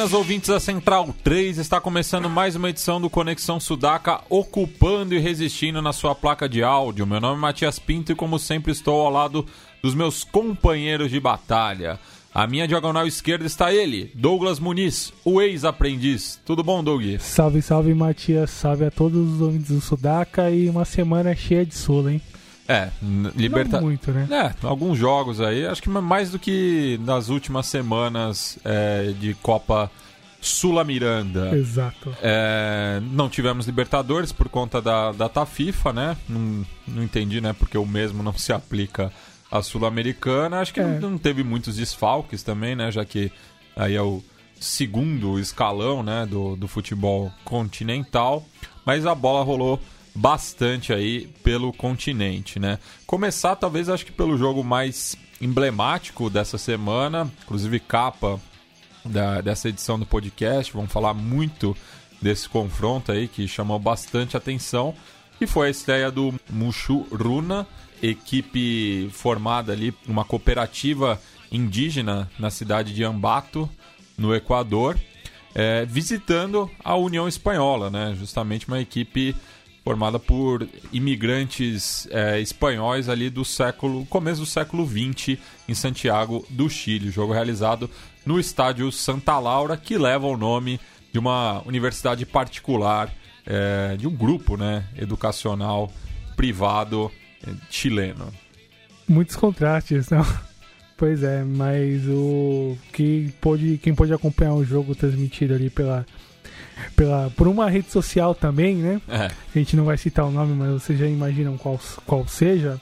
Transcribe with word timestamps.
Buenas 0.00 0.14
ouvintes 0.14 0.48
da 0.48 0.58
Central 0.58 1.14
3, 1.22 1.58
está 1.58 1.78
começando 1.78 2.30
mais 2.30 2.56
uma 2.56 2.70
edição 2.70 2.98
do 2.98 3.10
Conexão 3.10 3.60
Sudaca, 3.60 4.22
ocupando 4.30 5.14
e 5.14 5.18
resistindo 5.18 5.82
na 5.82 5.92
sua 5.92 6.14
placa 6.14 6.48
de 6.48 6.62
áudio. 6.62 7.06
Meu 7.06 7.20
nome 7.20 7.36
é 7.36 7.40
Matias 7.42 7.78
Pinto 7.78 8.10
e, 8.10 8.14
como 8.14 8.38
sempre, 8.38 8.72
estou 8.72 8.98
ao 8.98 9.12
lado 9.12 9.44
dos 9.82 9.94
meus 9.94 10.24
companheiros 10.24 11.10
de 11.10 11.20
batalha. 11.20 12.00
À 12.32 12.46
minha 12.46 12.66
diagonal 12.66 13.06
esquerda 13.06 13.44
está 13.44 13.74
ele, 13.74 14.10
Douglas 14.14 14.58
Muniz, 14.58 15.12
o 15.22 15.38
ex-aprendiz. 15.38 16.40
Tudo 16.46 16.64
bom, 16.64 16.82
Doug? 16.82 17.02
Salve, 17.18 17.60
salve, 17.60 17.92
Matias. 17.92 18.48
Salve 18.52 18.86
a 18.86 18.90
todos 18.90 19.34
os 19.34 19.42
ouvintes 19.42 19.68
do 19.68 19.82
Sudaca 19.82 20.50
e 20.50 20.70
uma 20.70 20.86
semana 20.86 21.36
cheia 21.36 21.66
de 21.66 21.74
Sula, 21.74 22.10
hein? 22.10 22.22
É, 22.72 22.90
Libertadores. 23.34 23.84
muito, 23.84 24.12
né? 24.12 24.28
É, 24.30 24.66
alguns 24.66 24.96
jogos 24.96 25.40
aí, 25.40 25.66
acho 25.66 25.82
que 25.82 25.88
mais 25.88 26.30
do 26.30 26.38
que 26.38 27.00
nas 27.04 27.28
últimas 27.28 27.66
semanas 27.66 28.58
é, 28.64 29.12
de 29.18 29.34
Copa 29.34 29.90
Sula 30.40 30.84
Miranda. 30.84 31.50
Exato. 31.56 32.14
É, 32.22 33.00
não 33.10 33.28
tivemos 33.28 33.66
Libertadores 33.66 34.30
por 34.32 34.48
conta 34.48 34.80
da 34.80 35.10
data 35.12 35.44
FIFA, 35.44 35.92
né? 35.92 36.16
Não, 36.28 36.64
não 36.86 37.02
entendi, 37.02 37.40
né? 37.40 37.52
Porque 37.52 37.76
o 37.76 37.84
mesmo 37.84 38.22
não 38.22 38.32
se 38.38 38.52
aplica 38.52 39.12
à 39.50 39.60
Sul-Americana. 39.62 40.60
Acho 40.60 40.72
que 40.72 40.80
É. 40.80 40.84
não, 41.00 41.10
não 41.10 41.18
teve 41.18 41.42
muitos 41.42 41.76
desfalques 41.76 42.42
também, 42.42 42.76
né? 42.76 42.90
Já 42.92 43.04
que 43.04 43.32
aí 43.76 43.94
é 43.96 44.02
o 44.02 44.22
segundo 44.58 45.38
escalão, 45.38 46.02
né? 46.02 46.24
Do, 46.24 46.54
do 46.56 46.68
futebol 46.68 47.30
continental. 47.44 48.46
Mas 48.86 49.04
a 49.06 49.14
bola 49.14 49.44
rolou 49.44 49.78
bastante 50.14 50.92
aí 50.92 51.28
pelo 51.42 51.72
continente, 51.72 52.58
né? 52.58 52.78
Começar 53.06 53.56
talvez 53.56 53.88
acho 53.88 54.04
que 54.04 54.12
pelo 54.12 54.36
jogo 54.36 54.62
mais 54.64 55.16
emblemático 55.40 56.28
dessa 56.28 56.58
semana, 56.58 57.30
inclusive 57.44 57.80
capa 57.80 58.40
da- 59.04 59.40
dessa 59.40 59.68
edição 59.68 59.98
do 59.98 60.04
podcast, 60.06 60.72
vamos 60.72 60.92
falar 60.92 61.14
muito 61.14 61.76
desse 62.20 62.48
confronto 62.48 63.10
aí 63.12 63.26
que 63.28 63.48
chamou 63.48 63.78
bastante 63.78 64.36
atenção, 64.36 64.94
que 65.38 65.46
foi 65.46 65.68
a 65.68 65.70
estreia 65.70 66.10
do 66.10 66.34
Mushu 66.50 67.06
Runa, 67.10 67.66
equipe 68.02 69.08
formada 69.12 69.72
ali, 69.72 69.94
uma 70.06 70.24
cooperativa 70.24 71.20
indígena 71.50 72.30
na 72.38 72.50
cidade 72.50 72.92
de 72.94 73.02
Ambato, 73.04 73.68
no 74.18 74.34
Equador, 74.34 74.98
é, 75.54 75.84
visitando 75.86 76.70
a 76.84 76.94
União 76.94 77.26
Espanhola, 77.26 77.88
né? 77.90 78.14
Justamente 78.18 78.68
uma 78.68 78.80
equipe 78.80 79.34
formada 79.90 80.20
por 80.20 80.68
imigrantes 80.92 82.06
é, 82.12 82.38
espanhóis 82.38 83.08
ali 83.08 83.28
do 83.28 83.44
século 83.44 84.06
começo 84.06 84.38
do 84.38 84.46
século 84.46 84.86
XX 84.86 85.36
em 85.68 85.74
Santiago 85.74 86.46
do 86.48 86.70
Chile, 86.70 87.10
jogo 87.10 87.32
realizado 87.32 87.90
no 88.24 88.38
estádio 88.38 88.92
Santa 88.92 89.36
Laura 89.40 89.76
que 89.76 89.98
leva 89.98 90.28
o 90.28 90.36
nome 90.36 90.78
de 91.12 91.18
uma 91.18 91.60
universidade 91.66 92.24
particular 92.24 93.12
é, 93.44 93.96
de 93.96 94.06
um 94.06 94.14
grupo, 94.14 94.56
né, 94.56 94.84
educacional 94.96 95.90
privado 96.36 97.10
é, 97.44 97.50
chileno. 97.68 98.32
Muitos 99.08 99.34
contrastes, 99.34 100.08
não? 100.08 100.24
Pois 100.96 101.22
é, 101.22 101.42
mas 101.42 102.02
o 102.06 102.76
que 102.92 103.32
pôde, 103.40 103.80
quem 103.82 103.94
pôde 103.94 104.12
acompanhar 104.12 104.52
o 104.52 104.62
jogo 104.62 104.94
transmitido 104.94 105.54
ali 105.54 105.70
pela, 105.70 106.04
pela 106.96 107.30
por 107.36 107.46
uma 107.48 107.68
rede 107.68 107.90
social 107.90 108.34
também, 108.34 108.76
né? 108.76 109.00
É, 109.08 109.26
A 109.54 109.58
gente 109.58 109.76
não 109.76 109.84
vai 109.84 109.96
citar 109.96 110.24
o 110.24 110.30
nome, 110.30 110.54
mas 110.54 110.70
vocês 110.82 110.98
já 110.98 111.06
imaginam 111.06 111.56
qual, 111.56 111.78
qual 112.06 112.26
seja. 112.26 112.80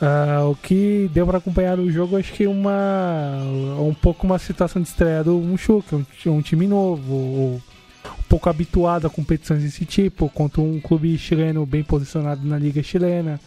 Ah, 0.00 0.44
o 0.44 0.56
que 0.56 1.10
deu 1.12 1.26
para 1.26 1.38
acompanhar 1.38 1.78
o 1.78 1.90
jogo, 1.90 2.16
acho 2.16 2.32
que 2.32 2.46
uma 2.46 3.38
um 3.78 3.94
pouco 3.94 4.26
uma 4.26 4.38
situação 4.38 4.80
de 4.82 4.88
estreia 4.88 5.22
do 5.22 5.34
Mushu, 5.34 5.84
que 5.86 5.94
é 6.28 6.30
um, 6.30 6.36
um 6.36 6.42
time 6.42 6.66
novo, 6.66 7.14
um 7.14 8.22
pouco 8.28 8.48
habituado 8.48 9.06
a 9.06 9.10
competições 9.10 9.62
desse 9.62 9.84
tipo, 9.84 10.28
contra 10.28 10.60
um 10.60 10.80
clube 10.80 11.16
chileno 11.18 11.64
bem 11.64 11.82
posicionado 11.84 12.46
na 12.46 12.58
liga 12.58 12.82
chilena, 12.82 13.38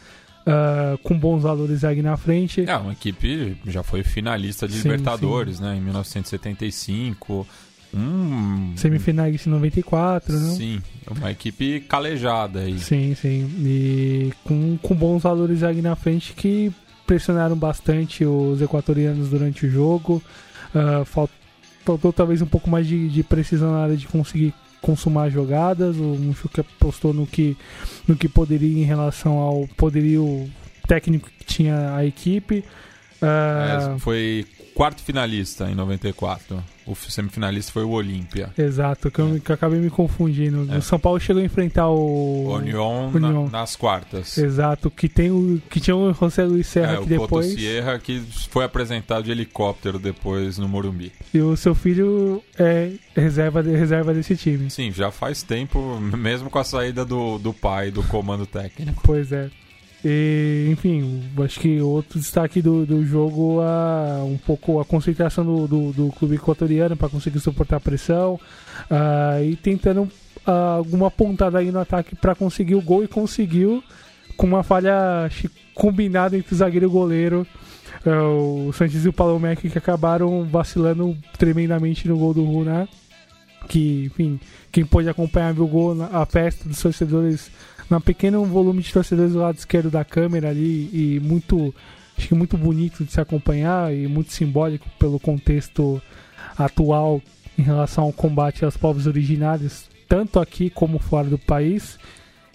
ah, 0.46 0.98
com 1.04 1.18
bons 1.18 1.42
valores 1.44 1.84
aí 1.84 2.02
na 2.02 2.16
frente. 2.16 2.64
é 2.68 2.78
uma 2.78 2.94
equipe 2.94 3.58
já 3.66 3.84
foi 3.84 4.04
finalista 4.04 4.68
de 4.68 4.76
Sim, 4.76 4.90
Libertadores, 4.90 5.60
né, 5.60 5.76
em 5.76 5.82
1975. 5.82 7.46
Um, 7.94 8.74
Semifinais 8.76 9.46
em 9.48 9.50
94, 9.50 10.38
né? 10.38 10.50
Sim, 10.56 10.82
uma 11.10 11.32
equipe 11.32 11.80
calejada 11.82 12.60
aí. 12.62 12.78
Sim, 12.80 13.16
sim. 13.16 13.50
E 13.60 14.34
com, 14.44 14.78
com 14.82 14.94
bons 14.96 15.24
valores 15.24 15.64
aí 15.64 15.82
na 15.82 15.96
frente 15.96 16.34
que 16.34 16.72
pressionaram 17.06 17.56
bastante 17.56 18.26
os 18.26 18.62
equatorianos 18.62 19.30
durante 19.30 19.66
o 19.66 19.70
jogo. 19.70 20.22
Fal- 21.06 21.30
faltou 21.86 22.12
talvez 22.12 22.42
um 22.42 22.46
pouco 22.46 22.70
mais 22.70 22.86
de, 22.86 23.08
de 23.08 23.24
precisão 23.24 23.72
na 23.72 23.80
área 23.84 23.96
de 23.98 24.08
conseguir 24.08 24.54
consumar 24.82 25.30
jogadas. 25.30 25.96
O 25.96 26.04
Mushuka 26.16 26.62
apostou 26.62 27.14
no 27.14 27.26
que, 27.26 27.56
no 28.08 28.16
que 28.16 28.28
poderia 28.28 28.78
em 28.82 28.84
relação 28.86 29.38
ao 29.38 29.68
poderio 29.78 30.50
técnico 30.88 31.30
que 31.40 31.46
tinha 31.46 31.96
a 31.96 32.06
equipe. 32.06 32.64
Ah, 33.22 33.94
É, 33.96 34.00
foi 34.00 34.46
quarto 34.76 35.02
finalista 35.02 35.72
em 35.72 35.74
94. 35.76 36.62
O 36.88 36.96
semifinalista 36.96 37.72
foi 37.72 37.84
o 37.84 37.90
Olímpia. 37.90 38.50
Exato, 38.58 39.12
que 39.12 39.20
eu, 39.20 39.28
me- 39.28 39.40
que 39.42 39.52
eu 39.52 39.54
acabei 39.56 39.80
me 39.80 39.90
confundindo. 39.90 40.66
É. 40.74 40.78
O 40.78 40.82
São 40.82 40.98
Paulo 40.98 41.20
chegou 41.20 41.42
a 41.42 41.46
enfrentar 41.46 41.90
o. 41.90 42.48
O 42.48 42.56
Union, 42.56 43.10
Union. 43.14 43.44
na- 43.52 43.60
nas 43.60 43.76
quartas. 43.76 44.38
Exato, 44.38 44.90
que 44.90 45.10
tem 45.10 45.30
o 45.30 45.62
que 45.70 45.80
tinha 45.82 45.96
o 45.96 46.14
José 46.14 46.46
Luiz 46.46 46.68
Serra 46.68 46.94
É, 46.94 46.98
que 46.98 47.04
o 47.04 47.06
depois 47.06 47.48
Sierra 47.54 48.00
que 48.00 48.20
foi 48.50 48.64
apresentado 48.64 49.24
de 49.26 49.32
helicóptero 49.32 50.00
depois 50.00 50.58
no 50.58 50.68
Morumbi. 50.68 51.12
e 51.34 51.42
o 51.42 51.58
seu 51.58 51.76
filho 51.76 52.42
é 52.58 52.92
reserva 53.16 53.62
reserva 53.62 54.14
desse 54.14 54.36
time. 54.38 54.70
Sim, 54.70 54.92
já 54.92 55.12
faz 55.12 55.44
tempo, 55.44 56.00
mesmo 56.18 56.50
com 56.50 56.60
a 56.60 56.64
saída 56.64 57.04
do, 57.04 57.38
do 57.38 57.54
pai 57.54 57.92
do 57.92 58.02
comando 58.04 58.46
técnico. 58.46 59.02
Pois 59.04 59.32
é. 59.32 59.50
E, 60.06 60.70
enfim, 60.72 61.24
acho 61.44 61.60
que 61.60 61.82
outro 61.82 62.20
destaque 62.20 62.62
do, 62.62 62.86
do 62.86 63.04
jogo 63.06 63.62
a 63.62 64.24
um 64.24 64.38
pouco 64.38 64.80
a 64.80 64.86
concentração 64.86 65.44
do, 65.44 65.68
do, 65.68 65.92
do 65.92 66.12
clube 66.12 66.36
equatoriano 66.36 66.96
para 66.96 67.10
conseguir 67.10 67.40
suportar 67.40 67.78
a 67.78 67.80
pressão 67.80 68.40
ah, 68.90 69.42
e 69.42 69.56
tentando 69.56 70.08
ah, 70.46 70.76
alguma 70.78 71.10
pontada 71.10 71.58
aí 71.58 71.72
no 71.72 71.80
ataque 71.80 72.16
para 72.16 72.36
conseguir 72.36 72.76
o 72.76 72.82
gol 72.82 73.04
e 73.04 73.08
conseguiu 73.08 73.84
com 74.36 74.46
uma 74.46 74.62
falha 74.62 75.30
combinada 75.74 76.38
entre 76.38 76.54
o 76.54 76.58
zagueiro 76.58 76.86
e 76.86 76.88
o 76.88 76.92
goleiro. 76.92 77.48
ah, 78.06 78.24
o 78.24 78.72
Santos 78.74 79.04
e 79.04 79.10
o 79.10 79.14
Palomec 79.14 79.68
que 79.68 79.78
acabaram 79.78 80.46
vacilando 80.46 81.18
tremendamente 81.38 82.08
no 82.08 82.18
gol 82.18 82.34
do 82.36 82.44
Runa. 82.44 82.88
Que, 83.68 84.06
enfim, 84.06 84.40
quem 84.72 84.86
pôde 84.86 85.10
acompanhar 85.10 85.54
viu 85.54 85.66
o 85.66 85.68
gol, 85.68 85.98
a 86.14 86.26
festa 86.26 86.70
dos 86.70 86.82
torcedores 86.82 87.52
um 87.96 88.02
pequeno 88.02 88.44
volume 88.46 88.82
de 88.82 88.92
torcedores 88.92 89.34
do 89.34 89.40
lado 89.40 89.58
esquerdo 89.58 89.90
da 89.90 90.04
câmera 90.04 90.50
ali 90.50 90.90
e 90.92 91.20
muito 91.24 91.74
acho 92.18 92.28
que 92.28 92.36
muito 92.36 92.58
bonito 92.58 93.06
de 93.06 93.12
se 93.12 93.22
acompanhar 93.22 93.94
e 93.94 94.08
muito 94.08 94.34
simbólico 94.34 94.88
pelo 95.00 95.20
contexto 95.20 96.02
atual 96.58 97.22
em 97.58 97.62
relação 97.62 98.06
ao 98.06 98.14
combate 98.14 98.66
aos 98.66 98.76
povos 98.76 99.08
originários 99.08 99.86
tanto 100.10 100.40
aqui 100.40 100.70
como 100.70 101.00
fora 101.00 101.28
do 101.28 101.38
país. 101.38 101.98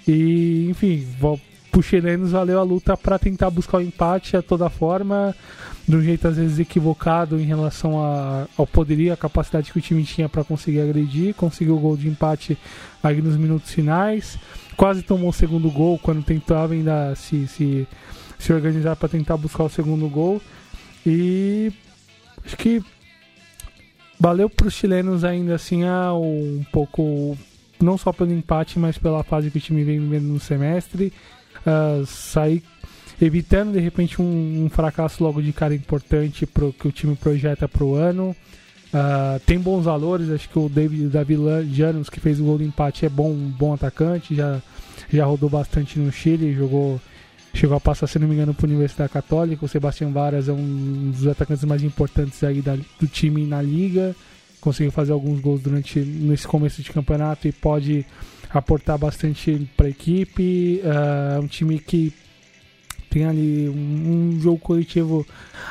E 0.06 0.66
enfim 0.70 1.06
pro 1.70 1.82
chilenos 1.82 2.32
valeu 2.32 2.58
a 2.58 2.62
luta 2.62 2.96
para 2.96 3.18
tentar 3.18 3.48
buscar 3.50 3.78
o 3.78 3.82
empate 3.82 4.36
a 4.36 4.42
toda 4.42 4.68
forma 4.68 5.34
de 5.88 5.96
um 5.96 6.02
jeito 6.02 6.28
às 6.28 6.36
vezes 6.36 6.58
equivocado 6.58 7.40
em 7.40 7.44
relação 7.44 8.02
a- 8.04 8.46
ao 8.58 8.66
poderio, 8.66 9.12
a 9.12 9.16
capacidade 9.16 9.72
que 9.72 9.78
o 9.78 9.82
time 9.82 10.04
tinha 10.04 10.28
para 10.28 10.44
conseguir 10.44 10.80
agredir, 10.80 11.34
conseguiu 11.34 11.76
o 11.76 11.80
gol 11.80 11.96
de 11.96 12.08
empate 12.08 12.58
aí 13.02 13.22
nos 13.22 13.36
minutos 13.36 13.72
finais, 13.72 14.38
quase 14.76 15.02
tomou 15.02 15.30
o 15.30 15.32
segundo 15.32 15.70
gol 15.70 15.98
quando 15.98 16.24
tentava 16.24 16.74
ainda 16.74 17.14
se, 17.14 17.46
se, 17.46 17.86
se 18.38 18.52
organizar 18.52 18.96
para 18.96 19.08
tentar 19.08 19.36
buscar 19.36 19.64
o 19.64 19.69
segundo 19.69 20.08
gol 20.08 20.40
e 21.06 21.72
acho 22.44 22.56
que 22.56 22.82
valeu 24.19 24.48
para 24.48 24.69
os 24.69 24.74
chilenos 24.74 25.24
ainda 25.24 25.54
assim 25.54 25.84
a 25.84 26.12
um 26.14 26.64
pouco 26.72 27.36
não 27.80 27.98
só 27.98 28.12
pelo 28.12 28.32
empate, 28.32 28.78
mas 28.78 28.96
pela 28.96 29.24
fase 29.24 29.50
que 29.50 29.58
o 29.58 29.60
time 29.60 29.82
vem 29.82 29.98
vivendo 29.98 30.26
no 30.26 30.38
semestre, 30.38 31.12
ah, 31.66 32.02
sair 32.06 32.62
evitando 33.20 33.72
de 33.72 33.80
repente 33.80 34.20
um, 34.20 34.64
um 34.64 34.70
fracasso 34.70 35.22
logo 35.22 35.42
de 35.42 35.52
cara 35.52 35.74
importante 35.74 36.46
que 36.46 36.88
o 36.88 36.92
time 36.92 37.16
projeta 37.16 37.69
para 37.69 37.84
o 37.84 37.94
ano. 37.94 38.34
Ah, 38.92 39.40
tem 39.46 39.58
bons 39.58 39.84
valores, 39.84 40.28
acho 40.30 40.48
que 40.48 40.58
o 40.58 40.68
David 40.68 41.08
Davi 41.08 41.36
Janos, 41.72 42.10
que 42.10 42.20
fez 42.20 42.38
o 42.38 42.44
gol 42.44 42.58
do 42.58 42.64
empate, 42.64 43.06
é 43.06 43.08
bom, 43.08 43.30
um 43.30 43.48
bom 43.48 43.72
atacante, 43.72 44.34
já, 44.34 44.60
já 45.10 45.24
rodou 45.24 45.48
bastante 45.48 45.98
no 45.98 46.12
Chile, 46.12 46.54
jogou 46.54 47.00
chegou 47.54 47.76
a 47.76 47.80
passar, 47.80 48.06
se 48.06 48.18
não 48.18 48.26
me 48.26 48.34
engano, 48.34 48.54
para 48.54 48.66
a 48.66 48.70
Universidade 48.70 49.12
Católica. 49.12 49.64
O 49.64 49.68
Sebastião 49.68 50.10
Varas 50.10 50.48
é 50.48 50.52
um 50.52 51.10
dos 51.10 51.26
atacantes 51.26 51.64
mais 51.64 51.82
importantes 51.82 52.42
aí 52.42 52.62
da, 52.62 52.76
do 52.98 53.06
time 53.06 53.46
na 53.46 53.60
liga. 53.60 54.16
Conseguiu 54.60 54.90
fazer 54.90 55.12
alguns 55.12 55.40
gols 55.40 55.60
durante 55.60 55.98
nesse 56.00 56.46
começo 56.46 56.82
de 56.82 56.90
campeonato 56.90 57.46
e 57.46 57.52
pode 57.52 58.06
aportar 58.48 58.96
bastante 58.96 59.68
para 59.76 59.86
a 59.86 59.90
equipe. 59.90 60.80
É 60.82 61.38
uh, 61.38 61.42
um 61.42 61.46
time 61.46 61.78
que 61.78 62.12
tem 63.12 63.26
ali 63.26 63.68
um, 63.68 63.74
um, 64.36 64.40
jogo 64.40 64.58
coletivo 64.58 65.26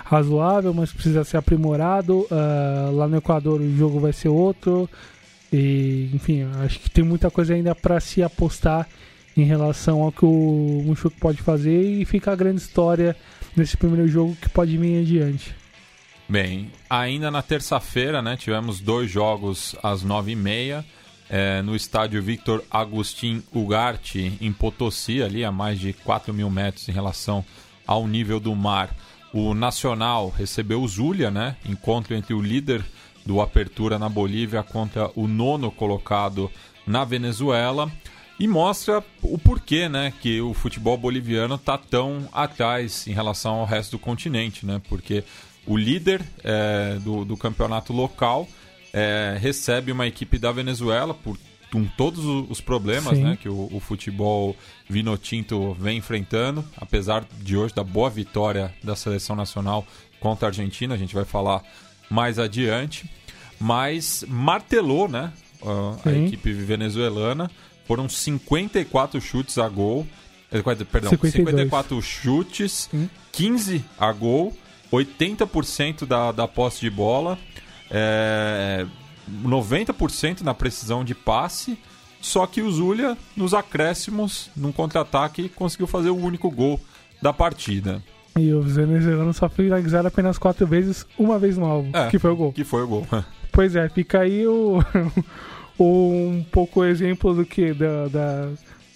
razoável, 0.05 0.73
mas 0.73 0.93
precisa 0.93 1.23
ser 1.23 1.37
aprimorado. 1.37 2.19
Uh, 2.29 2.95
lá 2.95 3.07
no 3.07 3.17
Equador 3.17 3.59
o 3.59 3.77
jogo 3.77 3.99
vai 3.99 4.13
ser 4.13 4.29
outro. 4.29 4.87
E, 5.51 6.09
enfim, 6.13 6.43
acho 6.63 6.79
que 6.79 6.89
tem 6.89 7.03
muita 7.03 7.31
coisa 7.31 7.55
ainda 7.55 7.73
para 7.73 7.99
se 7.99 8.21
apostar 8.21 8.87
em 9.35 9.43
relação 9.43 10.01
ao 10.01 10.11
que 10.11 10.23
o 10.23 10.83
Mushoku 10.85 11.17
pode 11.19 11.41
fazer 11.41 11.81
e 11.81 12.05
fica 12.05 12.31
a 12.31 12.35
grande 12.35 12.61
história 12.61 13.15
nesse 13.55 13.75
primeiro 13.75 14.07
jogo 14.07 14.37
que 14.39 14.47
pode 14.49 14.77
vir 14.77 15.01
adiante. 15.01 15.55
Bem, 16.29 16.71
ainda 16.89 17.31
na 17.31 17.41
terça-feira, 17.41 18.21
né, 18.21 18.37
tivemos 18.37 18.79
dois 18.79 19.09
jogos 19.09 19.75
às 19.81 20.03
nove 20.03 20.31
e 20.31 20.35
meia 20.35 20.85
é, 21.33 21.61
no 21.61 21.77
estádio 21.77 22.21
Victor 22.21 22.61
Agustin 22.69 23.41
Ugarte, 23.55 24.37
em 24.41 24.51
Potosí, 24.51 25.23
ali 25.23 25.45
a 25.45 25.51
mais 25.51 25.79
de 25.79 25.93
4 25.93 26.33
mil 26.33 26.49
metros 26.49 26.89
em 26.89 26.91
relação 26.91 27.45
ao 27.87 28.05
nível 28.05 28.37
do 28.37 28.53
mar. 28.53 28.93
O 29.33 29.53
Nacional 29.53 30.29
recebeu 30.29 30.81
o 30.81 30.87
Zulia, 30.89 31.31
né, 31.31 31.55
encontro 31.65 32.13
entre 32.13 32.33
o 32.33 32.41
líder 32.41 32.83
do 33.25 33.39
Apertura 33.39 33.97
na 33.97 34.09
Bolívia 34.09 34.61
contra 34.61 35.09
o 35.15 35.25
nono 35.25 35.71
colocado 35.71 36.51
na 36.85 37.05
Venezuela 37.05 37.89
e 38.37 38.45
mostra 38.45 39.01
o 39.21 39.37
porquê, 39.37 39.87
né, 39.87 40.11
que 40.19 40.41
o 40.41 40.53
futebol 40.53 40.97
boliviano 40.97 41.55
está 41.55 41.77
tão 41.77 42.27
atrás 42.33 43.07
em 43.07 43.13
relação 43.13 43.53
ao 43.53 43.65
resto 43.65 43.91
do 43.91 43.99
continente, 43.99 44.65
né? 44.65 44.81
Porque 44.89 45.23
o 45.65 45.77
líder 45.77 46.21
é, 46.43 46.97
do, 47.01 47.23
do 47.23 47.37
campeonato 47.37 47.93
local 47.93 48.49
é, 48.93 49.37
recebe 49.39 49.91
uma 49.91 50.07
equipe 50.07 50.37
da 50.37 50.51
Venezuela 50.51 51.13
por 51.13 51.37
com 51.71 51.85
todos 51.85 52.25
os 52.25 52.59
problemas 52.59 53.17
né, 53.17 53.37
que 53.41 53.47
o, 53.47 53.69
o 53.71 53.79
futebol 53.79 54.55
vinotinto 54.89 55.73
vem 55.79 55.97
enfrentando, 55.99 56.65
apesar 56.75 57.25
de 57.39 57.55
hoje 57.55 57.73
da 57.73 57.83
boa 57.83 58.09
vitória 58.09 58.73
da 58.83 58.93
seleção 58.93 59.37
nacional 59.37 59.87
contra 60.19 60.47
a 60.47 60.49
Argentina, 60.49 60.93
a 60.93 60.97
gente 60.97 61.15
vai 61.15 61.23
falar 61.23 61.63
mais 62.09 62.37
adiante, 62.37 63.09
mas 63.57 64.25
martelou 64.27 65.07
né, 65.07 65.31
a, 65.63 66.09
a 66.09 66.13
equipe 66.13 66.51
venezuelana, 66.51 67.49
foram 67.85 68.09
54 68.09 69.21
chutes 69.21 69.57
a 69.57 69.69
gol, 69.69 70.05
eh, 70.51 70.61
perdão, 70.61 71.11
52. 71.11 71.33
54 71.33 72.01
chutes, 72.01 72.89
Sim. 72.91 73.09
15 73.31 73.83
a 73.97 74.11
gol, 74.11 74.55
80% 74.91 76.05
da, 76.05 76.33
da 76.33 76.47
posse 76.49 76.81
de 76.81 76.89
bola, 76.89 77.39
é, 77.91 78.85
90% 79.43 80.41
na 80.41 80.53
precisão 80.53 81.03
de 81.03 81.13
passe. 81.13 81.77
Só 82.21 82.45
que 82.45 82.61
o 82.61 82.71
Zulia, 82.71 83.17
nos 83.35 83.53
acréscimos, 83.53 84.49
num 84.55 84.71
contra-ataque, 84.71 85.49
conseguiu 85.49 85.87
fazer 85.87 86.11
o 86.11 86.15
único 86.15 86.49
gol 86.51 86.79
da 87.21 87.33
partida. 87.33 88.01
E 88.37 88.53
o 88.53 88.61
venezuelano 88.61 89.33
só 89.33 89.49
finalizaram 89.49 90.07
apenas 90.07 90.37
quatro 90.37 90.65
vezes, 90.65 91.05
uma 91.17 91.37
vez 91.37 91.57
no 91.57 91.65
alvo, 91.65 91.89
é, 91.93 92.07
que 92.09 92.17
foi 92.17 92.31
o 92.31 92.35
gol. 92.35 92.53
Que 92.53 92.63
foi 92.63 92.83
o 92.83 92.87
gol. 92.87 93.07
pois 93.51 93.75
é, 93.75 93.89
fica 93.89 94.21
aí 94.21 94.47
o, 94.47 94.79
o 95.77 96.11
um 96.29 96.45
pouco 96.49 96.81
o 96.81 96.85
exemplo 96.85 97.33
do 97.33 97.45
que 97.45 97.73
da, 97.73 98.07
da 98.07 98.49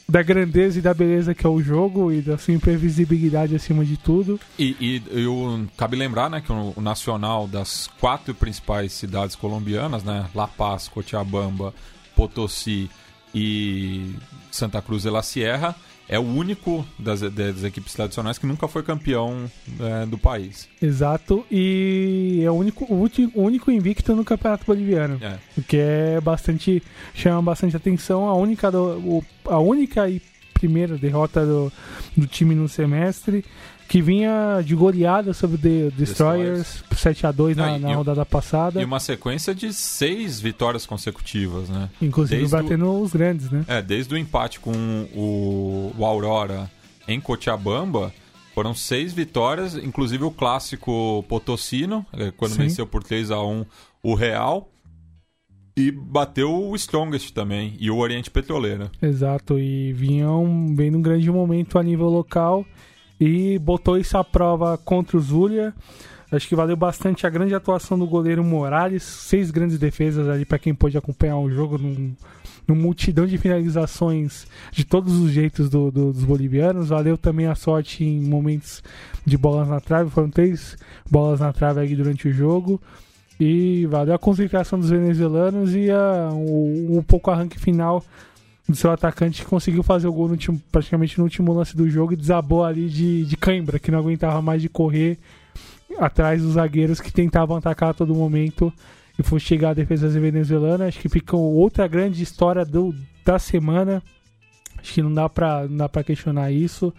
da 0.07 0.21
grandeza 0.21 0.79
e 0.79 0.81
da 0.81 0.93
beleza 0.93 1.33
que 1.33 1.45
é 1.45 1.49
o 1.49 1.61
jogo 1.61 2.11
e 2.11 2.21
da 2.21 2.37
sua 2.37 2.53
imprevisibilidade 2.53 3.55
acima 3.55 3.83
de 3.83 3.97
tudo. 3.97 4.39
E, 4.57 4.75
e 4.79 5.03
eu, 5.23 5.67
cabe 5.75 5.95
lembrar 5.95 6.29
né, 6.29 6.41
que 6.41 6.51
o, 6.51 6.73
o, 6.75 6.81
nacional 6.81 7.47
das 7.47 7.89
quatro 7.99 8.33
principais 8.33 8.93
cidades 8.93 9.35
colombianas, 9.35 10.03
né, 10.03 10.27
La 10.35 10.47
Paz, 10.47 10.87
Cochabamba, 10.87 11.73
Potosí 12.15 12.89
e 13.33 14.13
Santa 14.51 14.81
Cruz 14.81 15.03
de 15.03 15.09
la 15.09 15.23
Sierra, 15.23 15.75
é 16.07 16.19
o 16.19 16.23
único 16.23 16.85
das, 16.97 17.21
das 17.21 17.63
equipes 17.63 17.93
tradicionais 17.93 18.37
que 18.37 18.45
nunca 18.45 18.67
foi 18.67 18.83
campeão 18.83 19.49
é, 19.79 20.05
do 20.05 20.17
país. 20.17 20.67
Exato, 20.81 21.45
e 21.51 22.41
é 22.43 22.49
o 22.49 22.53
único, 22.53 22.85
o 22.85 23.41
único 23.41 23.71
invicto 23.71 24.15
no 24.15 24.23
Campeonato 24.23 24.65
Boliviano. 24.65 25.17
É. 25.21 25.37
O 25.57 25.63
que 25.63 25.77
é 25.77 26.21
bastante. 26.21 26.81
chama 27.13 27.41
bastante 27.41 27.75
atenção. 27.75 28.27
A 28.27 28.35
única, 28.35 28.71
do, 28.71 29.23
a 29.45 29.59
única 29.59 30.09
e 30.09 30.21
primeira 30.53 30.97
derrota 30.97 31.45
do, 31.45 31.71
do 32.15 32.25
time 32.25 32.55
no 32.55 32.69
semestre 32.69 33.43
que 33.87 34.01
vinha 34.01 34.61
de 34.63 34.75
goleada 34.75 35.33
sobre 35.33 35.55
o 35.55 35.59
The 35.59 35.95
Destroyers, 35.95 36.83
Destroyers. 36.89 37.21
7x2 37.21 37.55
na, 37.55 37.77
na 37.77 37.95
rodada 37.95 38.25
passada. 38.25 38.81
E 38.81 38.85
uma 38.85 38.99
sequência 38.99 39.53
de 39.53 39.73
seis 39.73 40.39
vitórias 40.39 40.85
consecutivas, 40.85 41.69
né? 41.69 41.89
Inclusive 42.01 42.41
desde 42.41 42.55
batendo 42.55 42.87
o, 42.87 43.01
os 43.01 43.13
grandes, 43.13 43.49
né? 43.49 43.63
É, 43.67 43.81
desde 43.81 44.13
o 44.13 44.17
empate 44.17 44.59
com 44.59 44.71
o, 45.13 45.93
o 45.97 46.05
Aurora 46.05 46.69
em 47.07 47.19
Cochabamba, 47.19 48.11
foram 48.53 48.73
seis 48.73 49.13
vitórias, 49.13 49.75
inclusive 49.75 50.23
o 50.23 50.31
clássico 50.31 51.23
Potosino, 51.27 52.05
é, 52.13 52.31
quando 52.31 52.53
Sim. 52.53 52.63
venceu 52.63 52.87
por 52.87 53.03
3 53.03 53.29
a 53.31 53.41
1 53.41 53.65
o 54.01 54.15
Real. 54.15 54.69
E 55.77 55.91
bateu 55.91 56.69
o 56.69 56.73
Strongest 56.77 57.33
também, 57.33 57.75
e 57.77 57.91
o 57.91 57.97
Oriente 57.97 58.31
Petroleiro. 58.31 58.89
Exato, 59.01 59.59
e 59.59 59.91
vinham 59.91 60.73
vendo 60.73 60.97
um 60.97 61.01
grande 61.01 61.29
momento 61.29 61.77
a 61.77 61.83
nível 61.83 62.07
local 62.07 62.65
e 63.19 63.57
botou 63.59 63.97
isso 63.97 64.17
à 64.17 64.23
prova 64.23 64.77
contra 64.77 65.17
o 65.17 65.19
Zulia. 65.19 65.73
Acho 66.31 66.47
que 66.47 66.55
valeu 66.55 66.75
bastante 66.75 67.25
a 67.25 67.29
grande 67.29 67.53
atuação 67.53 67.97
do 67.97 68.07
goleiro 68.07 68.43
Morales, 68.43 69.03
seis 69.03 69.51
grandes 69.51 69.77
defesas 69.77 70.27
ali 70.27 70.43
para 70.43 70.59
quem 70.59 70.73
pôde 70.73 70.97
acompanhar 70.97 71.37
o 71.37 71.49
jogo 71.49 71.77
num, 71.77 72.13
num, 72.67 72.75
multidão 72.75 73.25
de 73.27 73.37
finalizações 73.37 74.47
de 74.71 74.83
todos 74.83 75.17
os 75.17 75.31
jeitos 75.31 75.69
do, 75.69 75.91
do, 75.91 76.11
dos 76.11 76.23
bolivianos. 76.23 76.89
Valeu 76.89 77.17
também 77.17 77.45
a 77.45 77.55
sorte 77.55 78.03
em 78.03 78.19
momentos 78.21 78.83
de 79.23 79.37
bolas 79.37 79.69
na 79.69 79.79
trave, 79.79 80.09
foram 80.09 80.29
três 80.29 80.75
bolas 81.09 81.39
na 81.39 81.53
trave 81.53 81.79
aí 81.81 81.95
durante 81.95 82.27
o 82.27 82.33
jogo. 82.33 82.81
E 83.39 83.85
valeu 83.85 84.15
a 84.15 84.19
concentração 84.19 84.79
dos 84.79 84.89
venezuelanos 84.89 85.75
e 85.75 85.91
a, 85.91 86.29
um, 86.33 86.97
um 86.97 87.03
pouco 87.03 87.29
arranque 87.29 87.59
final 87.59 88.03
do 88.67 88.75
seu 88.75 88.91
atacante 88.91 89.43
que 89.43 89.47
conseguiu 89.47 89.83
fazer 89.83 90.07
o 90.07 90.13
gol 90.13 90.27
no 90.27 90.37
praticamente 90.71 91.17
no 91.17 91.23
último 91.23 91.53
lance 91.53 91.75
do 91.75 91.89
jogo 91.89 92.13
e 92.13 92.15
desabou 92.15 92.63
ali 92.63 92.89
de, 92.89 93.25
de 93.25 93.37
cãibra, 93.37 93.77
que 93.77 93.91
não 93.91 93.99
aguentava 93.99 94.41
mais 94.41 94.61
de 94.61 94.69
correr 94.69 95.19
atrás 95.99 96.41
dos 96.41 96.53
zagueiros 96.53 96.99
que 96.99 97.11
tentavam 97.11 97.57
atacar 97.57 97.89
a 97.91 97.93
todo 97.93 98.15
momento 98.15 98.73
e 99.17 99.23
foi 99.23 99.39
chegar 99.39 99.69
a 99.69 99.73
defesa 99.73 100.09
venezuelana. 100.09 100.87
Acho 100.87 100.99
que 100.99 101.09
fica 101.09 101.35
outra 101.35 101.87
grande 101.87 102.21
história 102.21 102.65
do, 102.65 102.93
da 103.23 103.39
semana. 103.39 104.01
Acho 104.77 104.93
que 104.93 105.01
não 105.01 105.13
dá 105.13 105.27
pra, 105.29 105.67
não 105.67 105.77
dá 105.77 106.03
questionar 106.03 106.51
isso. 106.51 106.93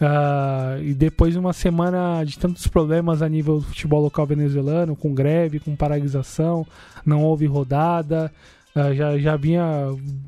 Uh, 0.00 0.82
e 0.82 0.94
depois 0.94 1.34
de 1.34 1.38
uma 1.38 1.52
semana 1.52 2.24
de 2.24 2.38
tantos 2.38 2.66
problemas 2.66 3.22
a 3.22 3.28
nível 3.28 3.58
do 3.58 3.64
futebol 3.64 4.02
local 4.02 4.26
venezuelano, 4.26 4.96
com 4.96 5.14
greve, 5.14 5.60
com 5.60 5.76
paralisação, 5.76 6.66
não 7.04 7.22
houve 7.22 7.46
rodada. 7.46 8.32
Uh, 8.78 8.94
já, 8.94 9.18
já 9.18 9.38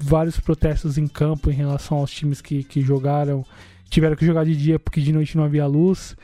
vários 0.02 0.40
protestos 0.40 0.98
em 0.98 1.06
campo 1.06 1.50
em 1.50 1.54
relação 1.54 1.98
aos 1.98 2.10
times 2.10 2.40
que, 2.40 2.64
que 2.64 2.80
jogaram, 2.80 3.44
tiveram 3.88 4.16
que 4.16 4.26
jogar 4.26 4.44
de 4.44 4.56
dia 4.56 4.76
porque 4.76 5.00
de 5.00 5.12
noite 5.12 5.36
não 5.36 5.44
havia 5.44 5.66
luz. 5.66 6.16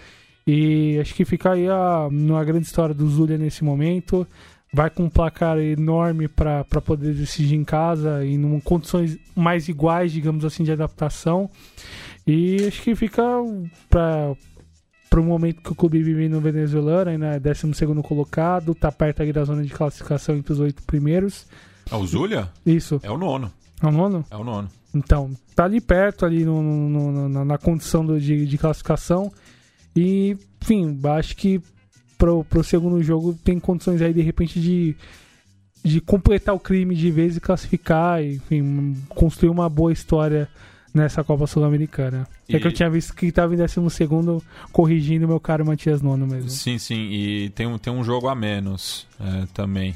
E 0.46 0.98
acho 1.00 1.14
que 1.14 1.24
fica 1.24 1.52
aí 1.52 1.68
a, 1.68 2.08
uma 2.10 2.44
grande 2.44 2.66
história 2.66 2.94
do 2.94 3.08
Zulia 3.08 3.38
nesse 3.38 3.62
momento. 3.62 4.26
Vai 4.72 4.90
com 4.90 5.04
um 5.04 5.08
placar 5.08 5.58
enorme 5.58 6.26
para 6.26 6.64
poder 6.84 7.14
decidir 7.14 7.54
em 7.54 7.64
casa 7.64 8.24
e 8.24 8.34
em 8.34 8.60
condições 8.60 9.18
mais 9.34 9.68
iguais, 9.68 10.10
digamos 10.10 10.44
assim, 10.44 10.64
de 10.64 10.72
adaptação. 10.72 11.48
E 12.26 12.66
acho 12.66 12.82
que 12.82 12.94
fica 12.96 13.22
para 13.88 14.36
o 15.20 15.22
momento 15.22 15.62
que 15.62 15.72
o 15.72 15.74
clube 15.74 16.02
vive 16.02 16.28
no 16.28 16.40
venezuelano, 16.40 17.10
ainda 17.10 17.26
é 17.36 17.40
12 17.40 17.72
colocado, 18.02 18.72
está 18.72 18.90
perto 18.90 19.32
da 19.32 19.44
zona 19.44 19.62
de 19.62 19.72
classificação 19.72 20.36
entre 20.36 20.52
os 20.52 20.58
oito 20.58 20.82
primeiros. 20.82 21.46
É 21.90 21.96
o 21.96 22.06
Zulia? 22.06 22.50
Isso. 22.64 23.00
É 23.02 23.10
o 23.10 23.16
nono. 23.16 23.50
É 23.82 23.86
o 23.86 23.90
nono? 23.90 24.24
É 24.30 24.36
o 24.36 24.44
nono. 24.44 24.68
Então, 24.94 25.30
tá 25.54 25.64
ali 25.64 25.80
perto, 25.80 26.24
ali 26.24 26.44
no, 26.44 26.62
no, 26.62 27.28
no, 27.28 27.44
na 27.44 27.58
condição 27.58 28.04
do, 28.04 28.18
de, 28.18 28.46
de, 28.46 28.58
classificação. 28.58 29.30
E, 29.94 30.36
enfim, 30.62 30.98
acho 31.18 31.36
que 31.36 31.60
pro, 32.16 32.44
pro 32.44 32.64
segundo 32.64 33.02
jogo 33.02 33.34
tem 33.44 33.60
condições 33.60 34.00
aí, 34.00 34.12
de 34.12 34.22
repente, 34.22 34.60
de, 34.60 34.96
de 35.84 36.00
completar 36.00 36.54
o 36.54 36.60
crime 36.60 36.94
de 36.94 37.10
vez 37.10 37.36
e 37.36 37.40
classificar. 37.40 38.22
E, 38.22 38.36
enfim, 38.36 38.96
construir 39.10 39.50
uma 39.50 39.68
boa 39.68 39.92
história 39.92 40.48
nessa 40.94 41.22
Copa 41.22 41.46
Sul-Americana. 41.46 42.26
E... 42.48 42.56
É 42.56 42.60
que 42.60 42.66
eu 42.66 42.72
tinha 42.72 42.88
visto 42.88 43.14
que 43.14 43.26
estava 43.26 43.54
em 43.54 43.58
12 43.58 43.90
segundo 43.90 44.42
corrigindo 44.72 45.28
meu 45.28 45.38
caro 45.38 45.66
Matias 45.66 46.00
Nono 46.00 46.26
mesmo. 46.26 46.48
Sim, 46.48 46.78
sim. 46.78 47.10
E 47.10 47.50
tem 47.50 47.66
um, 47.66 47.76
tem 47.76 47.92
um 47.92 48.02
jogo 48.02 48.28
a 48.28 48.34
menos 48.34 49.06
é, 49.20 49.46
também. 49.52 49.94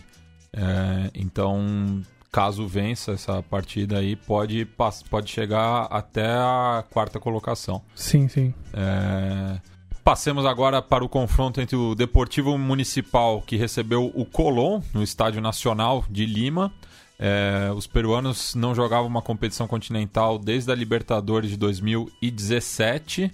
É, 0.53 1.11
então, 1.15 2.03
caso 2.31 2.67
vença 2.67 3.13
essa 3.13 3.43
partida 3.43 3.99
aí, 3.99 4.17
pode, 4.17 4.67
pode 5.09 5.31
chegar 5.31 5.87
até 5.91 6.27
a 6.27 6.85
quarta 6.91 7.21
colocação. 7.21 7.83
Sim, 7.95 8.29
sim. 8.29 8.55
É... 8.73 9.59
Passemos 10.03 10.47
agora 10.47 10.81
para 10.81 11.05
o 11.05 11.09
confronto 11.09 11.61
entre 11.61 11.77
o 11.77 11.95
Deportivo 11.95 12.57
Municipal, 12.57 13.43
que 13.43 13.55
recebeu 13.57 14.11
o 14.15 14.25
Colón 14.25 14.81
no 14.95 15.03
Estádio 15.03 15.41
Nacional 15.41 16.05
de 16.09 16.25
Lima. 16.25 16.73
É... 17.19 17.71
os 17.75 17.87
peruanos 17.87 18.55
não 18.55 18.75
jogavam 18.75 19.07
uma 19.07 19.23
competição 19.23 19.67
continental 19.67 20.39
desde 20.39 20.71
a 20.71 20.75
Libertadores 20.75 21.51
de 21.51 21.57
2017 21.57 23.31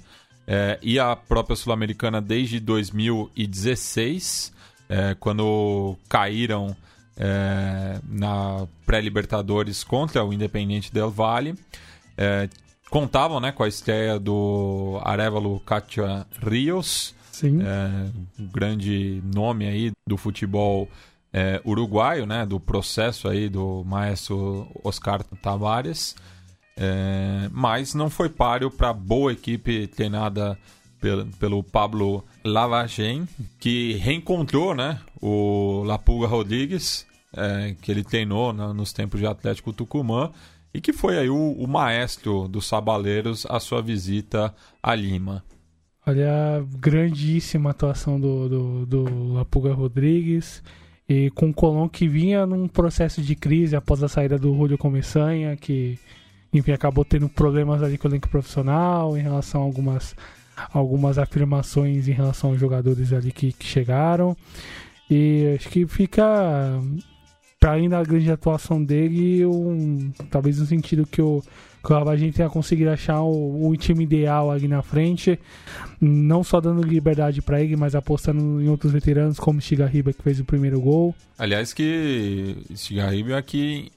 é... 0.46 0.78
e 0.82 0.99
a 0.99 1.14
própria 1.14 1.54
Sul-Americana 1.54 2.20
desde 2.20 2.58
2016, 2.61 4.52
é, 4.88 5.16
quando 5.18 5.96
caíram 6.08 6.76
é, 7.16 8.00
na 8.08 8.66
pré-Libertadores 8.85 9.82
contra 9.82 10.25
o 10.25 10.32
Independente 10.32 10.92
Del 10.92 11.11
Valle. 11.11 11.54
É, 12.16 12.49
contavam 12.90 13.40
né, 13.40 13.52
com 13.52 13.62
a 13.62 13.68
estreia 13.68 14.18
do 14.18 15.00
Arevalo 15.02 15.61
Katia 15.61 16.26
Rios, 16.42 17.14
Sim. 17.37 17.61
É, 17.62 18.11
um 18.40 18.46
grande 18.46 19.20
nome 19.23 19.66
aí 19.66 19.92
do 20.08 20.16
futebol 20.16 20.88
é, 21.30 21.61
uruguaio, 21.66 22.25
né, 22.25 22.46
do 22.46 22.58
processo 22.58 23.28
aí 23.28 23.46
do 23.50 23.85
maestro 23.85 24.66
Oscar 24.82 25.23
Tavares. 25.42 26.16
É, 26.78 27.50
mas 27.52 27.92
não 27.92 28.08
foi 28.08 28.30
páreo 28.30 28.70
para 28.70 28.88
a 28.88 28.94
boa 28.94 29.32
equipe 29.32 29.87
treinada 29.87 30.58
pelo, 31.38 31.62
Pablo 31.62 32.25
Lavagem, 32.45 33.29
que 33.59 33.95
reencontrou 33.95 34.75
né, 34.75 35.00
o 35.21 35.83
Lapuga 35.85 36.26
Rodrigues, 36.26 37.07
é, 37.35 37.75
que 37.81 37.91
ele 37.91 38.03
treinou 38.03 38.53
né, 38.53 38.73
nos 38.73 38.93
tempos 38.93 39.21
de 39.21 39.26
Atlético 39.26 39.73
Tucumã, 39.73 40.31
e 40.73 40.81
que 40.81 40.93
foi 40.93 41.19
aí 41.19 41.31
o, 41.31 41.53
o 41.53 41.67
maestro 41.67 42.49
dos 42.49 42.67
sabaleiros 42.67 43.47
a 43.49 43.59
sua 43.59 43.81
visita 43.81 44.55
a 44.83 44.95
Lima. 44.95 45.43
Olha, 46.07 46.65
grandíssima 46.79 47.71
atuação 47.71 48.21
do, 48.21 48.49
do, 48.49 48.87
do 48.87 49.33
Lapuga 49.33 49.73
Rodrigues. 49.73 50.62
E 51.09 51.31
com 51.31 51.50
o 51.50 51.55
Colón 51.55 51.88
que 51.88 52.09
vinha 52.09 52.45
num 52.47 52.67
processo 52.67 53.23
de 53.23 53.37
crise 53.37 53.76
após 53.76 54.03
a 54.03 54.09
saída 54.09 54.37
do 54.38 54.55
Julio 54.55 54.76
Começanha, 54.76 55.57
que 55.57 55.99
enfim, 56.53 56.73
acabou 56.73 57.05
tendo 57.05 57.29
problemas 57.29 57.83
ali 57.83 57.99
com 57.99 58.09
o 58.09 58.11
elenco 58.11 58.29
profissional 58.29 59.17
em 59.17 59.23
relação 59.23 59.62
a 59.62 59.65
algumas, 59.65 60.15
algumas 60.72 61.18
afirmações 61.18 62.08
em 62.08 62.12
relação 62.12 62.50
aos 62.50 62.60
jogadores 62.60 63.12
ali 63.12 63.32
que, 63.32 63.52
que 63.52 63.66
chegaram. 63.66 64.36
E 65.10 65.54
acho 65.56 65.68
que 65.68 65.86
fica 65.86 66.25
para 67.58 67.72
além 67.72 67.88
da 67.88 68.02
grande 68.02 68.30
atuação 68.30 68.82
dele, 68.82 69.44
um, 69.46 70.12
talvez 70.30 70.58
no 70.58 70.66
sentido 70.66 71.06
que 71.06 71.22
o, 71.22 71.42
que 71.86 72.16
gente 72.16 72.36
tenha 72.36 72.50
conseguido 72.50 72.90
achar 72.90 73.22
o, 73.22 73.68
o, 73.68 73.76
time 73.76 74.04
ideal 74.04 74.50
ali 74.50 74.68
na 74.68 74.82
frente, 74.82 75.38
não 76.00 76.44
só 76.44 76.60
dando 76.60 76.82
liberdade 76.82 77.40
para 77.40 77.62
ele, 77.62 77.76
mas 77.76 77.94
apostando 77.94 78.60
em 78.60 78.68
outros 78.68 78.92
veteranos 78.92 79.38
como 79.38 79.60
Shigarriba 79.60 80.12
que 80.12 80.22
fez 80.22 80.38
o 80.38 80.44
primeiro 80.44 80.80
gol. 80.80 81.14
Aliás, 81.38 81.72
que 81.72 82.56
Shigarriba 82.75 83.36
é 83.36 83.42
que 83.42 83.90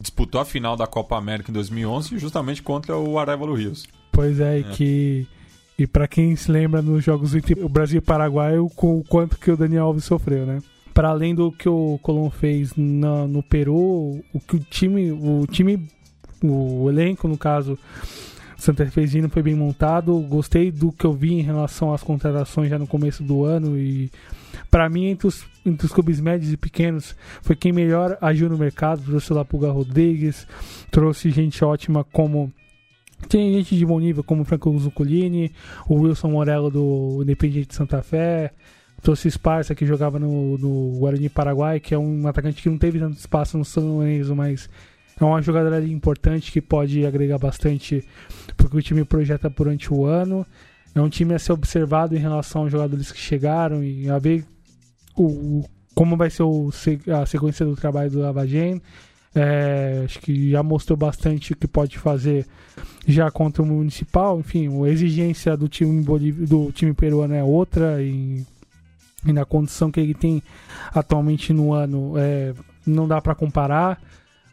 disputou 0.00 0.40
a 0.40 0.44
final 0.44 0.76
da 0.76 0.86
Copa 0.86 1.16
América 1.16 1.50
em 1.50 1.54
2011 1.54 2.18
justamente 2.18 2.62
contra 2.62 2.96
o 2.96 3.18
Arevalo 3.18 3.54
Rios. 3.54 3.86
Pois 4.12 4.40
é, 4.40 4.60
é. 4.60 4.62
que 4.62 5.26
e 5.80 5.86
para 5.86 6.06
quem 6.06 6.36
se 6.36 6.52
lembra 6.52 6.82
nos 6.82 7.02
jogos 7.02 7.34
entre 7.34 7.54
o 7.64 7.68
Brasil 7.68 7.96
e 7.96 7.98
o 8.00 8.02
Paraguai, 8.02 8.58
o, 8.58 8.66
o 8.66 9.04
quanto 9.08 9.38
que 9.38 9.50
o 9.50 9.56
Daniel 9.56 9.86
Alves 9.86 10.04
sofreu, 10.04 10.44
né? 10.44 10.60
para 10.92 11.08
além 11.08 11.34
do 11.34 11.50
que 11.50 11.66
o 11.66 11.98
Colón 12.02 12.28
fez 12.28 12.74
na, 12.76 13.26
no 13.26 13.42
Peru, 13.42 14.22
o 14.34 14.40
que 14.46 14.56
o 14.56 14.58
time, 14.58 15.10
o 15.10 15.46
time, 15.50 15.88
o 16.42 16.90
elenco 16.90 17.26
no 17.26 17.38
caso, 17.38 17.78
Santa 18.58 18.84
Fezino 18.90 19.30
foi 19.30 19.42
bem 19.42 19.54
montado. 19.54 20.20
Gostei 20.20 20.70
do 20.70 20.92
que 20.92 21.06
eu 21.06 21.14
vi 21.14 21.32
em 21.32 21.40
relação 21.40 21.94
às 21.94 22.02
contratações 22.02 22.68
já 22.68 22.78
no 22.78 22.86
começo 22.86 23.22
do 23.22 23.44
ano 23.44 23.78
e 23.78 24.10
para 24.70 24.90
mim 24.90 25.06
entre 25.06 25.26
os, 25.26 25.46
entre 25.64 25.86
os 25.86 25.92
clubes 25.92 26.20
médios 26.20 26.52
e 26.52 26.56
pequenos 26.58 27.16
foi 27.40 27.56
quem 27.56 27.72
melhor 27.72 28.18
agiu 28.20 28.50
no 28.50 28.58
mercado. 28.58 29.02
Trouxe 29.02 29.32
o 29.32 29.36
Lapuga 29.36 29.70
Rodrigues, 29.70 30.46
trouxe 30.90 31.30
gente 31.30 31.64
ótima 31.64 32.04
como 32.04 32.52
tem 33.28 33.52
gente 33.54 33.76
de 33.76 33.86
bom 33.86 34.00
nível 34.00 34.24
como 34.24 34.42
o 34.42 34.44
Franco 34.44 34.76
Zuccolini, 34.78 35.52
o 35.88 35.94
Wilson 35.94 36.30
Morello 36.30 36.70
do 36.70 37.20
Independiente 37.22 37.68
de 37.68 37.74
Santa 37.74 38.02
Fé, 38.02 38.52
trouxe 39.02 39.28
Esparça, 39.28 39.74
que 39.74 39.86
jogava 39.86 40.18
no, 40.18 40.58
no 40.58 40.98
Guarani 40.98 41.28
Paraguai, 41.28 41.80
que 41.80 41.94
é 41.94 41.98
um 41.98 42.26
atacante 42.26 42.62
que 42.62 42.68
não 42.68 42.78
teve 42.78 42.98
tanto 42.98 43.18
espaço 43.18 43.56
no 43.56 43.64
São 43.64 43.84
Lourenço, 43.84 44.34
mas 44.34 44.68
é 45.18 45.24
uma 45.24 45.42
jogadora 45.42 45.84
importante 45.84 46.50
que 46.50 46.60
pode 46.60 47.04
agregar 47.04 47.38
bastante 47.38 48.04
porque 48.56 48.76
o 48.76 48.82
time 48.82 49.04
projeta 49.04 49.50
durante 49.50 49.92
o 49.92 50.04
ano. 50.04 50.46
É 50.94 51.00
um 51.00 51.08
time 51.08 51.34
a 51.34 51.38
ser 51.38 51.52
observado 51.52 52.16
em 52.16 52.18
relação 52.18 52.62
aos 52.62 52.72
jogadores 52.72 53.12
que 53.12 53.18
chegaram 53.18 53.84
e 53.84 54.10
a 54.10 54.18
ver 54.18 54.44
o, 55.16 55.64
como 55.94 56.16
vai 56.16 56.30
ser 56.30 56.42
o, 56.42 56.70
a 57.20 57.26
sequência 57.26 57.64
do 57.64 57.76
trabalho 57.76 58.10
do 58.10 58.20
Lavagen. 58.20 58.80
É, 59.34 60.02
acho 60.04 60.18
que 60.18 60.50
já 60.50 60.62
mostrou 60.62 60.96
bastante 60.96 61.52
o 61.52 61.56
que 61.56 61.68
pode 61.68 61.98
fazer 61.98 62.46
já 63.06 63.30
contra 63.30 63.62
o 63.62 63.66
Municipal. 63.66 64.40
Enfim, 64.40 64.84
a 64.84 64.88
exigência 64.88 65.56
do 65.56 65.68
time, 65.68 66.02
do 66.02 66.72
time 66.72 66.92
peruano 66.92 67.34
é 67.34 67.42
outra 67.42 68.02
e 68.02 68.44
e 69.24 69.32
na 69.32 69.44
condição 69.44 69.90
que 69.90 70.00
ele 70.00 70.14
tem 70.14 70.42
atualmente 70.94 71.52
no 71.52 71.72
ano, 71.72 72.14
é, 72.16 72.54
não 72.86 73.06
dá 73.06 73.20
para 73.20 73.34
comparar, 73.34 74.00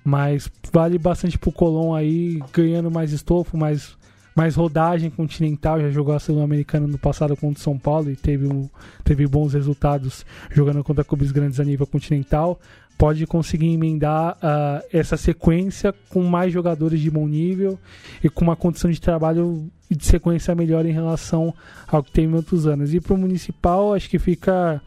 mas 0.03 0.49
vale 0.71 0.97
bastante 0.97 1.37
pro 1.37 1.51
Colón 1.51 1.95
aí, 1.95 2.41
ganhando 2.51 2.91
mais 2.91 3.11
estofo, 3.13 3.57
mais, 3.57 3.97
mais 4.35 4.55
rodagem 4.55 5.09
continental, 5.09 5.79
já 5.79 5.89
jogou 5.89 6.13
a 6.13 6.19
Sul-Americana 6.19 6.85
no 6.85 6.97
passado 6.97 7.35
contra 7.37 7.59
o 7.59 7.63
São 7.63 7.77
Paulo 7.77 8.11
e 8.11 8.15
teve, 8.15 8.45
um, 8.45 8.69
teve 9.03 9.25
bons 9.25 9.53
resultados 9.53 10.25
jogando 10.51 10.83
contra 10.83 11.03
clubes 11.03 11.31
grandes 11.31 11.59
a 11.59 11.63
nível 11.63 11.87
continental 11.87 12.59
pode 12.97 13.27
conseguir 13.27 13.73
emendar 13.73 14.37
uh, 14.37 14.83
essa 14.91 15.15
sequência 15.15 15.93
com 16.09 16.23
mais 16.23 16.51
jogadores 16.51 16.99
de 16.99 17.11
bom 17.11 17.27
nível 17.27 17.77
e 18.23 18.29
com 18.29 18.43
uma 18.43 18.55
condição 18.55 18.89
de 18.89 18.99
trabalho 18.99 19.69
de 19.89 20.05
sequência 20.05 20.55
melhor 20.55 20.85
em 20.85 20.91
relação 20.91 21.53
ao 21.87 22.03
que 22.03 22.11
teve 22.11 22.27
em 22.27 22.35
outros 22.35 22.65
anos. 22.65 22.93
E 22.93 22.99
para 22.99 23.13
o 23.13 23.17
Municipal, 23.17 23.93
acho 23.93 24.09
que 24.09 24.17
fica 24.17 24.81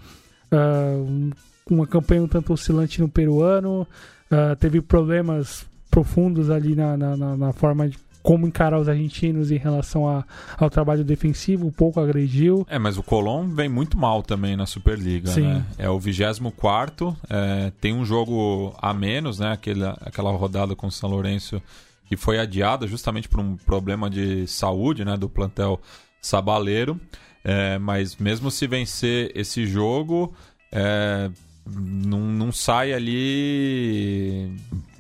uh, 0.53 1.31
uma 1.71 1.87
campanha 1.87 2.23
um 2.23 2.29
tanto 2.29 2.53
oscilante 2.53 3.01
no 3.01 3.09
peruano, 3.09 3.83
uh, 3.83 4.57
teve 4.57 4.81
problemas 4.81 5.65
profundos 5.91 6.51
ali 6.51 6.75
na, 6.75 6.97
na, 6.97 7.17
na 7.17 7.53
forma 7.53 7.89
de 7.89 7.99
como 8.23 8.47
encarar 8.47 8.79
os 8.79 8.89
argentinos 8.89 9.51
em 9.51 9.57
relação 9.57 10.09
a, 10.09 10.25
ao 10.59 10.69
trabalho 10.69 11.05
defensivo, 11.05 11.67
um 11.67 11.71
pouco 11.71 12.01
agrediu. 12.01 12.67
É, 12.69 12.79
mas 12.79 12.99
o 12.99 13.03
Colón 13.03 13.49
vem 13.49 13.69
muito 13.69 13.97
mal 13.97 14.23
também 14.23 14.57
na 14.57 14.67
Superliga, 14.67 15.31
Sim. 15.31 15.43
né? 15.43 15.67
É 15.79 15.89
o 15.89 15.99
24 15.99 17.17
é, 17.29 17.73
tem 17.81 17.95
um 17.95 18.05
jogo 18.05 18.75
a 18.81 18.93
menos, 18.93 19.39
né? 19.39 19.53
Aquela, 19.53 19.97
aquela 20.01 20.31
rodada 20.33 20.77
com 20.77 20.87
o 20.87 20.91
São 20.91 21.09
Lourenço 21.09 21.63
que 22.07 22.17
foi 22.17 22.39
adiada 22.39 22.87
justamente 22.87 23.29
por 23.29 23.39
um 23.39 23.57
problema 23.57 24.11
de 24.11 24.47
saúde, 24.47 25.05
né? 25.05 25.17
Do 25.17 25.29
plantel 25.29 25.81
sabaleiro. 26.21 27.01
É, 27.43 27.79
mas 27.79 28.17
mesmo 28.17 28.51
se 28.51 28.67
vencer 28.67 29.33
esse 29.35 29.65
jogo, 29.65 30.35
é, 30.71 31.31
não, 31.75 32.21
não 32.21 32.53
sai 32.53 32.93
ali 32.93 34.51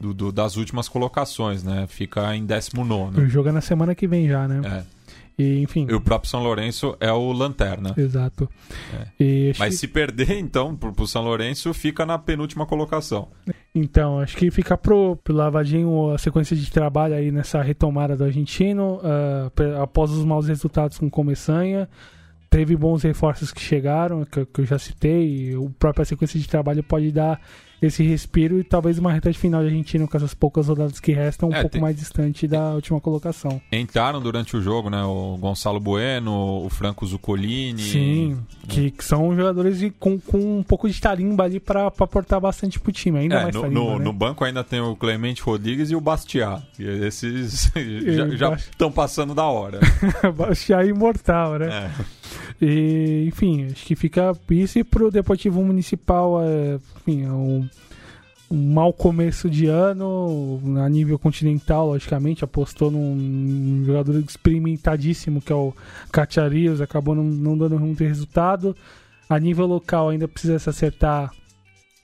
do, 0.00 0.14
do, 0.14 0.32
das 0.32 0.56
últimas 0.56 0.88
colocações, 0.88 1.62
né? 1.62 1.86
Fica 1.88 2.34
em 2.34 2.44
19. 2.44 3.20
O 3.20 3.28
jogo 3.28 3.48
é 3.48 3.52
na 3.52 3.60
semana 3.60 3.94
que 3.94 4.06
vem 4.06 4.28
já, 4.28 4.46
né? 4.46 4.84
É. 4.86 5.00
E, 5.40 5.62
enfim. 5.62 5.86
E 5.88 5.94
o 5.94 6.00
próprio 6.00 6.30
São 6.30 6.42
Lourenço 6.42 6.94
é 7.00 7.10
o 7.10 7.32
lanterna. 7.32 7.94
Exato. 7.96 8.48
É. 9.18 9.52
Mas 9.58 9.78
se 9.78 9.88
perder, 9.88 10.32
então, 10.38 10.76
pro, 10.76 10.92
pro 10.92 11.06
São 11.06 11.22
Lourenço, 11.22 11.72
fica 11.72 12.04
na 12.04 12.18
penúltima 12.18 12.66
colocação. 12.66 13.28
Então, 13.74 14.18
acho 14.18 14.36
que 14.36 14.50
fica 14.50 14.76
pro, 14.76 15.16
pro 15.16 15.34
Lavadinho 15.34 16.10
a 16.10 16.18
sequência 16.18 16.54
de 16.54 16.70
trabalho 16.70 17.14
aí 17.14 17.32
nessa 17.32 17.62
retomada 17.62 18.16
do 18.16 18.24
argentino, 18.24 18.98
uh, 18.98 19.82
após 19.82 20.10
os 20.10 20.24
maus 20.24 20.46
resultados 20.46 20.98
com 20.98 21.08
Começanha 21.08 21.88
teve 22.50 22.76
bons 22.76 23.02
reforços 23.04 23.52
que 23.52 23.60
chegaram, 23.60 24.24
que, 24.24 24.44
que 24.44 24.60
eu 24.60 24.66
já 24.66 24.78
citei, 24.78 25.54
a 25.54 25.70
própria 25.78 26.04
sequência 26.04 26.38
de 26.38 26.48
trabalho 26.48 26.82
pode 26.82 27.12
dar 27.12 27.40
esse 27.82 28.02
respiro 28.02 28.58
e 28.58 28.64
talvez 28.64 28.98
uma 28.98 29.12
reta 29.12 29.30
de 29.30 29.38
final 29.38 29.62
de 29.62 29.68
Argentina 29.68 30.06
com 30.06 30.16
essas 30.16 30.34
poucas 30.34 30.68
rodadas 30.68 31.00
que 31.00 31.12
restam 31.12 31.48
um 31.48 31.54
é, 31.54 31.60
pouco 31.60 31.72
tem... 31.72 31.80
mais 31.80 31.96
distante 31.96 32.46
da 32.46 32.74
última 32.74 33.00
colocação. 33.00 33.60
Entraram 33.72 34.20
durante 34.20 34.56
o 34.56 34.60
jogo, 34.60 34.90
né? 34.90 35.02
O 35.02 35.36
Gonçalo 35.38 35.80
Bueno, 35.80 36.64
o 36.64 36.68
Franco 36.68 37.06
Zuccolini. 37.06 37.82
Sim, 37.82 38.38
que, 38.68 38.90
que 38.90 39.04
são 39.04 39.34
jogadores 39.34 39.78
de, 39.78 39.90
com, 39.90 40.18
com 40.18 40.58
um 40.58 40.62
pouco 40.62 40.88
de 40.88 41.00
tarimba 41.00 41.44
ali 41.44 41.58
para 41.58 41.86
aportar 41.86 42.40
bastante 42.40 42.78
pro 42.78 42.92
time, 42.92 43.18
ainda 43.18 43.36
é, 43.36 43.42
mais 43.44 43.54
no, 43.54 43.62
tarimba, 43.62 43.80
no, 43.80 43.98
né? 43.98 44.04
no, 44.04 44.12
banco 44.12 44.44
ainda 44.44 44.62
tem 44.62 44.80
o 44.80 44.94
Clemente 44.94 45.42
Rodrigues 45.42 45.90
e 45.90 45.96
o 45.96 46.00
Bastiat. 46.00 46.62
Esses 46.78 47.70
já 48.36 48.54
estão 48.54 48.92
passando 48.92 49.34
da 49.34 49.44
hora. 49.44 49.80
Bastiat 50.36 50.86
é 50.86 50.88
imortal, 50.88 51.58
né? 51.58 51.68
É. 51.68 52.20
E, 52.60 53.24
enfim, 53.26 53.66
acho 53.66 53.86
que 53.86 53.96
fica 53.96 54.36
isso 54.50 54.78
e 54.78 54.84
pro 54.84 55.10
Deportivo 55.10 55.64
Municipal, 55.64 56.42
é, 56.42 56.78
enfim, 56.96 57.24
é 57.24 57.32
um, 57.32 57.66
um 58.50 58.72
mau 58.72 58.92
começo 58.92 59.48
de 59.48 59.66
ano, 59.66 60.60
a 60.84 60.88
nível 60.88 61.18
continental, 61.18 61.86
logicamente, 61.86 62.44
apostou 62.44 62.90
num, 62.90 63.82
jogador 63.84 64.18
experimentadíssimo 64.18 65.40
que 65.40 65.52
é 65.52 65.56
o 65.56 65.72
Cacharias, 66.12 66.80
acabou 66.80 67.14
não, 67.14 67.24
não 67.24 67.56
dando 67.56 67.78
muito 67.78 68.04
resultado. 68.04 68.76
A 69.28 69.38
nível 69.38 69.66
local 69.66 70.08
ainda 70.10 70.28
precisa 70.28 70.58
se 70.58 70.68
acertar 70.68 71.32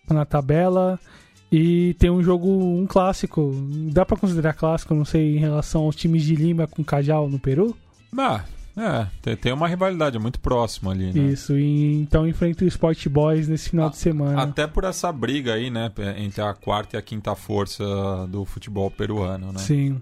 na 0.09 0.25
tabela. 0.25 0.99
E 1.51 1.95
tem 1.95 2.11
um 2.11 2.23
jogo, 2.23 2.49
um 2.49 2.87
clássico. 2.87 3.53
Dá 3.93 4.05
para 4.05 4.17
considerar 4.17 4.55
clássico, 4.55 4.95
não 4.95 5.05
sei, 5.05 5.37
em 5.37 5.39
relação 5.39 5.83
aos 5.83 5.97
times 5.97 6.23
de 6.23 6.35
Lima 6.35 6.67
com 6.67 6.85
Cajal 6.85 7.29
no 7.29 7.39
Peru? 7.39 7.77
Ah, 8.17 8.45
é, 8.77 9.37
tem, 9.37 9.53
uma 9.53 9.67
rivalidade 9.67 10.19
muito 10.19 10.39
próxima 10.39 10.93
ali, 10.93 11.11
né? 11.11 11.33
Isso, 11.33 11.59
e 11.59 11.95
então 11.95 12.29
enfrenta 12.29 12.65
o 12.65 12.69
Sport 12.69 13.09
Boys 13.09 13.49
nesse 13.49 13.71
final 13.71 13.87
A- 13.87 13.91
de 13.91 13.97
semana. 13.97 14.43
Até 14.43 14.67
por 14.67 14.85
essa 14.85 15.11
briga 15.11 15.55
aí, 15.55 15.71
né, 15.71 15.91
entre 16.19 16.43
a 16.43 16.53
quarta 16.53 16.97
e 16.97 16.99
a 16.99 17.03
quinta 17.03 17.35
força 17.35 17.85
do 18.29 18.45
futebol 18.45 18.91
peruano, 18.91 19.53
né? 19.53 19.59
Sim. 19.59 20.01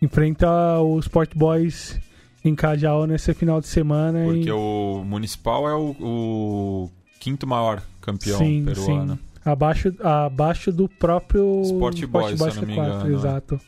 Enfrenta 0.00 0.48
o 0.80 0.98
Sport 1.00 1.32
Boys 1.34 2.00
em 2.42 2.54
Cajal 2.54 3.06
nesse 3.06 3.34
final 3.34 3.60
de 3.60 3.66
semana. 3.66 4.24
Porque 4.24 4.48
e... 4.48 4.52
o 4.52 5.02
Municipal 5.04 5.68
é 5.68 5.74
o, 5.74 5.94
o 6.00 6.90
quinto 7.20 7.46
maior 7.46 7.82
campeão 8.00 8.38
sim, 8.38 8.64
peruano. 8.64 9.16
sim. 9.16 9.20
Abaixo, 9.44 9.94
abaixo 10.02 10.72
do 10.72 10.88
próprio 10.88 11.62
Sport 11.62 12.04
Boys, 12.06 12.38
se 12.38 12.48
eu 12.48 12.54
não 12.54 12.62
me 12.62 12.74
C4, 12.74 13.06
engano, 13.06 13.26
é. 13.54 13.58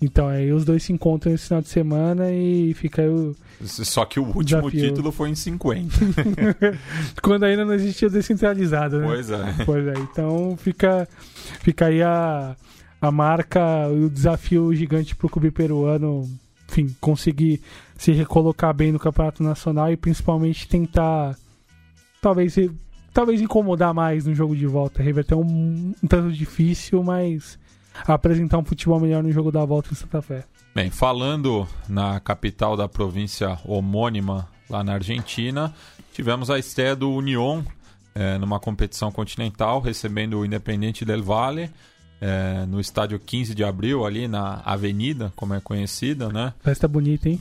Então, 0.00 0.28
aí 0.28 0.52
os 0.52 0.64
dois 0.64 0.82
se 0.82 0.92
encontram 0.92 1.32
nesse 1.32 1.46
final 1.46 1.62
de 1.62 1.68
semana 1.68 2.30
e 2.30 2.74
fica 2.74 3.02
aí 3.02 3.08
o... 3.08 3.34
Só 3.62 4.04
que 4.04 4.20
o 4.20 4.24
último 4.24 4.44
Desafio. 4.44 4.80
título 4.80 5.10
foi 5.10 5.30
em 5.30 5.34
50. 5.34 5.96
Quando 7.22 7.44
ainda 7.44 7.64
não 7.64 7.72
existia 7.72 8.08
o 8.08 8.10
descentralizado, 8.10 8.98
né? 8.98 9.06
pois 9.06 9.30
é. 9.30 9.64
Pois 9.64 9.86
é, 9.86 9.94
então 9.98 10.54
fica, 10.58 11.08
fica 11.62 11.86
aí 11.86 12.02
a, 12.02 12.54
a 13.00 13.10
marca, 13.10 13.88
o 13.88 14.10
desafio 14.10 14.74
gigante 14.74 15.16
pro 15.16 15.30
clube 15.30 15.50
peruano, 15.50 16.28
enfim, 16.68 16.94
conseguir 17.00 17.62
se 17.96 18.12
recolocar 18.12 18.74
bem 18.74 18.92
no 18.92 18.98
campeonato 18.98 19.42
nacional 19.42 19.90
e 19.90 19.96
principalmente 19.96 20.68
tentar, 20.68 21.34
talvez, 22.20 22.54
talvez 23.14 23.40
incomodar 23.40 23.94
mais 23.94 24.26
no 24.26 24.34
jogo 24.34 24.54
de 24.54 24.66
volta. 24.66 25.02
Reverter 25.02 25.36
um, 25.36 25.94
um 26.02 26.06
tanto 26.06 26.30
difícil, 26.30 27.02
mas 27.02 27.58
apresentar 28.06 28.58
um 28.58 28.64
futebol 28.64 29.00
melhor 29.00 29.22
no 29.22 29.30
jogo 29.30 29.52
da 29.52 29.64
volta 29.64 29.92
em 29.92 29.94
Santa 29.94 30.20
Fé. 30.20 30.44
Bem, 30.74 30.90
falando 30.90 31.66
na 31.88 32.20
capital 32.20 32.76
da 32.76 32.88
província 32.88 33.58
homônima, 33.64 34.48
lá 34.68 34.82
na 34.84 34.94
Argentina, 34.94 35.74
tivemos 36.12 36.50
a 36.50 36.58
estreia 36.58 36.94
do 36.94 37.10
Union 37.10 37.62
eh, 38.14 38.38
numa 38.38 38.58
competição 38.58 39.10
continental, 39.12 39.80
recebendo 39.80 40.38
o 40.38 40.44
Independente 40.44 41.04
del 41.04 41.22
Valle, 41.22 41.70
eh, 42.20 42.64
no 42.66 42.80
estádio 42.80 43.18
15 43.18 43.54
de 43.54 43.62
abril, 43.62 44.06
ali 44.06 44.26
na 44.26 44.62
Avenida, 44.64 45.32
como 45.36 45.54
é 45.54 45.60
conhecida, 45.60 46.30
né? 46.30 46.54
Festa 46.60 46.88
bonita, 46.88 47.28
hein? 47.28 47.40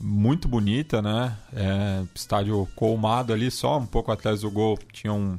Muito 0.00 0.48
bonita, 0.48 1.00
né? 1.00 1.34
É, 1.54 2.02
estádio 2.14 2.68
colmado 2.76 3.32
ali, 3.32 3.50
só 3.50 3.78
um 3.78 3.86
pouco 3.86 4.12
atrás 4.12 4.42
do 4.42 4.50
gol 4.50 4.78
tinha 4.92 5.12
um, 5.12 5.38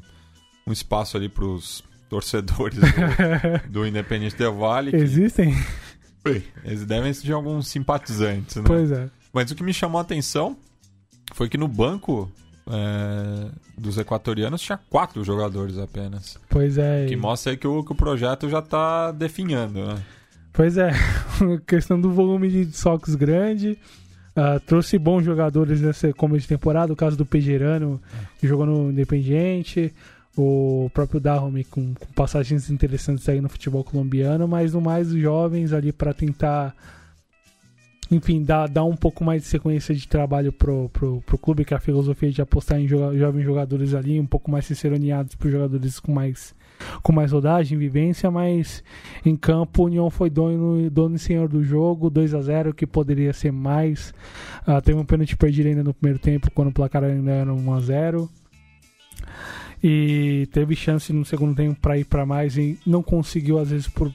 um 0.65 0.71
espaço 0.71 1.17
ali 1.17 1.29
para 1.29 1.45
os 1.45 1.83
torcedores 2.13 2.77
do, 2.77 2.85
do 3.71 3.87
Independente 3.87 4.35
del 4.37 4.53
Valle. 4.53 4.91
que- 4.91 4.97
Existem? 4.97 5.55
eles 6.63 6.85
devem 6.85 7.11
ser 7.11 7.23
de 7.25 7.33
alguns 7.33 7.67
simpatizantes, 7.67 8.55
né? 8.57 8.63
Pois 8.65 8.91
é. 8.91 9.09
Mas 9.33 9.49
o 9.49 9.55
que 9.55 9.63
me 9.63 9.73
chamou 9.73 9.97
a 9.97 10.01
atenção 10.03 10.55
foi 11.33 11.49
que 11.49 11.57
no 11.57 11.67
banco 11.67 12.31
é, 12.67 13.49
dos 13.77 13.97
equatorianos 13.97 14.61
tinha 14.61 14.77
quatro 14.89 15.23
jogadores 15.23 15.77
apenas. 15.79 16.37
Pois 16.49 16.77
é. 16.77 17.07
Que 17.07 17.15
mostra 17.15 17.51
aí 17.51 17.57
que 17.57 17.67
o, 17.67 17.83
que 17.83 17.91
o 17.91 17.95
projeto 17.95 18.47
já 18.47 18.61
tá 18.61 19.11
definhando, 19.11 19.85
né? 19.87 19.95
Pois 20.53 20.77
é, 20.77 20.91
questão 21.67 21.99
do 21.99 22.11
volume 22.11 22.47
de 22.47 22.63
desfalques 22.65 23.15
grande. 23.15 23.75
ah, 24.35 24.59
trouxe 24.65 24.97
bons 24.99 25.23
jogadores 25.25 25.81
nessa 25.81 26.13
começo 26.13 26.43
de 26.43 26.47
temporada, 26.49 26.93
o 26.93 26.95
caso 26.95 27.17
do 27.17 27.25
Pejerano, 27.25 27.99
que 28.39 28.47
jogou 28.47 28.65
no 28.67 28.91
Independiente, 28.91 29.91
o 30.35 30.89
próprio 30.93 31.19
Dahomey 31.19 31.63
com, 31.63 31.93
com 31.93 32.05
passagens 32.13 32.69
interessantes 32.69 33.27
aí 33.29 33.39
no 33.39 33.49
futebol 33.49 33.83
colombiano, 33.83 34.47
mas 34.47 34.73
no 34.73 34.81
mais 34.81 35.11
os 35.11 35.19
jovens 35.21 35.71
ali 35.73 35.91
para 35.91 36.13
tentar, 36.13 36.75
enfim, 38.09 38.43
dar, 38.43 38.67
dar 38.67 38.83
um 38.83 38.95
pouco 38.95 39.23
mais 39.23 39.43
de 39.43 39.47
sequência 39.47 39.93
de 39.93 40.07
trabalho 40.07 40.51
pro, 40.51 40.89
pro, 40.89 41.21
pro 41.21 41.37
clube, 41.37 41.63
que 41.63 41.73
é 41.73 41.77
a 41.77 41.79
filosofia 41.79 42.31
de 42.31 42.41
apostar 42.41 42.79
em 42.79 42.87
joga- 42.87 43.15
jovens 43.17 43.43
jogadores 43.43 43.93
ali, 43.93 44.19
um 44.19 44.25
pouco 44.25 44.49
mais 44.49 44.65
ciceroneados 44.65 45.35
para 45.35 45.51
jogadores 45.51 45.99
com 45.99 46.11
mais, 46.11 46.55
com 47.03 47.13
mais 47.13 47.31
rodagem, 47.31 47.77
vivência, 47.77 48.31
mas 48.31 48.83
em 49.23 49.35
campo, 49.35 49.83
o 49.83 49.85
União 49.85 50.09
foi 50.09 50.31
dono, 50.31 50.89
dono 50.89 51.15
e 51.15 51.19
senhor 51.19 51.47
do 51.47 51.63
jogo, 51.63 52.09
2 52.09 52.33
a 52.33 52.41
0 52.41 52.73
que 52.73 52.87
poderia 52.87 53.33
ser 53.33 53.51
mais. 53.51 54.11
Ah, 54.65 54.81
teve 54.81 54.97
um 54.97 55.05
pênalti 55.05 55.37
perdido 55.37 55.67
ainda 55.67 55.83
no 55.83 55.93
primeiro 55.93 56.17
tempo, 56.17 56.49
quando 56.49 56.69
o 56.69 56.73
placar 56.73 57.03
ainda 57.03 57.29
era 57.31 57.53
1 57.53 57.71
a 57.73 57.79
0 57.79 58.29
E 59.83 60.47
teve 60.53 60.75
chance 60.75 61.11
no 61.11 61.25
segundo 61.25 61.55
tempo 61.55 61.77
para 61.81 61.97
ir 61.97 62.05
para 62.05 62.25
mais 62.25 62.55
e 62.57 62.79
não 62.85 63.03
conseguiu, 63.03 63.59
às 63.59 63.69
vezes, 63.69 63.87
por 63.87 64.09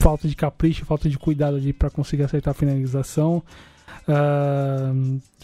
falta 0.00 0.26
de 0.26 0.34
capricho, 0.34 0.86
falta 0.86 1.08
de 1.10 1.18
cuidado 1.18 1.56
ali 1.56 1.72
para 1.72 1.90
conseguir 1.90 2.22
acertar 2.22 2.52
a 2.52 2.54
finalização. 2.54 3.42
Ah, 4.08 4.92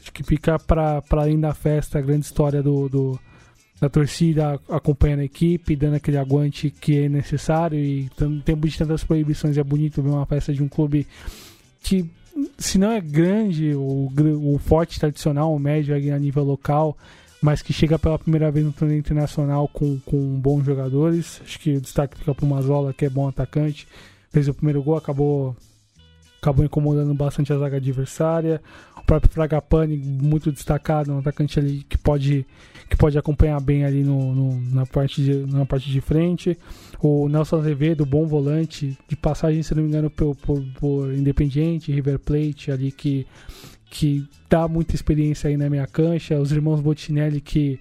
acho 0.00 0.12
que 0.12 0.22
fica 0.22 0.58
para 0.58 1.02
além 1.10 1.38
da 1.38 1.52
festa 1.54 1.98
a 1.98 2.02
grande 2.02 2.24
história 2.26 2.62
do, 2.62 2.88
do- 2.88 3.20
da 3.80 3.88
torcida 3.88 4.58
acompanhando 4.68 5.20
a 5.20 5.24
equipe, 5.24 5.76
dando 5.76 5.94
aquele 5.94 6.16
aguante 6.16 6.68
que 6.70 7.04
é 7.04 7.08
necessário 7.08 7.78
e 7.78 8.08
em 8.20 8.40
tempo 8.40 8.66
de 8.66 8.76
tantas 8.76 9.04
proibições 9.04 9.56
é 9.56 9.62
bonito 9.62 10.02
ver 10.02 10.08
uma 10.08 10.26
festa 10.26 10.52
de 10.52 10.62
um 10.62 10.68
clube 10.68 11.06
que 11.82 12.04
se 12.56 12.78
não 12.78 12.90
é 12.90 13.00
grande, 13.00 13.74
o, 13.74 14.10
o 14.42 14.58
forte 14.58 14.98
tradicional, 14.98 15.54
o 15.54 15.58
médio 15.60 15.94
a 15.94 16.18
nível 16.18 16.42
local, 16.44 16.96
mas 17.40 17.62
que 17.62 17.72
chega 17.72 17.98
pela 17.98 18.18
primeira 18.18 18.50
vez 18.50 18.64
no 18.66 18.72
torneio 18.72 18.98
internacional 18.98 19.68
com, 19.68 19.98
com 20.00 20.18
bons 20.40 20.64
jogadores. 20.64 21.40
Acho 21.44 21.58
que 21.60 21.76
o 21.76 21.80
destaque 21.80 22.18
fica 22.18 22.34
para 22.34 22.44
o 22.44 22.48
Mazola, 22.48 22.92
que 22.92 23.04
é 23.04 23.10
bom 23.10 23.28
atacante. 23.28 23.86
Fez 24.30 24.48
o 24.48 24.54
primeiro 24.54 24.82
gol, 24.82 24.96
acabou 24.96 25.56
acabou 26.40 26.64
incomodando 26.64 27.12
bastante 27.14 27.52
a 27.52 27.58
zaga 27.58 27.78
adversária. 27.78 28.60
O 28.96 29.02
próprio 29.02 29.32
Fragapane, 29.32 29.96
muito 29.96 30.52
destacado, 30.52 31.12
um 31.12 31.18
atacante 31.18 31.58
ali 31.58 31.82
que 31.88 31.98
pode, 31.98 32.46
que 32.88 32.96
pode 32.96 33.18
acompanhar 33.18 33.60
bem 33.60 33.84
ali 33.84 34.04
no, 34.04 34.34
no- 34.34 34.60
na, 34.72 34.86
parte 34.86 35.20
de, 35.22 35.34
na 35.52 35.64
parte 35.66 35.90
de 35.90 36.00
frente. 36.00 36.56
O 37.00 37.28
Nelson 37.28 37.56
Azevedo, 37.58 38.06
bom 38.06 38.24
volante, 38.26 38.96
de 39.08 39.16
passagem, 39.16 39.62
se 39.64 39.74
não 39.74 39.82
me 39.82 39.88
engano, 39.88 40.10
por, 40.10 40.36
por, 40.36 40.62
por 40.78 41.12
Independiente, 41.12 41.90
River 41.90 42.18
Plate, 42.20 42.70
ali 42.70 42.92
que, 42.92 43.26
que 43.90 44.24
dá 44.48 44.66
muita 44.68 44.94
experiência 44.94 45.48
aí 45.48 45.56
na 45.56 45.68
minha 45.68 45.86
cancha. 45.86 46.38
Os 46.38 46.52
irmãos 46.52 46.80
Bottinelli, 46.80 47.40
que 47.40 47.78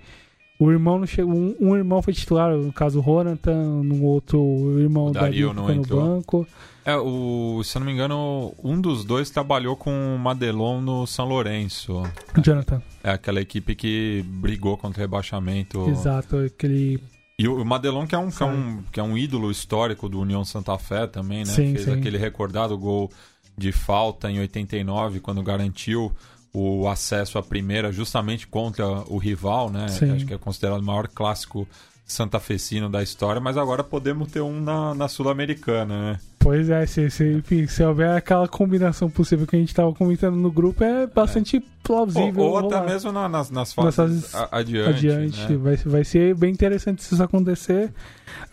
o 0.60 0.72
irmão 0.72 0.98
não 1.00 1.06
chegou. 1.06 1.34
Um, 1.34 1.56
um 1.60 1.76
irmão 1.76 2.02
foi 2.02 2.14
titular, 2.14 2.56
no 2.56 2.74
caso 2.74 3.00
o 3.00 3.02
Ronatan, 3.02 3.84
no 3.84 4.04
outro 4.04 4.42
o 4.42 4.80
irmão 4.80 5.08
O 5.08 5.12
Dario 5.12 5.54
Dario 5.54 5.54
não 5.54 5.76
no 5.76 5.84
banco. 5.84 6.48
É, 6.84 6.96
o, 6.96 7.62
se 7.64 7.78
eu 7.78 7.82
não 7.82 7.86
me 7.86 7.92
engano, 7.92 8.54
um 8.64 8.80
dos 8.80 9.04
dois 9.04 9.30
trabalhou 9.30 9.76
com 9.76 10.16
o 10.16 10.18
Madelon 10.18 10.80
no 10.82 11.06
São 11.06 11.26
Lourenço. 11.28 12.02
Jonathan, 12.42 12.82
É 13.04 13.12
aquela 13.12 13.42
equipe 13.42 13.76
que 13.76 14.24
brigou 14.26 14.78
contra 14.78 15.00
o 15.00 15.02
rebaixamento. 15.02 15.90
exato, 15.90 16.38
aquele 16.38 17.04
E 17.38 17.46
o 17.48 17.62
o 17.62 17.66
Madelon, 17.66 18.08
que 18.08 18.16
é, 18.16 18.18
um, 18.18 18.32
que, 18.32 18.42
é 18.42 18.46
um, 18.46 18.84
que 18.90 19.00
é 19.02 19.04
um 19.04 19.18
ídolo 19.18 19.52
histórico 19.52 20.08
do 20.08 20.20
União 20.22 20.46
Santa 20.46 20.78
Fé 20.80 21.06
também, 21.08 21.40
né? 21.40 21.46
Sim, 21.46 21.74
Fez 21.74 21.84
sim. 21.84 21.92
aquele 21.92 22.18
recordado 22.18 22.78
gol 22.78 23.12
de 23.58 23.72
falta 23.72 24.30
em 24.30 24.40
89, 24.40 25.20
quando 25.20 25.42
garantiu 25.42 26.12
o 26.54 26.88
acesso 26.88 27.38
à 27.38 27.44
primeira 27.44 27.92
justamente 27.92 28.48
contra 28.48 28.86
o 28.88 29.18
rival, 29.18 29.70
né? 29.70 29.88
Sim. 29.90 30.12
Acho 30.12 30.26
que 30.26 30.34
é 30.34 30.38
considerado 30.38 30.80
o 30.80 30.84
maior 30.86 31.08
clássico 31.08 31.68
santafecino 32.06 32.90
da 32.90 33.04
história, 33.04 33.42
mas 33.42 33.58
agora 33.58 33.84
podemos 33.84 34.32
ter 34.32 34.40
um 34.42 34.62
na, 34.62 34.96
na 34.96 35.08
Sul-Americana, 35.10 36.14
né? 36.14 36.20
Pois 36.40 36.70
é, 36.70 36.86
se, 36.86 37.10
se, 37.10 37.34
enfim, 37.34 37.68
se 37.68 37.84
houver 37.84 38.12
aquela 38.16 38.48
combinação 38.48 39.10
possível 39.10 39.46
que 39.46 39.58
a 39.58 39.60
gente 39.60 39.68
estava 39.70 39.94
comentando 39.94 40.38
no 40.38 40.50
grupo, 40.50 40.82
é 40.86 41.06
bastante 41.06 41.58
Ou, 41.58 41.64
plausível. 41.84 42.44
ou 42.44 42.58
até 42.60 42.76
rolar. 42.78 42.86
mesmo 42.86 43.12
na- 43.12 43.28
nas, 43.28 43.52
nas 43.52 43.76
Nas 43.76 43.96
fases 43.96 44.34
a- 44.34 44.48
adiante. 44.54 44.90
adiante. 45.10 45.52
né? 45.52 45.58
Vai, 45.58 45.76
vai 45.76 46.04
ser 46.06 46.34
bem 46.36 46.52
interessante 46.54 47.04
se 47.04 47.14
isso 47.14 47.22
acontecer. 47.22 47.92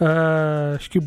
Ah, 0.01 0.73
acho 0.75 0.91
que, 0.91 0.99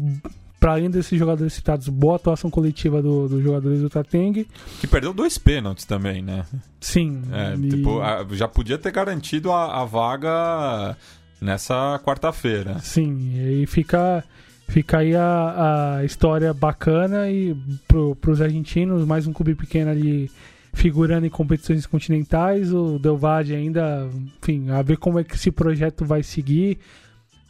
para 0.59 0.73
além 0.73 0.89
desses 0.89 1.17
jogadores 1.17 1.53
citados, 1.53 1.87
boa 1.87 2.15
atuação 2.15 2.49
coletiva 2.49 3.01
do- 3.01 3.27
dos 3.27 3.43
jogadores 3.43 3.79
do 3.81 3.89
Tateng. 3.89 4.45
Que 4.79 4.87
perdeu 4.87 5.13
dois 5.13 5.37
pênaltis 5.37 5.85
também, 5.85 6.21
né? 6.21 6.45
Sim. 6.81 7.21
É, 7.31 7.55
e- 7.55 7.69
tipo, 7.69 7.99
já 8.31 8.47
podia 8.47 8.77
ter 8.77 8.91
garantido 8.91 9.51
a, 9.51 9.81
a 9.81 9.85
vaga 9.85 10.97
nessa 11.39 11.99
quarta-feira. 12.03 12.79
Sim, 12.79 13.33
e 13.61 13.65
fica, 13.67 14.23
fica 14.67 14.97
aí 14.99 15.15
a, 15.15 15.97
a 15.99 16.05
história 16.05 16.53
bacana 16.53 17.29
e 17.29 17.55
pro, 17.87 18.15
pros 18.15 18.41
argentinos, 18.41 19.05
mais 19.05 19.27
um 19.27 19.33
clube 19.33 19.53
pequeno 19.53 19.91
ali 19.91 20.31
figurando 20.73 21.25
em 21.25 21.29
competições 21.29 21.85
continentais, 21.87 22.71
o 22.71 22.99
Del 22.99 23.17
Valle 23.17 23.55
ainda, 23.55 24.07
enfim, 24.41 24.69
a 24.69 24.81
ver 24.83 24.97
como 24.97 25.17
é 25.19 25.23
que 25.23 25.35
esse 25.35 25.49
projeto 25.51 26.05
vai 26.05 26.21
seguir, 26.21 26.77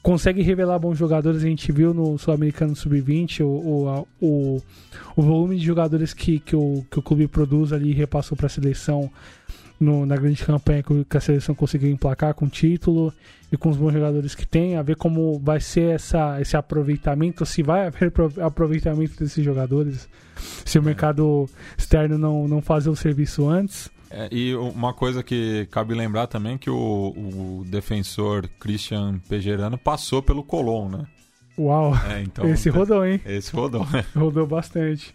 consegue 0.07 0.41
revelar 0.41 0.79
bons 0.79 0.97
jogadores. 0.97 1.43
A 1.43 1.47
gente 1.47 1.69
viu 1.69 1.93
no 1.93 2.17
Sul-Americano 2.17 2.73
Sub-20 2.73 3.41
o, 3.41 3.45
o, 3.45 4.07
o, 4.21 4.61
o, 5.17 5.21
volume 5.21 5.57
de 5.57 5.65
jogadores 5.65 6.13
que, 6.13 6.39
que, 6.39 6.55
o, 6.55 6.85
que 6.89 6.97
o 6.97 7.01
clube 7.01 7.27
produz 7.27 7.73
ali 7.73 7.89
e 7.89 7.93
repassou 7.93 8.37
para 8.37 8.45
a 8.45 8.49
seleção 8.49 9.11
no, 9.77 10.05
na 10.05 10.15
grande 10.15 10.45
campanha 10.45 10.81
que 10.81 11.17
a 11.17 11.19
seleção 11.19 11.53
conseguiu 11.53 11.89
emplacar 11.89 12.33
com 12.33 12.47
título 12.47 13.13
e 13.51 13.57
com 13.57 13.67
os 13.67 13.75
bons 13.75 13.91
jogadores 13.91 14.33
que 14.33 14.47
tem, 14.47 14.77
a 14.77 14.81
ver 14.81 14.95
como 14.95 15.39
vai 15.39 15.59
ser 15.59 15.95
essa, 15.95 16.39
esse 16.39 16.55
aproveitamento, 16.55 17.45
se 17.45 17.61
vai 17.61 17.87
haver 17.87 18.13
aproveitamento 18.41 19.19
desses 19.19 19.43
jogadores, 19.43 20.07
se 20.65 20.79
o 20.79 20.81
é. 20.83 20.85
mercado 20.85 21.49
externo 21.77 22.17
não, 22.17 22.47
não 22.47 22.61
fazer 22.61 22.89
o 22.89 22.95
serviço 22.95 23.49
antes. 23.49 23.91
É, 24.09 24.29
e 24.31 24.55
uma 24.55 24.93
coisa 24.93 25.21
que 25.21 25.67
cabe 25.71 25.93
lembrar 25.93 26.27
também 26.27 26.55
é 26.55 26.57
que 26.57 26.69
o, 26.69 26.75
o 26.75 27.65
defensor 27.65 28.47
Christian 28.59 29.19
Pejerano 29.27 29.77
passou 29.77 30.21
pelo 30.21 30.43
Colón, 30.43 30.89
né? 30.89 31.07
Uau! 31.57 31.93
É, 32.09 32.21
então, 32.21 32.47
esse 32.49 32.69
rodou, 32.69 33.05
hein? 33.05 33.19
Esse 33.25 33.55
rodou, 33.55 33.85
né? 33.91 34.05
Rodou 34.15 34.45
bastante. 34.45 35.13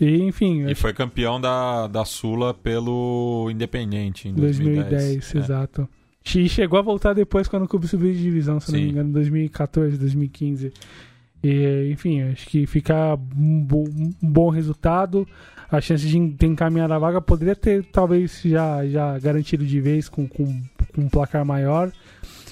E, 0.00 0.22
enfim. 0.22 0.66
E 0.66 0.74
foi 0.74 0.92
campeão 0.92 1.40
da, 1.40 1.86
da 1.86 2.04
Sula 2.04 2.54
pelo 2.54 3.48
Independente 3.50 4.28
em 4.28 4.34
2010. 4.34 4.88
2010, 4.88 5.34
é. 5.34 5.38
exato. 5.38 5.88
E 6.34 6.48
chegou 6.48 6.78
a 6.78 6.82
voltar 6.82 7.14
depois 7.14 7.48
quando 7.48 7.64
o 7.64 7.68
clube 7.68 7.88
subiu 7.88 8.12
de 8.12 8.20
divisão, 8.20 8.60
se 8.60 8.66
Sim. 8.66 8.72
não 8.72 8.82
me 8.82 8.90
engano, 8.90 9.08
em 9.08 9.12
2014, 9.12 9.96
2015. 9.96 10.72
E, 11.42 11.90
enfim, 11.92 12.22
acho 12.22 12.46
que 12.48 12.66
fica 12.66 13.14
um 13.36 13.62
bom, 13.62 13.84
um 14.22 14.30
bom 14.30 14.48
resultado. 14.50 15.26
A 15.70 15.80
chance 15.80 16.06
de 16.06 16.30
ter 16.30 16.46
encaminhado 16.46 16.94
a 16.94 16.98
vaga 16.98 17.20
poderia 17.20 17.54
ter, 17.54 17.84
talvez, 17.84 18.40
já, 18.44 18.86
já 18.86 19.18
garantido 19.18 19.66
de 19.66 19.80
vez 19.80 20.08
com, 20.08 20.26
com, 20.26 20.46
com 20.94 21.02
um 21.02 21.08
placar 21.08 21.44
maior. 21.44 21.92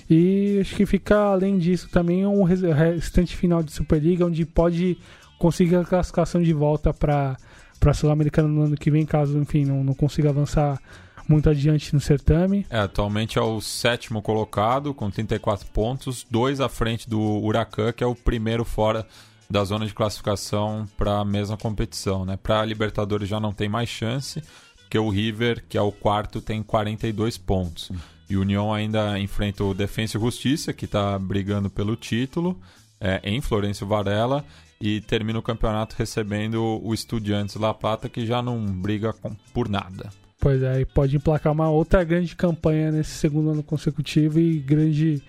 E 0.09 0.59
acho 0.61 0.77
que 0.77 0.87
fica, 0.87 1.17
além 1.17 1.59
disso, 1.59 1.89
também 1.91 2.25
um 2.27 2.45
restante 2.45 3.37
final 3.37 3.63
de 3.63 3.73
Superliga, 3.73 4.27
onde 4.27 4.45
pode 4.45 4.99
conseguir 5.39 5.77
a 5.77 5.85
classificação 5.85 6.43
de 6.43 6.53
volta 6.53 6.95
para 6.95 7.37
a 7.85 7.95
Sul-Americana 7.95 8.49
no 8.49 8.63
ano 8.63 8.77
que 8.77 8.91
vem, 8.91 9.05
caso, 9.05 9.39
enfim, 9.39 9.65
não, 9.65 9.83
não 9.83 9.95
consiga 9.95 10.29
avançar 10.29 10.81
muito 11.29 11.51
adiante 11.51 11.95
no 11.95 12.01
certame. 12.01 12.67
É, 12.71 12.79
atualmente 12.79 13.39
é 13.39 13.43
o 13.43 13.61
sétimo 13.61 14.23
colocado, 14.23 14.95
com 14.95 15.11
34 15.11 15.67
pontos, 15.69 16.27
dois 16.31 16.61
à 16.61 16.69
frente 16.69 17.09
do 17.09 17.21
Huracan, 17.21 17.93
que 17.93 18.05
é 18.05 18.07
o 18.07 18.15
primeiro 18.15 18.65
fora 18.65 19.07
da 19.49 19.65
zona 19.65 19.87
de 19.87 19.95
classificação 19.95 20.87
para 20.97 21.21
a 21.21 21.25
mesma 21.25 21.57
competição. 21.57 22.25
Né? 22.25 22.37
Para 22.37 22.61
a 22.61 22.65
Libertadores 22.65 23.29
já 23.29 23.41
não 23.41 23.53
tem 23.53 23.69
mais 23.69 23.89
chance, 23.89 24.43
porque 24.81 24.99
o 24.99 25.09
River, 25.09 25.65
que 25.69 25.79
é 25.79 25.83
o 25.83 25.93
quarto, 25.93 26.41
tem 26.41 26.63
42 26.63 27.39
pontos. 27.39 27.91
E 28.29 28.37
o 28.37 28.41
União 28.41 28.75
ainda 28.75 29.19
enfrenta 29.19 29.63
o 29.63 29.75
Defensa 29.75 30.19
e 30.19 30.21
Justiça, 30.21 30.73
que 30.73 30.85
está 30.85 31.19
brigando 31.19 31.71
pelo 31.71 31.95
título, 31.95 32.61
é, 33.01 33.21
em 33.23 33.41
Florencio 33.41 33.87
Varela, 33.87 34.45
e 34.81 35.01
termina 35.01 35.39
o 35.39 35.43
campeonato 35.43 35.95
recebendo 35.97 36.81
o 36.83 36.93
Estudiantes 36.93 37.55
La 37.57 37.73
Plata, 37.73 38.09
que 38.09 38.27
já 38.27 38.43
não 38.43 38.61
briga 38.67 39.13
com, 39.13 39.35
por 39.55 39.69
nada. 39.69 40.11
Pois 40.39 40.63
é, 40.63 40.81
e 40.81 40.85
pode 40.85 41.17
emplacar 41.17 41.53
uma 41.53 41.71
outra 41.71 42.05
grande 42.05 42.37
campanha 42.37 42.93
nesse 42.93 43.13
segundo 43.13 43.51
ano 43.51 43.63
consecutivo 43.63 44.39
e 44.39 44.59
grande 44.59 45.23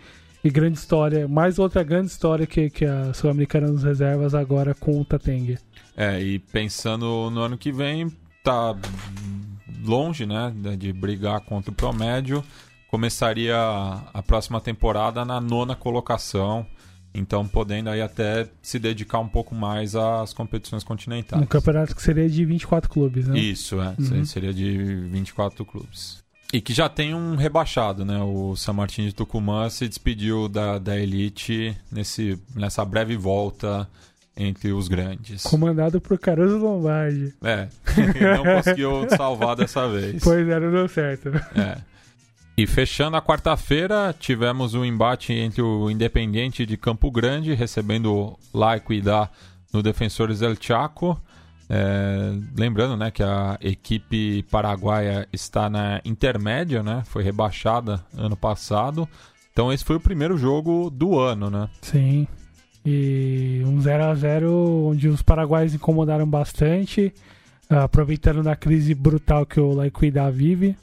e 0.43 0.49
grande 0.49 0.77
história, 0.77 1.27
mais 1.27 1.59
outra 1.59 1.83
grande 1.83 2.07
história 2.07 2.45
que, 2.45 2.69
que 2.69 2.85
a 2.85 3.13
Sul-Americana 3.13 3.67
nos 3.67 3.83
reservas 3.83 4.33
agora 4.33 4.73
com 4.73 5.01
o. 5.01 5.05
É, 5.95 6.21
e 6.21 6.39
pensando 6.39 7.29
no 7.29 7.41
ano 7.41 7.57
que 7.57 7.71
vem, 7.71 8.09
tá 8.43 8.75
longe, 9.83 10.25
né, 10.25 10.53
de 10.77 10.93
brigar 10.93 11.41
contra 11.41 11.71
o 11.71 11.73
promédio. 11.73 12.43
Começaria 12.89 13.57
a 13.57 14.23
próxima 14.25 14.61
temporada 14.61 15.25
na 15.25 15.41
nona 15.41 15.75
colocação 15.75 16.65
então, 17.17 17.47
podendo 17.47 17.89
aí 17.89 17.99
até 17.99 18.47
se 18.61 18.77
dedicar 18.77 19.19
um 19.19 19.27
pouco 19.27 19.55
mais 19.55 19.95
às 19.95 20.33
competições 20.33 20.83
continentais. 20.83 21.41
Um 21.41 21.47
campeonato 21.47 21.95
que 21.95 22.01
seria 22.01 22.29
de 22.29 22.45
24 22.45 22.87
clubes, 22.89 23.27
né? 23.27 23.39
Isso, 23.39 23.81
é. 23.81 23.95
Uhum. 23.97 24.23
Seria 24.23 24.53
de 24.53 24.77
24 25.11 25.65
clubes. 25.65 26.23
E 26.53 26.61
que 26.61 26.73
já 26.73 26.87
tem 26.87 27.15
um 27.15 27.35
rebaixado, 27.35 28.05
né? 28.05 28.21
O 28.21 28.55
San 28.55 28.73
Martín 28.73 29.05
de 29.05 29.13
Tucumã 29.13 29.67
se 29.69 29.87
despediu 29.87 30.47
da, 30.47 30.77
da 30.77 30.95
elite 30.95 31.75
nesse, 31.91 32.39
nessa 32.55 32.85
breve 32.85 33.17
volta 33.17 33.89
entre 34.37 34.71
os 34.71 34.87
grandes. 34.87 35.41
Comandado 35.41 35.99
por 35.99 36.19
Caruso 36.19 36.57
Lombardi. 36.57 37.33
É, 37.43 37.67
não 38.37 38.43
conseguiu 38.43 39.07
salvar 39.09 39.55
dessa 39.55 39.89
vez. 39.89 40.23
Pois 40.23 40.47
é, 40.47 40.59
não 40.59 40.71
deu 40.71 40.87
certo. 40.87 41.29
É. 41.55 41.77
E 42.57 42.65
fechando 42.65 43.15
a 43.15 43.21
quarta-feira, 43.21 44.15
tivemos 44.17 44.73
um 44.73 44.83
embate 44.83 45.31
entre 45.31 45.61
o 45.61 45.91
Independiente 45.91 46.65
de 46.65 46.75
Campo 46.75 47.11
Grande, 47.11 47.53
recebendo 47.53 48.11
o 48.11 48.39
La 48.51 48.75
Equidad 48.75 49.29
no 49.71 49.83
Defensores 49.83 50.39
del 50.39 50.55
Chaco. 50.59 51.21
É, 51.69 52.33
lembrando 52.57 52.97
né, 52.97 53.11
que 53.11 53.21
a 53.21 53.59
equipe 53.61 54.41
paraguaia 54.49 55.27
está 55.31 55.69
na 55.69 56.01
intermédia, 56.03 56.81
né, 56.81 57.03
foi 57.05 57.21
rebaixada 57.21 58.03
ano 58.17 58.35
passado. 58.35 59.07
Então 59.53 59.71
esse 59.71 59.85
foi 59.85 59.97
o 59.97 60.01
primeiro 60.01 60.35
jogo 60.35 60.89
do 60.89 61.19
ano, 61.19 61.51
né? 61.51 61.69
Sim. 61.79 62.27
E 62.83 63.61
um 63.67 63.79
0 63.79 64.03
a 64.03 64.15
0 64.15 64.87
onde 64.87 65.07
os 65.07 65.21
paraguaios 65.21 65.75
incomodaram 65.75 66.27
bastante, 66.27 67.13
aproveitando 67.69 68.41
da 68.41 68.55
crise 68.55 68.95
brutal 68.95 69.45
que 69.45 69.59
o 69.59 69.75
La 69.75 69.85
Equidad 69.85 70.33
vive. 70.33 70.75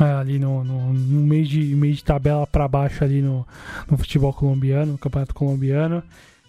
É, 0.00 0.04
ali 0.04 0.38
no, 0.38 0.64
no, 0.64 0.92
no, 0.92 1.26
meio, 1.26 1.44
de, 1.44 1.74
meio 1.76 1.94
de 1.94 2.02
tabela 2.02 2.46
para 2.46 2.66
baixo 2.66 3.04
ali 3.04 3.20
no, 3.20 3.46
no 3.90 3.96
futebol 3.98 4.32
colombiano, 4.32 4.92
no 4.92 4.98
campeonato 4.98 5.34
colombiano. 5.34 6.02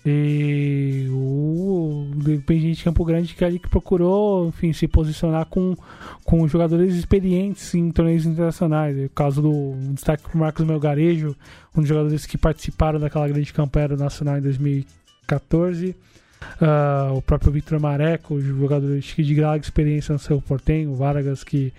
E 0.06 1.08
o 1.12 2.10
Independiente 2.14 2.80
de 2.80 2.84
Campo 2.84 3.06
Grande 3.06 3.34
que 3.34 3.44
é 3.44 3.48
ali 3.48 3.58
que 3.58 3.70
procurou, 3.70 4.50
enfim, 4.50 4.74
se 4.74 4.86
posicionar 4.86 5.46
com, 5.46 5.78
com 6.26 6.46
jogadores 6.46 6.94
experientes 6.94 7.74
em 7.74 7.90
torneios 7.90 8.26
internacionais. 8.26 8.98
O 8.98 9.10
caso 9.10 9.42
do 9.42 9.76
destaque 9.94 10.24
para 10.24 10.38
Marcos 10.38 10.66
Melgarejo, 10.66 11.36
um 11.76 11.80
dos 11.80 11.88
jogadores 11.88 12.26
que 12.26 12.38
participaram 12.38 13.00
daquela 13.00 13.28
grande 13.30 13.54
campanha 13.54 13.90
Nacional 13.90 14.38
em 14.38 14.42
2014. 14.42 15.90
Uh, 15.90 15.96
ah, 16.60 17.12
o 17.14 17.22
próprio 17.22 17.54
Victor 17.54 17.80
Mareco, 17.80 18.42
jogador 18.42 19.00
de 19.00 19.34
grande 19.34 19.66
experiência 19.66 20.12
no 20.12 20.20
seu 20.20 20.42
Portenho, 20.42 20.92
o 20.92 20.96
Vargas 20.96 21.42
que 21.42 21.72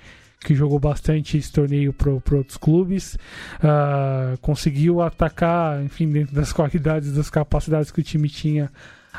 que 0.44 0.54
jogou 0.54 0.78
bastante 0.78 1.36
esse 1.38 1.50
torneio 1.50 1.92
para 1.92 2.10
outros 2.10 2.56
clubes, 2.56 3.14
uh, 3.58 4.38
conseguiu 4.40 5.00
atacar, 5.00 5.82
enfim, 5.82 6.08
dentro 6.10 6.34
das 6.34 6.52
qualidades, 6.54 7.12
das 7.12 7.30
capacidades 7.30 7.90
que 7.90 8.00
o 8.00 8.04
time 8.04 8.28
tinha 8.28 8.70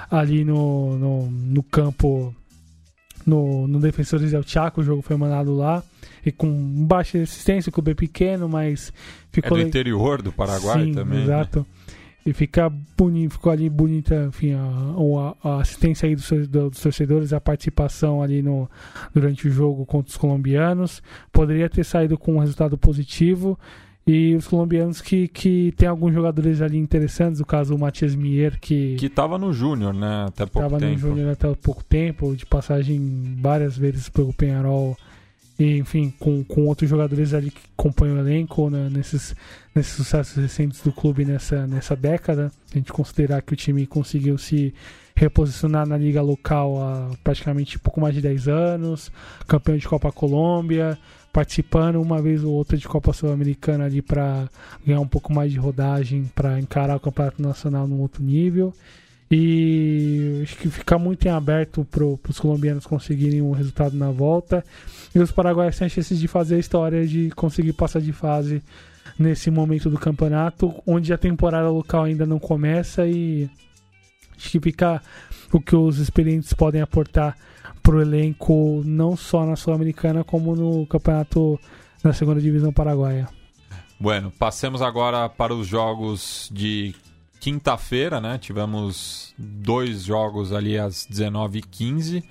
ali 0.09 0.45
no, 0.45 0.97
no, 0.97 1.31
no 1.31 1.63
campo 1.63 2.33
no, 3.25 3.67
no 3.67 3.79
Defensores 3.79 4.31
del 4.31 4.43
Chaco, 4.43 4.81
o 4.81 4.83
jogo 4.83 5.01
foi 5.01 5.17
mandado 5.17 5.55
lá 5.55 5.83
e 6.25 6.31
com 6.31 6.85
baixa 6.85 7.17
resistência, 7.17 7.69
o 7.69 7.73
clube 7.73 7.91
é 7.91 7.95
pequeno, 7.95 8.47
mas 8.47 8.93
ficou... 9.31 9.57
É 9.57 9.61
do 9.61 9.67
interior 9.67 10.21
do 10.21 10.31
Paraguai 10.31 10.85
Sim, 10.85 10.93
também. 10.93 11.19
Né? 11.19 11.23
exato. 11.23 11.59
Né? 11.59 11.65
E 12.25 12.33
fica 12.33 12.71
bonito, 12.97 13.33
ficou 13.33 13.51
ali 13.51 13.69
bonita, 13.69 14.25
enfim, 14.27 14.53
a, 14.53 15.35
a, 15.43 15.61
assistência 15.61 16.09
aí 16.09 16.15
dos, 16.15 16.27
dos, 16.47 16.81
torcedores, 16.81 17.31
a 17.31 17.39
participação 17.39 18.23
ali 18.23 18.41
no, 18.41 18.67
durante 19.13 19.47
o 19.47 19.51
jogo 19.51 19.85
contra 19.85 20.09
os 20.09 20.17
colombianos. 20.17 21.03
Poderia 21.31 21.69
ter 21.69 21.83
saído 21.83 22.17
com 22.17 22.35
um 22.35 22.39
resultado 22.39 22.77
positivo. 22.77 23.59
E 24.07 24.35
os 24.35 24.47
colombianos 24.47 25.01
que, 25.01 25.27
que 25.27 25.73
tem 25.77 25.88
alguns 25.88 26.13
jogadores 26.13 26.61
ali 26.61 26.77
interessantes, 26.77 27.41
o 27.41 27.45
caso 27.45 27.75
o 27.75 27.79
Matias 27.79 28.15
Mier, 28.15 28.59
que. 28.59 28.95
Que 28.97 29.07
estava 29.07 29.38
no 29.38 29.51
Júnior, 29.51 29.95
né? 29.95 30.25
Até 30.27 30.45
pouco 30.45 30.67
tava 30.67 30.79
tempo. 30.79 30.93
no 30.93 30.97
Júnior 30.97 31.31
até 31.31 31.51
pouco 31.55 31.83
tempo, 31.83 32.35
de 32.35 32.45
passagem 32.45 33.35
várias 33.39 33.75
vezes 33.75 34.07
pelo 34.07 34.31
Penharol 34.31 34.95
e, 35.58 35.78
enfim, 35.78 36.13
com, 36.20 36.44
com 36.44 36.65
outros 36.65 36.89
jogadores 36.89 37.34
ali 37.34 37.50
que 37.50 37.62
compõem 37.76 38.12
o 38.12 38.20
elenco 38.20 38.70
né, 38.70 38.89
nesses, 38.91 39.36
nesses 39.74 39.94
sucessos 39.94 40.36
recentes 40.36 40.82
do 40.82 40.91
clube 40.91 41.24
nessa, 41.24 41.65
nessa 41.65 41.96
década. 41.96 42.52
A 42.74 42.78
gente 42.78 42.91
considerar 42.91 43.41
que 43.41 43.54
o 43.54 43.56
time 43.56 43.86
conseguiu 43.88 44.38
se 44.38 44.74
reposicionar 45.15 45.88
na 45.88 45.98
liga 45.98 46.22
local 46.22 46.82
há 46.82 47.10
praticamente 47.24 47.80
pouco 47.80 48.02
mais 48.02 48.13
de 48.13 48.22
10 48.22 48.50
anos, 48.50 49.10
campeão 49.48 49.78
de 49.78 49.88
Copa 49.88 50.12
Colômbia, 50.12 50.98
participando 51.32 52.02
uma 52.02 52.22
vez 52.22 52.44
ou 52.44 52.52
outra 52.52 52.78
de 52.78 52.86
Copa 52.86 53.13
Sul-Americana 53.13 53.86
ali 53.86 54.02
para 54.02 54.50
ganhar 54.86 55.00
um 55.00 55.08
pouco 55.08 55.34
mais 55.34 55.54
de 55.54 55.58
rodagem 55.58 56.30
para 56.36 56.60
encarar 56.60 56.98
o 56.98 57.00
Campeonato 57.00 57.41
Nacional 57.41 57.88
num 57.88 58.02
outro 58.02 58.22
nível. 58.22 58.74
E 59.30 60.41
acho 60.44 60.56
que 60.58 60.70
fica 60.70 61.00
muito 61.00 61.26
em 61.26 61.32
aberto 61.32 61.86
para 61.86 62.06
os 62.06 62.39
colombianos 62.39 62.86
conseguirem 62.86 63.41
um 63.41 63.52
resultado 63.52 63.96
na 63.98 64.12
volta. 64.12 64.63
E 65.15 65.19
os 65.19 65.32
paraguaios 65.32 65.78
têm 65.78 65.86
a 65.86 65.89
chance 65.89 66.13
de 66.13 66.28
fazer 66.28 66.56
a 66.56 66.60
história 66.60 67.08
de 67.08 67.32
conseguir 67.32 67.71
passar 67.71 68.01
de 68.01 68.12
fase 68.12 68.62
nesse 69.17 69.49
momento 69.49 69.89
do 69.89 69.97
campeonato, 69.97 70.75
onde 70.86 71.13
a 71.13 71.17
temporada 71.17 71.69
local 71.69 72.04
ainda 72.04 72.25
não 72.25 72.38
começa 72.38 73.08
e 73.08 73.49
acho 74.36 74.51
que 74.51 74.60
fica 74.60 75.01
o 75.54 75.62
que 75.62 75.73
os 75.73 75.99
experientes 75.99 76.51
podem 76.51 76.82
aportar 76.82 77.38
para 77.82 77.95
o 77.95 78.01
elenco, 78.01 78.82
não 78.84 79.15
só 79.15 79.45
na 79.45 79.56
Sul-Americana, 79.56 80.23
como 80.23 80.54
no 80.54 80.86
campeonato 80.86 81.58
na 82.04 82.12
segunda 82.12 82.41
divisão 82.41 82.73
paraguaia. 82.73 83.30
Bueno, 83.97 84.34
passemos 84.38 84.82
agora 84.82 85.30
para 85.30 85.54
os 85.54 85.65
jogos 85.65 86.49
de 86.51 86.93
quinta-feira, 87.39 88.19
né? 88.19 88.38
Tivemos 88.38 89.34
dois 89.38 90.04
jogos 90.04 90.51
ali 90.51 90.78
às 90.78 91.08
19h15. 91.08 92.23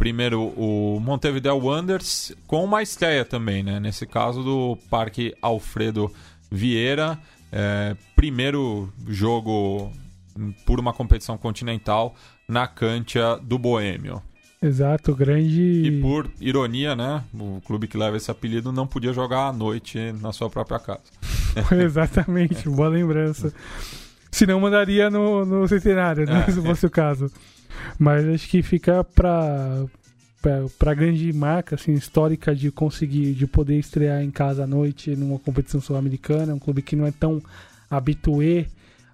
Primeiro, 0.00 0.44
o 0.56 0.98
Montevideo 0.98 1.58
Wanderers, 1.58 2.32
com 2.46 2.64
uma 2.64 2.82
estreia 2.82 3.22
também, 3.22 3.62
né? 3.62 3.78
Nesse 3.78 4.06
caso, 4.06 4.42
do 4.42 4.78
Parque 4.88 5.34
Alfredo 5.42 6.10
Vieira. 6.50 7.18
É, 7.52 7.94
primeiro 8.16 8.90
jogo 9.06 9.92
por 10.64 10.80
uma 10.80 10.94
competição 10.94 11.36
continental 11.36 12.14
na 12.48 12.66
cancha 12.66 13.38
do 13.42 13.58
Boêmio. 13.58 14.22
Exato, 14.62 15.14
grande. 15.14 15.60
E 15.60 16.00
por 16.00 16.30
ironia, 16.40 16.96
né? 16.96 17.22
O 17.34 17.60
clube 17.66 17.86
que 17.86 17.98
leva 17.98 18.16
esse 18.16 18.30
apelido 18.30 18.72
não 18.72 18.86
podia 18.86 19.12
jogar 19.12 19.48
à 19.48 19.52
noite 19.52 20.14
na 20.18 20.32
sua 20.32 20.48
própria 20.48 20.78
casa. 20.78 21.02
Exatamente, 21.78 22.66
boa 22.70 22.88
lembrança. 22.88 23.52
Se 24.32 24.46
não, 24.46 24.60
mandaria 24.60 25.10
no, 25.10 25.44
no 25.44 25.68
centenário, 25.68 26.24
né? 26.24 26.46
É. 26.48 26.50
Se 26.50 26.62
fosse 26.62 26.86
o 26.86 26.90
caso. 26.90 27.30
Mas 27.98 28.26
acho 28.26 28.48
que 28.48 28.62
fica 28.62 29.04
para 29.04 29.84
para 30.78 30.94
grande 30.94 31.30
marca 31.34 31.74
assim, 31.74 31.92
histórica 31.92 32.54
de 32.54 32.70
conseguir 32.70 33.34
de 33.34 33.46
poder 33.46 33.78
estrear 33.78 34.22
em 34.22 34.30
casa 34.30 34.64
à 34.64 34.66
noite 34.66 35.14
numa 35.14 35.38
competição 35.38 35.82
sul-americana, 35.82 36.54
um 36.54 36.58
clube 36.58 36.80
que 36.80 36.96
não 36.96 37.06
é 37.06 37.10
tão 37.10 37.42
habitué 37.90 38.66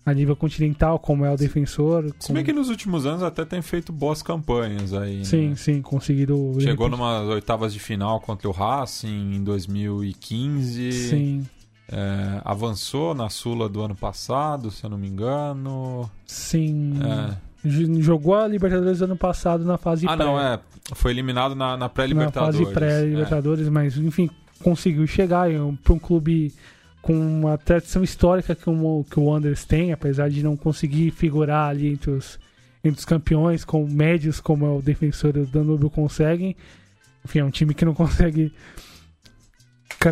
a 0.06 0.14
nível 0.14 0.36
continental, 0.36 1.00
como 1.00 1.24
é 1.24 1.32
o 1.32 1.36
defensor. 1.36 2.14
Se 2.20 2.32
bem 2.32 2.44
que 2.44 2.52
nos 2.52 2.68
últimos 2.68 3.04
anos 3.04 3.24
até 3.24 3.44
tem 3.44 3.60
feito 3.60 3.92
boas 3.92 4.22
campanhas 4.22 4.94
aí. 4.94 5.24
Sim, 5.24 5.48
né? 5.48 5.56
sim, 5.56 5.82
conseguido. 5.82 6.56
Chegou 6.60 6.88
numa 6.88 7.22
oitavas 7.22 7.72
de 7.72 7.80
final 7.80 8.20
contra 8.20 8.48
o 8.48 8.52
Racing 8.52 9.34
em 9.34 9.42
2015. 9.42 10.92
Sim. 10.92 11.46
É, 11.88 12.40
avançou 12.44 13.14
na 13.14 13.28
Sula 13.28 13.68
do 13.68 13.80
ano 13.80 13.96
passado, 13.96 14.70
se 14.70 14.84
eu 14.84 14.90
não 14.90 14.96
me 14.96 15.08
engano. 15.08 16.08
Sim. 16.24 16.94
É. 17.02 17.36
Jogou 18.00 18.34
a 18.34 18.46
Libertadores 18.46 19.02
ano 19.02 19.16
passado 19.16 19.64
na 19.64 19.78
fase 19.78 20.06
ah, 20.06 20.16
pré. 20.16 20.24
Ah, 20.24 20.26
não, 20.26 20.40
é. 20.40 20.60
Foi 20.94 21.10
eliminado 21.10 21.54
na, 21.54 21.76
na 21.76 21.88
pré-Libertadores. 21.88 22.58
Na 22.58 22.64
fase 22.64 22.74
pré-Libertadores, 22.74 23.66
é. 23.66 23.70
mas 23.70 23.96
enfim, 23.96 24.30
conseguiu 24.62 25.06
chegar 25.06 25.48
para 25.82 25.92
um 25.92 25.98
clube 25.98 26.52
com 27.02 27.14
uma 27.14 27.56
tradição 27.56 28.02
histórica 28.02 28.54
que 28.54 28.68
o, 28.68 29.04
que 29.08 29.20
o 29.20 29.24
Wanderers 29.24 29.64
tem, 29.64 29.92
apesar 29.92 30.28
de 30.28 30.42
não 30.42 30.56
conseguir 30.56 31.12
figurar 31.12 31.70
ali 31.70 31.92
entre 31.92 32.10
os, 32.10 32.38
entre 32.82 32.98
os 32.98 33.04
campeões, 33.04 33.64
com 33.64 33.86
médios 33.86 34.40
como 34.40 34.66
é 34.66 34.70
o 34.70 34.82
defensor 34.82 35.32
do 35.32 35.46
Danúbio 35.46 35.88
conseguem. 35.88 36.56
Enfim, 37.24 37.38
é 37.40 37.44
um 37.44 37.50
time 37.50 37.74
que 37.74 37.84
não 37.84 37.94
consegue 37.94 38.52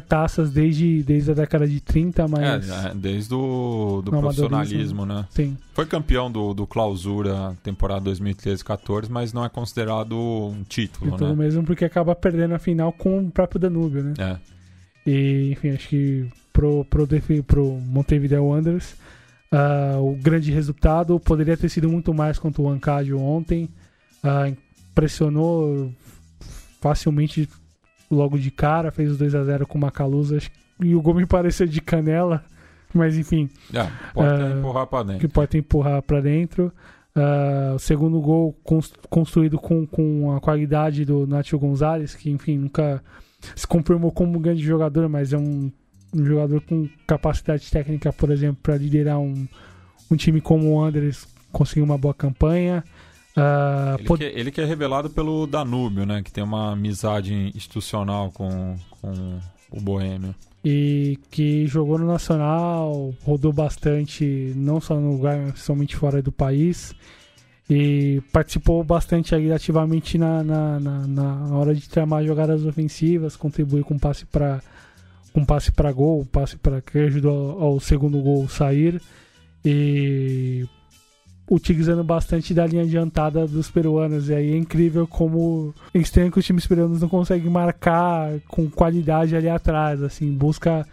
taças 0.01 0.51
desde, 0.51 1.03
desde 1.03 1.31
a 1.31 1.35
década 1.35 1.67
de 1.67 1.81
30, 1.81 2.29
mas. 2.29 2.69
É, 2.69 2.95
desde 2.95 3.35
o 3.35 4.03
do 4.05 4.11
profissionalismo, 4.11 5.05
né? 5.05 5.27
Sim. 5.31 5.57
Foi 5.73 5.87
campeão 5.87 6.31
do, 6.31 6.55
do 6.55 6.67
Clausura 6.67 7.57
temporada 7.63 8.11
2013-14, 8.11 9.09
mas 9.09 9.33
não 9.33 9.45
é 9.45 9.49
considerado 9.49 10.17
um 10.17 10.63
título, 10.69 11.13
título 11.13 11.31
né? 11.31 11.45
mesmo 11.45 11.65
porque 11.65 11.85
acaba 11.85 12.15
perdendo 12.15 12.55
a 12.55 12.59
final 12.59 12.93
com 12.93 13.21
o 13.21 13.31
próprio 13.31 13.61
Danúbio, 13.61 14.03
né? 14.03 14.15
É. 14.19 14.37
E, 15.07 15.53
enfim, 15.53 15.71
acho 15.71 15.89
que 15.89 16.29
pro, 16.53 16.85
pro, 16.85 17.07
pro 17.47 17.81
Montevideo 17.81 18.45
Wanderers. 18.45 18.95
Uh, 19.53 20.01
o 20.01 20.17
grande 20.17 20.51
resultado 20.51 21.21
poderia 21.21 21.57
ter 21.57 21.69
sido 21.69 21.89
muito 21.89 22.13
mais 22.13 22.39
contra 22.39 22.61
o 22.61 22.69
Ancadio 22.69 23.21
ontem. 23.21 23.69
Uh, 24.25 24.57
pressionou 24.95 25.93
facilmente 26.81 27.49
logo 28.14 28.38
de 28.38 28.50
cara, 28.50 28.90
fez 28.90 29.11
os 29.11 29.18
2 29.18 29.35
a 29.35 29.44
0 29.44 29.66
com 29.66 29.79
o 29.79 29.81
Macalusa 29.81 30.38
e 30.81 30.94
o 30.94 31.03
gol 31.03 31.14
me 31.14 31.27
pareceu 31.27 31.66
de 31.66 31.81
canela, 31.81 32.44
mas 32.92 33.16
enfim. 33.18 33.48
É, 33.72 33.87
pode 34.12 34.42
uh, 34.42 34.59
empurrar 34.59 34.87
para 34.87 35.03
dentro. 35.05 35.20
Que 35.20 35.29
pode 35.29 35.59
empurrar 35.59 36.03
para 36.03 36.20
dentro. 36.20 36.72
Uh, 37.16 37.74
o 37.77 37.79
segundo 37.79 38.20
gol 38.20 38.57
construído 39.09 39.59
com, 39.59 39.87
com 39.87 40.35
a 40.35 40.40
qualidade 40.40 41.05
do 41.05 41.27
Nacho 41.27 41.59
Gonzalez, 41.59 42.14
que 42.14 42.31
enfim 42.31 42.59
nunca 42.59 43.03
se 43.55 43.66
confirmou 43.66 44.11
como 44.11 44.37
um 44.37 44.40
grande 44.40 44.62
jogador, 44.62 45.09
mas 45.09 45.33
é 45.33 45.38
um 45.38 45.70
um 46.14 46.24
jogador 46.24 46.61
com 46.61 46.88
capacidade 47.07 47.68
técnica, 47.70 48.12
por 48.12 48.31
exemplo, 48.31 48.59
para 48.62 48.77
liderar 48.77 49.18
um, 49.18 49.46
um 50.11 50.16
time 50.16 50.40
como 50.40 50.70
o 50.70 50.83
Andres 50.83 51.27
conseguir 51.53 51.83
uma 51.83 51.98
boa 51.98 52.14
campanha. 52.14 52.85
Uh, 53.37 53.99
ele, 53.99 54.05
pod... 54.07 54.18
que, 54.18 54.38
ele, 54.38 54.51
que, 54.51 54.61
é 54.61 54.64
revelado 54.64 55.11
pelo 55.11 55.47
Danúbio, 55.47 56.07
né? 56.07 56.23
Que 56.23 56.33
tem 56.33 56.44
uma 56.44 56.73
amizade 56.73 57.53
institucional 57.55 58.31
com, 58.31 58.77
com 59.01 59.40
o 59.70 59.81
Boêmio. 59.81 60.35
E 60.64 61.18
que 61.31 61.66
jogou 61.66 61.99
no 61.99 62.07
Nacional, 62.07 63.12
rodou 63.23 63.53
bastante, 63.53 64.53
não 64.57 64.81
só 64.81 64.94
no 64.94 65.12
lugar, 65.12 65.38
mas 65.38 65.61
somente 65.61 65.97
fora 65.97 66.23
do 66.23 66.33
país. 66.33 66.94
E 67.68 68.23
participou 68.33 68.85
bastante 68.85 69.35
ativamente 69.35 70.18
na, 70.18 70.42
na, 70.42 70.81
na, 70.81 71.07
na 71.07 71.57
hora 71.57 71.75
de 71.75 71.88
tramar 71.88 72.25
jogadas 72.25 72.64
ofensivas, 72.64 73.37
contribuiu 73.37 73.85
com 73.85 73.99
passe 73.99 74.27
para 74.27 74.62
um 75.35 75.44
passe 75.44 75.73
para 75.73 75.90
gol, 75.90 76.25
passe 76.25 76.57
para 76.57 76.81
que 76.81 76.99
ajudou 76.99 77.53
ao, 77.53 77.62
ao, 77.62 77.81
segundo 77.81 78.20
gol 78.20 78.49
sair 78.49 79.01
e 79.64 80.64
utilizando 81.51 82.03
bastante 82.03 82.55
da 82.55 82.67
linha 82.67 82.83
adiantada 82.83 83.47
dos 83.47 83.71
peruanos. 83.71 84.29
E 84.29 84.35
aí 84.35 84.53
é 84.53 84.57
incrível 84.57 85.07
como 85.07 85.75
é 85.93 85.99
estranho 85.99 86.31
que 86.33 86.39
os 86.39 86.45
times 86.45 86.67
peruanos 86.67 87.01
não 87.01 87.09
conseguem 87.09 87.51
marcar 87.51 88.33
com 88.49 88.69
qualidade 88.71 89.37
ali 89.37 89.49
atrás, 89.49 90.03
assim, 90.03 90.33
busca 90.33 90.87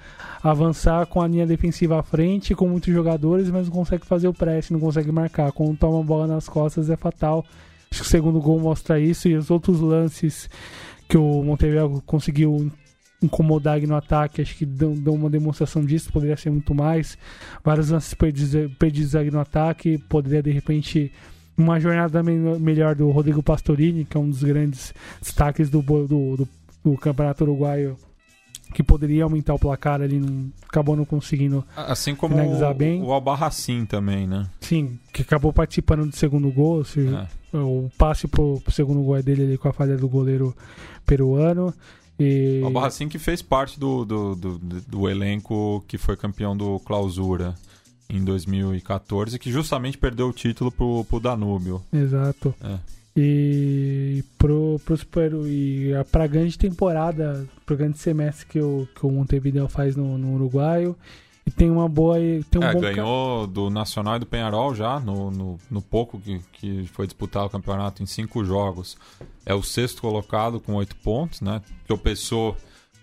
avançar 0.43 1.05
com 1.05 1.21
a 1.21 1.27
linha 1.27 1.45
defensiva 1.45 1.99
à 1.99 2.03
frente, 2.03 2.55
com 2.55 2.67
muitos 2.67 2.93
jogadores, 2.93 3.49
mas 3.49 3.67
não 3.67 3.73
consegue 3.73 4.05
fazer 4.05 4.27
o 4.27 4.33
press, 4.33 4.69
não 4.69 4.79
consegue 4.79 5.11
marcar. 5.11 5.51
Quando 5.51 5.77
toma 5.77 5.99
a 5.99 6.03
bola 6.03 6.27
nas 6.27 6.49
costas 6.49 6.89
é 6.89 6.97
fatal. 6.97 7.45
Acho 7.91 8.01
que 8.01 8.07
o 8.07 8.09
segundo 8.09 8.39
gol 8.39 8.59
mostra 8.59 8.99
isso 8.99 9.27
e 9.27 9.35
os 9.35 9.51
outros 9.51 9.79
lances 9.79 10.49
que 11.07 11.17
o 11.17 11.43
Montevideo 11.43 12.01
conseguiu 12.05 12.71
incomodar 13.21 13.79
no 13.81 13.95
ataque, 13.95 14.41
acho 14.41 14.55
que 14.55 14.65
dão, 14.65 14.93
dão, 14.93 15.13
uma 15.13 15.29
demonstração 15.29 15.85
disso, 15.85 16.11
poderia 16.11 16.35
ser 16.35 16.49
muito 16.49 16.73
mais. 16.73 17.17
Vários 17.63 17.89
lances 17.89 18.13
perdidos 18.13 19.13
no 19.31 19.39
ataque, 19.39 19.97
poderia 20.09 20.41
de 20.41 20.51
repente 20.51 21.11
uma 21.57 21.79
jornada 21.79 22.23
melhor 22.23 22.95
do 22.95 23.09
Rodrigo 23.11 23.43
Pastorini, 23.43 24.05
que 24.05 24.17
é 24.17 24.19
um 24.19 24.29
dos 24.29 24.43
grandes 24.43 24.93
destaques 25.21 25.69
do, 25.69 25.81
do, 25.81 26.07
do, 26.07 26.47
do 26.83 26.97
campeonato 26.97 27.43
uruguaio 27.43 27.97
que 28.73 28.81
poderia 28.81 29.25
aumentar 29.25 29.53
o 29.53 29.59
placar 29.59 30.01
ali, 30.01 30.17
não, 30.17 30.49
acabou 30.67 30.95
não 30.95 31.03
conseguindo 31.05 31.63
assim 31.75 32.15
como 32.15 32.35
finalizar 32.35 32.71
o, 32.71 32.73
bem. 32.73 33.01
O 33.01 33.11
Albarracin 33.11 33.85
também, 33.85 34.25
né? 34.25 34.47
Sim, 34.61 34.97
que 35.11 35.21
acabou 35.21 35.51
participando 35.51 36.05
do 36.05 36.15
segundo 36.15 36.49
gol, 36.51 36.83
seja, 36.83 37.27
é. 37.53 37.57
o 37.57 37.89
passe 37.97 38.27
pro, 38.27 38.61
pro 38.61 38.71
segundo 38.71 39.01
gol 39.03 39.17
é 39.17 39.21
dele 39.21 39.43
ali 39.43 39.57
com 39.57 39.67
a 39.67 39.73
falha 39.73 39.97
do 39.97 40.07
goleiro 40.07 40.55
peruano. 41.05 41.73
E... 42.21 42.61
O 42.63 42.69
Barracin 42.69 43.09
que 43.09 43.17
fez 43.17 43.41
parte 43.41 43.79
do, 43.79 44.05
do, 44.05 44.35
do, 44.35 44.59
do, 44.59 45.09
elenco 45.09 45.83
que 45.87 45.97
foi 45.97 46.15
campeão 46.15 46.55
do 46.55 46.79
Clausura 46.81 47.55
em 48.07 48.23
2014, 48.23 49.39
que 49.39 49.51
justamente 49.51 49.97
perdeu 49.97 50.27
o 50.27 50.33
título 50.33 50.71
pro, 50.71 51.03
pro 51.05 51.19
Danúbio. 51.19 51.81
Exato. 51.91 52.53
É. 52.63 52.77
E 53.17 54.23
pro, 54.37 54.79
pro 54.85 54.95
Super, 54.95 55.33
e 55.47 55.91
pra 56.11 56.27
grande 56.27 56.57
temporada, 56.59 57.45
pro 57.65 57.75
grande 57.75 57.97
semestre 57.97 58.45
que 58.45 58.59
o, 58.59 58.87
que 58.95 59.03
o 59.05 59.11
Montevideo 59.11 59.67
faz 59.67 59.95
no, 59.95 60.15
no 60.17 60.35
Uruguaio 60.35 60.95
e 61.45 61.51
tem 61.51 61.71
uma 61.71 61.89
boa. 61.89 62.17
Tem 62.49 62.61
um 62.61 62.63
é, 62.63 62.75
ganhou 62.75 63.47
do 63.47 63.69
Nacional 63.69 64.17
e 64.17 64.19
do 64.19 64.25
Penharol 64.25 64.75
já, 64.75 64.99
no, 64.99 65.31
no, 65.31 65.59
no 65.69 65.81
pouco 65.81 66.19
que, 66.19 66.39
que 66.53 66.87
foi 66.93 67.07
disputar 67.07 67.45
o 67.45 67.49
campeonato 67.49 68.03
em 68.03 68.05
cinco 68.05 68.43
jogos. 68.45 68.97
É 69.45 69.53
o 69.53 69.63
sexto 69.63 70.01
colocado 70.01 70.59
com 70.59 70.75
oito 70.75 70.95
pontos, 70.97 71.41
né? 71.41 71.61
Tropeçou 71.87 72.55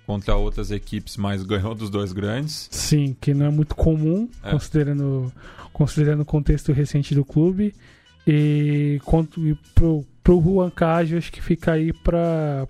contra 0.07 0.37
outras 0.37 0.70
equipes, 0.70 1.16
mas 1.16 1.42
ganhou 1.42 1.74
dos 1.74 1.90
dois 1.90 2.12
grandes. 2.12 2.68
Sim, 2.70 3.16
que 3.20 3.35
não 3.35 3.46
é 3.46 3.51
muito 3.51 3.74
comum, 3.74 4.29
é. 4.42 4.53
considerando, 4.53 5.33
considerando 5.72 6.22
o 6.22 6.24
contexto 6.24 6.72
recente 6.72 7.14
do 7.14 7.24
clube. 7.24 7.74
E, 8.27 9.01
quanto, 9.05 9.46
e 9.46 9.55
pro, 9.74 10.05
pro 10.22 10.40
Juan 10.40 10.70
Cássio, 10.70 11.18
acho 11.18 11.33
que 11.33 11.42
fica 11.42 11.72
aí 11.72 11.92
para 11.92 12.66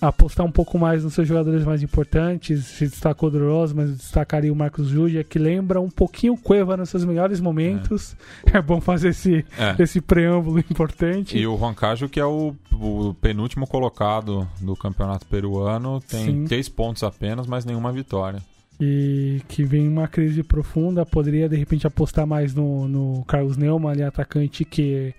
apostar 0.00 0.44
um 0.44 0.50
pouco 0.50 0.78
mais 0.78 1.04
nos 1.04 1.14
seus 1.14 1.26
jogadores 1.26 1.64
mais 1.64 1.82
importantes. 1.82 2.64
Se 2.66 2.86
destacou 2.86 3.28
o 3.28 3.32
Droz, 3.32 3.72
mas 3.72 3.90
destacaria 3.96 4.52
o 4.52 4.56
Marcos 4.56 4.88
Júlia, 4.88 5.24
que 5.24 5.38
lembra 5.38 5.80
um 5.80 5.90
pouquinho 5.90 6.34
o 6.34 6.38
Cueva 6.38 6.76
nos 6.76 6.90
seus 6.90 7.04
melhores 7.04 7.40
momentos. 7.40 8.16
É, 8.52 8.58
é 8.58 8.62
bom 8.62 8.80
fazer 8.80 9.08
esse, 9.08 9.44
é. 9.58 9.82
esse 9.82 10.00
preâmbulo 10.00 10.58
importante. 10.58 11.38
E 11.38 11.46
o 11.46 11.56
Juan 11.56 11.74
Cajo, 11.74 12.08
que 12.08 12.20
é 12.20 12.26
o, 12.26 12.54
o, 12.72 13.14
penúltimo 13.14 13.66
colocado 13.66 14.48
do 14.60 14.76
campeonato 14.76 15.26
peruano, 15.26 16.00
tem 16.00 16.24
Sim. 16.26 16.44
três 16.44 16.68
pontos 16.68 17.02
apenas, 17.02 17.46
mas 17.46 17.64
nenhuma 17.64 17.92
vitória. 17.92 18.40
E 18.78 19.40
que 19.48 19.64
vem 19.64 19.88
uma 19.88 20.06
crise 20.06 20.42
profunda, 20.42 21.06
poderia 21.06 21.48
de 21.48 21.56
repente 21.56 21.86
apostar 21.86 22.26
mais 22.26 22.54
no, 22.54 22.86
no 22.86 23.24
Carlos 23.24 23.56
Neumann, 23.56 23.92
ali, 23.92 24.02
atacante 24.02 24.66
que 24.66 25.14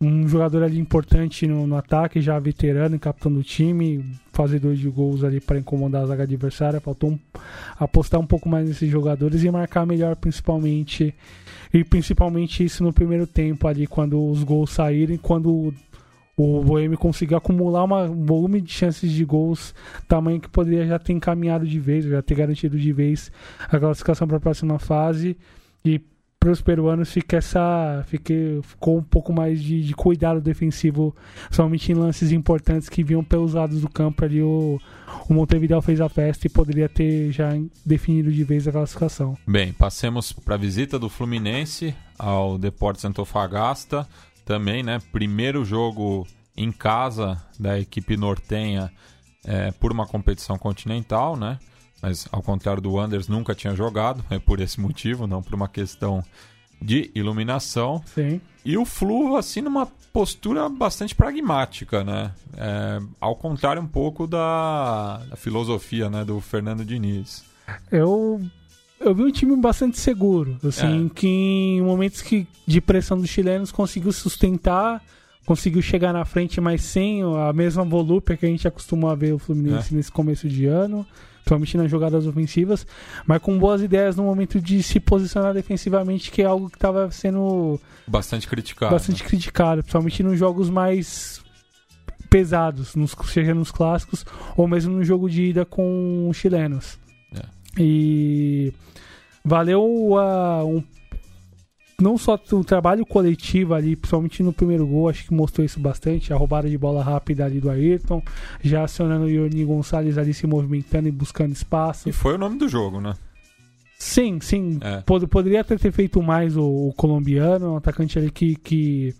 um 0.00 0.28
jogador 0.28 0.62
ali 0.62 0.78
importante 0.78 1.46
no, 1.46 1.66
no 1.66 1.76
ataque, 1.76 2.20
já 2.20 2.38
veterano, 2.38 2.98
capitão 2.98 3.32
do 3.32 3.42
time, 3.42 4.04
fazedor 4.32 4.74
de 4.74 4.88
gols 4.88 5.24
ali 5.24 5.40
para 5.40 5.58
incomodar 5.58 6.02
a 6.02 6.06
zaga 6.06 6.24
adversária. 6.24 6.80
Faltou 6.80 7.12
um, 7.12 7.18
apostar 7.78 8.20
um 8.20 8.26
pouco 8.26 8.48
mais 8.48 8.68
nesses 8.68 8.90
jogadores 8.90 9.42
e 9.42 9.50
marcar 9.50 9.86
melhor, 9.86 10.14
principalmente. 10.16 11.14
E 11.72 11.82
principalmente 11.82 12.64
isso 12.64 12.82
no 12.82 12.92
primeiro 12.92 13.26
tempo 13.26 13.66
ali, 13.66 13.86
quando 13.86 14.22
os 14.30 14.42
gols 14.42 14.70
saírem, 14.70 15.16
quando 15.16 15.72
o 16.36 16.62
Boêmio 16.62 16.98
conseguiu 16.98 17.38
acumular 17.38 17.84
um 17.84 18.26
volume 18.26 18.60
de 18.60 18.70
chances 18.70 19.10
de 19.10 19.24
gols 19.24 19.74
tamanho 20.06 20.38
que 20.38 20.50
poderia 20.50 20.86
já 20.86 20.98
ter 20.98 21.14
encaminhado 21.14 21.66
de 21.66 21.80
vez, 21.80 22.04
já 22.04 22.20
ter 22.20 22.34
garantido 22.34 22.78
de 22.78 22.92
vez 22.92 23.32
a 23.58 23.78
classificação 23.78 24.28
para 24.28 24.36
a 24.36 24.40
próxima 24.40 24.78
fase. 24.78 25.36
E 25.82 25.98
para 26.46 26.52
os 26.52 26.60
peruanos 26.62 27.12
fica 27.12 27.38
essa, 27.38 28.04
fica, 28.06 28.32
ficou 28.62 28.98
um 28.98 29.02
pouco 29.02 29.32
mais 29.32 29.60
de, 29.60 29.82
de, 29.82 29.94
cuidado 29.96 30.40
defensivo, 30.40 31.12
somente 31.50 31.90
em 31.90 31.94
lances 31.96 32.30
importantes 32.30 32.88
que 32.88 33.02
vinham 33.02 33.24
pelos 33.24 33.54
lados 33.54 33.80
do 33.80 33.88
campo 33.88 34.24
ali. 34.24 34.40
O, 34.40 34.80
o 35.28 35.34
Montevideo 35.34 35.82
fez 35.82 36.00
a 36.00 36.08
festa 36.08 36.46
e 36.46 36.50
poderia 36.50 36.88
ter 36.88 37.32
já 37.32 37.50
definido 37.84 38.30
de 38.30 38.44
vez 38.44 38.68
a 38.68 38.70
classificação. 38.70 39.36
Bem, 39.44 39.72
passemos 39.72 40.32
para 40.32 40.54
a 40.54 40.58
visita 40.58 41.00
do 41.00 41.08
Fluminense 41.08 41.92
ao 42.16 42.56
Deportes 42.56 43.04
Antofagasta. 43.04 44.06
Também, 44.44 44.84
né? 44.84 45.00
Primeiro 45.10 45.64
jogo 45.64 46.28
em 46.56 46.70
casa 46.70 47.42
da 47.58 47.76
equipe 47.76 48.16
nortenha 48.16 48.88
é, 49.44 49.72
por 49.72 49.90
uma 49.90 50.06
competição 50.06 50.56
continental, 50.56 51.36
né? 51.36 51.58
Mas 52.02 52.28
ao 52.30 52.42
contrário 52.42 52.82
do 52.82 52.98
Anders, 52.98 53.28
nunca 53.28 53.54
tinha 53.54 53.74
jogado, 53.74 54.24
é 54.30 54.38
por 54.38 54.60
esse 54.60 54.80
motivo, 54.80 55.26
não 55.26 55.42
por 55.42 55.54
uma 55.54 55.68
questão 55.68 56.22
de 56.80 57.10
iluminação. 57.14 58.02
Sim. 58.14 58.40
E 58.64 58.76
o 58.76 58.84
Flu, 58.84 59.36
assim, 59.36 59.60
numa 59.60 59.86
postura 60.12 60.68
bastante 60.68 61.14
pragmática, 61.14 62.02
né? 62.02 62.32
É, 62.56 63.00
ao 63.20 63.36
contrário 63.36 63.80
um 63.82 63.86
pouco 63.86 64.26
da, 64.26 65.18
da, 65.28 65.36
filosofia 65.36 66.08
né, 66.08 66.24
do 66.24 66.40
Fernando 66.40 66.84
Diniz. 66.84 67.44
Eu, 67.90 68.40
eu 68.98 69.14
vi 69.14 69.22
um 69.22 69.30
time 69.30 69.56
bastante 69.56 69.98
seguro, 69.98 70.58
assim, 70.64 71.06
é. 71.06 71.10
que 71.14 71.26
em 71.28 71.82
momentos 71.82 72.22
que, 72.22 72.46
de 72.66 72.80
pressão 72.80 73.18
dos 73.18 73.28
chilenos 73.28 73.70
conseguiu 73.70 74.12
sustentar, 74.12 75.02
conseguiu 75.44 75.82
chegar 75.82 76.12
na 76.12 76.24
frente, 76.24 76.60
mas 76.60 76.82
sem 76.82 77.22
a 77.22 77.52
mesma 77.52 77.84
volúpia 77.84 78.36
que 78.36 78.46
a 78.46 78.48
gente 78.48 78.66
acostumou 78.66 79.10
a 79.10 79.14
ver 79.14 79.32
o 79.32 79.38
Fluminense 79.38 79.92
é. 79.92 79.96
nesse 79.96 80.10
começo 80.10 80.48
de 80.48 80.66
ano 80.66 81.06
principalmente 81.46 81.76
nas 81.76 81.90
jogadas 81.90 82.26
ofensivas, 82.26 82.84
mas 83.24 83.40
com 83.40 83.56
boas 83.56 83.80
ideias 83.80 84.16
no 84.16 84.24
momento 84.24 84.60
de 84.60 84.82
se 84.82 84.98
posicionar 84.98 85.54
defensivamente, 85.54 86.30
que 86.30 86.42
é 86.42 86.44
algo 86.44 86.68
que 86.68 86.76
estava 86.76 87.08
sendo 87.12 87.80
bastante 88.06 88.48
criticado. 88.48 88.92
Bastante 88.92 89.22
né? 89.22 89.28
criticado, 89.28 89.82
principalmente 89.82 90.22
nos 90.24 90.38
jogos 90.38 90.68
mais 90.68 91.40
pesados, 92.28 92.96
nos, 92.96 93.14
seja 93.26 93.54
nos 93.54 93.70
clássicos 93.70 94.26
ou 94.56 94.66
mesmo 94.66 94.96
no 94.96 95.04
jogo 95.04 95.30
de 95.30 95.44
ida 95.44 95.64
com 95.64 96.28
os 96.28 96.36
chilenos. 96.36 96.98
É. 97.32 97.44
E 97.78 98.72
valeu 99.44 99.84
uh, 99.84 100.66
um 100.66 100.82
não 102.00 102.18
só 102.18 102.38
o 102.52 102.64
trabalho 102.64 103.06
coletivo 103.06 103.74
ali, 103.74 103.96
principalmente 103.96 104.42
no 104.42 104.52
primeiro 104.52 104.86
gol, 104.86 105.08
acho 105.08 105.24
que 105.24 105.32
mostrou 105.32 105.64
isso 105.64 105.80
bastante, 105.80 106.32
a 106.32 106.36
roubada 106.36 106.68
de 106.68 106.76
bola 106.76 107.02
rápida 107.02 107.44
ali 107.44 107.58
do 107.58 107.70
Ayrton, 107.70 108.22
já 108.62 108.84
acionando 108.84 109.24
o 109.24 109.30
Ioni 109.30 109.64
Gonçalves 109.64 110.18
ali 110.18 110.34
se 110.34 110.46
movimentando 110.46 111.08
e 111.08 111.10
buscando 111.10 111.52
espaço. 111.52 112.08
E 112.08 112.12
foi 112.12 112.34
o 112.34 112.38
nome 112.38 112.58
do 112.58 112.68
jogo, 112.68 113.00
né? 113.00 113.14
Sim, 113.98 114.38
sim. 114.42 114.78
É. 114.82 115.00
Pod 115.00 115.26
poderia 115.26 115.64
ter, 115.64 115.78
ter 115.78 115.90
feito 115.90 116.22
mais 116.22 116.54
o, 116.54 116.88
o, 116.88 116.92
colombiano, 116.92 117.72
um 117.72 117.76
atacante 117.76 118.18
ali 118.18 118.30
que, 118.30 118.56
que, 118.56 119.14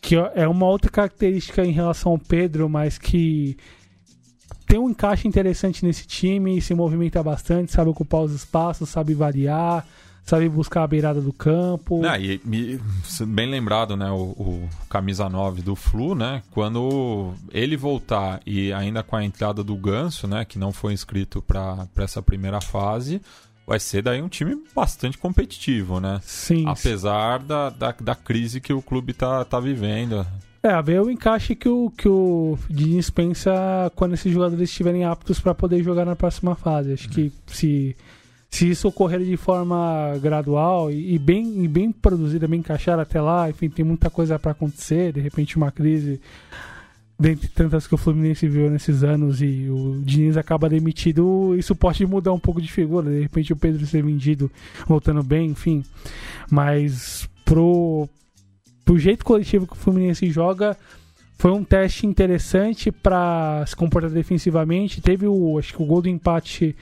que 0.00 0.16
é 0.16 0.48
uma 0.48 0.66
outra 0.66 0.90
característica 0.90 1.62
em 1.62 1.70
relação 1.70 2.12
ao 2.12 2.18
Pedro, 2.18 2.66
mas 2.66 2.96
que 2.96 3.58
tem 4.66 4.78
um 4.78 4.88
encaixe 4.88 5.28
interessante 5.28 5.84
nesse 5.84 6.06
time, 6.06 6.62
se 6.62 6.74
movimenta 6.74 7.22
bastante, 7.22 7.72
sabe 7.72 7.90
ocupar 7.90 8.22
os 8.22 8.32
espaços, 8.32 8.88
sabe 8.88 9.12
variar 9.12 9.86
sabe 10.24 10.48
buscar 10.48 10.84
a 10.84 10.86
beirada 10.86 11.20
do 11.20 11.32
campo. 11.32 12.02
E, 12.18 12.40
e, 12.44 12.80
bem 13.26 13.50
lembrado, 13.50 13.96
né, 13.96 14.10
o, 14.10 14.30
o, 14.30 14.68
camisa 14.88 15.28
9 15.28 15.62
do 15.62 15.74
Flu, 15.74 16.14
né, 16.14 16.42
quando 16.50 17.32
ele 17.50 17.76
voltar 17.76 18.40
e 18.46 18.72
ainda 18.72 19.02
com 19.02 19.16
a 19.16 19.24
entrada 19.24 19.62
do 19.64 19.76
Ganso, 19.76 20.26
né, 20.26 20.44
que 20.44 20.58
não 20.58 20.72
foi 20.72 20.92
inscrito 20.92 21.42
para 21.42 21.88
essa 21.96 22.22
primeira 22.22 22.60
fase, 22.60 23.20
vai 23.66 23.78
ser 23.78 24.02
daí 24.02 24.20
um 24.20 24.28
time 24.28 24.56
bastante 24.74 25.16
competitivo, 25.16 26.00
né? 26.00 26.20
Sim. 26.22 26.64
Apesar 26.66 27.38
da, 27.38 27.70
da, 27.70 27.94
da 28.00 28.14
crise 28.14 28.60
que 28.60 28.72
o 28.72 28.82
clube 28.82 29.12
tá, 29.12 29.44
tá 29.44 29.60
vivendo. 29.60 30.26
É, 30.62 30.70
a 30.70 30.80
ver 30.80 31.00
o 31.00 31.10
encaixe 31.10 31.54
que 31.54 31.68
o, 31.68 31.90
que 31.90 32.08
o 32.08 32.58
Diniz 32.68 33.08
pensa 33.08 33.90
quando 33.94 34.14
esses 34.14 34.32
jogadores 34.32 34.68
estiverem 34.68 35.04
aptos 35.04 35.40
para 35.40 35.54
poder 35.54 35.82
jogar 35.82 36.04
na 36.04 36.14
próxima 36.14 36.54
fase. 36.54 36.92
Acho 36.92 37.08
que 37.08 37.32
se 37.46 37.96
se 38.50 38.68
isso 38.68 38.88
ocorrer 38.88 39.20
de 39.20 39.36
forma 39.36 40.18
gradual 40.20 40.90
e, 40.90 41.14
e, 41.14 41.18
bem, 41.18 41.64
e 41.64 41.68
bem 41.68 41.92
produzida, 41.92 42.48
bem 42.48 42.60
encaixada 42.60 43.02
até 43.02 43.20
lá, 43.20 43.48
enfim, 43.48 43.68
tem 43.70 43.84
muita 43.84 44.10
coisa 44.10 44.38
para 44.38 44.50
acontecer, 44.50 45.12
de 45.12 45.20
repente 45.20 45.56
uma 45.56 45.70
crise 45.70 46.20
dentre 47.18 47.48
tantas 47.48 47.86
que 47.86 47.94
o 47.94 47.98
Fluminense 47.98 48.48
viu 48.48 48.70
nesses 48.70 49.04
anos 49.04 49.42
e 49.42 49.68
o 49.68 50.00
Diniz 50.02 50.38
acaba 50.38 50.70
demitido, 50.70 51.54
isso 51.56 51.76
pode 51.76 52.04
mudar 52.06 52.32
um 52.32 52.40
pouco 52.40 52.62
de 52.62 52.72
figura, 52.72 53.10
de 53.10 53.20
repente 53.20 53.52
o 53.52 53.56
Pedro 53.56 53.86
ser 53.86 54.02
vendido 54.02 54.50
voltando 54.86 55.22
bem, 55.22 55.50
enfim. 55.50 55.84
Mas 56.50 57.28
pro, 57.44 58.08
pro 58.84 58.98
jeito 58.98 59.22
coletivo 59.22 59.66
que 59.66 59.74
o 59.74 59.76
Fluminense 59.76 60.30
joga, 60.30 60.76
foi 61.36 61.50
um 61.52 61.64
teste 61.64 62.06
interessante 62.06 62.90
para 62.90 63.64
se 63.66 63.74
comportar 63.74 64.10
defensivamente. 64.10 65.00
Teve 65.00 65.26
o, 65.26 65.58
acho 65.58 65.74
que 65.74 65.82
o 65.82 65.86
gol 65.86 66.02
do 66.02 66.08
empate 66.08 66.76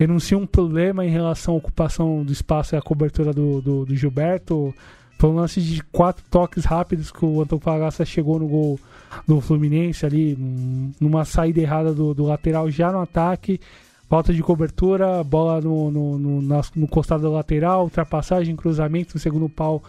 denuncia 0.00 0.38
um 0.38 0.46
problema 0.46 1.04
em 1.04 1.10
relação 1.10 1.52
à 1.52 1.56
ocupação 1.58 2.24
do 2.24 2.32
espaço 2.32 2.74
e 2.74 2.78
à 2.78 2.80
cobertura 2.80 3.34
do, 3.34 3.60
do, 3.60 3.84
do 3.84 3.94
Gilberto. 3.94 4.74
Foi 5.18 5.28
um 5.28 5.34
lance 5.34 5.60
de 5.60 5.82
quatro 5.92 6.24
toques 6.30 6.64
rápidos 6.64 7.12
que 7.12 7.22
o 7.22 7.42
Antofagasta 7.42 8.02
chegou 8.06 8.38
no 8.38 8.48
gol 8.48 8.80
do 9.28 9.42
Fluminense 9.42 10.06
ali, 10.06 10.34
numa 10.98 11.26
saída 11.26 11.60
errada 11.60 11.92
do, 11.92 12.14
do 12.14 12.24
lateral 12.24 12.70
já 12.70 12.90
no 12.90 13.00
ataque. 13.00 13.60
Falta 14.08 14.32
de 14.32 14.42
cobertura, 14.42 15.22
bola 15.22 15.60
no, 15.60 15.90
no, 15.90 16.18
no, 16.18 16.62
no, 16.74 16.88
costado 16.88 17.22
do 17.22 17.30
lateral, 17.30 17.84
ultrapassagem, 17.84 18.56
cruzamento 18.56 19.14
no 19.14 19.20
segundo 19.20 19.48
pau, 19.48 19.84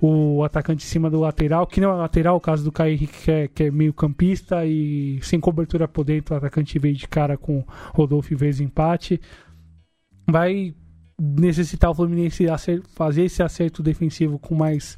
o 0.00 0.42
atacante 0.42 0.86
em 0.86 0.88
cima 0.88 1.10
do 1.10 1.20
lateral, 1.20 1.66
que 1.66 1.80
não 1.80 1.90
é 1.90 1.94
lateral, 1.94 2.36
o 2.36 2.40
caso 2.40 2.64
do 2.64 2.72
Caio 2.72 2.94
Henrique, 2.94 3.24
que 3.24 3.30
é, 3.30 3.48
que 3.48 3.64
é 3.64 3.70
meio 3.70 3.92
campista, 3.92 4.64
e 4.64 5.18
sem 5.22 5.38
cobertura 5.38 5.86
por 5.86 6.04
dentro, 6.04 6.34
o 6.34 6.38
atacante 6.38 6.78
veio 6.78 6.94
de 6.94 7.06
cara 7.06 7.36
com 7.36 7.62
Rodolfo 7.92 8.32
e 8.32 8.38
fez 8.38 8.58
empate 8.58 9.20
vai 10.28 10.74
necessitar 11.20 11.90
o 11.90 11.94
Fluminense 11.94 12.46
fazer 12.94 13.24
esse 13.24 13.42
acerto 13.42 13.82
defensivo 13.82 14.38
com 14.38 14.54
mais 14.54 14.96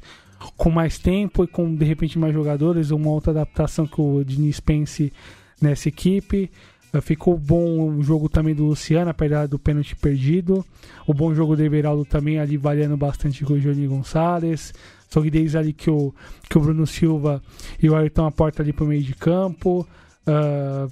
com 0.57 0.71
mais 0.71 0.97
tempo 0.97 1.43
e 1.43 1.47
com 1.47 1.75
de 1.75 1.85
repente 1.85 2.17
mais 2.17 2.33
jogadores, 2.33 2.89
uma 2.89 3.09
outra 3.09 3.31
adaptação 3.31 3.85
que 3.85 4.01
o 4.01 4.23
Diniz 4.23 4.59
pense 4.59 5.13
nessa 5.61 5.87
equipe. 5.87 6.49
Eh, 6.93 7.01
ficou 7.01 7.37
bom 7.37 7.95
o 7.97 8.01
jogo 8.01 8.27
também 8.27 8.55
do 8.55 8.65
Luciano, 8.65 9.11
apesar 9.11 9.47
do 9.47 9.59
pênalti 9.59 9.95
perdido. 9.95 10.65
O 11.05 11.13
bom 11.13 11.33
jogo 11.33 11.55
do 11.55 11.63
Everaldo 11.63 12.03
também 12.05 12.39
ali 12.39 12.57
variando 12.57 12.97
bastante 12.97 13.45
com 13.45 13.53
o 13.53 13.59
Johnny 13.59 13.87
Gonçalves. 13.87 14.73
Solidez 15.07 15.55
ali 15.55 15.73
que 15.73 15.91
o, 15.91 16.13
que 16.49 16.57
o 16.57 16.61
Bruno 16.61 16.87
Silva 16.87 17.41
e 17.81 17.87
o 17.87 17.95
Ayrton 17.95 18.25
aportam 18.25 18.63
ali 18.63 18.73
para 18.73 18.85
o 18.85 18.87
meio 18.87 19.03
de 19.03 19.13
campo. 19.13 19.87
Uh, 20.25 20.91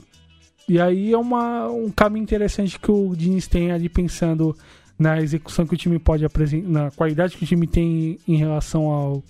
e 0.70 0.80
aí 0.80 1.12
é 1.12 1.18
uma, 1.18 1.68
um 1.68 1.90
caminho 1.90 2.24
interessante 2.24 2.80
que 2.80 2.92
o 2.92 3.16
Diniz 3.16 3.48
tem 3.48 3.72
ali 3.72 3.90
pensando 3.90 4.56
na 5.00 5.20
execução 5.20 5.66
que 5.66 5.74
o 5.74 5.78
time 5.78 5.98
pode 5.98 6.24
apresentar, 6.24 6.70
na 6.70 6.92
qualidade 6.92 7.36
que 7.36 7.44
o 7.44 7.48
time 7.48 7.66
tem 7.66 8.20
em 8.28 8.36
relação 8.36 8.84
ao 8.84 9.24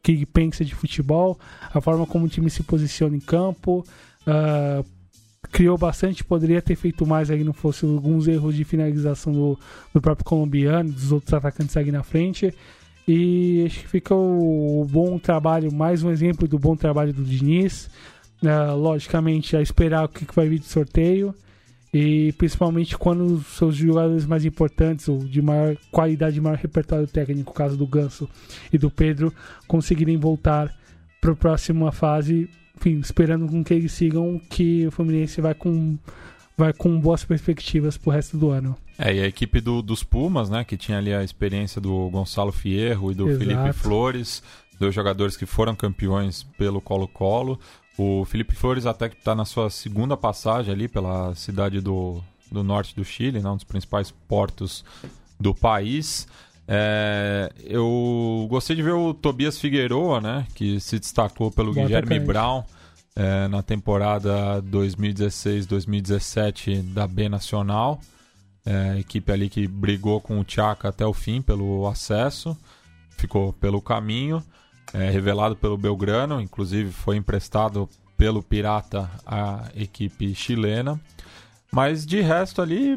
que 0.00 0.24
pensa 0.24 0.64
de 0.64 0.72
futebol, 0.72 1.36
a 1.74 1.80
forma 1.80 2.06
como 2.06 2.26
o 2.26 2.28
time 2.28 2.48
se 2.48 2.62
posiciona 2.62 3.16
em 3.16 3.20
campo. 3.20 3.84
Uh, 4.24 4.84
criou 5.50 5.76
bastante, 5.76 6.22
poderia 6.22 6.62
ter 6.62 6.76
feito 6.76 7.04
mais 7.04 7.30
aí, 7.30 7.42
não 7.42 7.52
fosse 7.52 7.84
alguns 7.84 8.28
erros 8.28 8.54
de 8.54 8.62
finalização 8.62 9.32
do, 9.32 9.58
do 9.92 10.00
próprio 10.00 10.24
colombiano, 10.24 10.92
dos 10.92 11.10
outros 11.10 11.34
atacantes 11.34 11.76
aqui 11.76 11.90
na 11.90 12.04
frente. 12.04 12.54
E 13.08 13.64
acho 13.66 13.80
que 13.80 13.88
fica 13.88 14.14
o, 14.14 14.82
o 14.82 14.84
bom 14.84 15.18
trabalho, 15.18 15.72
mais 15.72 16.04
um 16.04 16.10
exemplo 16.10 16.46
do 16.46 16.58
bom 16.58 16.76
trabalho 16.76 17.12
do 17.12 17.24
Diniz. 17.24 17.90
Uh, 18.42 18.76
logicamente, 18.76 19.56
a 19.56 19.62
esperar 19.62 20.04
o 20.04 20.08
que, 20.08 20.26
que 20.26 20.34
vai 20.34 20.48
vir 20.48 20.58
de 20.58 20.66
sorteio. 20.66 21.34
E 21.92 22.32
principalmente 22.32 22.98
quando 22.98 23.24
os 23.24 23.46
seus 23.46 23.74
jogadores 23.74 24.26
mais 24.26 24.44
importantes, 24.44 25.08
ou 25.08 25.18
de 25.18 25.40
maior 25.40 25.76
qualidade, 25.90 26.40
maior 26.40 26.58
repertório 26.58 27.06
técnico, 27.06 27.50
o 27.50 27.54
caso 27.54 27.76
do 27.76 27.86
Ganso 27.86 28.28
e 28.70 28.76
do 28.76 28.90
Pedro, 28.90 29.32
conseguirem 29.66 30.18
voltar 30.18 30.74
para 31.20 31.32
a 31.32 31.36
próxima 31.36 31.90
fase, 31.90 32.50
enfim, 32.76 32.98
esperando 32.98 33.46
com 33.46 33.64
que 33.64 33.72
eles 33.72 33.92
sigam, 33.92 34.38
que 34.50 34.86
o 34.86 34.90
Fluminense 34.90 35.40
vai 35.40 35.54
com, 35.54 35.98
vai 36.58 36.72
com 36.74 37.00
boas 37.00 37.24
perspectivas 37.24 37.96
para 37.96 38.10
o 38.10 38.12
resto 38.12 38.36
do 38.36 38.50
ano. 38.50 38.76
É, 38.98 39.14
e 39.14 39.20
a 39.20 39.26
equipe 39.26 39.60
do, 39.60 39.80
dos 39.80 40.02
Pumas, 40.02 40.50
né, 40.50 40.64
que 40.64 40.76
tinha 40.76 40.98
ali 40.98 41.14
a 41.14 41.24
experiência 41.24 41.80
do 41.80 42.10
Gonçalo 42.10 42.52
Fierro 42.52 43.10
e 43.10 43.14
do 43.14 43.28
Exato. 43.28 43.44
Felipe 43.44 43.72
Flores, 43.72 44.42
dois 44.78 44.94
jogadores 44.94 45.36
que 45.36 45.46
foram 45.46 45.74
campeões 45.74 46.42
pelo 46.58 46.80
Colo-Colo. 46.80 47.58
O 47.98 48.24
Felipe 48.24 48.54
Flores 48.54 48.86
até 48.86 49.08
que 49.08 49.16
está 49.16 49.34
na 49.34 49.44
sua 49.44 49.68
segunda 49.70 50.16
passagem 50.16 50.72
ali 50.72 50.86
pela 50.86 51.34
cidade 51.34 51.80
do, 51.80 52.22
do 52.50 52.62
norte 52.62 52.94
do 52.94 53.04
Chile, 53.04 53.40
né, 53.40 53.48
um 53.48 53.56
dos 53.56 53.64
principais 53.64 54.10
portos 54.10 54.84
do 55.40 55.54
país. 55.54 56.28
É, 56.68 57.50
eu 57.64 58.46
gostei 58.50 58.76
de 58.76 58.82
ver 58.82 58.92
o 58.92 59.14
Tobias 59.14 59.58
Figueroa, 59.58 60.20
né, 60.20 60.46
que 60.54 60.78
se 60.80 60.98
destacou 60.98 61.50
pelo 61.50 61.72
Bom 61.72 61.80
Guilherme 61.82 62.16
atacante. 62.16 62.26
Brown 62.26 62.62
é, 63.14 63.48
na 63.48 63.62
temporada 63.62 64.60
2016-2017 64.62 66.82
da 66.92 67.06
B 67.06 67.30
Nacional. 67.30 67.98
É, 68.64 68.98
equipe 68.98 69.32
ali 69.32 69.48
que 69.48 69.66
brigou 69.66 70.20
com 70.20 70.38
o 70.40 70.44
Tchaka 70.44 70.88
até 70.88 71.06
o 71.06 71.14
fim 71.14 71.40
pelo 71.40 71.86
acesso, 71.86 72.58
ficou 73.16 73.52
pelo 73.52 73.80
caminho 73.80 74.42
é, 74.92 75.10
revelado 75.10 75.56
pelo 75.56 75.76
Belgrano, 75.76 76.40
inclusive 76.40 76.90
foi 76.92 77.16
emprestado 77.16 77.88
pelo 78.16 78.42
Pirata 78.42 79.10
à 79.26 79.64
equipe 79.74 80.34
chilena. 80.34 81.00
Mas 81.70 82.06
de 82.06 82.20
resto 82.20 82.62
ali, 82.62 82.96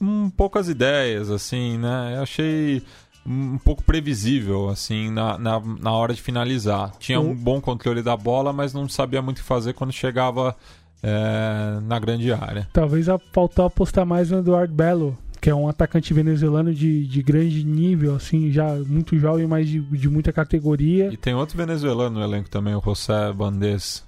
um, 0.00 0.30
poucas 0.30 0.68
ideias, 0.68 1.30
assim, 1.30 1.78
né? 1.78 2.14
Eu 2.16 2.22
achei 2.22 2.82
um 3.24 3.58
pouco 3.58 3.82
previsível, 3.84 4.68
assim, 4.68 5.10
na, 5.10 5.36
na, 5.38 5.60
na 5.60 5.92
hora 5.92 6.14
de 6.14 6.22
finalizar. 6.22 6.92
Tinha 6.98 7.20
um 7.20 7.34
bom 7.34 7.60
controle 7.60 8.02
da 8.02 8.16
bola, 8.16 8.52
mas 8.52 8.72
não 8.72 8.88
sabia 8.88 9.20
muito 9.20 9.38
o 9.38 9.40
que 9.42 9.46
fazer 9.46 9.74
quando 9.74 9.92
chegava 9.92 10.56
é, 11.02 11.78
na 11.82 11.98
grande 11.98 12.32
área. 12.32 12.68
Talvez 12.72 13.06
faltou 13.32 13.66
apostar 13.66 14.06
mais 14.06 14.30
no 14.30 14.38
Eduardo 14.38 14.74
Belo, 14.74 15.16
que 15.40 15.48
é 15.48 15.54
um 15.54 15.68
atacante 15.68 16.12
venezuelano 16.12 16.74
de, 16.74 17.06
de 17.06 17.22
grande 17.22 17.64
nível, 17.64 18.14
assim, 18.14 18.52
já 18.52 18.74
muito 18.86 19.18
jovem, 19.18 19.46
mas 19.46 19.68
de, 19.68 19.80
de 19.80 20.08
muita 20.08 20.32
categoria. 20.32 21.10
E 21.12 21.16
tem 21.16 21.34
outro 21.34 21.56
venezuelano 21.56 22.18
no 22.18 22.24
elenco 22.24 22.50
também, 22.50 22.74
o 22.74 22.80
José 22.80 23.32
Bandes. 23.32 24.04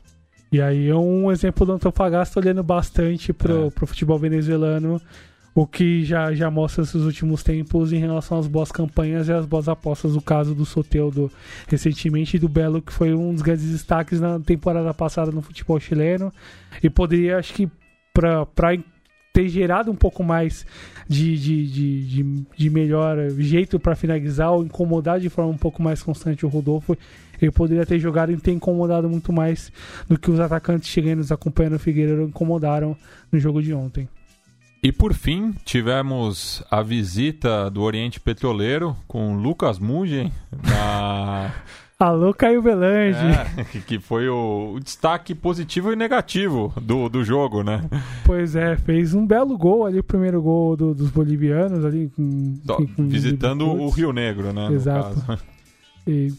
E 0.53 0.61
aí 0.61 0.89
é 0.89 0.95
um 0.95 1.33
exemplo 1.33 1.65
do 1.65 1.73
Antofagasta 1.73 2.39
olhando 2.39 2.63
bastante 2.63 3.33
pro, 3.33 3.69
é. 3.69 3.71
pro 3.71 3.87
futebol 3.87 4.19
venezuelano, 4.19 5.01
o 5.55 5.67
que 5.67 6.05
já, 6.05 6.35
já 6.35 6.51
mostra 6.51 6.83
esses 6.83 7.03
últimos 7.03 7.43
tempos 7.43 7.93
em 7.95 7.99
relação 7.99 8.39
às 8.39 8.47
boas 8.47 8.71
campanhas 8.71 9.29
e 9.29 9.33
às 9.33 9.47
boas 9.47 9.69
apostas. 9.69 10.15
O 10.15 10.21
caso 10.21 10.55
do 10.55 10.67
Soteudo 10.67 11.31
recentemente 11.67 12.37
e 12.37 12.41
do 12.41 12.49
Belo, 12.49 12.83
que 12.83 12.93
foi 12.93 13.15
um 13.15 13.33
dos 13.33 13.41
grandes 13.41 13.71
destaques 13.71 14.21
na 14.21 14.39
temporada 14.39 14.93
passada 14.93 15.33
no 15.33 15.41
futebol 15.41 15.81
chileno. 15.81 16.31
E 16.83 16.91
poderia, 16.91 17.39
acho 17.39 17.55
que, 17.55 17.71
para 18.13 18.75
ter 19.33 19.49
gerado 19.49 19.91
um 19.91 19.97
pouco 19.97 20.23
mais 20.23 20.67
de, 21.09 21.39
de, 21.39 21.67
de, 21.67 22.07
de, 22.07 22.47
de 22.57 22.71
melhor 22.71 23.17
jeito 23.39 23.79
para 23.81 23.97
finalizar 23.97 24.53
ou 24.53 24.65
incomodar 24.65 25.19
de 25.19 25.29
forma 25.29 25.51
um 25.51 25.57
pouco 25.57 25.83
mais 25.83 26.03
constante 26.03 26.45
o 26.45 26.49
Rodolfo. 26.49 26.97
Ele 27.41 27.51
poderia 27.51 27.85
ter 27.85 27.99
jogado 27.99 28.31
e 28.31 28.37
ter 28.37 28.53
incomodado 28.53 29.09
muito 29.09 29.33
mais 29.33 29.73
do 30.09 30.19
que 30.19 30.31
os 30.31 30.39
atacantes 30.39 30.89
chilenos 30.89 31.33
acompanhando 31.33 31.75
o 31.75 31.79
Figueiredo 31.79 32.23
incomodaram 32.23 32.97
no 33.33 33.39
jogo 33.39 33.63
de 33.63 33.75
ontem. 33.75 34.09
E 34.85 34.91
por 34.91 35.15
fim, 35.15 35.55
tivemos 35.65 36.63
a 36.69 36.83
visita 36.83 37.71
do 37.71 37.83
Oriente 37.83 38.19
Petroleiro 38.19 38.97
com 39.07 39.37
Lucas 39.37 39.79
Mugen 39.79 40.33
na 40.65 41.55
Alô, 42.03 42.35
Caio 42.35 42.61
Belange. 42.61 43.17
É, 43.57 43.81
que 43.87 44.01
foi 44.01 44.29
o, 44.29 44.73
o, 44.75 44.81
destaque 44.81 45.37
positivo 45.37 45.93
e 45.93 45.97
negativo 45.97 46.73
do, 46.83 47.09
do 47.09 47.23
jogo, 47.23 47.63
né? 47.63 47.89
Pois 48.25 48.57
é, 48.57 48.77
fez 48.77 49.15
um 49.15 49.25
belo 49.25 49.57
gol 49.57 49.87
ali, 49.87 50.01
o 50.01 50.03
primeiro 50.03 50.43
gol 50.43 50.77
do, 50.77 50.93
dos 50.93 51.11
bolivianos 51.11 51.85
ali. 51.85 52.11
Com, 52.17 52.59
com 52.97 53.09
Visitando 53.09 53.69
o 53.69 53.89
Rio 53.89 54.13
Negro, 54.13 54.53
né? 54.53 54.73
Exato. 54.73 55.15
E 56.05 56.33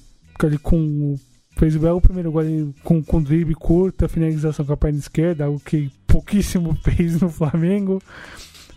ali 0.43 0.57
com. 0.57 1.16
Fez 1.55 1.78
o 1.78 1.80
belo 1.80 2.01
primeiro 2.01 2.30
gol 2.30 2.41
ali, 2.41 2.76
com, 2.84 3.01
com 3.01 3.24
drible 3.24 3.55
curta, 3.55 4.09
finalização 4.09 4.66
com 4.66 4.74
a 4.74 4.78
perna 4.78 4.99
esquerda, 4.99 5.45
algo 5.45 5.61
que 5.61 5.89
pouquíssimo 6.05 6.76
fez 6.84 7.22
no 7.22 7.30
Flamengo. 7.30 8.01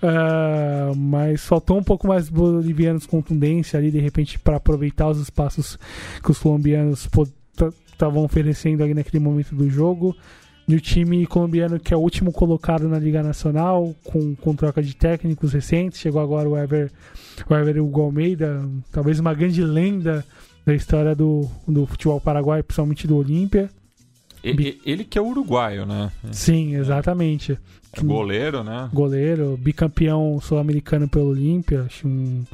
Uh, 0.03 0.95
mas 0.95 1.45
faltou 1.45 1.79
um 1.79 1.83
pouco 1.83 2.07
mais 2.07 2.29
bolivianos 2.29 3.07
contundência 3.07 3.79
ali, 3.79 3.91
de 3.91 3.99
repente, 3.99 4.39
para 4.39 4.57
aproveitar 4.57 5.09
os 5.09 5.19
espaços 5.19 5.79
que 6.23 6.31
os 6.31 6.39
colombianos 6.39 7.09
estavam 7.91 8.25
oferecendo 8.25 8.83
ali 8.83 8.95
naquele 8.95 9.23
momento 9.23 9.55
do 9.55 9.69
jogo. 9.71 10.15
E 10.69 10.75
o 10.75 10.81
time 10.81 11.25
colombiano, 11.27 11.79
que 11.79 11.95
é 11.95 11.97
o 11.97 12.01
último 12.01 12.33
colocado 12.33 12.89
na 12.89 12.99
Liga 12.99 13.23
Nacional, 13.23 13.95
com, 14.03 14.35
com 14.35 14.55
troca 14.55 14.83
de 14.83 14.97
técnicos 14.97 15.53
recentes, 15.53 16.01
chegou 16.01 16.21
agora 16.21 16.49
o 16.49 16.59
Ever, 16.59 16.91
o 17.49 17.55
Ever 17.55 17.83
Hugo 17.83 18.03
Almeida, 18.03 18.69
talvez 18.91 19.21
uma 19.21 19.33
grande 19.33 19.63
lenda 19.63 20.25
da 20.65 20.75
história 20.75 21.15
do, 21.15 21.49
do 21.69 21.87
futebol 21.87 22.21
paraguaio, 22.21 22.65
principalmente 22.65 23.07
do 23.07 23.17
Olímpia. 23.17 23.71
Ele, 24.43 24.81
ele 24.85 25.05
que 25.05 25.17
é 25.17 25.23
uruguaio, 25.23 25.87
né? 25.87 26.11
Sim, 26.33 26.75
exatamente. 26.75 27.57
É 28.01 28.05
goleiro, 28.05 28.65
né? 28.65 28.89
Goleiro, 28.93 29.57
bicampeão 29.57 30.39
sul-americano 30.41 31.09
pelo 31.09 31.31
Olímpia. 31.31 31.87
Um, 32.05 32.45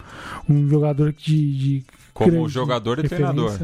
um 0.49 0.69
jogador 0.69 1.13
de. 1.13 1.53
de 1.53 1.85
como 2.13 2.49
jogador 2.49 3.05
e 3.05 3.09
treinador. 3.09 3.59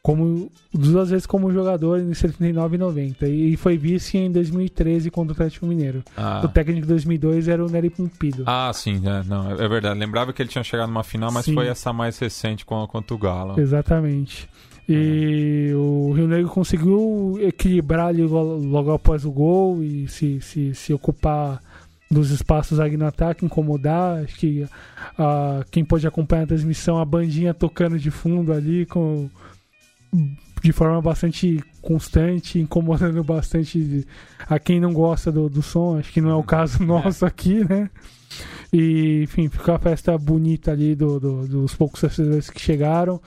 Como, 0.00 0.50
duas 0.72 1.10
vezes 1.10 1.26
como 1.26 1.52
jogador 1.52 2.00
em 2.00 2.14
79 2.14 2.76
e 2.76 2.78
90. 2.78 3.28
E 3.28 3.56
foi 3.56 3.76
vice 3.76 4.16
em 4.16 4.32
2013 4.32 5.10
contra 5.10 5.32
o 5.32 5.34
Atlético 5.34 5.66
Mineiro. 5.66 6.02
Ah. 6.16 6.40
O 6.44 6.48
técnico 6.48 6.82
de 6.82 6.88
2002 6.88 7.46
era 7.46 7.62
o 7.62 7.68
Nery 7.68 7.90
Pumpido. 7.90 8.44
Ah, 8.46 8.70
sim, 8.72 9.02
é, 9.04 9.22
não, 9.24 9.50
é 9.50 9.68
verdade. 9.68 9.98
Lembrava 9.98 10.32
que 10.32 10.40
ele 10.40 10.48
tinha 10.48 10.64
chegado 10.64 10.88
numa 10.88 11.04
final, 11.04 11.30
mas 11.30 11.44
sim. 11.44 11.52
foi 11.52 11.66
essa 11.66 11.92
mais 11.92 12.18
recente 12.18 12.64
contra 12.64 13.14
o 13.14 13.18
Galo. 13.18 13.60
Exatamente. 13.60 14.48
E 14.88 15.70
o 15.74 16.12
Rio 16.12 16.26
Negro 16.26 16.50
conseguiu 16.50 17.38
equilibrar 17.42 18.06
ali 18.06 18.22
logo 18.22 18.90
após 18.90 19.26
o 19.26 19.30
gol 19.30 19.82
e 19.82 20.08
se, 20.08 20.40
se, 20.40 20.74
se 20.74 20.94
ocupar 20.94 21.62
dos 22.10 22.30
espaços 22.30 22.80
ali 22.80 22.96
no 22.96 23.06
ataque, 23.06 23.44
incomodar. 23.44 24.24
Acho 24.24 24.36
que 24.36 24.62
uh, 24.62 25.62
quem 25.70 25.84
pode 25.84 26.06
acompanhar 26.06 26.44
a 26.44 26.46
transmissão, 26.46 26.98
a 26.98 27.04
bandinha 27.04 27.52
tocando 27.52 27.98
de 27.98 28.10
fundo 28.10 28.50
ali 28.50 28.86
com 28.86 29.28
de 30.62 30.72
forma 30.72 31.00
bastante 31.02 31.62
constante, 31.82 32.58
incomodando 32.58 33.22
bastante 33.24 34.06
a 34.48 34.58
quem 34.58 34.80
não 34.80 34.94
gosta 34.94 35.30
do, 35.30 35.50
do 35.50 35.60
som. 35.60 35.98
Acho 35.98 36.10
que 36.10 36.22
não 36.22 36.30
é 36.30 36.34
o 36.34 36.42
caso 36.42 36.82
nosso 36.82 37.26
aqui, 37.26 37.62
né? 37.68 37.90
E, 38.72 39.22
enfim, 39.24 39.50
ficou 39.50 39.74
a 39.74 39.78
festa 39.78 40.16
bonita 40.16 40.72
ali 40.72 40.94
do, 40.94 41.20
do 41.20 41.46
dos 41.46 41.74
poucos 41.74 42.00
torcedores 42.00 42.48
que 42.48 42.60
chegaram 42.60 43.20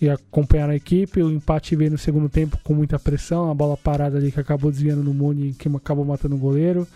e 0.00 0.08
acompanhar 0.08 0.70
a 0.70 0.76
equipe. 0.76 1.22
O 1.22 1.30
empate 1.30 1.74
veio 1.76 1.92
no 1.92 1.98
segundo 1.98 2.28
tempo 2.28 2.58
com 2.62 2.74
muita 2.74 2.98
pressão, 2.98 3.50
a 3.50 3.54
bola 3.54 3.76
parada 3.76 4.18
ali 4.18 4.30
que 4.30 4.40
acabou 4.40 4.70
desviando 4.70 5.02
no 5.02 5.14
Muni, 5.14 5.54
que 5.54 5.68
acabou 5.68 6.04
matando 6.04 6.34
o 6.34 6.38
goleiro. 6.38 6.86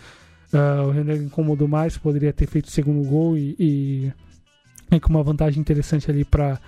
Uh, 0.53 0.87
o 0.87 0.91
René 0.91 1.15
incomodou 1.15 1.67
mais, 1.67 1.97
poderia 1.97 2.33
ter 2.33 2.45
feito 2.45 2.65
o 2.65 2.71
segundo 2.71 3.07
gol 3.07 3.37
e, 3.37 3.55
e, 3.57 4.13
e 4.91 4.99
com 4.99 5.09
uma 5.09 5.23
vantagem 5.23 5.61
interessante 5.61 6.11
ali 6.11 6.25
para 6.25 6.59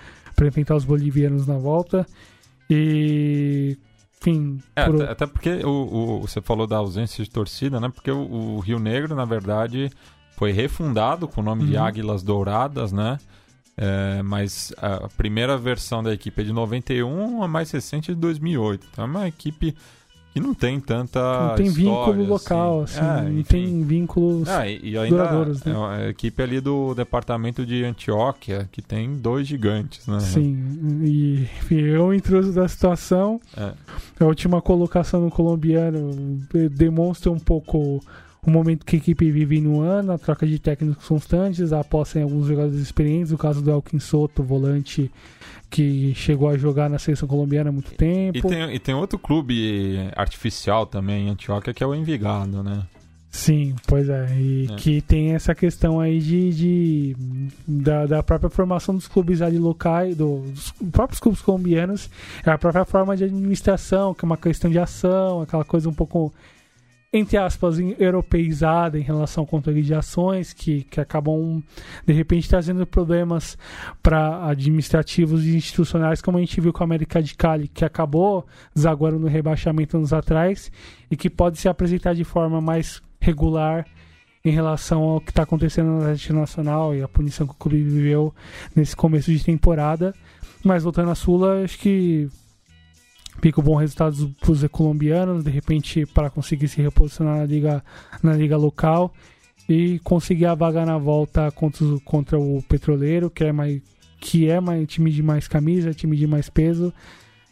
enfrentar 0.42 0.76
os 0.76 0.86
bolivianos 0.86 1.46
na 1.46 1.58
volta. 1.58 2.06
E 2.70 3.78
enfim. 4.24 4.62
É, 4.76 4.86
por... 4.86 5.02
até, 5.04 5.28
porque 5.28 5.50
o, 5.66 5.70
o, 5.70 6.22
você 6.22 6.42
falou 6.42 6.66
da 6.66 6.78
ausência 6.78 7.24
de 7.24 7.30
torcida, 7.30 7.80
né? 7.80 7.90
Porque 7.90 8.10
o, 8.10 8.56
o 8.56 8.60
Rio 8.60 8.80
Negro, 8.80 9.14
na 9.16 9.26
verdade, 9.26 9.92
foi 10.38 10.52
refundado 10.52 11.28
com 11.28 11.42
o 11.42 11.44
nome 11.44 11.64
uhum. 11.64 11.70
de 11.70 11.78
Águilas 11.78 12.24
Douradas, 12.24 12.94
né? 12.94 13.18
É, 13.76 14.22
mas 14.22 14.72
a 14.78 15.10
primeira 15.18 15.58
versão 15.58 16.04
da 16.04 16.14
equipe 16.14 16.42
é 16.42 16.46
de 16.46 16.54
91, 16.54 17.42
a 17.42 17.48
mais 17.48 17.72
recente 17.72 18.12
é 18.12 18.14
de 18.14 18.20
2008. 18.20 18.88
Então 18.92 19.06
é 19.06 19.08
uma 19.08 19.28
equipe 19.28 19.76
que 20.34 20.40
não 20.40 20.54
tem 20.56 20.80
tanta. 20.80 21.50
Não 21.50 21.56
tem 21.56 21.70
vínculo 21.70 22.22
assim. 22.22 22.28
local, 22.28 22.82
assim. 22.82 23.00
É, 23.00 23.30
não 23.30 23.44
tem 23.44 23.84
vínculos 23.84 24.50
ah, 24.50 24.68
e, 24.68 24.80
e 24.90 24.98
ainda 24.98 25.18
duradouros. 25.18 25.64
Né? 25.64 25.74
É 25.74 26.06
a 26.06 26.10
equipe 26.10 26.42
ali 26.42 26.60
do 26.60 26.96
departamento 26.96 27.64
de 27.64 27.84
Antioquia, 27.84 28.68
que 28.72 28.82
tem 28.82 29.16
dois 29.16 29.48
gigantes, 29.48 30.08
né? 30.08 30.20
Sim, 30.20 31.02
e 31.04 31.44
enfim, 31.62 31.82
eu 31.82 32.12
intruso 32.14 32.52
da 32.52 32.68
situação. 32.68 33.40
É. 33.56 33.74
A 34.20 34.26
última 34.26 34.60
colocação 34.60 35.22
no 35.22 35.30
colombiano 35.30 36.40
demonstra 36.72 37.32
um 37.32 37.40
pouco 37.40 38.02
o 38.46 38.52
momento 38.52 38.86
que 38.86 38.96
a 38.96 39.00
equipe 39.00 39.32
vive 39.32 39.62
no 39.62 39.80
ano, 39.80 40.12
a 40.12 40.18
troca 40.18 40.46
de 40.46 40.60
técnicos 40.60 41.08
constantes, 41.08 41.72
a 41.72 41.80
aposta 41.80 42.20
em 42.20 42.24
alguns 42.24 42.48
jogadores 42.48 42.80
experientes, 42.80 43.32
o 43.32 43.38
caso 43.38 43.62
do 43.62 43.72
Elkin 43.72 44.00
Soto, 44.00 44.44
volante 44.44 45.10
que 45.70 46.14
chegou 46.16 46.50
a 46.50 46.58
jogar 46.58 46.90
na 46.90 47.00
seleção 47.00 47.28
colombiana 47.28 47.70
há 47.70 47.74
muito 47.74 47.92
tempo. 47.96 48.38
E 48.38 48.42
tem, 48.42 48.76
e 48.76 48.80
tem 48.80 48.94
outro 48.94 49.18
clube 49.18 49.98
artificial 50.16 50.86
também 50.86 51.28
em 51.28 51.30
Antioquia, 51.32 51.74
que 51.74 51.84
é 51.84 51.88
o 51.88 51.96
Envigado, 51.96 52.62
né? 52.62 52.84
Sim, 53.34 53.76
pois 53.88 54.08
é. 54.08 54.28
E 54.38 54.68
é. 54.72 54.76
que 54.76 55.02
tem 55.02 55.32
essa 55.32 55.56
questão 55.56 56.00
aí 56.00 56.20
de, 56.20 56.54
de 56.54 57.16
da, 57.68 58.06
da, 58.06 58.22
própria 58.22 58.48
formação 58.48 58.94
dos 58.94 59.08
clubes 59.08 59.42
ali 59.42 59.58
locais, 59.58 60.16
do, 60.16 60.42
dos 60.42 60.72
próprios 60.92 61.20
clubes 61.20 61.42
colombianos, 61.42 62.12
é 62.46 62.52
a 62.52 62.58
própria 62.60 62.86
forma 62.86 63.18
de 63.18 63.24
administração, 63.24 64.14
que 64.14 64.24
é 64.24 64.28
uma 64.28 64.38
questão 64.38 64.70
de 64.70 64.78
ação, 64.78 65.42
aquela 65.42 65.66
coisa 65.66 65.90
um 65.90 65.94
pouco 65.94 66.32
entre 67.14 67.38
aspas, 67.38 67.78
europeizada 68.00 68.98
em 68.98 69.04
relação 69.04 69.44
ao 69.44 69.48
controle 69.48 69.84
de 69.84 69.94
ações, 69.94 70.52
que, 70.52 70.84
que 70.86 71.00
acabam, 71.00 71.62
de 72.08 72.12
repente, 72.12 72.50
trazendo 72.50 72.88
problemas 72.88 73.56
para 74.02 74.48
administrativos 74.48 75.46
e 75.46 75.56
institucionais, 75.56 76.24
como 76.24 76.40
a 76.40 76.42
gente 76.42 76.60
viu 76.60 76.74
com 76.74 76.84
a 76.84 76.86
América 76.86 77.22
de 77.22 77.36
Cali, 77.36 77.68
que 77.68 77.86
acabou 77.86 78.48
desaguando 78.74 79.20
no 79.20 79.28
rebaixamento 79.28 79.96
anos 79.96 80.12
atrás 80.12 80.72
e 81.12 81.16
que 81.16 81.30
pode 81.30 81.60
se 81.60 81.70
apresentar 81.70 82.16
de 82.16 82.24
forma 82.24 82.60
mais 82.60 83.00
regular 83.22 83.86
em 84.44 84.52
relação 84.52 85.04
ao 85.04 85.22
que 85.22 85.30
está 85.30 85.44
acontecendo 85.44 85.92
na 85.92 86.00
Atlético 86.00 86.34
Nacional 86.34 86.96
e 86.96 87.04
a 87.04 87.08
punição 87.08 87.46
que 87.46 87.54
o 87.54 87.58
clube 87.58 87.84
viveu 87.84 88.34
nesse 88.76 88.96
começo 88.96 89.32
de 89.32 89.44
temporada. 89.44 90.16
Mas 90.64 90.84
voltando 90.84 91.12
à 91.12 91.16
Sula, 91.16 91.64
acho 91.64 91.78
que 91.78 92.28
fica 93.42 93.60
um 93.60 93.64
bom 93.64 93.76
resultado 93.76 94.34
para 94.40 94.52
os 94.52 94.64
colombianos, 94.68 95.44
de 95.44 95.50
repente 95.50 96.06
para 96.06 96.30
conseguir 96.30 96.68
se 96.68 96.82
reposicionar 96.82 97.38
na 97.38 97.46
liga, 97.46 97.84
na 98.22 98.34
liga 98.34 98.58
local 98.58 99.14
e 99.68 100.00
conseguir 100.00 100.46
a 100.46 100.56
vaga 100.56 100.86
na 100.86 100.98
volta 100.98 101.52
contra, 101.52 101.86
contra 102.04 102.40
o 102.40 102.62
Petroleiro, 102.64 103.30
que 103.30 103.44
é 103.44 103.52
mais 103.52 103.82
que 104.20 104.48
é 104.50 104.62
mais 104.62 104.88
time 104.88 105.12
de 105.12 105.22
mais 105.22 105.50
camisa, 105.50 105.94
time 105.94 106.16
de 106.16 106.26
mais 106.26 106.50
peso 106.50 106.94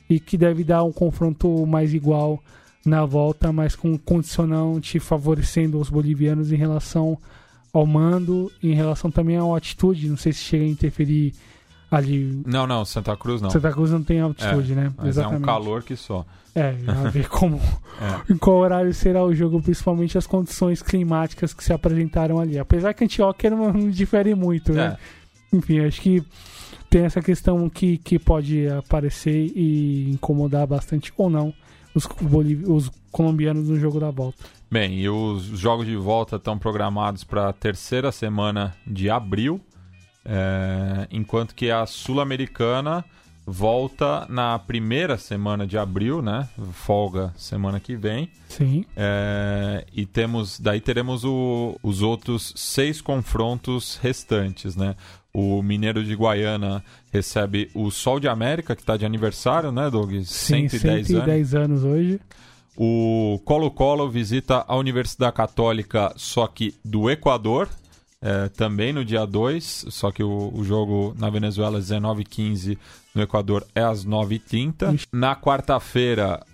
e 0.10 0.22
que 0.22 0.38
deve 0.38 0.64
dar 0.64 0.84
um 0.84 0.92
confronto 0.92 1.66
mais 1.66 1.94
igual 1.94 2.42
na 2.86 3.06
volta, 3.06 3.52
mas 3.52 3.76
com 3.76 3.98
condicionante 3.98 4.98
favorecendo 4.98 5.80
os 5.80 5.90
bolivianos 5.90 6.52
em 6.52 6.56
relação 6.56 7.18
ao 7.74 7.86
mando 7.86 8.52
em 8.64 8.74
relação 8.74 9.12
também 9.12 9.38
à 9.38 9.58
atitude. 9.58 10.10
Não 10.10 10.18
sei 10.18 10.32
se 10.32 10.40
chega 10.40 10.64
a 10.64 10.68
interferir 10.68 11.34
ali. 11.92 12.42
Não, 12.46 12.66
não, 12.66 12.86
Santa 12.86 13.16
Cruz 13.18 13.42
não. 13.42 13.50
Santa 13.50 13.72
Cruz 13.72 13.92
não 13.92 14.02
tem 14.02 14.22
altitude, 14.22 14.72
é, 14.72 14.76
né? 14.76 14.94
Mas 14.98 15.10
Exatamente. 15.10 15.42
é 15.42 15.44
um 15.44 15.46
calor 15.46 15.84
que 15.84 15.96
só. 15.96 16.26
É, 16.56 16.76
a 16.88 17.10
ver 17.10 17.28
como. 17.28 17.58
é. 18.02 18.34
Em 18.34 18.38
qual 18.38 18.58
horário 18.58 18.94
será 18.94 19.24
o 19.24 19.34
jogo, 19.34 19.62
principalmente 19.62 20.18
as 20.18 20.26
condições 20.26 20.82
climáticas 20.82 21.54
que 21.54 21.64
se 21.64 21.74
apresentaram 21.74 22.40
ali. 22.40 22.58
Apesar 22.58 22.94
que 22.94 23.04
Antioquia 23.04 23.50
não, 23.50 23.74
não 23.74 23.90
difere 23.90 24.34
muito, 24.34 24.72
né? 24.72 24.98
É. 25.54 25.56
Enfim, 25.56 25.80
acho 25.82 26.02
que 26.02 26.24
tem 26.90 27.04
essa 27.04 27.22
questão 27.22 27.70
que, 27.70 27.98
que 27.98 28.18
pode 28.18 28.68
aparecer 28.70 29.52
e 29.56 30.10
incomodar 30.12 30.66
bastante 30.66 31.14
ou 31.18 31.30
não 31.30 31.54
os, 31.94 32.08
os 32.68 32.92
colombianos 33.12 33.70
no 33.70 33.78
jogo 33.78 34.00
da 34.00 34.10
volta. 34.10 34.44
Bem, 34.70 35.00
e 35.00 35.10
os 35.10 35.44
jogos 35.44 35.86
de 35.86 35.96
volta 35.96 36.38
estão 36.38 36.58
programados 36.58 37.24
para 37.24 37.50
a 37.50 37.54
terceira 37.54 38.12
semana 38.12 38.74
de 38.88 39.10
abril, 39.10 39.60
é, 40.26 41.08
enquanto 41.12 41.56
que 41.56 41.72
a 41.72 41.86
Sul-Americana 41.86 43.04
volta 43.46 44.26
na 44.30 44.58
primeira 44.60 45.18
semana 45.18 45.66
de 45.66 45.78
abril, 45.78 46.22
né? 46.22 46.48
Folga 46.74 47.34
semana 47.36 47.80
que 47.80 47.96
vem. 47.96 48.30
Sim. 48.48 48.86
É, 48.96 49.86
e 49.94 50.06
temos, 50.06 50.60
daí 50.60 50.80
teremos 50.80 51.24
o, 51.24 51.78
os 51.82 52.02
outros 52.02 52.54
seis 52.56 53.02
confrontos 53.02 54.00
restantes, 54.02 54.76
né? 54.76 54.96
O 55.34 55.62
Mineiro 55.62 56.04
de 56.04 56.14
Guaiana 56.14 56.84
recebe 57.12 57.70
o 57.74 57.90
Sol 57.90 58.20
de 58.20 58.28
América, 58.28 58.76
que 58.76 58.82
está 58.82 58.98
de 58.98 59.06
aniversário, 59.06 59.72
né, 59.72 59.90
Doug? 59.90 60.12
Sim, 60.24 60.68
110, 60.68 61.08
110 61.08 61.56
anos. 61.56 61.84
anos 61.84 61.84
hoje. 61.84 62.20
O 62.76 63.40
Colo-Colo 63.46 64.10
visita 64.10 64.66
a 64.68 64.76
Universidade 64.76 65.36
Católica, 65.36 66.14
só 66.16 66.48
que 66.48 66.74
do 66.84 67.10
Equador, 67.10 67.70
é, 68.22 68.50
também 68.50 68.94
no 68.94 69.04
dia 69.04 69.26
2, 69.26 69.88
só 69.90 70.12
que 70.12 70.24
o, 70.24 70.52
o 70.54 70.64
jogo 70.64 71.16
na 71.18 71.30
Venezuela 71.30 71.80
é 71.80 71.82
19h15, 71.82 72.78
no 73.16 73.22
Equador 73.22 73.66
é 73.74 73.82
às 73.82 74.06
9h30. 74.06 75.08
Na 75.12 75.36
quarta-feira, 75.36 76.46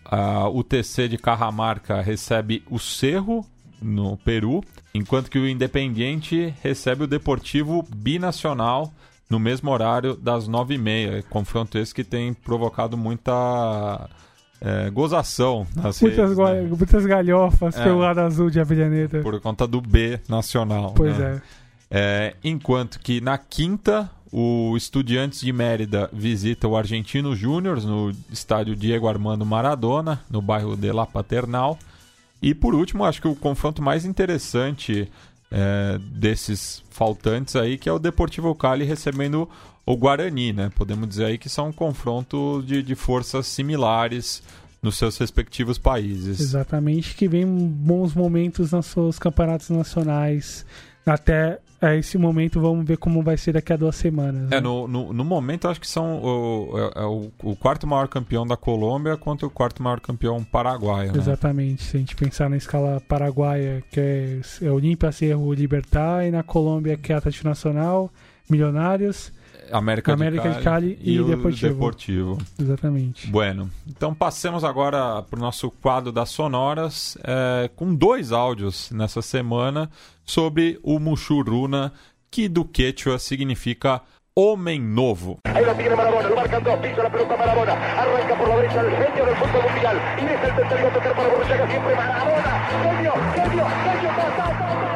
o 0.54 0.64
TC 0.64 1.10
de 1.10 1.18
Carramarca 1.18 2.02
recebe 2.02 2.64
o 2.70 2.80
Cerro, 2.80 3.46
no 3.82 4.18
Peru, 4.18 4.64
enquanto 4.94 5.30
que 5.30 5.38
o 5.38 5.48
Independiente 5.48 6.54
recebe 6.64 7.04
o 7.04 7.08
Deportivo 7.08 7.86
Binacional 7.96 8.92
no 9.30 9.40
mesmo 9.40 9.70
horário 9.70 10.16
das 10.16 10.48
9h30. 10.48 11.24
Confronto 11.30 11.78
esse 11.78 11.94
que 11.94 12.04
tem 12.04 12.34
provocado 12.34 12.98
muita 12.98 14.10
é, 14.60 14.90
gozação 14.90 15.68
nas 15.76 16.02
muitas, 16.02 16.30
redes, 16.30 16.38
né? 16.38 16.62
muitas 16.62 17.06
galhofas 17.06 17.78
é, 17.78 17.84
pelo 17.84 18.00
lado 18.00 18.20
azul 18.22 18.50
de 18.50 18.60
Avellaneda. 18.60 19.22
Por 19.22 19.40
conta 19.40 19.68
do 19.68 19.80
B 19.80 20.20
nacional. 20.28 20.94
Pois 20.96 21.18
né? 21.18 21.42
é. 21.92 22.00
é. 22.00 22.36
Enquanto 22.44 23.00
que 23.00 23.22
na 23.22 23.38
quinta, 23.38 24.10
o 24.32 24.76
Estudiantes 24.76 25.42
de 25.42 25.54
Mérida 25.54 26.10
visita 26.12 26.68
o 26.68 26.76
Argentino 26.76 27.36
Júnior 27.36 27.82
no 27.84 28.12
estádio 28.32 28.76
Diego 28.76 29.08
Armando 29.08 29.46
Maradona, 29.46 30.22
no 30.30 30.42
bairro 30.42 30.76
de 30.76 30.92
La 30.92 31.06
Paternal. 31.06 31.78
E 32.42 32.54
por 32.54 32.76
último, 32.76 33.06
acho 33.06 33.22
que 33.22 33.28
o 33.28 33.36
confronto 33.36 33.82
mais 33.82 34.06
interessante 34.06 35.10
é, 35.52 36.00
desses 36.00 36.84
faltantes 36.90 37.56
aí, 37.56 37.78
que 37.78 37.88
é 37.88 37.92
o 37.92 38.00
Deportivo 38.00 38.54
Cali 38.54 38.84
recebendo 38.84 39.50
o 39.88 39.96
Guarani, 39.96 40.52
né? 40.52 40.70
Podemos 40.76 41.08
dizer 41.08 41.26
aí 41.26 41.38
que 41.38 41.48
são 41.48 41.70
um 41.70 41.72
confronto 41.72 42.62
de, 42.68 42.84
de 42.84 42.94
forças 42.94 43.48
similares 43.48 44.44
nos 44.84 44.98
seus 44.98 45.18
respectivos 45.18 45.78
países. 45.78 46.42
Exatamente, 46.42 47.16
que 47.16 47.28
vem 47.28 47.46
bons 47.46 48.14
momentos 48.14 48.74
nos 48.74 48.86
seus 48.88 49.18
campeonatos 49.18 49.70
nacionais, 49.70 50.66
até 51.06 51.60
a 51.80 51.96
esse 51.96 52.18
momento, 52.18 52.60
vamos 52.60 52.86
ver 52.86 52.98
como 52.98 53.22
vai 53.22 53.38
ser 53.38 53.54
daqui 53.54 53.72
a 53.72 53.78
duas 53.78 53.96
semanas. 53.96 54.50
Né? 54.50 54.58
É, 54.58 54.62
no, 54.62 54.88
no, 54.88 55.14
no, 55.14 55.24
momento, 55.24 55.68
acho 55.70 55.80
que 55.80 55.88
são 55.88 56.22
o, 56.22 56.74
é, 56.76 57.02
é 57.02 57.06
o, 57.06 57.32
o, 57.44 57.56
quarto 57.56 57.88
maior 57.88 58.08
campeão 58.08 58.46
da 58.46 58.58
Colômbia 58.58 59.16
contra 59.16 59.48
o 59.48 59.50
quarto 59.50 59.82
maior 59.82 60.02
campeão 60.02 60.44
paraguaio. 60.44 61.14
Né? 61.14 61.20
Exatamente. 61.20 61.84
Se 61.84 61.96
a 61.96 62.00
gente 62.00 62.16
pensar 62.16 62.50
na 62.50 62.58
escala 62.58 63.00
paraguaia, 63.08 63.84
que 63.92 64.00
é, 64.00 64.40
é 64.64 64.72
Olímpia, 64.72 65.12
Cerro, 65.12 65.54
Libertar, 65.54 66.26
e 66.26 66.32
na 66.32 66.44
Colômbia, 66.44 66.98
que 66.98 67.14
é 67.14 67.16
Atlético 67.16 67.48
Nacional, 67.48 68.12
Milionários. 68.50 69.32
América, 69.72 70.14
América 70.14 70.50
de, 70.50 70.64
Cali, 70.64 70.90
de 70.90 70.96
Cali 70.96 71.00
e, 71.02 71.18
e 71.18 71.24
Deportivo. 71.24 71.74
Deportivo. 71.74 72.38
Exatamente. 72.60 73.28
Bueno, 73.28 73.70
então 73.88 74.14
passemos 74.14 74.64
agora 74.64 75.22
para 75.24 75.38
o 75.38 75.42
nosso 75.42 75.70
quadro 75.70 76.12
das 76.12 76.30
sonoras, 76.30 77.18
é, 77.24 77.70
com 77.76 77.94
dois 77.94 78.32
áudios 78.32 78.92
nessa 78.92 79.22
semana 79.22 79.90
sobre 80.26 80.80
o 80.84 81.00
Mushuruna, 81.00 81.94
que 82.30 82.48
do 82.48 82.66
Quechua 82.66 83.18
significa 83.20 84.02
homem 84.36 84.80
novo. 84.80 85.40
Ahí 85.46 85.66
lo 85.66 85.74
tiene 85.74 85.96
Marabona, 85.96 86.30
lo 86.30 86.36
marcan 86.36 86.64
dos, 86.64 86.76
pisa 86.80 87.04
la 87.04 87.10
pelota 87.10 87.38
Marabona, 87.38 87.74
arranca 87.74 88.36
por 88.38 88.50
la 88.50 88.56
derecha 88.58 88.82
el 88.82 88.92
genio 88.92 89.26
del 89.26 89.36
fútbol 89.36 89.64
mundial, 89.72 90.02
y 90.22 90.26
deja 90.26 90.48
el 90.48 90.56
tercero 90.56 90.88
a 90.88 90.94
tocar 90.94 91.16
para 91.16 91.30
Borruchaga 91.30 91.68
siempre 91.68 91.96
Marabona, 91.96 92.68
genio, 92.70 93.14
genio, 93.34 93.66
genio, 93.66 94.10
ta, 94.16 94.36
ta, 94.38 94.87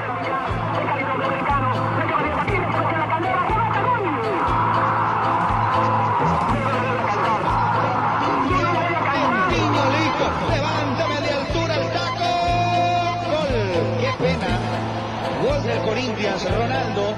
Corinthians, 16.02 16.44
Ronaldo. 16.44 17.14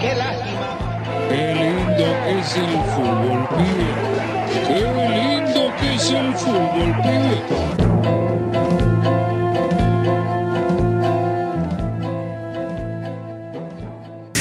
Qué 0.00 0.14
lástima. 0.14 0.76
Qué 1.30 1.54
lindo 1.54 2.04
que 2.24 2.38
es 2.40 2.56
el 2.56 2.72
fútbol, 2.92 3.48
pibe. 3.56 3.88
Qué 4.66 4.80
lindo 5.08 5.62
que 5.80 5.94
es 5.94 6.10
el 6.10 6.34
fútbol, 6.34 6.90
pibe. 7.02 7.72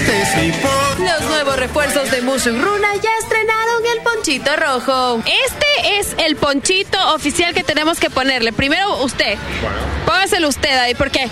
Los 0.08 0.81
nuevos 1.44 1.60
refuerzos 1.60 2.12
de 2.12 2.22
Runa 2.22 2.88
ya 3.02 3.10
estrenaron 3.20 3.82
el 3.96 4.02
ponchito 4.04 4.56
rojo. 4.58 5.24
Este 5.26 5.98
es 5.98 6.16
el 6.20 6.36
ponchito 6.36 7.16
oficial 7.16 7.56
que 7.56 7.64
tenemos 7.64 8.00
que 8.00 8.12
ponerle. 8.12 8.54
Primero 8.54 9.04
usted. 9.04 9.40
Póngaselo 10.06 10.50
usted 10.50 10.78
ahí, 10.78 10.94
porque 10.94 11.28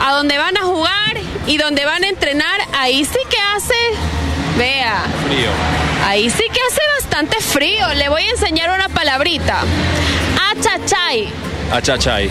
a 0.00 0.14
donde 0.14 0.36
van 0.36 0.56
a 0.56 0.62
jugar 0.62 1.16
y 1.46 1.58
donde 1.58 1.84
van 1.84 2.02
a 2.02 2.08
entrenar, 2.08 2.60
ahí 2.72 3.04
sí 3.04 3.18
que 3.30 3.36
hace. 3.54 3.74
Vea. 4.58 5.04
Frío. 5.28 5.50
Ahí 6.06 6.28
sí 6.28 6.42
que 6.52 6.60
hace 6.68 6.82
bastante 7.00 7.36
frío. 7.40 7.86
Le 7.94 8.08
voy 8.08 8.22
a 8.22 8.30
enseñar 8.30 8.70
una 8.70 8.88
palabrita. 8.88 9.60
Achachay. 10.50 11.32
Achachay. 11.70 12.28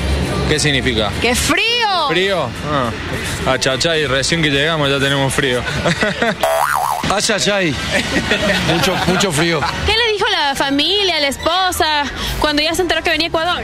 ¿Qué 0.49 0.59
significa? 0.59 1.09
¡Qué 1.21 1.33
frío! 1.33 2.09
¿Frío? 2.09 2.49
Ah. 2.69 3.51
Achachay, 3.53 4.05
recién 4.05 4.41
que 4.41 4.49
llegamos 4.49 4.89
ya 4.89 4.99
tenemos 4.99 5.33
frío. 5.33 5.63
Achachay. 7.11 7.75
mucho, 8.73 8.95
mucho 9.07 9.31
frío. 9.31 9.59
¿Qué 9.85 9.91
le 9.91 10.13
dijo 10.13 10.25
la 10.29 10.55
familia, 10.55 11.19
la 11.19 11.27
esposa, 11.27 12.03
cuando 12.39 12.61
ya 12.61 12.73
se 12.73 12.83
enteró 12.83 13.03
que 13.03 13.09
venía 13.09 13.27
a 13.27 13.29
Ecuador? 13.29 13.63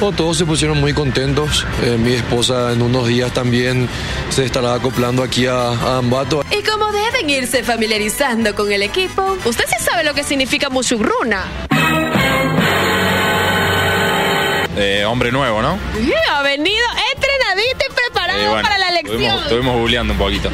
Oh, 0.00 0.12
todos 0.12 0.38
se 0.38 0.46
pusieron 0.46 0.80
muy 0.80 0.94
contentos. 0.94 1.66
Eh, 1.82 1.96
mi 1.98 2.12
esposa 2.12 2.72
en 2.72 2.80
unos 2.82 3.08
días 3.08 3.32
también 3.32 3.88
se 4.30 4.44
estará 4.44 4.74
acoplando 4.74 5.22
aquí 5.22 5.46
a, 5.46 5.98
Ambato. 5.98 6.42
Y 6.50 6.62
como 6.62 6.90
deben 6.92 7.28
irse 7.28 7.62
familiarizando 7.62 8.54
con 8.54 8.72
el 8.72 8.82
equipo, 8.82 9.36
usted 9.44 9.64
sí 9.66 9.84
sabe 9.84 10.04
lo 10.04 10.14
que 10.14 10.22
significa 10.22 10.70
Mushugruna. 10.70 11.44
Eh, 14.76 15.04
hombre 15.04 15.32
nuevo, 15.32 15.60
¿no? 15.60 15.78
Sí, 15.94 16.12
ha 16.32 16.42
venido 16.42 16.86
entrenadito 17.14 17.84
y 17.90 17.94
preparado 17.94 18.38
Eh, 18.38 18.48
bueno, 18.48 18.62
para 18.62 18.78
la 18.78 18.88
elección. 18.90 19.16
Estuvimos, 19.16 19.42
estuvimos 19.42 19.76
googleando 19.76 20.12
un 20.12 20.18
poquito. 20.18 20.50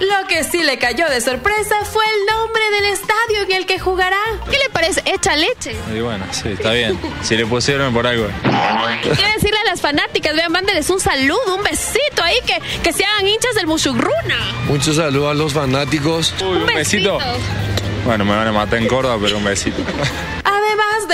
Lo 0.00 0.26
que 0.28 0.44
sí 0.44 0.62
le 0.62 0.78
cayó 0.78 1.08
de 1.08 1.20
sorpresa 1.20 1.84
fue 1.84 2.02
el 2.04 2.34
nombre 2.34 2.62
del 2.70 2.86
estadio 2.86 3.42
en 3.42 3.52
el 3.52 3.66
que 3.66 3.78
jugará. 3.78 4.16
¿Qué 4.50 4.56
le 4.56 4.70
parece? 4.72 5.02
Echa 5.04 5.36
leche. 5.36 5.76
Y 5.94 6.00
bueno, 6.00 6.24
sí, 6.30 6.48
está 6.48 6.72
bien. 6.72 6.98
Si 7.22 7.36
le 7.36 7.44
pusieron 7.44 7.92
por 7.92 8.06
algo. 8.06 8.26
Quiero 9.02 9.32
decirle 9.34 9.58
a 9.58 9.70
las 9.70 9.80
fanáticas, 9.80 10.34
vean, 10.34 10.52
mándenles 10.52 10.88
un 10.88 11.00
saludo, 11.00 11.54
un 11.54 11.62
besito 11.62 12.22
ahí, 12.22 12.36
que, 12.46 12.58
que 12.82 12.92
se 12.94 13.04
hagan 13.04 13.28
hinchas 13.28 13.54
del 13.54 13.66
Mushugruna. 13.66 14.38
Muchos 14.66 14.96
saludos 14.96 15.32
a 15.32 15.34
los 15.34 15.52
fanáticos. 15.52 16.34
Uy, 16.40 16.56
un 16.56 16.66
besito. 16.66 17.18
Bueno, 18.06 18.24
me 18.24 18.34
van 18.34 18.48
a 18.48 18.52
matar 18.52 18.78
en 18.78 18.88
Córdoba, 18.88 19.18
pero 19.20 19.36
un 19.36 19.44
besito. 19.44 19.82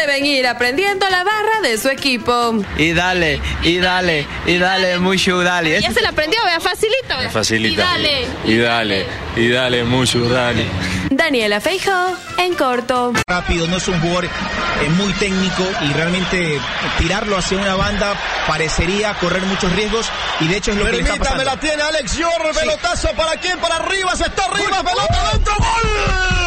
Deben 0.07 0.25
ir 0.25 0.47
aprendiendo 0.47 1.05
la 1.11 1.25
barra 1.25 1.61
de 1.63 1.77
su 1.79 1.89
equipo. 1.89 2.55
Y 2.79 2.93
dale, 2.93 3.41
y 3.65 3.79
dale, 3.79 4.25
y 4.47 4.57
dale, 4.57 5.01
mucho 5.01 5.43
dale. 5.43 5.81
Ya 5.83 5.91
se 5.91 6.01
la 6.01 6.11
aprendió, 6.11 6.39
vea, 6.45 6.61
facilito. 6.61 7.17
Me 7.19 7.29
facilita. 7.29 7.83
Y 7.83 7.85
dale. 7.85 8.27
Y 8.45 8.57
dale, 8.57 9.07
y 9.35 9.49
dale 9.49 9.83
mucho, 9.83 10.21
dale. 10.29 10.65
Daniela 11.11 11.61
Feijó, 11.61 12.17
en 12.39 12.55
corto. 12.55 13.15
rápido, 13.27 13.67
no 13.67 13.79
es 13.79 13.89
un 13.89 13.99
jugador 14.01 14.27
eh, 14.27 14.89
muy 14.91 15.13
técnico 15.15 15.65
y 15.83 15.93
realmente 15.93 16.61
tirarlo 16.99 17.37
hacia 17.37 17.59
una 17.59 17.75
banda 17.75 18.15
parecería 18.47 19.15
correr 19.15 19.43
muchos 19.43 19.73
riesgos 19.73 20.07
y 20.39 20.47
de 20.47 20.57
hecho 20.59 20.71
es 20.71 20.77
lo 20.79 20.87
que 20.87 20.93
le 20.93 21.01
está 21.01 21.17
pasando. 21.17 21.43
la 21.43 21.59
tiene 21.59 21.83
Alex 21.83 22.17
Yorr, 22.17 22.53
pelotazo 22.55 23.09
para 23.17 23.33
quién, 23.41 23.59
para 23.59 23.77
arriba, 23.77 24.15
se 24.15 24.27
está 24.27 24.45
arriba, 24.45 24.85
pelota 24.85 25.31
dentro, 25.33 25.55
gol. 25.59 26.46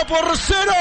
1 0.00 0.06
por 0.06 0.36
0 0.36 0.72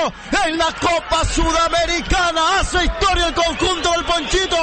en 0.47 0.57
la 0.57 0.73
Copa 0.79 1.25
Sudamericana. 1.25 2.59
Hace 2.59 2.85
historia 2.85 3.27
el 3.27 3.33
conjunto 3.33 3.91
del 3.91 4.05
Ponchito. 4.05 4.55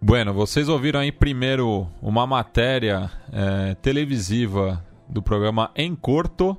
Bueno, 0.00 0.32
vocês 0.32 0.68
ouviram 0.68 1.00
aí 1.00 1.10
primeiro 1.10 1.88
uma 2.00 2.26
matéria 2.26 3.10
é, 3.32 3.74
televisiva 3.76 4.84
do 5.08 5.22
programa 5.22 5.70
Em 5.74 5.94
Corto, 5.94 6.56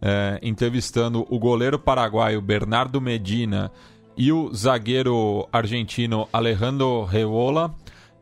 é, 0.00 0.38
entrevistando 0.42 1.26
o 1.30 1.38
goleiro 1.38 1.78
paraguaio 1.78 2.40
Bernardo 2.40 3.00
Medina 3.00 3.70
e 4.16 4.32
o 4.32 4.52
zagueiro 4.52 5.48
argentino 5.52 6.28
Alejandro 6.32 7.04
Reola 7.04 7.74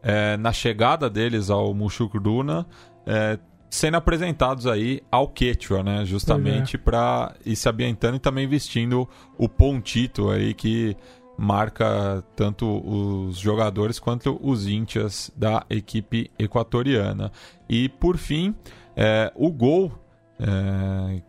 é, 0.02 0.36
na 0.36 0.52
chegada 0.52 1.08
deles 1.10 1.50
ao 1.50 1.74
Mushukruna, 1.74 2.66
é, 3.06 3.38
sendo 3.70 3.96
apresentados 3.96 4.66
aí 4.66 5.02
ao 5.10 5.28
Quechua, 5.28 5.82
né? 5.82 6.04
Justamente 6.04 6.78
para 6.78 7.34
ir 7.44 7.56
se 7.56 7.68
ambientando 7.68 8.16
e 8.16 8.20
também 8.20 8.46
vestindo 8.46 9.08
o 9.36 9.48
pontito 9.48 10.30
aí 10.30 10.54
que 10.54 10.96
marca 11.38 12.24
tanto 12.34 12.66
os 12.86 13.36
jogadores 13.38 13.98
quanto 13.98 14.38
os 14.42 14.66
íntias 14.66 15.30
da 15.36 15.64
equipe 15.68 16.30
equatoriana. 16.38 17.30
E 17.68 17.88
por 17.88 18.16
fim, 18.16 18.54
é, 18.96 19.30
o 19.34 19.50
gol 19.52 19.92
é, 20.40 21.20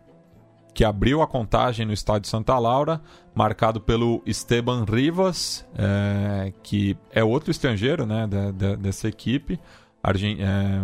que 0.72 0.84
abriu 0.84 1.20
a 1.20 1.26
contagem 1.26 1.84
no 1.84 1.92
estádio 1.92 2.30
Santa 2.30 2.58
Laura, 2.58 3.02
marcado 3.34 3.80
pelo 3.80 4.22
Esteban 4.24 4.84
Rivas, 4.88 5.66
é, 5.76 6.52
que 6.62 6.96
é 7.12 7.22
outro 7.22 7.50
estrangeiro 7.50 8.06
né, 8.06 8.26
da- 8.26 8.50
da- 8.52 8.76
dessa 8.76 9.08
equipe, 9.08 9.58
Argen- 10.02 10.38
é, 10.40 10.80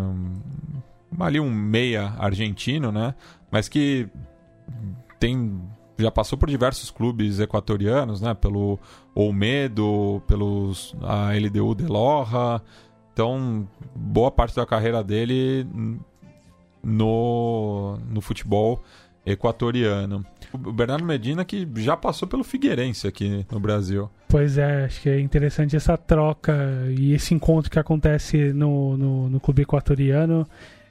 ali 1.21 1.41
um 1.41 1.51
meia 1.51 2.15
argentino, 2.19 2.91
né, 2.91 3.15
mas 3.51 3.69
que 3.69 4.09
tem 5.19 5.61
já 5.99 6.11
passou 6.11 6.37
por 6.37 6.49
diversos 6.49 6.91
clubes 6.91 7.39
equatorianos, 7.39 8.21
né? 8.21 8.35
Pelo 8.35 8.79
Olmedo, 9.15 10.23
pelos 10.27 10.95
a 11.03 11.31
LDU 11.33 11.75
de 11.75 11.87
Loja. 11.87 12.61
Então, 13.13 13.69
boa 13.95 14.31
parte 14.31 14.57
da 14.57 14.67
carreira 14.67 15.05
dele 15.05 15.67
no, 16.83 17.97
no 18.09 18.21
futebol 18.21 18.83
equatoriano. 19.25 20.25
O 20.53 20.73
Bernardo 20.73 21.05
Medina 21.05 21.45
que 21.45 21.67
já 21.77 21.97
passou 21.97 22.29
pelo 22.29 22.45
Figueirense 22.45 23.07
aqui 23.07 23.47
no 23.51 23.59
Brasil. 23.59 24.11
Pois 24.29 24.59
é, 24.59 24.85
acho 24.85 25.01
que 25.01 25.09
é 25.09 25.21
interessante 25.21 25.77
essa 25.77 25.97
troca 25.97 26.55
e 26.99 27.13
esse 27.13 27.33
encontro 27.35 27.71
que 27.71 27.79
acontece 27.79 28.53
no, 28.53 28.97
no, 28.97 29.31
no 29.31 29.41
clube 29.41 29.63
equatoriano. 29.63 30.47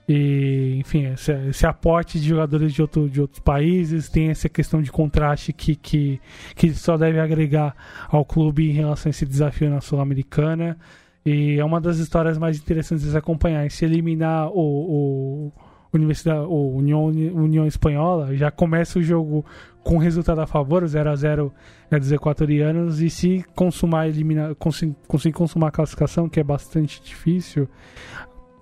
E, 0.07 0.75
enfim, 0.79 1.05
esse, 1.13 1.31
esse 1.49 1.65
aporte 1.65 2.19
de 2.19 2.27
jogadores 2.27 2.73
de, 2.73 2.81
outro, 2.81 3.09
de 3.09 3.21
outros 3.21 3.39
países, 3.39 4.09
tem 4.09 4.29
essa 4.29 4.49
questão 4.49 4.81
de 4.81 4.91
contraste 4.91 5.53
que, 5.53 5.75
que, 5.75 6.19
que 6.55 6.73
só 6.73 6.97
deve 6.97 7.19
agregar 7.19 7.73
ao 8.09 8.25
clube 8.25 8.69
em 8.69 8.73
relação 8.73 9.09
a 9.09 9.11
esse 9.11 9.25
desafio 9.25 9.69
na 9.69 9.79
Sul-Americana. 9.79 10.77
E 11.25 11.57
é 11.57 11.63
uma 11.63 11.79
das 11.79 11.99
histórias 11.99 12.37
mais 12.37 12.57
interessantes 12.57 13.05
de 13.05 13.11
se 13.11 13.17
acompanhar. 13.17 13.65
E 13.65 13.69
se 13.69 13.85
eliminar 13.85 14.49
o, 14.49 14.59
o, 14.59 15.51
Universidade, 15.93 16.45
o 16.47 16.75
União, 16.75 17.05
União 17.05 17.67
Espanhola, 17.67 18.35
já 18.35 18.49
começa 18.49 18.99
o 18.99 19.03
jogo 19.03 19.45
com 19.83 19.97
resultado 19.97 20.41
a 20.41 20.47
favor, 20.47 20.85
0 20.85 21.09
a 21.09 21.15
0 21.15 21.53
é 21.91 21.99
dos 21.99 22.11
equatorianos, 22.11 23.01
e 23.01 23.09
se 23.09 23.45
consumar, 23.55 24.07
eliminar, 24.07 24.55
conseguir, 24.55 24.95
consumar 25.33 25.67
a 25.67 25.71
classificação, 25.71 26.27
que 26.27 26.39
é 26.39 26.43
bastante 26.43 27.01
difícil, 27.03 27.69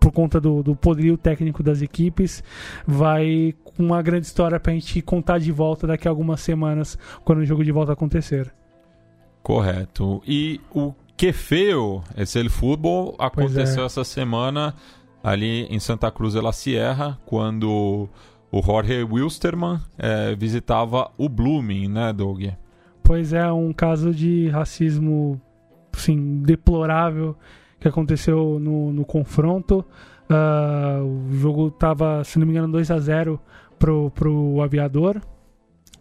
por 0.02 0.12
conta 0.12 0.42
do, 0.42 0.64
do 0.64 0.76
poderio 0.76 1.16
técnico 1.16 1.62
das 1.62 1.84
equipes, 1.84 2.44
vai 2.88 3.54
com 3.64 3.84
uma 3.84 4.02
grande 4.02 4.26
história 4.26 4.60
pra 4.60 4.74
gente 4.74 5.00
contar 5.00 5.38
de 5.38 5.52
volta 5.52 5.86
daqui 5.86 6.08
a 6.08 6.12
algumas 6.12 6.42
semanas, 6.42 6.98
quando 7.24 7.40
o 7.40 7.46
jogo 7.46 7.64
de 7.64 7.72
volta 7.72 7.94
acontecer. 7.94 8.52
Correto. 9.44 10.22
E 10.26 10.60
o 10.74 10.94
que 11.16 11.32
feio, 11.32 12.02
esse 12.18 12.40
el 12.40 12.50
futebol 12.50 13.16
aconteceu 13.20 13.84
é. 13.84 13.86
essa 13.86 14.04
semana 14.04 14.74
ali 15.24 15.68
em 15.70 15.80
Santa 15.80 16.10
Cruz 16.10 16.34
de 16.34 16.42
la 16.42 16.52
Sierra, 16.52 17.20
quando 17.24 18.10
o 18.52 18.62
Jorge 18.64 19.04
Wilstermann 19.04 19.80
eh, 20.00 20.36
visitava 20.36 21.12
o 21.16 21.30
Blooming, 21.30 21.88
né, 21.88 22.12
Doug? 22.12 22.44
Pois 23.04 23.34
é, 23.34 23.52
um 23.52 23.72
caso 23.72 24.12
de 24.12 24.50
racismo 24.50 25.40
assim, 25.94 26.42
deplorável 26.42 27.38
que 27.82 27.88
aconteceu 27.88 28.60
no, 28.60 28.94
no 28.94 29.04
confronto. 29.04 29.84
Uh, 30.30 31.04
o 31.04 31.34
jogo 31.34 31.68
estava, 31.68 32.24
se 32.24 32.38
não 32.38 32.46
me 32.46 32.54
engano, 32.54 32.72
2 32.72 32.92
a 32.92 33.00
0 33.00 33.42
pro, 33.78 34.12
pro 34.12 34.62
aviador. 34.62 35.20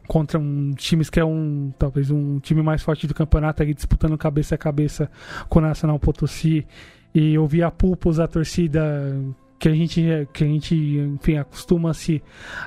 Contra 0.07 0.39
um 0.39 0.73
time 0.73 1.05
que 1.05 1.19
é 1.19 1.25
um 1.25 1.73
talvez 1.79 2.11
um 2.11 2.39
time 2.41 2.63
mais 2.63 2.83
forte 2.83 3.07
do 3.07 3.15
campeonato 3.15 3.63
ali 3.63 3.73
disputando 3.73 4.19
cabeça 4.19 4.57
a 4.57 4.59
cabeça 4.59 5.11
com 5.49 5.61
o 5.61 5.63
Nacional 5.63 5.99
Potosí 6.01 6.67
e 7.15 7.39
ouvir 7.39 7.63
a 7.63 7.71
pulpos 7.71 8.19
a 8.19 8.27
torcida 8.27 9.15
que 9.61 9.69
a 9.69 9.75
gente 9.75 10.03
que 10.33 10.43
a 10.43 10.47
gente 10.47 10.75
enfim 10.75 11.37
acostuma-se 11.37 12.23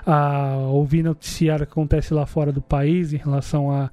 a 0.06 0.58
ouvir 0.70 1.02
noticiário 1.02 1.66
que 1.66 1.72
acontece 1.72 2.14
lá 2.14 2.28
fora 2.28 2.52
do 2.52 2.62
país 2.62 3.12
em 3.14 3.18
relação 3.18 3.72
à 3.72 3.90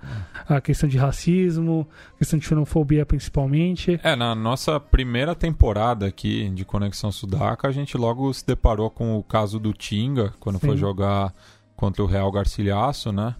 a, 0.46 0.56
a, 0.56 0.60
questão 0.60 0.86
de 0.86 0.98
racismo, 0.98 1.88
questão 2.18 2.38
de 2.38 2.44
xenofobia 2.44 3.06
principalmente. 3.06 3.98
É, 4.04 4.14
na 4.14 4.34
nossa 4.34 4.78
primeira 4.78 5.34
temporada 5.34 6.06
aqui 6.06 6.50
de 6.50 6.62
Conexão 6.62 7.10
Sudaca, 7.10 7.66
a 7.66 7.72
gente 7.72 7.96
logo 7.96 8.30
se 8.34 8.46
deparou 8.46 8.90
com 8.90 9.16
o 9.16 9.22
caso 9.22 9.58
do 9.58 9.72
Tinga, 9.72 10.34
quando 10.38 10.60
Sim. 10.60 10.66
foi 10.66 10.76
jogar 10.76 11.32
contra 11.74 12.02
o 12.02 12.06
Real 12.06 12.30
Garcilhaço, 12.30 13.10
né? 13.10 13.34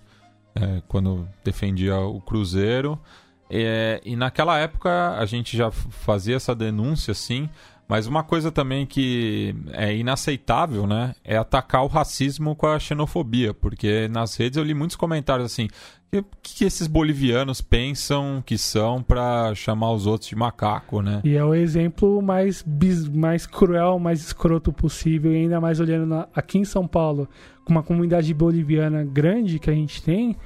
É, 0.55 0.83
quando 0.89 1.29
defendia 1.45 1.99
o 1.99 2.19
Cruzeiro. 2.19 2.99
É, 3.51 4.01
e 4.05 4.17
naquela 4.17 4.59
época 4.59 5.19
a 5.19 5.27
gente 5.27 5.57
já 5.57 5.71
fazia 5.71 6.37
essa 6.37 6.55
denúncia, 6.55 7.13
assim, 7.13 7.51
Mas 7.91 8.07
uma 8.07 8.23
coisa 8.23 8.53
também 8.53 8.87
que 8.87 9.53
é 9.73 9.93
inaceitável, 9.97 10.87
né? 10.87 11.13
É 11.25 11.37
atacar 11.37 11.83
o 11.83 11.89
racismo 11.89 12.55
com 12.55 12.69
a 12.69 12.79
xenofobia. 12.79 13.53
Porque 13.53 14.07
nas 14.07 14.37
redes 14.37 14.57
eu 14.57 14.63
li 14.63 14.75
muitos 14.75 14.95
comentários 14.95 15.53
assim. 15.53 15.67
O 16.15 16.23
que, 16.41 16.65
esses 16.65 16.87
bolivianos 16.87 17.61
pensam 17.61 18.45
que 18.47 18.57
são 18.57 19.03
para 19.03 19.53
chamar 19.57 19.91
os 19.91 20.07
outros 20.07 20.29
de 20.29 20.37
macaco, 20.37 21.03
né? 21.03 21.21
E 21.25 21.35
é 21.35 21.45
o 21.45 21.53
exemplo 21.53 22.23
mais, 22.23 22.63
bis, 22.63 23.09
mais 23.09 23.45
cruel, 23.45 23.99
mais 23.99 24.21
escroto 24.21 24.73
possível. 24.73 25.33
E 25.33 25.39
ainda 25.39 25.61
mais 25.61 25.81
olhando 25.81 26.07
na, 26.07 26.29
aqui 26.33 26.59
em 26.59 26.65
São 26.65 26.87
Paulo, 26.87 27.29
com 27.65 27.73
uma 27.73 27.83
comunidade 27.83 28.33
boliviana 28.33 29.03
grande 29.03 29.59
que 29.59 29.69
a 29.69 29.75
gente 29.75 30.01
tem, 30.01 30.37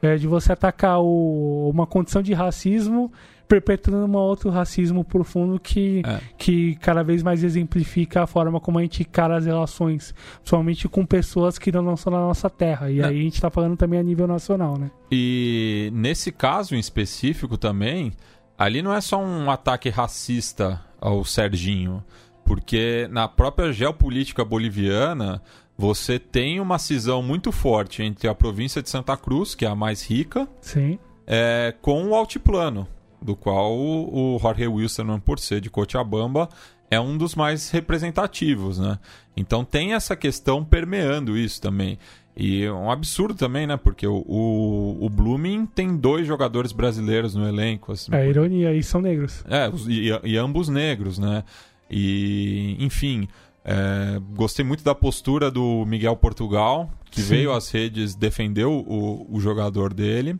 é 0.00 0.16
de 0.16 0.26
você 0.26 0.54
atacar 0.54 1.02
o, 1.02 1.68
uma 1.68 1.86
condição 1.86 2.22
de 2.22 2.32
racismo 2.32 3.12
perpetuando 3.48 4.06
um 4.06 4.16
outro 4.16 4.50
racismo 4.50 5.04
profundo 5.04 5.58
que, 5.60 6.02
É. 6.04 6.20
que 6.38 6.74
cada 6.76 7.02
vez 7.02 7.22
mais 7.22 7.44
exemplifica 7.44 8.22
a 8.22 8.26
forma 8.26 8.58
como 8.60 8.78
a 8.78 8.82
gente 8.82 9.02
encara 9.02 9.36
as 9.36 9.46
relações, 9.46 10.14
principalmente 10.36 10.88
com 10.88 11.04
pessoas 11.04 11.58
que 11.58 11.70
não 11.70 11.96
são 11.96 12.12
da 12.12 12.18
nossa 12.18 12.48
terra. 12.48 12.90
E 12.90 13.00
É. 13.00 13.04
aí 13.06 13.20
a 13.20 13.22
gente 13.22 13.40
tá 13.40 13.50
falando 13.50 13.76
também 13.76 13.98
a 13.98 14.02
nível 14.02 14.26
nacional, 14.26 14.78
né? 14.78 14.90
E 15.10 15.90
nesse 15.94 16.32
caso 16.32 16.74
em 16.74 16.78
específico 16.78 17.56
também, 17.58 18.12
ali 18.58 18.82
não 18.82 18.92
é 18.94 19.00
só 19.00 19.22
um 19.22 19.50
ataque 19.50 19.88
racista 19.90 20.80
ao 21.00 21.24
Serginho, 21.24 22.02
porque 22.44 23.08
na 23.10 23.28
própria 23.28 23.72
geopolítica 23.72 24.44
boliviana 24.44 25.40
você 25.76 26.18
tem 26.18 26.60
uma 26.60 26.78
cisão 26.78 27.22
muito 27.22 27.50
forte 27.50 28.02
entre 28.02 28.28
a 28.28 28.34
província 28.34 28.80
de 28.82 28.88
Santa 28.88 29.16
Cruz, 29.16 29.54
que 29.54 29.64
é 29.64 29.68
a 29.68 29.74
mais 29.74 30.08
rica, 30.08 30.48
Sim. 30.60 30.98
é, 31.26 31.74
com 31.82 32.06
o 32.08 32.14
altiplano, 32.14 32.86
do 33.24 33.34
qual 33.34 33.72
o 33.74 34.38
Jorge 34.40 34.68
Wilson, 34.68 35.18
por 35.18 35.38
ser 35.38 35.60
de 35.60 35.70
Cochabamba, 35.70 36.48
é 36.90 37.00
um 37.00 37.16
dos 37.16 37.34
mais 37.34 37.70
representativos, 37.70 38.78
né? 38.78 38.98
Então 39.34 39.64
tem 39.64 39.94
essa 39.94 40.14
questão 40.14 40.62
permeando 40.62 41.36
isso 41.36 41.60
também. 41.60 41.98
E 42.36 42.64
é 42.64 42.72
um 42.72 42.90
absurdo 42.90 43.34
também, 43.34 43.66
né? 43.66 43.76
Porque 43.76 44.06
o, 44.06 44.24
o, 44.26 45.06
o 45.06 45.08
Blooming 45.08 45.66
tem 45.66 45.96
dois 45.96 46.26
jogadores 46.26 46.72
brasileiros 46.72 47.34
no 47.34 47.48
elenco. 47.48 47.92
Assim, 47.92 48.14
É 48.14 48.28
ironia, 48.28 48.74
e 48.74 48.82
são 48.82 49.00
negros. 49.00 49.44
é, 49.48 49.70
e, 49.88 50.10
e 50.24 50.36
ambos 50.36 50.68
negros, 50.68 51.18
né? 51.18 51.44
E, 51.90 52.76
enfim, 52.80 53.28
é, 53.64 54.20
gostei 54.34 54.64
muito 54.64 54.84
da 54.84 54.94
postura 54.94 55.50
do 55.50 55.84
Miguel 55.86 56.16
Portugal, 56.16 56.90
que 57.10 57.20
Sim. 57.22 57.28
veio 57.28 57.52
às 57.52 57.70
redes, 57.70 58.14
defendeu 58.14 58.72
o, 58.72 59.26
o 59.30 59.40
jogador 59.40 59.94
dele. 59.94 60.36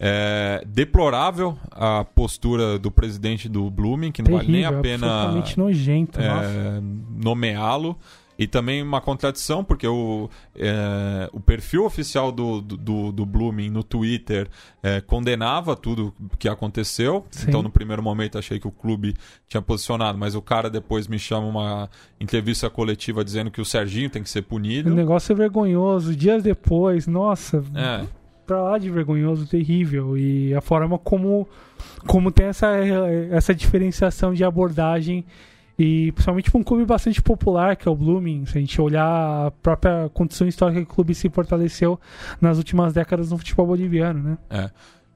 É, 0.00 0.62
deplorável 0.66 1.58
a 1.72 2.04
postura 2.04 2.78
do 2.78 2.90
presidente 2.90 3.48
do 3.48 3.68
Blooming, 3.70 4.12
que 4.12 4.22
não 4.22 4.32
vale 4.32 4.50
nem 4.52 4.64
a 4.64 4.68
Terrível, 4.70 4.82
pena 4.82 5.44
nojento. 5.56 6.20
é, 6.20 6.80
nomeá-lo. 7.22 7.96
E 8.40 8.46
também 8.46 8.80
uma 8.80 9.00
contradição, 9.00 9.64
porque 9.64 9.84
o, 9.88 10.30
é, 10.54 11.28
o 11.32 11.40
perfil 11.40 11.84
oficial 11.84 12.30
do, 12.30 12.60
do, 12.60 13.10
do 13.10 13.26
Blooming 13.26 13.68
no 13.68 13.82
Twitter 13.82 14.46
é, 14.80 15.00
condenava 15.00 15.74
tudo 15.74 16.14
que 16.38 16.48
aconteceu. 16.48 17.26
Sim. 17.32 17.46
Então, 17.48 17.64
no 17.64 17.68
primeiro 17.70 18.00
momento, 18.00 18.38
achei 18.38 18.60
que 18.60 18.68
o 18.68 18.70
clube 18.70 19.16
tinha 19.48 19.60
posicionado, 19.60 20.16
mas 20.16 20.36
o 20.36 20.40
cara 20.40 20.70
depois 20.70 21.08
me 21.08 21.18
chama 21.18 21.48
uma 21.48 21.90
entrevista 22.20 22.70
coletiva 22.70 23.24
dizendo 23.24 23.50
que 23.50 23.60
o 23.60 23.64
Serginho 23.64 24.08
tem 24.08 24.22
que 24.22 24.30
ser 24.30 24.38
O 24.38 24.44
punido. 24.44 24.94
negócio 24.94 25.32
é 25.32 25.34
vergonhoso. 25.34 26.14
Dias 26.14 26.40
depois, 26.40 27.08
nossa, 27.08 27.64
É, 27.74 28.06
pra 28.48 28.62
lá 28.62 28.78
de 28.78 28.90
vergonhoso, 28.90 29.46
terrível. 29.46 30.16
E 30.16 30.54
a 30.54 30.60
forma 30.60 30.98
como, 30.98 31.46
como 32.06 32.32
tem 32.32 32.46
essa, 32.46 32.68
essa 33.30 33.54
diferenciação 33.54 34.32
de 34.32 34.42
abordagem. 34.42 35.24
E 35.78 36.10
principalmente 36.10 36.50
para 36.50 36.58
um 36.58 36.64
clube 36.64 36.84
bastante 36.84 37.22
popular, 37.22 37.76
que 37.76 37.86
é 37.86 37.90
o 37.90 37.94
Blooming, 37.94 38.46
se 38.46 38.58
a 38.58 38.60
gente 38.60 38.80
olhar 38.80 39.46
a 39.46 39.50
própria 39.50 40.10
condição 40.12 40.48
histórica 40.48 40.84
que 40.84 40.90
o 40.90 40.94
clube 40.94 41.14
se 41.14 41.28
fortaleceu 41.28 42.00
nas 42.40 42.58
últimas 42.58 42.92
décadas 42.92 43.30
no 43.30 43.38
futebol 43.38 43.68
boliviano, 43.68 44.20
né? 44.20 44.38
É. 44.50 44.70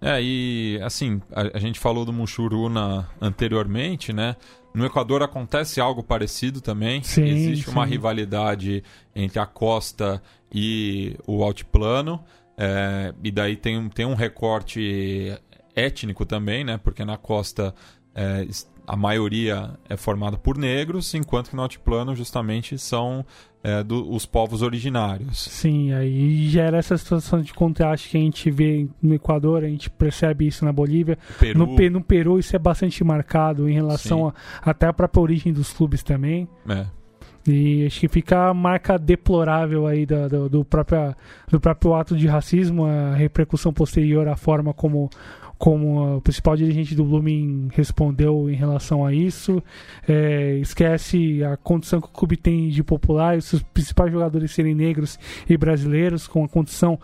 É, 0.04 0.20
e 0.20 0.80
assim, 0.82 1.22
a, 1.32 1.56
a 1.56 1.60
gente 1.60 1.78
falou 1.78 2.04
do 2.04 2.12
Muxuruna 2.12 3.08
anteriormente, 3.20 4.12
né? 4.12 4.34
No 4.74 4.84
Equador 4.84 5.22
acontece 5.22 5.80
algo 5.80 6.02
parecido 6.02 6.60
também. 6.60 7.02
Sim, 7.04 7.24
Existe 7.24 7.70
uma 7.70 7.84
sim. 7.84 7.90
rivalidade 7.90 8.82
entre 9.14 9.38
a 9.38 9.46
costa 9.46 10.20
e 10.52 11.16
o 11.24 11.44
altiplano. 11.44 12.22
É, 12.56 13.12
e 13.22 13.30
daí 13.30 13.56
tem, 13.56 13.78
um- 13.78 13.88
tem 13.88 14.04
um 14.06 14.14
recorte 14.14 15.32
étnico 15.74 16.24
também, 16.26 16.64
né? 16.64 16.78
Porque 16.78 17.04
na 17.04 17.16
costa 17.16 17.74
é, 18.14 18.46
a 18.86 18.96
maioria 18.96 19.70
é 19.88 19.96
formada 19.96 20.36
por 20.36 20.58
negros, 20.58 21.14
enquanto 21.14 21.50
que 21.50 21.56
no 21.56 21.62
altiplano 21.62 22.14
justamente 22.14 22.76
são 22.78 23.24
é, 23.64 23.80
do- 23.82 24.12
os 24.12 24.26
povos 24.26 24.60
originários. 24.60 25.38
Sim, 25.44 25.92
aí 25.92 26.48
gera 26.48 26.78
essa 26.78 26.98
situação 26.98 27.40
de 27.40 27.54
contraste 27.54 28.08
que 28.10 28.16
a 28.16 28.20
gente 28.20 28.50
vê 28.50 28.88
no 29.00 29.14
Equador, 29.14 29.62
a 29.62 29.68
gente 29.68 29.88
percebe 29.88 30.48
isso 30.48 30.64
na 30.64 30.72
Bolívia. 30.72 31.16
Peru, 31.38 31.58
No, 31.60 31.90
no 31.90 32.02
Peru 32.02 32.40
isso 32.40 32.56
é 32.56 32.58
bastante 32.58 33.04
marcado 33.04 33.68
em 33.68 33.72
relação 33.72 34.28
a, 34.28 34.34
até 34.68 34.86
a 34.88 34.92
própria 34.92 35.22
origem 35.22 35.52
dos 35.52 35.72
clubes 35.72 36.02
também. 36.02 36.48
é, 36.68 36.86
E 37.46 37.86
acho 37.86 38.00
que 38.00 38.08
fica 38.08 38.50
a 38.50 38.54
marca 38.54 38.98
deplorável 38.98 39.86
aí 39.86 40.06
do, 40.06 40.48
do, 40.48 40.64
própria, 40.64 41.16
do 41.48 41.60
próprio 41.60 41.94
ato 41.94 42.16
de 42.16 42.26
racismo, 42.26 42.84
a 42.84 43.14
repercussão 43.14 43.72
posterior, 43.72 44.28
a 44.28 44.36
forma 44.36 44.72
como, 44.72 45.10
como 45.58 46.16
o 46.16 46.20
principal 46.20 46.56
dirigente 46.56 46.94
do 46.94 47.04
Blooming 47.04 47.68
respondeu 47.72 48.48
em 48.48 48.54
relação 48.54 49.04
a 49.04 49.12
isso. 49.12 49.62
É, 50.08 50.58
esquece 50.58 51.42
a 51.42 51.56
condição 51.56 52.00
que 52.00 52.06
o 52.06 52.12
clube 52.12 52.36
tem 52.36 52.68
de 52.68 52.84
popular, 52.84 53.36
os 53.36 53.46
seus 53.46 53.62
principais 53.62 54.12
jogadores 54.12 54.52
serem 54.52 54.74
negros 54.74 55.18
e 55.48 55.56
brasileiros, 55.56 56.28
com 56.28 56.44
a 56.44 56.48
condição 56.48 56.98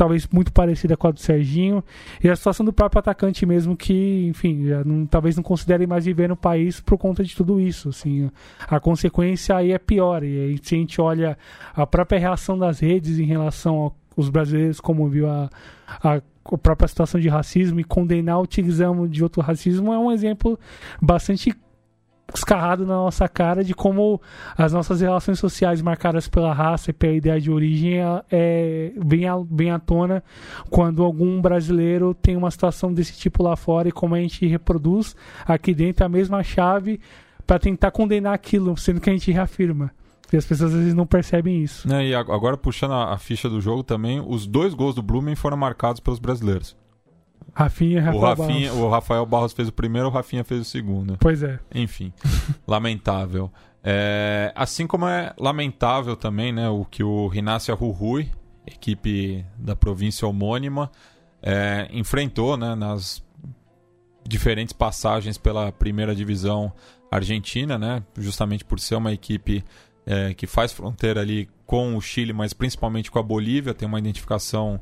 talvez 0.00 0.26
muito 0.32 0.50
parecida 0.50 0.96
com 0.96 1.08
a 1.08 1.10
do 1.10 1.20
Serginho. 1.20 1.84
E 2.24 2.28
a 2.30 2.34
situação 2.34 2.64
do 2.64 2.72
próprio 2.72 3.00
atacante 3.00 3.44
mesmo, 3.44 3.76
que, 3.76 4.26
enfim, 4.28 4.64
não- 4.86 5.04
talvez 5.04 5.36
não 5.36 5.42
considere 5.42 5.86
mais 5.86 6.06
viver 6.06 6.26
no 6.26 6.36
país 6.36 6.80
por 6.80 6.96
conta 6.96 7.22
de 7.22 7.36
tudo 7.36 7.60
isso. 7.60 7.90
Assim, 7.90 8.30
a 8.66 8.80
consequência 8.80 9.54
aí 9.54 9.72
é 9.72 9.78
pior. 9.78 10.24
E 10.24 10.38
aí, 10.40 10.58
se 10.62 10.74
a 10.74 10.78
gente 10.78 10.98
olha 11.02 11.36
a 11.74 11.86
própria 11.86 12.18
reação 12.18 12.58
das 12.58 12.80
redes 12.80 13.18
em 13.18 13.26
relação 13.26 13.92
aos 14.16 14.30
brasileiros, 14.30 14.80
como 14.80 15.06
viu 15.06 15.28
a, 15.28 15.50
a 16.02 16.22
a 16.42 16.56
própria 16.58 16.88
situação 16.88 17.20
de 17.20 17.28
racismo 17.28 17.78
e 17.78 17.84
condenar 17.84 18.38
o 18.38 18.42
utilização 18.42 19.06
de 19.06 19.22
outro 19.22 19.42
racismo 19.42 19.92
é 19.92 19.98
um 19.98 20.10
exemplo 20.10 20.58
bastante 21.00 21.52
escarrado 22.38 22.86
na 22.86 22.94
nossa 22.94 23.28
cara 23.28 23.62
de 23.64 23.74
como 23.74 24.20
as 24.56 24.72
nossas 24.72 25.00
relações 25.00 25.38
sociais 25.38 25.80
marcadas 25.82 26.28
pela 26.28 26.52
raça 26.52 26.90
e 26.90 26.92
pela 26.92 27.12
ideia 27.14 27.40
de 27.40 27.50
origem 27.50 27.98
é, 28.00 28.22
é, 28.30 28.92
vem, 28.96 29.26
à, 29.70 29.78
tona 29.78 30.22
quando 30.68 31.02
algum 31.02 31.40
brasileiro 31.40 32.14
tem 32.14 32.36
uma 32.36 32.50
situação 32.50 32.92
desse 32.92 33.16
tipo 33.18 33.42
lá 33.42 33.56
fora 33.56 33.88
e 33.88 33.92
como 33.92 34.14
a 34.14 34.18
gente 34.20 34.46
reproduz 34.46 35.14
aqui 35.46 35.74
dentro 35.74 36.04
a 36.04 36.08
mesma 36.08 36.42
chave 36.42 37.00
para 37.46 37.58
tentar 37.58 37.90
condenar 37.90 38.34
aquilo, 38.34 38.76
sendo 38.76 39.00
que 39.00 39.10
a 39.10 39.12
gente 39.12 39.30
reafirma. 39.32 39.90
E 40.32 40.36
as 40.36 40.44
pessoas 40.46 40.72
às 40.72 40.78
vezes 40.78 40.94
não 40.94 41.04
percebem 41.06 41.60
isso. 41.60 41.88
né, 41.88 42.06
e 42.06 42.14
ag- 42.14 42.30
agora 42.30 42.56
puxando 42.56 42.92
a, 42.92 43.12
a 43.14 43.18
ficha 43.18 43.48
do 43.48 43.60
jogo 43.60 43.82
também, 43.82 44.22
os 44.24 44.46
dois 44.46 44.74
gols 44.74 44.94
do 44.94 45.02
Blumen 45.02 45.34
foram 45.34 45.56
marcados 45.56 46.00
pelos 46.00 46.20
brasileiros. 46.20 46.76
Rafinha 47.52 48.00
e 48.00 48.16
O, 48.16 48.20
Rafael 48.20 48.48
Rafinha, 48.48 48.68
Barros. 48.68 48.84
o 48.84 48.88
Rafael 48.88 49.26
Barros 49.26 49.52
fez 49.52 49.68
o 49.68 49.72
primeiro, 49.72 50.08
o 50.08 50.10
Rafinha 50.10 50.44
fez 50.44 50.60
o 50.60 50.64
segundo. 50.64 51.16
Pois 51.18 51.42
é. 51.42 51.58
Enfim, 51.74 52.12
lamentável. 52.66 53.50
É, 53.82 54.52
assim 54.54 54.86
como 54.86 55.06
é 55.06 55.32
lamentável 55.38 56.14
também 56.14 56.52
né, 56.52 56.68
o 56.68 56.84
que 56.84 57.02
o 57.02 57.26
Rinácia 57.28 57.74
Rurui, 57.74 58.30
equipe 58.66 59.44
da 59.58 59.74
província 59.74 60.28
homônima, 60.28 60.90
é, 61.42 61.88
enfrentou 61.92 62.56
né, 62.56 62.74
nas 62.74 63.22
diferentes 64.26 64.72
passagens 64.72 65.38
pela 65.38 65.72
primeira 65.72 66.14
divisão 66.14 66.72
argentina, 67.10 67.78
né, 67.78 68.02
justamente 68.16 68.64
por 68.64 68.78
ser 68.78 68.96
uma 68.96 69.12
equipe 69.12 69.64
é, 70.06 70.34
que 70.34 70.46
faz 70.46 70.72
fronteira 70.72 71.20
ali 71.20 71.48
com 71.66 71.96
o 71.96 72.00
Chile, 72.00 72.32
mas 72.32 72.52
principalmente 72.52 73.10
com 73.10 73.18
a 73.18 73.22
Bolívia, 73.22 73.74
tem 73.74 73.88
uma 73.88 73.98
identificação 73.98 74.80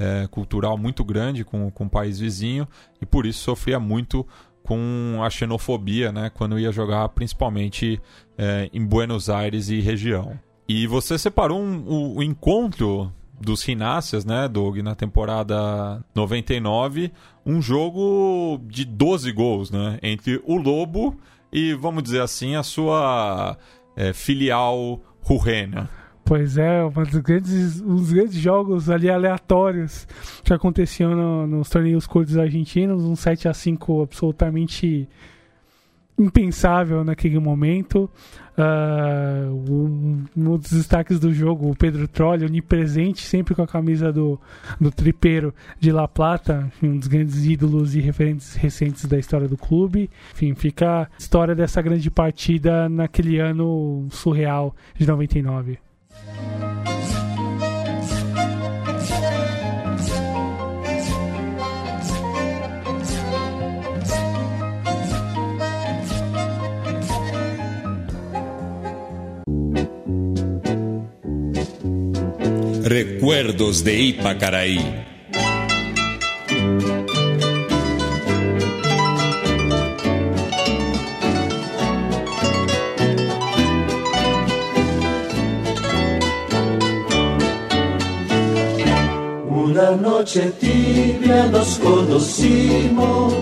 é, 0.00 0.26
cultural 0.28 0.78
muito 0.78 1.04
grande 1.04 1.44
com, 1.44 1.70
com 1.70 1.84
o 1.84 1.90
país 1.90 2.18
vizinho 2.18 2.66
e 3.02 3.04
por 3.04 3.26
isso 3.26 3.40
sofria 3.40 3.78
muito 3.78 4.26
com 4.62 5.20
a 5.22 5.28
xenofobia, 5.28 6.10
né, 6.10 6.30
quando 6.32 6.58
ia 6.58 6.72
jogar 6.72 7.08
principalmente 7.10 8.00
é, 8.38 8.70
em 8.72 8.84
Buenos 8.84 9.28
Aires 9.28 9.68
e 9.68 9.80
região. 9.80 10.38
E 10.66 10.86
você 10.86 11.18
separou 11.18 11.60
um- 11.60 12.16
o, 12.16 12.22
encontro 12.22 13.12
dos 13.40 13.62
Rináceas, 13.62 14.24
né, 14.24 14.48
Doug, 14.48 14.78
na 14.78 14.94
temporada 14.94 16.02
99, 16.14 17.12
um 17.44 17.60
jogo 17.60 18.60
de 18.66 18.84
12 18.84 19.32
gols, 19.32 19.70
né, 19.70 19.98
entre 20.02 20.40
o 20.46 20.56
Lobo 20.56 21.18
e, 21.52 21.74
vamos 21.74 22.02
dizer 22.02 22.22
assim, 22.22 22.54
a 22.54 22.62
sua 22.62 23.56
é, 23.96 24.12
filial 24.12 25.00
Rurrena. 25.22 25.90
Pois 26.30 26.56
é, 26.56 26.84
um 26.84 26.90
dos 26.92 27.16
grandes, 27.16 27.80
um 27.80 27.96
dos 27.96 28.12
grandes 28.12 28.36
jogos 28.36 28.88
ali 28.88 29.10
aleatórios 29.10 30.06
que 30.44 30.52
aconteciam 30.52 31.10
no- 31.12 31.44
nos 31.44 31.68
torneios 31.68 32.06
curtos 32.06 32.38
argentinos, 32.38 33.02
um 33.02 33.16
7 33.16 33.48
a 33.48 33.52
5 33.52 34.00
absolutamente 34.00 35.08
impensável 36.16 37.02
naquele 37.02 37.36
momento. 37.40 38.08
Uh, 38.56 39.72
um, 39.72 40.24
um, 40.36 40.56
dos 40.56 40.70
destaques 40.70 41.18
do 41.18 41.34
jogo, 41.34 41.68
o 41.68 41.74
Pedro 41.74 42.06
Trolli, 42.06 42.46
onipresente, 42.46 43.22
sempre 43.22 43.52
com 43.52 43.62
a 43.62 43.66
camisa 43.66 44.12
do, 44.12 44.40
do 44.80 44.92
tripeiro 44.92 45.52
de 45.80 45.90
La 45.90 46.06
Plata, 46.06 46.70
um 46.80 46.96
dos 46.96 47.08
grandes 47.08 47.44
ídolos 47.44 47.96
e 47.96 48.00
referentes 48.00 48.54
recentes 48.54 49.04
da 49.06 49.18
história 49.18 49.48
do 49.48 49.56
clube. 49.56 50.08
Enfim, 50.32 50.54
fica 50.54 51.02
a 51.02 51.08
história 51.18 51.56
dessa 51.56 51.82
grande 51.82 52.08
partida 52.08 52.88
naquele 52.88 53.40
ano 53.40 54.06
surreal 54.12 54.76
de 54.96 55.04
99. 55.08 55.89
Recuerdos 72.90 73.84
de 73.84 74.00
Ipacaraí. 74.00 75.06
Una 89.70 89.90
noche 89.92 90.52
tibia 90.58 91.46
nos 91.46 91.78
conocimos 91.78 93.32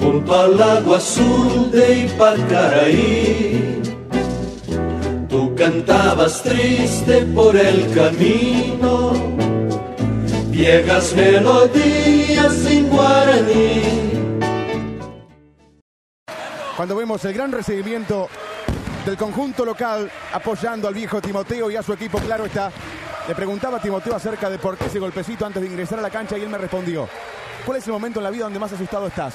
junto 0.00 0.34
al 0.34 0.62
agua 0.62 0.96
azul 0.96 1.70
de 1.70 2.04
Ipacaraí 2.04 3.76
cantabas 5.56 6.42
triste 6.42 7.22
por 7.34 7.56
el 7.56 7.92
camino, 7.94 9.12
viejas 10.48 11.14
melodías 11.14 12.66
en 12.66 12.88
guaraní. 12.88 13.82
Cuando 16.76 16.96
vemos 16.96 17.24
el 17.24 17.32
gran 17.32 17.52
recibimiento 17.52 18.28
del 19.04 19.16
conjunto 19.16 19.64
local 19.64 20.10
apoyando 20.32 20.88
al 20.88 20.94
viejo 20.94 21.22
Timoteo 21.22 21.70
y 21.70 21.76
a 21.76 21.82
su 21.82 21.94
equipo, 21.94 22.18
claro 22.18 22.44
está. 22.44 22.70
Le 23.28 23.34
preguntaba 23.34 23.78
a 23.78 23.80
Timoteo 23.80 24.14
acerca 24.14 24.48
de 24.48 24.58
por 24.58 24.78
qué 24.78 24.86
ese 24.86 25.00
golpecito 25.00 25.44
antes 25.44 25.60
de 25.60 25.68
ingresar 25.68 25.98
a 25.98 26.02
la 26.02 26.10
cancha 26.10 26.38
y 26.38 26.42
él 26.42 26.48
me 26.48 26.58
respondió, 26.58 27.08
¿cuál 27.64 27.78
es 27.78 27.86
el 27.86 27.92
momento 27.92 28.20
en 28.20 28.24
la 28.24 28.30
vida 28.30 28.44
donde 28.44 28.60
más 28.60 28.72
asustado 28.72 29.08
estás? 29.08 29.34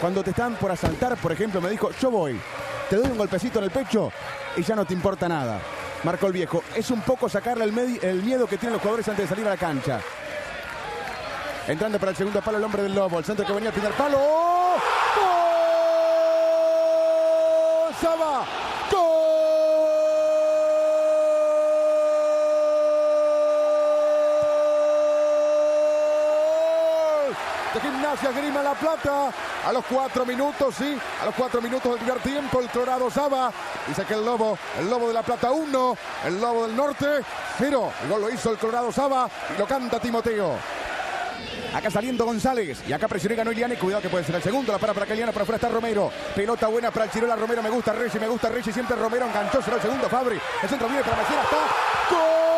Cuando 0.00 0.22
te 0.22 0.30
están 0.30 0.56
por 0.56 0.70
asaltar, 0.70 1.16
por 1.16 1.32
ejemplo, 1.32 1.62
me 1.62 1.70
dijo, 1.70 1.90
yo 1.98 2.10
voy, 2.10 2.38
te 2.90 2.96
doy 2.96 3.06
un 3.06 3.16
golpecito 3.16 3.58
en 3.58 3.64
el 3.64 3.70
pecho 3.70 4.12
y 4.54 4.62
ya 4.62 4.76
no 4.76 4.84
te 4.84 4.92
importa 4.92 5.28
nada. 5.28 5.60
Marco 6.04 6.26
el 6.26 6.32
viejo. 6.32 6.62
Es 6.74 6.90
un 6.90 7.00
poco 7.02 7.28
sacarle 7.28 7.64
el, 7.64 7.98
el 8.02 8.22
miedo 8.22 8.46
que 8.46 8.58
tienen 8.58 8.74
los 8.74 8.82
jugadores 8.82 9.08
antes 9.08 9.24
de 9.24 9.28
salir 9.28 9.46
a 9.46 9.50
la 9.50 9.56
cancha. 9.56 10.00
Entrando 11.68 11.98
para 11.98 12.10
el 12.10 12.16
segundo 12.16 12.40
palo 12.40 12.58
el 12.58 12.64
hombre 12.64 12.82
del 12.82 12.94
Lobo. 12.94 13.18
El 13.18 13.24
centro 13.24 13.46
que 13.46 13.52
venía 13.52 13.68
al 13.68 13.74
primer 13.74 13.92
palo. 13.92 14.18
¡Oh! 14.18 14.76
¡Gol! 17.86 17.94
¡Saba! 18.00 18.46
de 27.74 27.80
Gimnasia 27.80 28.32
Grima 28.32 28.59
La 28.70 28.78
Plata. 28.78 29.32
A 29.66 29.72
los 29.72 29.84
cuatro 29.84 30.24
minutos, 30.24 30.76
sí, 30.76 30.96
a 31.20 31.26
los 31.26 31.34
cuatro 31.34 31.60
minutos 31.60 31.90
del 31.90 31.98
primer 31.98 32.22
tiempo, 32.22 32.60
el 32.60 32.68
Colorado 32.70 33.10
Saba. 33.10 33.52
Dice 33.88 34.04
que 34.04 34.14
el 34.14 34.24
Lobo, 34.24 34.56
el 34.78 34.88
Lobo 34.88 35.08
de 35.08 35.14
La 35.14 35.22
Plata 35.22 35.50
1, 35.50 35.96
el 36.26 36.40
Lobo 36.40 36.66
del 36.68 36.76
Norte 36.76 37.06
0. 37.58 37.92
El 38.04 38.08
gol 38.08 38.20
lo 38.20 38.30
hizo 38.30 38.52
el 38.52 38.58
Colorado 38.58 38.92
Saba 38.92 39.28
y 39.52 39.58
lo 39.58 39.66
canta 39.66 39.98
Timoteo. 39.98 40.54
Acá 41.74 41.90
saliendo 41.90 42.24
González. 42.24 42.82
Y 42.86 42.92
acá 42.92 43.08
presioné 43.08 43.34
ganó 43.34 43.50
Iliane. 43.50 43.76
Cuidado 43.76 44.02
que 44.02 44.08
puede 44.08 44.24
ser 44.24 44.36
el 44.36 44.42
segundo. 44.42 44.72
La 44.72 44.78
para 44.78 44.94
para 44.94 45.06
Caliana. 45.06 45.32
Para 45.32 45.42
afuera 45.42 45.56
está 45.56 45.68
Romero. 45.68 46.12
Pelota 46.34 46.68
buena 46.68 46.92
para 46.92 47.06
el 47.06 47.10
Chirola 47.10 47.34
Romero. 47.34 47.62
Me 47.62 47.70
gusta 47.70 47.92
Reyes. 47.92 48.20
Me 48.20 48.28
gusta 48.28 48.48
Reyes. 48.48 48.72
Siempre 48.72 48.96
Romero 48.96 49.26
enganchó. 49.26 49.62
Será 49.62 49.76
el 49.76 49.82
segundo 49.82 50.08
Fabri. 50.08 50.40
El 50.62 50.68
centro 50.68 50.88
viene 50.88 51.02
para 51.02 51.16
Mesera. 51.16 51.42
Está. 51.42 51.56
¡Gol! 52.10 52.49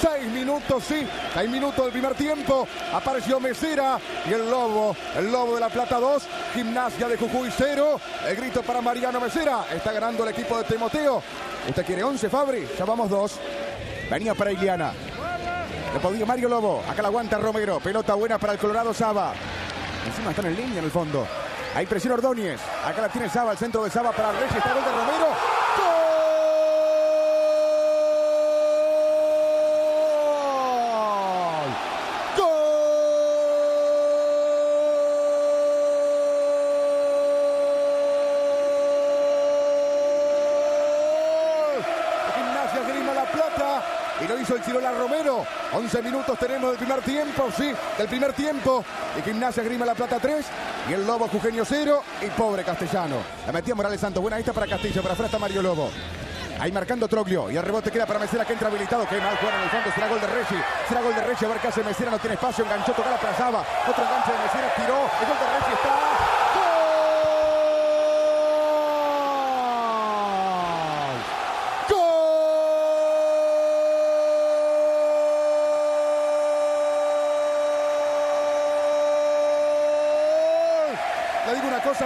Seis 0.00 0.26
minutos, 0.32 0.84
sí. 0.84 1.06
Seis 1.34 1.50
minutos 1.50 1.84
del 1.84 1.92
primer 1.92 2.14
tiempo. 2.14 2.66
Apareció 2.92 3.40
Mesera 3.40 3.98
y 4.28 4.32
el 4.32 4.50
Lobo. 4.50 4.96
El 5.16 5.30
Lobo 5.30 5.54
de 5.54 5.60
La 5.60 5.68
Plata 5.68 5.98
2. 5.98 6.22
Gimnasia 6.54 7.08
de 7.08 7.16
Jujuy 7.16 7.50
0. 7.56 8.00
El 8.26 8.36
grito 8.36 8.62
para 8.62 8.80
Mariano 8.80 9.20
Mesera. 9.20 9.66
Está 9.72 9.92
ganando 9.92 10.24
el 10.24 10.30
equipo 10.30 10.58
de 10.58 10.64
Timoteo. 10.64 11.22
¿Usted 11.68 11.84
quiere 11.84 12.02
11, 12.02 12.28
Fabri? 12.30 12.68
Ya 12.78 12.84
vamos 12.84 13.10
dos. 13.10 13.38
Venía 14.10 14.34
para 14.34 14.52
Iliana. 14.52 14.92
Le 15.92 16.00
podía 16.00 16.26
Mario 16.26 16.48
Lobo. 16.48 16.82
Acá 16.88 17.02
la 17.02 17.08
aguanta 17.08 17.38
Romero. 17.38 17.80
Pelota 17.80 18.14
buena 18.14 18.38
para 18.38 18.54
el 18.54 18.58
Colorado 18.58 18.92
Saba. 18.94 19.32
Encima 20.06 20.30
están 20.30 20.46
en 20.46 20.56
línea 20.56 20.78
en 20.78 20.84
el 20.84 20.90
fondo. 20.90 21.26
Ahí 21.74 21.86
presiona 21.86 22.14
Ordóñez. 22.14 22.60
Acá 22.84 23.02
la 23.02 23.08
tiene 23.08 23.28
Saba, 23.28 23.52
el 23.52 23.58
centro 23.58 23.84
de 23.84 23.90
Saba 23.90 24.12
para 24.12 24.32
Reyes. 24.32 24.54
Está 24.54 24.74
de 24.74 24.80
Romero. 24.80 25.27
11 45.88 46.02
minutos 46.02 46.38
tenemos 46.38 46.68
del 46.68 46.78
primer 46.78 47.00
tiempo, 47.00 47.48
sí, 47.56 47.72
del 47.96 48.08
primer 48.08 48.34
tiempo. 48.34 48.84
Y 49.18 49.22
Gimnasia 49.22 49.62
Grima 49.62 49.86
La 49.86 49.94
Plata 49.94 50.18
3. 50.20 50.44
Y 50.90 50.92
el 50.92 51.06
Lobo 51.06 51.28
Jugenio 51.28 51.64
0. 51.64 52.02
Y 52.20 52.26
pobre 52.26 52.62
Castellano. 52.62 53.16
La 53.46 53.52
metía 53.52 53.74
Morales 53.74 53.98
Santos. 53.98 54.20
Buena 54.20 54.36
vista 54.36 54.52
para 54.52 54.66
Castillo. 54.66 55.00
Para 55.00 55.14
afuera 55.14 55.28
está 55.28 55.38
Mario 55.38 55.62
Lobo. 55.62 55.90
Ahí 56.60 56.70
marcando 56.72 57.08
Troglio. 57.08 57.50
Y 57.50 57.56
el 57.56 57.62
rebote 57.62 57.90
queda 57.90 58.04
para 58.04 58.18
Mesera 58.18 58.44
que 58.44 58.52
entra 58.52 58.68
habilitado. 58.68 59.08
Que 59.08 59.16
mal 59.18 59.38
juega 59.40 59.56
en 59.56 59.62
el 59.62 59.70
fondo. 59.70 59.90
Será 59.94 60.08
gol 60.08 60.20
de 60.20 60.26
Reggi. 60.26 60.62
Será 60.86 61.00
gol 61.00 61.14
de 61.14 61.22
Reggi. 61.22 61.44
A 61.46 61.48
ver 61.48 61.58
qué 61.58 61.68
hace 61.68 61.82
Mesera. 61.82 62.10
No 62.10 62.18
tiene 62.18 62.34
espacio. 62.34 62.64
Enganchó. 62.66 62.92
Toca 62.92 63.08
la 63.08 63.18
trazaba. 63.18 63.64
Otro 63.88 64.04
enganche 64.04 64.32
de 64.32 64.38
Mesera. 64.44 64.74
Tiró. 64.76 64.98
El 64.98 65.26
gol 65.26 65.38
de 65.40 65.46
Reggi 65.56 65.72
está. 65.72 66.08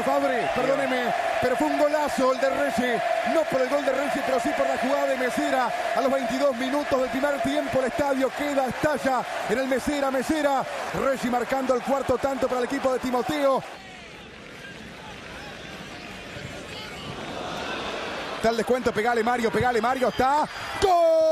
Fabri, 0.00 0.38
perdóneme, 0.54 1.12
pero 1.40 1.54
fue 1.54 1.66
un 1.68 1.78
golazo 2.18 2.34
de 2.34 2.50
Reyes, 2.50 3.02
no 3.32 3.42
por 3.42 3.60
el 3.60 3.68
gol 3.68 3.84
de 3.84 3.92
Reyes, 3.92 4.20
pero 4.26 4.40
sí 4.40 4.50
por 4.56 4.66
la 4.66 4.78
jugada 4.78 5.06
de 5.06 5.16
Mesera. 5.16 5.72
A 5.96 6.00
los 6.00 6.12
22 6.12 6.56
minutos 6.56 7.00
del 7.00 7.10
primer 7.10 7.40
tiempo 7.42 7.78
el 7.78 7.86
estadio 7.86 8.30
queda, 8.36 8.66
estalla 8.66 9.22
en 9.48 9.58
el 9.58 9.68
Mesera, 9.68 10.10
Mesera. 10.10 10.64
Reyes 10.94 11.30
marcando 11.30 11.74
el 11.74 11.82
cuarto 11.82 12.18
tanto 12.18 12.46
para 12.48 12.60
el 12.60 12.64
equipo 12.66 12.92
de 12.92 12.98
Timoteo. 12.98 13.62
Está 18.36 18.50
el 18.50 18.56
descuento, 18.56 18.92
pegale 18.92 19.22
Mario, 19.22 19.50
pegale 19.50 19.80
Mario, 19.80 20.08
está. 20.08 20.48
¡Gol! 20.82 21.31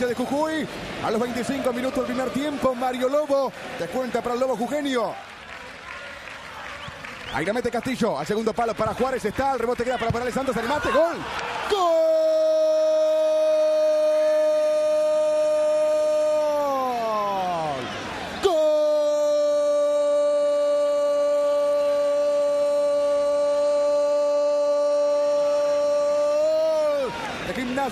De 0.00 0.14
Jujuy. 0.14 0.66
A 1.04 1.10
los 1.10 1.20
25 1.20 1.72
minutos 1.72 1.98
del 1.98 2.06
primer 2.06 2.30
tiempo, 2.30 2.74
Mario 2.74 3.08
Lobo 3.08 3.52
descuenta 3.78 4.20
para 4.20 4.34
el 4.34 4.40
Lobo 4.40 4.56
Jugenio. 4.56 5.14
Ahí 7.32 7.44
la 7.44 7.52
mete 7.52 7.70
Castillo. 7.70 8.18
Al 8.18 8.26
segundo 8.26 8.52
palo 8.52 8.74
para 8.74 8.94
Juárez 8.94 9.24
está. 9.24 9.52
El 9.52 9.60
rebote 9.60 9.84
queda 9.84 9.96
para 9.96 10.10
Morales 10.10 10.34
Santos. 10.34 10.56
El 10.56 10.68
mate. 10.68 10.90
Gol. 10.90 11.16
Gol. 11.16 11.53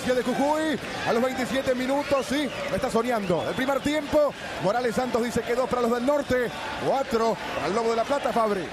De 0.03 0.23
Jujuy 0.25 0.77
a 1.09 1.13
los 1.13 1.23
27 1.23 1.77
minutos, 1.77 2.27
sí, 2.27 2.51
está 2.75 2.91
soñando. 2.91 3.49
El 3.49 3.55
primer 3.55 3.81
tiempo, 3.81 4.35
Morales 4.65 4.97
Santos 4.97 5.23
dice 5.23 5.43
que 5.43 5.55
dos 5.55 5.71
para 5.71 5.83
los 5.83 5.93
del 5.93 6.05
norte, 6.05 6.51
cuatro 6.85 7.37
para 7.55 7.69
el 7.69 7.75
Lobo 7.75 7.91
de 7.91 7.97
la 7.97 8.05
Plata, 8.05 8.33
Fabri. 8.33 8.67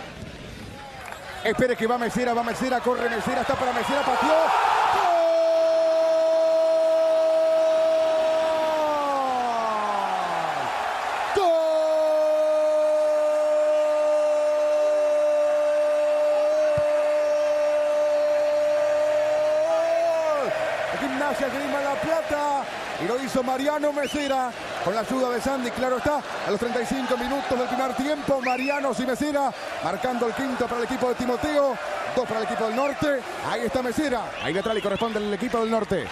Espere 1.43 1.75
que 1.75 1.86
va 1.86 1.99
Mesera, 1.99 2.34
va 2.34 2.41
Mesera, 2.41 2.80
corre 2.80 3.07
Mesera, 3.09 3.41
está 3.41 3.53
para 3.53 3.71
Mesera, 3.73 4.01
pateó. 4.01 4.80
Gimnasia 20.99 21.47
Grima 21.47 21.82
La 21.82 21.95
Plata 22.01 22.63
y 23.01 23.07
lo 23.07 23.23
hizo 23.23 23.41
Mariano 23.80 24.01
Mesera 24.01 24.51
con 24.84 24.93
la 24.93 24.99
ayuda 25.01 25.30
de 25.30 25.39
Sandy, 25.39 25.71
claro 25.71 25.99
está, 25.99 26.21
a 26.45 26.51
los 26.51 26.59
35 26.59 27.15
minutos 27.15 27.57
del 27.57 27.67
primer 27.69 27.93
tiempo, 27.95 28.41
Mariano 28.41 28.91
y 28.97 29.05
Mesera 29.05 29.53
marcando 29.82 30.27
el 30.27 30.34
quinto 30.34 30.65
para 30.65 30.80
el 30.80 30.84
equipo 30.84 31.07
de 31.07 31.15
Timoteo, 31.15 31.77
dos 32.13 32.27
para 32.27 32.41
el 32.41 32.45
equipo 32.45 32.65
del 32.65 32.75
norte, 32.75 33.21
ahí 33.49 33.61
está 33.61 33.82
Mesera, 33.82 34.32
ahí 34.43 34.51
detrás 34.51 34.75
le 34.75 34.82
corresponde 34.82 35.19
el 35.19 35.34
equipo 35.34 35.61
del 35.61 35.71
norte, 35.71 36.05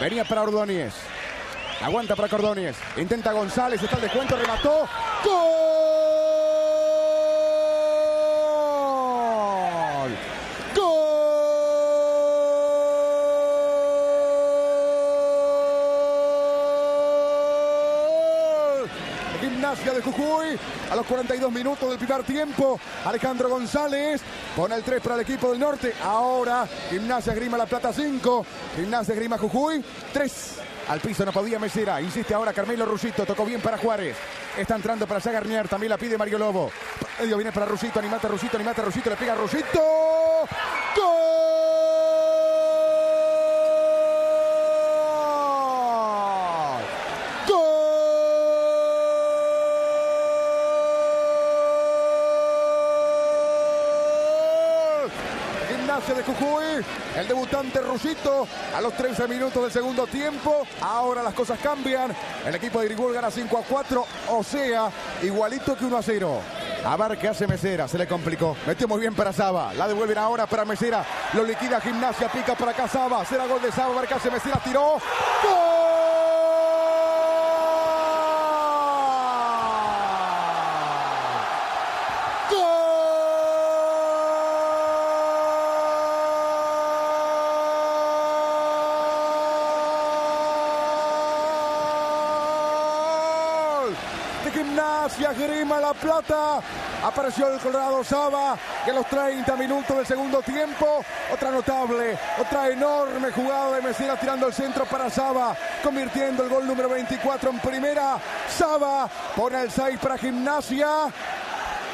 venía 0.00 0.24
para 0.24 0.42
Ordóñez, 0.42 0.94
aguanta 1.80 2.16
para 2.16 2.28
Cordóñez, 2.28 2.76
intenta 2.96 3.30
González, 3.30 3.80
está 3.80 3.94
el 3.94 4.02
descuento, 4.02 4.36
remató, 4.36 4.88
¡Gol! 5.24 5.64
Gimnasia 19.40 19.92
de 19.92 20.00
A 20.90 20.96
los 20.96 21.06
42 21.06 21.52
minutos 21.52 21.88
del 21.88 21.98
primer 21.98 22.24
tiempo. 22.24 22.78
Alejandro 23.04 23.48
González 23.48 24.20
pone 24.56 24.74
el 24.74 24.82
3 24.82 25.00
para 25.00 25.14
el 25.16 25.20
equipo 25.22 25.50
del 25.50 25.60
norte. 25.60 25.94
Ahora 26.02 26.66
Gimnasia 26.90 27.34
Grima 27.34 27.56
La 27.56 27.66
Plata 27.66 27.92
5. 27.92 28.46
Gimnasia 28.76 29.14
Grima 29.14 29.38
Jujuy 29.38 29.84
3. 30.12 30.54
Al 30.88 31.00
piso 31.00 31.24
no 31.24 31.32
podía 31.32 31.58
Mesera. 31.58 32.00
Insiste 32.00 32.34
ahora 32.34 32.52
Carmelo 32.52 32.84
Rusito. 32.84 33.24
Tocó 33.24 33.44
bien 33.44 33.60
para 33.60 33.78
Juárez. 33.78 34.16
Está 34.56 34.76
entrando 34.76 35.06
para 35.06 35.20
Zagarnier. 35.20 35.68
También 35.68 35.90
la 35.90 35.98
pide 35.98 36.18
Mario 36.18 36.38
Lobo. 36.38 36.70
Medio 37.20 37.36
viene 37.36 37.52
para 37.52 37.66
Rusito. 37.66 37.98
Animate 38.00 38.28
Rusito. 38.28 38.56
Animate 38.56 38.82
Rusito. 38.82 39.10
Le 39.10 39.16
pega 39.16 39.34
Rusito. 39.34 39.80
¡Gol! 40.96 41.24
Gimnasia 55.68 56.14
de 56.14 56.22
Jujuy, 56.22 56.84
el 57.16 57.28
debutante 57.28 57.80
Rusito 57.80 58.46
a 58.74 58.80
los 58.80 58.94
13 58.94 59.28
minutos 59.28 59.62
del 59.62 59.72
segundo 59.72 60.06
tiempo. 60.06 60.66
Ahora 60.80 61.22
las 61.22 61.34
cosas 61.34 61.58
cambian. 61.60 62.14
El 62.44 62.54
equipo 62.54 62.80
de 62.80 62.86
Grigol 62.86 63.12
gana 63.12 63.30
5 63.30 63.58
a 63.58 63.62
4, 63.62 64.06
o 64.30 64.42
sea, 64.42 64.90
igualito 65.22 65.76
que 65.76 65.84
1 65.84 65.96
a 65.96 66.02
0. 66.02 66.40
A 66.84 66.96
ver 66.96 67.18
qué 67.18 67.28
hace 67.28 67.46
Mesera, 67.46 67.88
se 67.88 67.96
le 67.96 68.06
complicó. 68.06 68.56
Metió 68.66 68.86
bien 68.98 69.14
para 69.14 69.32
Saba. 69.32 69.72
La 69.74 69.88
devuelven 69.88 70.18
ahora 70.18 70.46
para 70.46 70.64
Mesera. 70.64 71.04
Lo 71.32 71.42
liquida 71.44 71.80
Gimnasia, 71.80 72.28
pica 72.28 72.54
para 72.54 72.72
acá 72.72 72.88
Saba. 72.88 73.24
Será 73.24 73.46
gol 73.46 73.62
de 73.62 73.72
Saba, 73.72 73.96
a 73.96 74.00
ver 74.00 74.08
qué 74.08 74.14
hace 74.14 74.30
Mesera, 74.30 74.60
tiró. 74.62 74.98
de 75.42 75.73
Gimnasia 95.08 95.32
Grima 95.34 95.80
La 95.80 95.92
Plata. 95.92 96.60
Apareció 97.04 97.52
el 97.52 97.60
Colorado 97.60 98.02
Saba 98.02 98.56
que 98.84 98.92
los 98.92 99.06
30 99.06 99.54
minutos 99.56 99.96
del 99.96 100.06
segundo 100.06 100.40
tiempo. 100.40 101.04
Otra 101.30 101.50
notable, 101.50 102.18
otra 102.40 102.70
enorme 102.70 103.30
jugada 103.30 103.76
de 103.76 103.82
Mesera 103.82 104.18
tirando 104.18 104.46
el 104.46 104.54
centro 104.54 104.86
para 104.86 105.10
Saba, 105.10 105.54
convirtiendo 105.82 106.44
el 106.44 106.48
gol 106.48 106.66
número 106.66 106.88
24 106.88 107.50
en 107.50 107.58
primera. 107.58 108.16
Saba 108.48 109.06
pone 109.36 109.60
el 109.60 109.70
6 109.70 109.98
para 110.00 110.16
Gimnasia. 110.16 110.88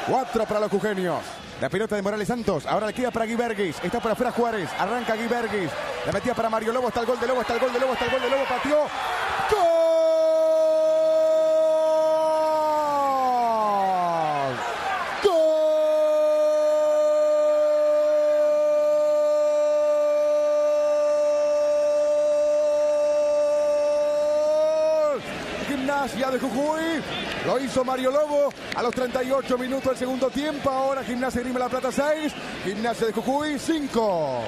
4 0.07 0.45
para 0.45 0.61
los 0.61 0.69
Cugenios. 0.69 1.19
La 1.59 1.67
pelota 1.69 1.97
de 1.97 2.01
Morales 2.01 2.27
Santos. 2.29 2.65
Ahora 2.65 2.87
le 2.87 2.93
queda 2.93 3.11
para 3.11 3.25
Guiberguis. 3.25 3.75
Está 3.83 3.99
para 3.99 4.15
Fra 4.15 4.31
Juárez. 4.31 4.69
Arranca 4.79 5.15
Guiberguis. 5.15 5.69
La 6.05 6.13
metía 6.13 6.33
para 6.33 6.49
Mario 6.49 6.71
Lobo. 6.71 6.87
Está 6.87 7.01
el 7.01 7.05
gol 7.05 7.19
de 7.19 7.27
Lobo. 7.27 7.41
Está 7.41 7.53
el 7.55 7.59
gol 7.59 7.73
de 7.73 7.79
Lobo. 7.79 7.93
Está 7.93 8.05
el 8.05 8.11
gol 8.11 8.21
de 8.21 8.29
Lobo. 8.29 8.43
Pateó. 8.45 8.87
¡Gol! 9.51 9.61
¡Gol! 15.23 15.31
Gimnasia 25.67 26.31
de 26.31 26.39
Jujuy. 26.39 27.03
Lo 27.45 27.59
hizo 27.71 27.85
Mario 27.85 28.11
Lobo 28.11 28.51
a 28.75 28.83
los 28.83 28.93
38 28.93 29.57
minutos 29.57 29.85
del 29.85 29.97
segundo 29.97 30.29
tiempo. 30.29 30.69
Ahora 30.69 31.03
Gimnasia 31.03 31.41
Grima 31.41 31.57
La 31.57 31.69
Plata 31.69 31.89
6. 31.89 32.33
Gimnasia 32.65 33.07
de 33.07 33.13
Jujuy 33.13 33.57
5. 33.57 34.41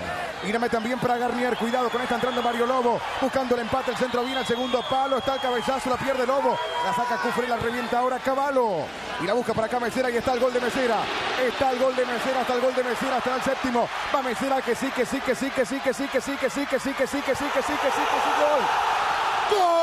Irame 0.45 0.67
también 0.67 0.99
para 0.99 1.17
Garnier. 1.17 1.55
Cuidado 1.55 1.89
con 1.89 2.01
esta 2.01 2.15
entrando 2.15 2.41
Mario 2.41 2.65
Lobo. 2.65 2.99
Buscando 3.21 3.55
el 3.55 3.61
empate. 3.61 3.91
El 3.91 3.97
centro 3.97 4.23
viene 4.23 4.39
al 4.39 4.45
segundo 4.45 4.83
palo. 4.89 5.19
Está 5.19 5.35
el 5.35 5.41
cabezazo. 5.41 5.89
La 5.89 5.95
pierde 5.95 6.27
Lobo. 6.27 6.57
La 6.83 6.93
saca 6.93 7.15
Cufre. 7.21 7.47
La 7.47 7.55
revienta 7.55 7.99
ahora 7.99 8.19
Caballo. 8.19 8.85
Y 9.21 9.25
la 9.25 9.33
busca 9.33 9.53
para 9.53 9.67
acá 9.67 9.79
Mesera. 9.79 10.09
Y 10.09 10.17
está 10.17 10.33
el 10.33 10.41
gol 10.41 10.51
de 10.51 10.59
Mesera. 10.59 10.97
Está 11.47 11.71
el 11.71 11.79
gol 11.79 11.95
de 11.95 12.05
Mesera. 12.05 12.41
Está 12.41 12.55
el 12.55 12.61
gol 12.61 12.75
de 12.75 12.83
Mesera. 12.83 13.17
Hasta 13.17 13.35
el 13.35 13.41
séptimo. 13.41 13.87
Va 14.13 14.21
Mesera 14.21 14.61
que 14.61 14.75
sí, 14.75 14.87
que 14.93 15.05
sí, 15.05 15.21
que 15.21 15.33
sí, 15.33 15.49
que 15.49 15.65
sí, 15.65 15.79
que 15.79 15.93
sí, 15.93 16.07
que 16.07 16.19
sí, 16.19 16.35
que 16.35 16.49
sí, 16.49 16.65
que 16.65 16.79
sí, 16.79 16.93
que 16.93 17.07
sí, 17.07 17.07
que 17.07 17.07
sí, 17.07 17.21
que 17.21 17.35
sí, 17.35 17.45
que 17.45 17.61
sí, 17.61 17.71
que 17.71 17.89
sí. 17.89 18.31
Gol. 18.41 19.57
¡Gol! 19.57 19.82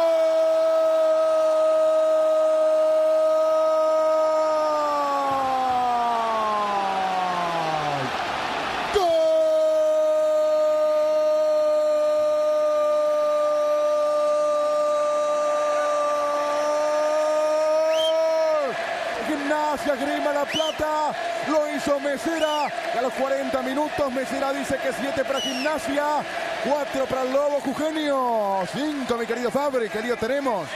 A 23.01 23.03
los 23.03 23.15
40 23.15 23.63
minutos 23.63 24.13
Mesera 24.13 24.53
dice 24.53 24.77
que 24.77 24.93
7 24.93 25.25
para 25.25 25.41
Gimnasia, 25.41 26.05
4 26.69 27.07
para 27.07 27.23
el 27.23 27.33
Lobo 27.33 27.59
Jugenio, 27.61 28.61
5 28.71 29.17
mi 29.17 29.27
querido 29.27 29.51
Fabri, 29.51 29.89
que 29.89 30.03
lío 30.03 30.19
tenemos. 30.19 30.69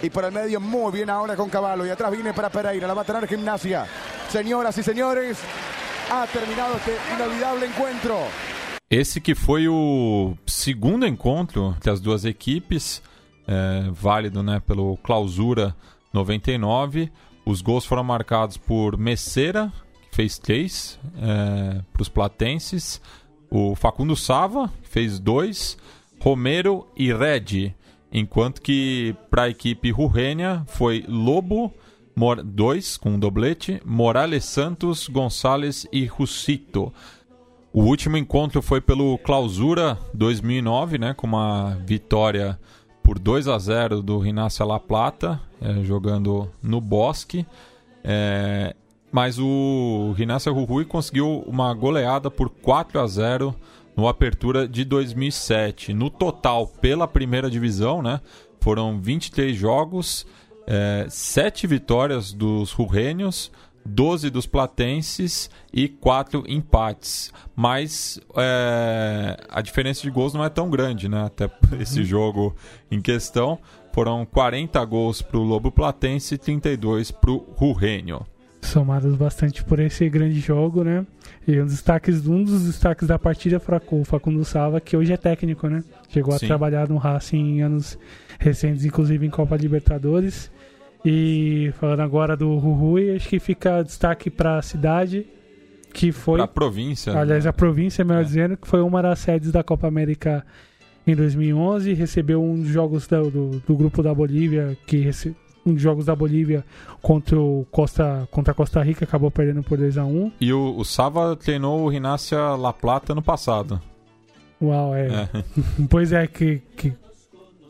Y 0.00 0.08
por 0.08 0.24
el 0.24 0.32
medio 0.32 0.60
muy 0.60 0.90
bien 0.92 1.10
ahora 1.10 1.36
con 1.36 1.50
Caballo 1.50 1.84
y 1.84 1.90
atrás 1.90 2.10
viene 2.10 2.32
para 2.32 2.48
Pereira, 2.48 2.88
la 2.88 2.94
va 2.94 3.02
a 3.02 3.04
tener 3.04 3.28
Gimnasia. 3.28 3.86
Señoras 4.30 4.78
y 4.78 4.82
señores, 4.82 5.38
ha 6.10 6.26
terminado 6.26 6.76
este 6.76 6.96
inolvidable 7.14 7.66
encuentro. 7.66 8.16
Esse 8.88 9.20
que 9.20 9.34
foi 9.34 9.68
o 9.68 10.34
segundo 10.46 11.06
encontro 11.06 11.74
entre 11.76 11.90
as 11.90 12.00
duas 12.00 12.24
equipes, 12.24 13.02
é, 13.46 13.90
válido 13.90 14.42
né, 14.42 14.60
pelo 14.66 14.96
Clausura 14.98 15.74
99. 16.14 17.12
Os 17.44 17.60
gols 17.60 17.84
foram 17.84 18.04
marcados 18.04 18.56
por 18.56 18.96
Messeira, 18.96 19.70
que 19.70 19.81
fez 20.12 20.38
três 20.38 21.00
é, 21.16 21.80
para 21.92 22.02
os 22.02 22.08
platenses, 22.08 23.00
o 23.50 23.74
Facundo 23.74 24.14
Sava, 24.14 24.70
fez 24.82 25.18
dois, 25.18 25.76
Romero 26.20 26.86
e 26.96 27.12
Red, 27.12 27.74
enquanto 28.12 28.62
que 28.62 29.16
para 29.30 29.44
a 29.44 29.48
equipe 29.48 29.90
Rurrênia 29.90 30.62
foi 30.68 31.04
Lobo, 31.08 31.72
dois 32.44 32.96
com 32.98 33.12
um 33.12 33.18
doblete, 33.18 33.80
Morales 33.84 34.44
Santos, 34.44 35.08
Gonçalves 35.08 35.86
e 35.90 36.04
Russito. 36.04 36.92
O 37.72 37.84
último 37.84 38.18
encontro 38.18 38.60
foi 38.60 38.82
pelo 38.82 39.16
Clausura 39.18 39.98
2009, 40.12 40.98
né, 40.98 41.14
com 41.14 41.26
uma 41.26 41.74
vitória 41.86 42.60
por 43.02 43.18
2 43.18 43.48
a 43.48 43.58
0 43.58 44.02
do 44.02 44.18
Rinácia 44.18 44.64
La 44.64 44.78
Plata, 44.78 45.40
é, 45.60 45.82
jogando 45.82 46.50
no 46.62 46.80
Bosque. 46.82 47.46
É, 48.04 48.76
mas 49.12 49.38
o 49.38 50.14
Rinácia 50.16 50.50
Rui 50.50 50.86
conseguiu 50.86 51.44
uma 51.46 51.72
goleada 51.74 52.30
por 52.30 52.48
4 52.48 52.98
a 52.98 53.06
0 53.06 53.54
no 53.94 54.08
Apertura 54.08 54.66
de 54.66 54.84
2007. 54.86 55.92
No 55.92 56.08
total, 56.08 56.66
pela 56.66 57.06
primeira 57.06 57.50
divisão, 57.50 58.00
né, 58.00 58.20
foram 58.58 58.98
23 58.98 59.54
jogos, 59.54 60.26
é, 60.66 61.06
7 61.10 61.66
vitórias 61.66 62.32
dos 62.32 62.72
Rurrênios, 62.72 63.52
12 63.84 64.30
dos 64.30 64.46
Platenses 64.46 65.50
e 65.72 65.88
4 65.88 66.44
empates. 66.48 67.32
Mas 67.54 68.18
é, 68.36 69.36
a 69.50 69.60
diferença 69.60 70.02
de 70.02 70.10
gols 70.10 70.32
não 70.32 70.44
é 70.44 70.48
tão 70.48 70.70
grande, 70.70 71.08
né? 71.08 71.26
Até 71.26 71.50
esse 71.80 72.04
jogo 72.04 72.54
em 72.90 73.00
questão. 73.00 73.58
Foram 73.92 74.24
40 74.24 74.82
gols 74.86 75.20
para 75.20 75.38
o 75.38 75.42
Lobo 75.42 75.70
Platense 75.70 76.36
e 76.36 76.38
32 76.38 77.10
para 77.10 77.30
o 77.30 77.44
Rurrênio. 77.56 78.24
Somados 78.62 79.16
bastante 79.16 79.62
por 79.64 79.80
esse 79.80 80.08
grande 80.08 80.38
jogo, 80.40 80.84
né? 80.84 81.04
E 81.46 81.60
um, 81.60 81.66
destaques, 81.66 82.26
um 82.26 82.42
dos 82.42 82.64
destaques 82.64 83.08
da 83.08 83.18
partida 83.18 83.58
foi 83.58 83.80
o 83.90 84.04
Facundo 84.04 84.44
Sava, 84.44 84.80
que 84.80 84.96
hoje 84.96 85.12
é 85.12 85.16
técnico, 85.16 85.68
né? 85.68 85.82
Chegou 86.08 86.32
Sim. 86.38 86.46
a 86.46 86.48
trabalhar 86.48 86.88
no 86.88 86.96
Racing 86.96 87.56
em 87.56 87.62
anos 87.62 87.98
recentes, 88.38 88.84
inclusive 88.84 89.26
em 89.26 89.30
Copa 89.30 89.56
Libertadores. 89.56 90.50
E 91.04 91.72
falando 91.80 92.00
agora 92.00 92.36
do 92.36 92.56
Rui, 92.56 93.14
acho 93.14 93.28
que 93.28 93.40
fica 93.40 93.82
destaque 93.82 94.30
para 94.30 94.58
a 94.58 94.62
cidade, 94.62 95.26
que 95.92 96.12
foi. 96.12 96.40
A 96.40 96.46
província. 96.46 97.12
Aliás, 97.18 97.44
né? 97.44 97.50
a 97.50 97.52
província, 97.52 98.04
melhor 98.04 98.24
dizendo, 98.24 98.56
que 98.56 98.68
foi 98.68 98.80
uma 98.80 99.02
das 99.02 99.18
sedes 99.18 99.50
da 99.50 99.64
Copa 99.64 99.88
América 99.88 100.46
em 101.04 101.16
2011. 101.16 101.92
Recebeu 101.94 102.42
um 102.42 102.60
dos 102.60 102.68
jogos 102.68 103.06
do, 103.08 103.30
do, 103.30 103.62
do 103.66 103.76
grupo 103.76 104.02
da 104.02 104.14
Bolívia, 104.14 104.76
que 104.86 104.98
rece... 104.98 105.30
dos 105.30 105.41
jogos 105.76 106.06
da 106.06 106.14
Bolívia 106.14 106.64
contra 107.00 107.38
o 107.38 107.66
Costa, 107.70 108.28
contra 108.30 108.52
a 108.52 108.54
Costa 108.54 108.82
Rica, 108.82 109.04
acabou 109.04 109.30
perdendo 109.30 109.62
por 109.62 109.78
2 109.78 109.98
a 109.98 110.04
1 110.04 110.32
E 110.40 110.52
o, 110.52 110.76
o 110.76 110.84
Sava 110.84 111.36
treinou 111.36 111.84
o 111.84 111.88
Rinácia 111.88 112.38
La 112.56 112.72
Plata 112.72 113.14
no 113.14 113.22
passado. 113.22 113.80
Uau, 114.60 114.94
é. 114.94 115.06
É. 115.08 115.28
pois 115.90 116.12
é, 116.12 116.26
que, 116.26 116.62
que, 116.76 116.92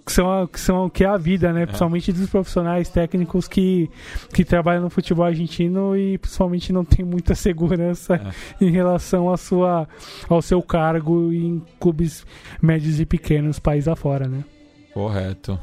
que 0.04 0.12
são, 0.12 0.46
que 0.46 0.60
são 0.60 0.90
que 0.90 1.04
é 1.04 1.06
a 1.06 1.16
vida, 1.16 1.52
né? 1.52 1.64
Principalmente 1.64 2.12
dos 2.12 2.28
profissionais 2.28 2.88
técnicos 2.88 3.48
que, 3.48 3.90
que 4.34 4.44
trabalham 4.44 4.82
no 4.82 4.90
futebol 4.90 5.24
argentino 5.24 5.96
e 5.96 6.18
principalmente 6.18 6.72
não 6.72 6.84
tem 6.84 7.04
muita 7.04 7.34
segurança 7.34 8.20
em 8.60 8.70
relação 8.70 9.32
à 9.32 9.36
sua, 9.36 9.88
ao 10.28 10.42
seu 10.42 10.62
cargo 10.62 11.32
em 11.32 11.62
clubes 11.80 12.26
médios 12.60 13.00
e 13.00 13.06
pequenos, 13.06 13.58
país 13.58 13.88
afora, 13.88 14.28
né? 14.28 14.44
Correto. 14.92 15.58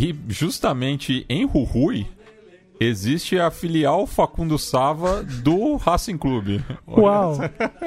E 0.00 0.14
justamente 0.28 1.26
em 1.28 1.44
Rui 1.44 2.06
existe 2.78 3.36
a 3.36 3.50
filial 3.50 4.06
Facundo 4.06 4.56
Sava 4.56 5.24
do 5.24 5.74
Racing 5.74 6.16
Clube. 6.16 6.64
Uau! 6.86 7.36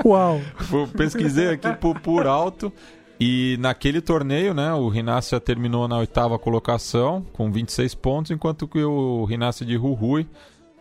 Uau! 0.03 0.41
Eu 0.73 0.87
pesquisei 0.89 1.47
aqui 1.47 1.71
por, 1.79 1.97
por 2.01 2.27
alto. 2.27 2.69
E 3.17 3.55
naquele 3.61 4.01
torneio, 4.01 4.53
né, 4.53 4.73
o 4.73 4.89
Rinácia 4.89 5.39
terminou 5.39 5.87
na 5.87 5.99
oitava 5.99 6.37
colocação 6.37 7.25
com 7.31 7.49
26 7.49 7.95
pontos, 7.95 8.31
enquanto 8.31 8.67
que 8.67 8.83
o 8.83 9.23
Rinácia 9.23 9.65
de 9.65 9.77
Rui 9.77 10.27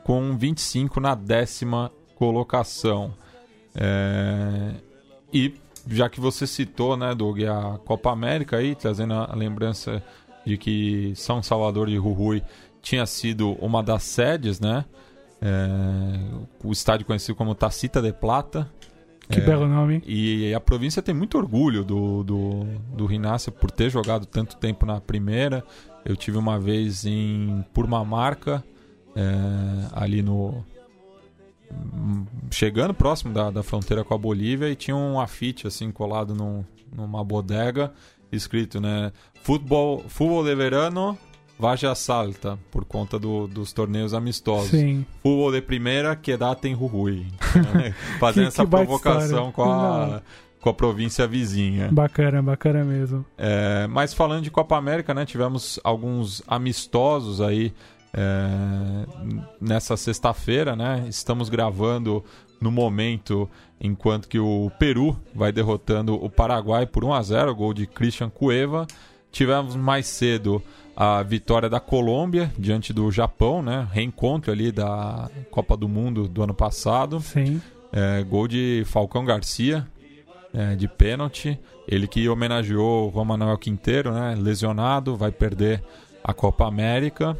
com 0.03 0.37
25 0.37 0.99
na 0.99 1.15
décima 1.15 1.93
colocação. 2.17 3.15
É... 3.73 4.73
E 5.33 5.55
já 5.87 6.09
que 6.09 6.19
você 6.19 6.45
citou, 6.45 6.97
né, 6.97 7.15
Doug, 7.15 7.41
a 7.45 7.79
Copa 7.85 8.11
América 8.11 8.57
aí, 8.57 8.75
trazendo 8.75 9.15
a 9.15 9.33
lembrança 9.37 10.03
de 10.45 10.57
que 10.57 11.13
São 11.17 11.43
Salvador 11.43 11.89
de 11.89 11.97
Rui 11.97 12.43
tinha 12.83 13.05
sido 13.07 13.53
uma 13.55 13.83
das 13.83 14.03
sedes, 14.03 14.61
né? 14.61 14.85
É... 15.41 15.47
O 16.65 16.73
estádio 16.73 17.07
conhecido 17.07 17.35
como 17.35 17.55
Tacita 17.55 18.01
de 18.01 18.13
Plata. 18.13 18.71
Que 19.29 19.41
belo 19.41 19.69
nome. 19.69 20.03
E 20.07 20.53
a 20.53 20.61
província 20.61 21.01
tem 21.01 21.15
muito 21.15 21.39
orgulho 21.39 21.85
do, 21.85 22.25
do, 22.25 22.65
do 22.97 23.07
Rinácia 23.07 23.53
por 23.53 23.71
ter 23.71 23.89
jogado 23.89 24.27
tanto 24.27 24.57
tempo 24.57 24.85
na 24.85 25.01
primeira. 25.01 25.65
Eu 26.05 26.17
tive 26.17 26.37
uma 26.37 26.59
vez 26.59 27.05
em 27.05 27.65
Purmamarca, 27.73 28.65
é, 29.15 29.23
ali 29.93 30.23
no. 30.23 30.65
Chegando 32.51 32.93
próximo 32.93 33.33
da, 33.33 33.51
da 33.51 33.63
fronteira 33.63 34.03
com 34.03 34.13
a 34.13 34.19
Bolívia, 34.19 34.69
e 34.69 34.75
tinha 34.75 34.97
um 34.97 35.21
afite 35.21 35.69
assim 35.69 35.93
colado 35.93 36.35
num, 36.35 36.65
numa 36.93 37.23
bodega, 37.23 37.93
escrito, 38.33 38.81
né? 38.81 39.13
Futebol, 39.43 40.05
futebol 40.09 40.45
de 40.45 40.55
verano, 40.55 41.17
Vaja 41.59 41.95
Salta, 41.95 42.59
por 42.71 42.85
conta 42.85 43.19
do, 43.19 43.47
dos 43.47 43.73
torneios 43.73 44.15
amistosos. 44.15 44.71
Sim. 44.71 45.05
Futebol 45.23 45.53
de 45.53 45.61
primeira, 45.61 46.15
Quedata 46.17 46.67
em 46.69 46.75
Rui. 46.75 47.27
Fazendo 48.19 48.45
Que- 48.45 48.49
essa 48.49 48.65
que 48.65 48.71
provocação 48.71 49.53
com 49.53 49.63
a, 49.65 50.07
Não. 50.07 50.23
com 50.61 50.71
a 50.71 50.75
província 50.75 51.27
vizinha. 51.27 51.89
Bacana, 51.93 52.43
bacana 52.43 52.85
mesmo. 52.85 53.25
É, 53.37 53.87
mas 53.89 54.15
falando 54.15 54.43
de 54.43 54.51
Copa 54.51 54.77
América, 54.77 55.13
né, 55.15 55.25
tivemos 55.27 55.79
alguns 55.85 56.43
amistosos 56.47 57.41
aí 57.41 57.73
é, 58.13 59.07
nessa 59.61 59.97
sexta-feira, 59.97 60.75
né? 60.75 61.05
Estamos 61.09 61.49
gravando 61.49 62.25
no 62.61 62.71
momento 62.71 63.49
enquanto 63.81 64.29
que 64.29 64.39
o 64.39 64.71
Peru 64.79 65.19
vai 65.35 65.51
derrotando 65.51 66.15
o 66.15 66.29
Paraguai 66.29 66.87
por 66.87 67.05
1 67.05 67.15
a 67.15 67.23
0, 67.23 67.55
gol 67.55 67.73
de 67.73 67.87
Christian 67.87 68.29
Cueva. 68.29 68.87
Tivemos 69.33 69.75
mais 69.75 70.07
cedo 70.07 70.63
a 70.95 71.23
vitória 71.23 71.69
da 71.69 71.81
Colômbia 71.81 72.53
diante 72.59 72.93
do 72.93 73.11
Japão, 73.11 73.63
né? 73.63 73.89
Reencontro 73.91 74.53
ali 74.53 74.71
da 74.71 75.31
Copa 75.51 75.77
do 75.77 75.89
Mundo 75.89 76.29
do 76.29 76.43
ano 76.43 76.53
passado. 76.53 77.21
Sim. 77.21 77.63
É, 77.93 78.23
gol 78.23 78.47
de 78.47 78.83
Falcão 78.87 79.25
Garcia, 79.25 79.87
é, 80.53 80.77
de 80.77 80.87
pênalti. 80.87 81.59
Ele 81.89 82.07
que 82.07 82.29
homenageou 82.29 83.09
o 83.09 83.13
Juan 83.13 83.25
Manuel 83.25 83.57
Quinteiro, 83.57 84.13
né? 84.13 84.35
Lesionado, 84.37 85.17
vai 85.17 85.33
perder 85.33 85.83
a 86.23 86.35
Copa 86.35 86.67
América. 86.67 87.37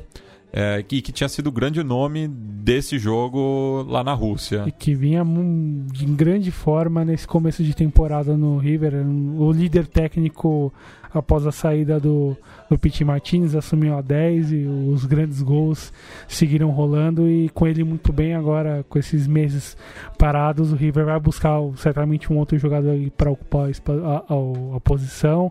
É, 0.53 0.83
que, 0.83 1.01
que 1.01 1.13
tinha 1.13 1.29
sido 1.29 1.47
o 1.47 1.53
grande 1.53 1.83
nome 1.83 2.27
desse 2.29 2.99
jogo 2.99 3.85
lá 3.89 4.03
na 4.03 4.13
Rússia. 4.15 4.65
E 4.67 4.73
que 4.73 4.95
vinha 4.95 5.25
mu- 5.25 5.87
em 6.03 6.15
grande 6.15 6.51
forma 6.51 7.05
nesse 7.05 7.27
começo 7.27 7.63
de 7.63 7.75
temporada 7.75 8.37
no 8.37 8.59
River. 8.59 8.95
O 9.39 9.53
líder 9.53 9.87
técnico, 9.87 10.73
após 11.13 11.47
a 11.47 11.53
saída 11.53 11.99
do, 11.99 12.37
do 12.71 12.79
Pete 12.79 13.05
Martinez, 13.05 13.55
assumiu 13.55 13.97
a 13.97 14.01
10 14.01 14.53
e 14.53 14.57
os 14.67 15.05
grandes 15.05 15.43
gols 15.43 15.93
seguiram 16.29 16.71
rolando. 16.71 17.29
E 17.29 17.49
com 17.51 17.67
ele 17.67 17.83
muito 17.85 18.13
bem 18.13 18.35
agora, 18.35 18.85
com 18.89 18.99
esses 18.99 19.27
meses 19.27 19.77
parados, 20.19 20.73
o 20.73 20.77
River 20.77 21.07
vai 21.07 21.19
buscar 21.21 21.59
certamente 21.77 22.33
um 22.33 22.39
outro 22.39 22.59
jogador 22.59 22.97
para 23.17 23.31
ocupar 23.31 23.69
a, 23.69 24.17
a- 24.33 24.77
a- 24.77 24.81
posição. 24.81 25.51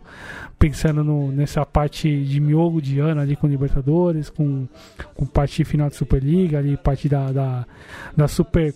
Pensando 0.57 1.03
no- 1.03 1.32
nessa 1.32 1.66
parte 1.66 2.24
de 2.26 2.39
miolo 2.39 2.82
de 2.82 2.99
ano 2.99 3.22
ali 3.22 3.36
com 3.36 3.47
Libertadores, 3.47 4.30
com, 4.30 4.68
com 5.16 5.26
parte 5.26 5.64
final 5.64 5.89
de 5.89 5.95
Superliga, 5.95 6.57
ali 6.60 6.76
parte 6.78 7.07
da, 7.07 7.32
da, 7.32 7.66
da 8.16 8.28
Super 8.28 8.74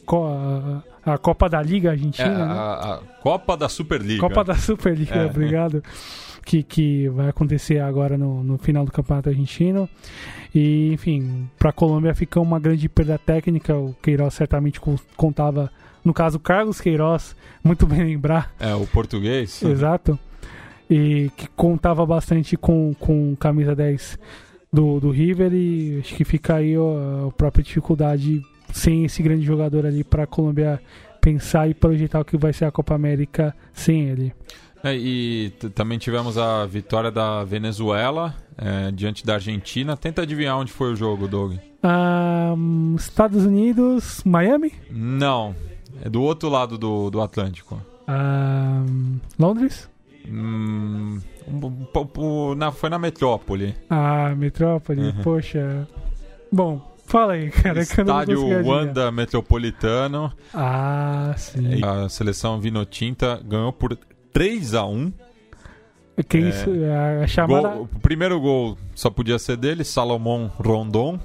a, 1.05 1.13
a 1.13 1.17
Copa 1.17 1.49
da 1.49 1.61
Liga 1.61 1.89
É, 1.89 1.91
Argentina, 1.91 2.45
né? 2.45 2.53
a, 2.53 2.93
a 2.95 2.97
Copa 3.21 3.55
da 3.57 3.67
Superliga. 3.69 4.21
Copa 4.21 4.43
da 4.43 4.55
Superliga, 4.55 5.15
É. 5.15 5.25
obrigado. 5.25 5.83
Que, 6.45 6.61
que 6.61 7.07
vai 7.07 7.29
acontecer 7.29 7.79
agora 7.79 8.17
no, 8.17 8.43
no 8.43 8.57
final 8.57 8.83
do 8.83 8.91
Campeonato 8.91 9.29
Argentino. 9.29 9.87
E, 10.53 10.91
enfim, 10.91 11.49
para 11.57 11.69
a 11.69 11.73
Colômbia 11.73 12.13
fica 12.13 12.37
uma 12.39 12.59
grande 12.59 12.89
perda 12.89 13.17
técnica. 13.17 13.73
O 13.77 13.93
Queiroz 14.01 14.33
certamente 14.33 14.77
con- 14.81 14.97
contava, 15.15 15.71
no 16.03 16.13
caso, 16.13 16.37
Carlos 16.39 16.81
Queiroz, 16.81 17.33
muito 17.63 17.87
bem 17.87 18.03
lembrar, 18.03 18.53
É, 18.59 18.75
o 18.75 18.85
português. 18.85 19.63
exato. 19.63 20.19
E 20.89 21.31
que 21.37 21.47
contava 21.55 22.05
bastante 22.05 22.57
com, 22.57 22.93
com 22.99 23.35
camisa 23.37 23.73
10 23.73 24.19
do, 24.71 24.99
do 24.99 25.11
River. 25.11 25.53
E 25.53 25.99
acho 26.01 26.13
que 26.13 26.25
fica 26.25 26.55
aí 26.55 26.77
ó, 26.77 27.29
a 27.29 27.31
própria 27.31 27.63
dificuldade 27.63 28.43
sem 28.73 29.05
esse 29.05 29.23
grande 29.23 29.45
jogador 29.45 29.85
ali 29.85 30.03
para 30.03 30.23
a 30.23 30.27
Colômbia 30.27 30.81
pensar 31.21 31.69
e 31.69 31.73
projetar 31.73 32.19
o 32.19 32.25
que 32.25 32.35
vai 32.35 32.51
ser 32.51 32.65
a 32.65 32.71
Copa 32.71 32.93
América 32.95 33.55
sem 33.71 34.09
ele. 34.09 34.33
É, 34.83 34.93
e 34.93 35.51
também 35.73 35.97
tivemos 35.97 36.37
a 36.37 36.65
vitória 36.65 37.09
da 37.09 37.45
Venezuela 37.45 38.35
é, 38.57 38.91
diante 38.91 39.25
da 39.25 39.35
Argentina. 39.35 39.95
Tenta 39.95 40.23
adivinhar 40.23 40.57
onde 40.57 40.73
foi 40.73 40.91
o 40.91 40.95
jogo, 40.95 41.25
Doug. 41.27 41.53
Ah, 41.81 42.53
hum, 42.57 42.95
Estados 42.97 43.45
Unidos, 43.45 44.21
Miami, 44.25 44.73
Não, 44.91 45.55
é 46.01 46.09
do 46.09 46.21
outro 46.21 46.49
lado 46.49 46.77
do, 46.77 47.09
do 47.09 47.21
Atlântico. 47.21 47.81
Ah, 48.07 48.83
hum, 48.85 49.19
Londres, 49.39 49.89
Hum, 50.27 51.19
um- 51.47 51.65
um- 51.65 52.21
um- 52.51 52.55
na- 52.55 52.71
foi 52.71 52.89
na 52.89 52.97
metrópole. 52.99 53.75
ah, 53.89 54.33
Metrópole, 54.35 55.01
Uhum. 55.01 55.21
poxa. 55.23 55.87
Bom, 56.51 56.92
fala 57.05 57.33
aí, 57.33 57.49
cara. 57.51 57.81
Estádio. 57.81 58.65
Wanda 58.65 59.11
Metropolitano. 59.11 60.31
Ah, 60.53 61.33
sim. 61.37 61.83
A 61.83 62.07
seleção 62.09 62.59
Vinotinta 62.59 63.39
ganhou 63.45 63.71
por 63.73 63.97
3 64.31 64.73
a 64.73 64.85
1 64.85 65.11
Que 66.29 66.37
É. 66.37 66.41
isso, 66.49 66.69
a 67.23 67.27
chamada. 67.27 67.69
Gol- 67.69 67.89
o 67.93 67.99
primeiro 67.99 68.39
gol 68.39 68.77
só 68.93 69.09
podia 69.09 69.39
ser 69.39 69.57
dele, 69.57 69.83
Salomão 69.83 70.51
Rondon. 70.57 71.19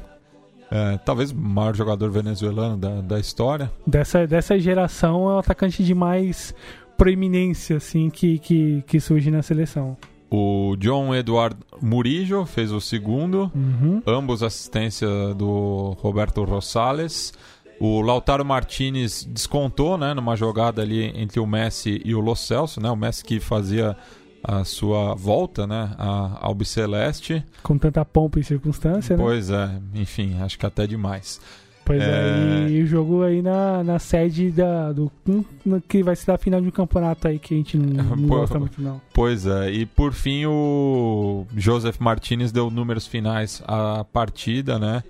É, 0.70 0.98
talvez 0.98 1.30
o 1.30 1.36
maior 1.36 1.74
jogador 1.74 2.10
venezuelano 2.10 2.76
da, 2.76 3.00
da 3.00 3.18
história. 3.18 3.70
Dessa, 3.86 4.26
dessa 4.26 4.59
geração 4.59 5.30
é 5.30 5.34
o 5.34 5.38
atacante 5.38 5.82
de 5.82 5.94
mais 5.94 6.55
proeminência 6.96 7.76
assim 7.78 8.10
que, 8.10 8.38
que, 8.38 8.82
que 8.86 9.00
surge 9.00 9.30
na 9.30 9.40
seleção. 9.42 9.96
O 10.30 10.76
John 10.78 11.14
Eduard 11.14 11.56
Murillo 11.80 12.44
fez 12.44 12.70
o 12.70 12.80
segundo, 12.80 13.50
Uhum. 13.55 14.02
ambos 14.06 14.42
assistência 14.42 15.09
do 15.34 15.96
Roberto 16.00 16.44
Rosales. 16.44 17.32
O 17.80 18.00
Lautaro 18.02 18.44
Martinez 18.44 19.24
descontou, 19.24 19.96
né, 19.96 20.12
numa 20.12 20.36
jogada 20.36 20.82
ali 20.82 21.12
entre 21.18 21.38
o 21.40 21.46
Messi 21.46 22.02
e 22.05 22.14
o 22.14 22.20
Lo 22.20 22.34
Celso, 22.34 22.80
né, 22.80 22.90
o 22.90 22.96
Messi 22.96 23.24
que 23.24 23.38
fazia 23.40 23.96
a 24.44 24.64
sua 24.64 25.14
volta, 25.14 25.66
né, 25.66 25.94
a- 25.98 26.38
ao 26.42 26.55
Biceleste. 26.55 27.44
Com 27.62 27.78
tanta 27.78 28.05
pompa 28.05 28.38
e 28.38 28.44
circunstância, 28.44 29.16
né? 29.16 29.22
Pois 29.22 29.48
é, 29.50 29.80
enfim, 29.94 30.38
acho 30.40 30.59
que 30.59 30.66
até 30.66 30.86
demais. 30.86 31.40
Pois 31.89 32.02
é, 32.02 32.66
É. 32.66 32.70
e 32.70 32.82
o 32.82 32.86
jogo 32.86 33.23
aí 33.23 33.40
na, 33.43 33.82
na 33.82 33.98
sede 33.98 34.51
da, 34.51 34.93
do 34.93 35.10
um, 35.27 35.43
no- 35.65 35.81
que 35.81 36.02
vai 36.02 36.15
ser 36.15 36.31
a 36.32 36.39
final 36.39 36.60
de 36.60 36.69
um 36.69 36.70
campeonato 36.70 37.27
aí 37.27 37.39
que 37.39 37.55
a 37.55 37.56
gente 37.56 37.77
não, 37.78 38.05
não 38.16 38.28
gosta 38.28 38.59
muito 38.59 38.81
não. 38.81 39.01
Pois 39.12 39.47
é, 39.47 39.70
e 39.73 39.86
por 39.86 40.12
fim 40.12 40.44
o 40.47 41.47
Joseph 41.56 41.98
Martinez 41.98 42.52
deu 42.52 42.70
números 42.70 43.06
finais 43.06 43.62
à 43.66 44.05
partida, 44.05 44.78
né? 44.78 45.02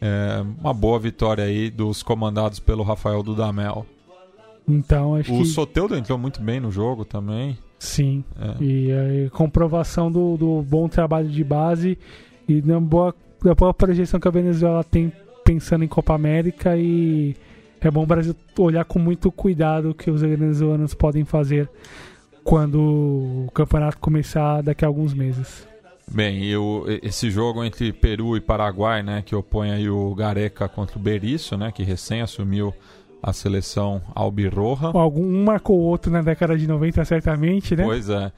É, 0.00 0.44
uma 0.60 0.72
boa 0.74 0.98
vitória 0.98 1.42
aí 1.44 1.70
dos 1.70 2.02
comandados 2.02 2.60
pelo 2.60 2.82
Rafael 2.84 3.22
Dudamel. 3.22 3.84
Então 4.68 5.14
acho 5.14 5.32
O 5.34 5.38
que 5.38 5.46
Soteudo 5.46 5.96
entrou 5.96 6.18
muito 6.18 6.40
bem 6.42 6.60
no 6.60 6.70
jogo 6.70 7.04
também. 7.04 7.56
sim. 7.78 8.22
É. 8.38 8.62
E 8.62 8.92
aí, 8.92 9.30
comprovação 9.30 10.12
do, 10.12 10.36
do 10.36 10.62
bom 10.62 10.88
trabalho 10.88 11.28
de 11.28 11.42
base 11.42 11.96
e 12.46 12.60
da 12.60 12.78
boa, 12.78 13.14
da 13.42 13.54
boa 13.54 13.72
projeção 13.72 14.20
que 14.20 14.28
a 14.28 14.30
Venezuela 14.30 14.84
tem 14.84 15.10
pensando 15.48 15.82
em 15.82 15.88
Copa 15.88 16.14
América 16.14 16.76
e 16.76 17.34
é 17.80 17.90
bom 17.90 18.02
o 18.02 18.06
Brasil 18.06 18.34
olhar 18.58 18.84
com 18.84 18.98
muito 18.98 19.32
cuidado 19.32 19.90
o 19.90 19.94
que 19.94 20.10
os 20.10 20.20
venezuelanos 20.20 20.92
podem 20.92 21.24
fazer 21.24 21.70
quando 22.44 22.78
o 23.46 23.50
campeonato 23.54 23.96
começar 23.98 24.62
daqui 24.62 24.84
a 24.84 24.88
alguns 24.88 25.14
meses. 25.14 25.66
Bem, 26.10 26.42
e 26.44 26.54
o- 26.56 26.84
esse 27.02 27.30
jogo 27.30 27.64
entre 27.64 27.92
Peru 27.94 28.36
e 28.36 28.40
Paraguai, 28.42 29.02
né, 29.02 29.22
que 29.24 29.34
opõe 29.34 29.70
aí 29.70 29.88
o 29.88 30.14
Gareca 30.14 30.68
contra 30.68 30.98
o 30.98 31.00
Berizzo, 31.00 31.56
né, 31.56 31.72
que 31.72 31.82
recém 31.82 32.20
assumiu 32.20 32.74
a 33.22 33.32
seleção 33.32 34.02
albirroja. 34.14 34.88
Algum 34.92 35.24
um 35.24 35.44
marcou 35.44 35.78
o 35.78 35.82
outro 35.82 36.10
na 36.12 36.20
década 36.20 36.56
de 36.58 36.66
90, 36.66 37.04
certamente, 37.06 37.74
né? 37.74 37.84
Pois 37.84 38.08
é. 38.10 38.30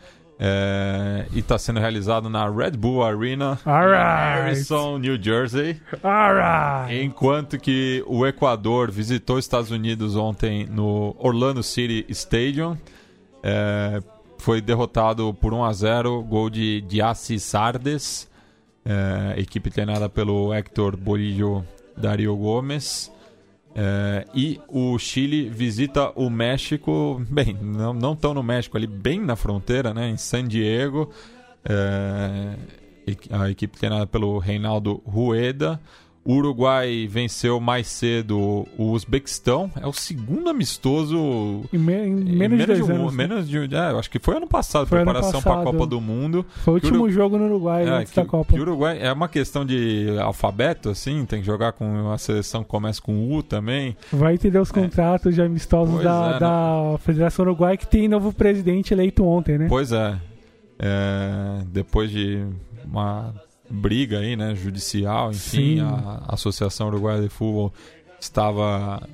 É, 0.42 1.26
e 1.34 1.40
está 1.40 1.58
sendo 1.58 1.78
realizado 1.80 2.30
na 2.30 2.48
Red 2.48 2.70
Bull 2.70 3.04
Arena, 3.04 3.58
Alright. 3.66 4.40
Harrison, 4.42 4.96
New 4.96 5.22
Jersey. 5.22 5.78
Alright. 6.02 7.04
Enquanto 7.04 7.58
que 7.58 8.02
o 8.06 8.26
Equador 8.26 8.90
visitou 8.90 9.36
os 9.36 9.44
Estados 9.44 9.70
Unidos 9.70 10.16
ontem 10.16 10.64
no 10.64 11.14
Orlando 11.18 11.62
City 11.62 12.06
Stadium, 12.08 12.74
é, 13.42 14.02
foi 14.38 14.62
derrotado 14.62 15.34
por 15.34 15.52
1 15.52 15.62
a 15.62 15.72
0 15.74 16.22
gol 16.22 16.48
de 16.48 16.80
Diassi 16.80 17.38
Sardes, 17.38 18.26
é, 18.82 19.38
equipe 19.38 19.70
treinada 19.70 20.08
pelo 20.08 20.54
Héctor 20.54 20.96
Borillo 20.96 21.62
Dario 21.94 22.34
Gomes. 22.34 23.12
É, 23.74 24.26
e 24.34 24.60
o 24.68 24.98
Chile 24.98 25.48
visita 25.48 26.10
o 26.16 26.28
México, 26.28 27.22
bem, 27.30 27.56
não, 27.60 27.92
não 27.92 28.16
tão 28.16 28.34
no 28.34 28.42
México, 28.42 28.76
ali 28.76 28.86
bem 28.86 29.20
na 29.20 29.36
fronteira, 29.36 29.94
né, 29.94 30.08
em 30.08 30.16
San 30.16 30.46
Diego. 30.46 31.10
É, 31.64 32.56
a 33.30 33.50
equipe 33.50 33.76
treinada 33.76 34.06
pelo 34.06 34.38
Reinaldo 34.38 35.02
Rueda. 35.04 35.80
O 36.22 36.34
Uruguai 36.34 37.06
venceu 37.10 37.58
mais 37.58 37.86
cedo 37.86 38.66
o 38.76 38.90
Uzbequistão. 38.92 39.70
É 39.80 39.86
o 39.86 39.92
segundo 39.92 40.50
amistoso. 40.50 41.62
Em, 41.72 41.78
me- 41.78 41.94
em 42.06 42.36
menos, 42.36 42.58
de 42.58 42.66
dois 42.66 42.80
um- 42.80 42.92
anos. 42.94 43.16
né? 43.16 43.26
menos 43.26 43.48
de 43.48 43.74
é, 43.74 43.78
acho 43.98 44.10
que 44.10 44.18
foi 44.18 44.36
ano 44.36 44.46
passado, 44.46 44.86
Foi 44.86 44.98
preparação 44.98 45.40
para 45.40 45.60
a. 45.62 45.64
Copa 45.64 45.86
do 45.86 45.98
Mundo. 45.98 46.44
Foi 46.56 46.74
o 46.74 46.76
último 46.76 47.10
jogo 47.10 47.38
no 47.38 47.46
Uruguai 47.46 47.84
é, 47.86 47.88
antes 47.90 48.12
que, 48.12 48.20
da 48.20 48.26
Copa. 48.26 48.54
o 48.54 48.60
Uruguai 48.60 48.98
é 49.00 49.10
uma 49.10 49.28
questão 49.28 49.64
de 49.64 50.08
alfabeto, 50.20 50.90
assim, 50.90 51.24
tem 51.24 51.40
que 51.40 51.46
jogar 51.46 51.72
com 51.72 52.10
a 52.12 52.18
seleção 52.18 52.62
que 52.62 52.68
começa 52.68 53.00
com 53.00 53.32
U 53.34 53.42
também. 53.42 53.96
Vai 54.12 54.34
entender 54.34 54.58
os 54.58 54.70
contratos 54.70 55.34
de 55.34 55.40
amistosos 55.40 56.02
da, 56.04 56.32
é, 56.36 56.38
da 56.38 56.98
Federação 56.98 57.46
Uruguai 57.46 57.78
que 57.78 57.86
tem 57.86 58.08
novo 58.08 58.30
presidente 58.32 58.92
eleito 58.92 59.24
ontem, 59.24 59.56
né? 59.56 59.66
Pois 59.70 59.90
é. 59.90 60.16
É, 60.78 61.62
depois 61.66 62.10
de 62.10 62.44
uma 62.84 63.34
briga 63.70 64.18
aí, 64.18 64.36
né, 64.36 64.54
judicial, 64.54 65.30
enfim, 65.30 65.76
Sim. 65.76 65.80
a 65.80 66.24
Associação 66.28 66.88
Uruguaia 66.88 67.22
de 67.22 67.28
Futebol 67.28 67.72
estava 68.20 69.08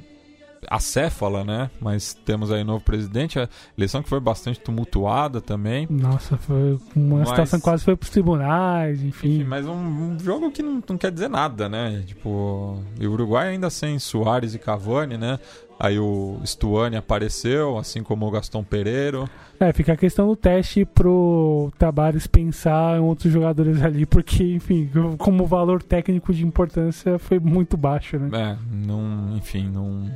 acéfala, 0.69 1.45
né? 1.45 1.71
Mas 1.81 2.15
temos 2.15 2.51
aí 2.51 2.63
novo 2.65 2.85
presidente, 2.85 3.39
a 3.39 3.49
eleição 3.77 4.03
que 4.03 4.09
foi 4.09 4.21
bastante 4.21 4.61
tumultuada 4.61 5.41
também. 5.41 5.87
Nossa, 5.91 6.37
foi 6.37 6.79
uma 6.95 7.19
Mas- 7.21 7.29
situação 7.29 7.59
que 7.59 7.65
quase 7.65 7.85
foi 7.85 7.97
pros 7.97 8.11
tribunais, 8.11 9.03
enfim. 9.03 9.37
Enfim, 9.37 9.45
mas 9.45 9.67
um, 9.67 9.75
um 9.75 10.19
jogo 10.19 10.51
que 10.51 10.63
não, 10.63 10.83
não 10.89 10.99
quer 10.99 11.11
dizer 11.11 11.29
nada, 11.29 11.69
né? 11.69 12.03
Tipo, 12.07 12.81
e 13.01 13.07
o 13.07 13.13
Uruguai 13.13 13.49
ainda 13.49 13.71
sem 13.71 13.99
Soares 13.99 14.55
e 14.55 14.59
Cavani, 14.59 15.17
né? 15.17 15.39
Aí 15.79 15.99
o 15.99 16.41
Stuani 16.43 16.97
apareceu, 16.97 17.77
assim 17.77 18.03
como 18.03 18.27
o 18.27 18.31
Gaston 18.31 18.65
Pereiro. 18.65 19.29
É, 19.61 19.71
fica 19.75 19.93
a 19.93 19.97
questão 19.97 20.27
do 20.27 20.35
teste 20.35 20.87
pro 20.87 21.71
Tabares 21.79 22.27
pensar 22.27 22.97
em 22.97 23.01
outros 23.01 23.31
jogadores 23.31 23.83
ali, 23.83 24.07
porque, 24.07 24.55
enfim, 24.55 24.91
como 25.19 25.45
valor 25.45 25.83
técnico 25.83 26.33
de 26.33 26.47
importância 26.47 27.19
foi 27.19 27.39
muito 27.39 27.77
baixo, 27.77 28.19
né? 28.19 28.31
É, 28.33 28.57
não, 28.75 29.37
enfim, 29.37 29.69
não, 29.69 30.11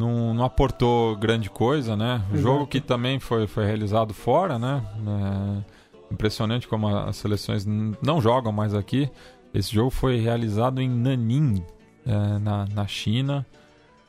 não, 0.00 0.32
não 0.32 0.44
aportou 0.44 1.14
grande 1.14 1.50
coisa, 1.50 1.94
né? 1.94 2.22
O 2.32 2.38
jogo 2.38 2.66
que 2.66 2.80
também 2.80 3.20
foi, 3.20 3.46
foi 3.46 3.66
realizado 3.66 4.14
fora, 4.14 4.58
né? 4.58 4.82
É, 5.06 6.14
impressionante 6.14 6.66
como 6.66 6.88
as 6.88 7.16
seleções 7.16 7.66
não 7.66 8.20
jogam 8.20 8.50
mais 8.50 8.74
aqui. 8.74 9.10
Esse 9.52 9.74
jogo 9.74 9.90
foi 9.90 10.16
realizado 10.18 10.80
em 10.80 10.88
Nanning, 10.88 11.62
é, 12.06 12.38
na, 12.38 12.66
na 12.74 12.86
China. 12.86 13.46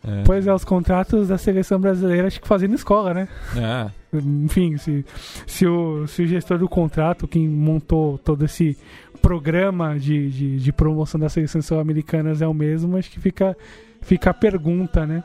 É, 0.01 0.23
Pois 0.25 0.47
é, 0.47 0.53
os 0.53 0.63
contratos 0.63 1.27
da 1.27 1.37
seleção 1.37 1.79
brasileira 1.79 2.27
acho 2.27 2.39
que 2.39 2.47
fazendo 2.47 2.73
escola, 2.73 3.13
né? 3.13 3.27
é, 3.57 3.91
Enfim, 4.17 4.77
se, 4.77 5.05
se, 5.45 5.67
o, 5.67 6.07
se 6.07 6.23
o 6.23 6.27
gestor 6.27 6.57
do 6.57 6.69
contrato, 6.69 7.27
quem 7.27 7.49
montou 7.49 8.17
todo 8.17 8.45
esse 8.45 8.77
programa 9.21 9.99
de, 9.99 10.31
de, 10.31 10.57
de 10.57 10.71
promoção 10.71 11.19
das 11.19 11.33
seleções 11.33 11.65
sul-americanas 11.65 12.41
é 12.41 12.47
o 12.47 12.53
mesmo, 12.53 12.97
acho 12.97 13.11
que 13.11 13.19
fica, 13.19 13.55
fica 14.01 14.29
a 14.29 14.33
pergunta, 14.33 15.05
né? 15.05 15.21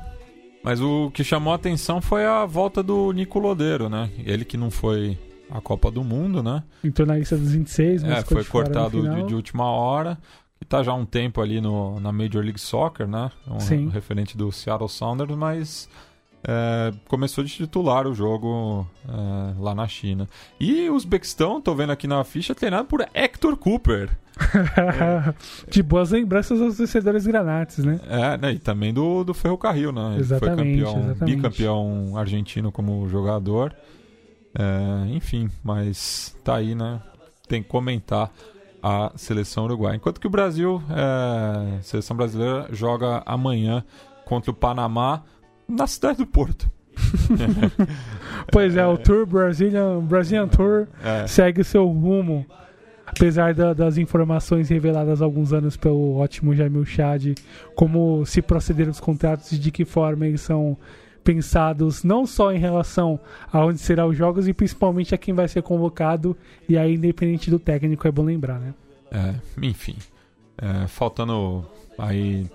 Mas 0.67 0.81
o 0.81 1.13
que 1.13 1.23
chamou 1.23 1.53
a 1.53 1.57
atenção 1.57 2.03
foi 2.03 2.27
a 2.27 2.45
volta 2.45 2.83
do 2.83 3.13
Nico 3.13 3.39
Lodeiro, 3.39 3.89
né? 3.89 4.11
Ele 4.19 4.45
que 4.45 4.57
não 4.57 4.69
foi 4.69 5.17
à 5.49 5.61
Copa 5.61 5.93
do 5.93 6.03
Mundo, 6.03 6.43
né? 6.43 6.61
Entrou 6.83 7.07
na 7.07 7.17
lista 7.17 7.37
dos 7.37 7.53
26, 7.53 8.03
mas 8.03 8.19
É, 8.19 8.23
foi 8.25 8.43
cortado 8.43 9.01
de, 9.09 9.27
de 9.29 9.35
última 9.37 9.65
hora. 9.71 10.19
E 10.61 10.65
tá 10.65 10.83
já 10.83 10.91
há 10.91 10.95
um 10.97 11.07
tempo 11.07 11.41
ali 11.41 11.61
no, 11.61 12.01
na 12.01 12.11
Major 12.11 12.43
League 12.43 12.61
Soccer, 12.61 13.07
né? 13.07 13.31
Um 13.47 13.61
Sim. 13.61 13.91
referente 13.91 14.37
do 14.37 14.51
Seattle 14.51 14.89
Sounders, 14.89 15.31
mas 15.37 15.89
é, 16.49 16.93
começou 17.09 17.43
de 17.43 17.53
titular 17.53 18.07
o 18.07 18.15
jogo 18.15 18.87
é, 19.09 19.55
lá 19.59 19.75
na 19.75 19.89
China. 19.89 20.29
E 20.61 20.89
o 20.89 20.95
Uzbequistão, 20.95 21.61
tô 21.61 21.75
vendo 21.75 21.91
aqui 21.91 22.07
na 22.07 22.23
ficha, 22.23 22.55
treinado 22.55 22.87
por 22.87 23.05
Hector 23.13 23.57
Cooper. 23.57 24.17
de 25.69 25.83
boas 25.83 26.11
lembranças 26.11 26.61
aos 26.61 26.77
torcedores 26.77 27.27
granates, 27.27 27.85
né? 27.85 27.99
É, 28.07 28.39
né? 28.39 28.53
E 28.53 28.59
também 28.59 28.95
do, 28.95 29.25
do 29.25 29.35
Ferrocarril, 29.35 29.91
né? 29.91 30.13
Ele 30.13 30.21
Exatamente, 30.21 30.85
foi 30.85 30.85
campeão, 30.85 31.05
exatamente. 31.11 31.37
bicampeão 31.37 32.17
argentino 32.17 32.71
como 32.71 33.09
jogador. 33.09 33.75
É, 34.55 35.15
enfim, 35.15 35.51
mas 35.65 36.37
tá 36.45 36.57
aí, 36.57 36.75
né? 36.75 37.01
Tem 37.49 37.63
que 37.63 37.69
comentar 37.69 38.31
a 38.81 39.11
seleção 39.17 39.65
uruguaia. 39.65 39.97
Enquanto 39.97 40.21
que 40.21 40.27
o 40.27 40.31
Brasil, 40.31 40.81
é, 40.91 41.79
a 41.79 41.83
seleção 41.83 42.17
brasileira, 42.17 42.69
joga 42.71 43.23
amanhã 43.27 43.83
contra 44.27 44.51
o 44.51 44.55
Panamá 44.55 45.25
na 45.69 45.87
cidade 45.87 46.19
do 46.19 46.27
Porto. 46.27 46.71
Pois 48.53 48.77
é, 48.77 48.87
o 48.87 48.97
Tour 48.97 49.27
Brazilian, 49.27 50.01
Brazilian 50.01 50.49
Tour 50.49 50.87
É. 51.03 51.27
segue 51.27 51.61
o 51.61 51.65
seu 51.65 51.87
rumo. 51.87 52.47
Apesar 53.07 53.55
da- 53.55 53.73
das 53.73 53.99
informações 53.99 54.69
reveladas 54.69 55.23
há 55.23 55.25
alguns 55.25 55.53
anos 55.53 55.77
pelo 55.77 56.17
ótimo 56.17 56.55
Jamil 56.55 56.85
Chad, 56.85 57.35
como 57.75 58.27
se 58.27 58.43
procederam 58.43 58.91
os 58.91 58.99
contratos 59.01 59.53
e 59.53 59.59
de 59.59 59.71
que 59.71 59.85
forma 59.85 60.27
eles 60.27 60.41
são 60.41 60.77
pensados 61.23 62.03
não 62.05 62.27
só 62.27 62.53
em 62.53 62.59
relação 62.59 63.19
a 63.53 63.65
onde 63.65 63.79
serão 63.79 64.09
os 64.09 64.17
jogos 64.17 64.47
e 64.49 64.53
principalmente 64.53 65.15
a 65.15 65.19
quem 65.19 65.33
vai 65.35 65.47
ser 65.49 65.63
convocado 65.63 66.37
e 66.69 66.77
aí 66.77 66.95
independente 66.95 67.49
do 67.51 67.59
técnico 67.61 68.07
é 68.07 68.11
bom 68.13 68.23
lembrar, 68.25 68.59
né? 68.61 68.75
É, 69.11 69.35
enfim, 69.63 69.97
é, 70.59 70.87
faltando 70.89 71.65
aí 71.99 72.47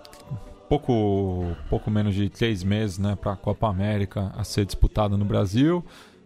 pouco, 0.72 1.54
pouco 1.70 1.92
menos 1.92 2.16
de 2.16 2.30
três 2.30 2.64
meses 2.64 2.98
né, 2.98 3.14
para 3.14 3.34
a 3.34 3.36
Copa 3.36 3.68
América 3.68 4.32
a 4.38 4.46
ser 4.46 4.66
disputada 4.66 5.18
no 5.18 5.26
Brasil, 5.26 5.84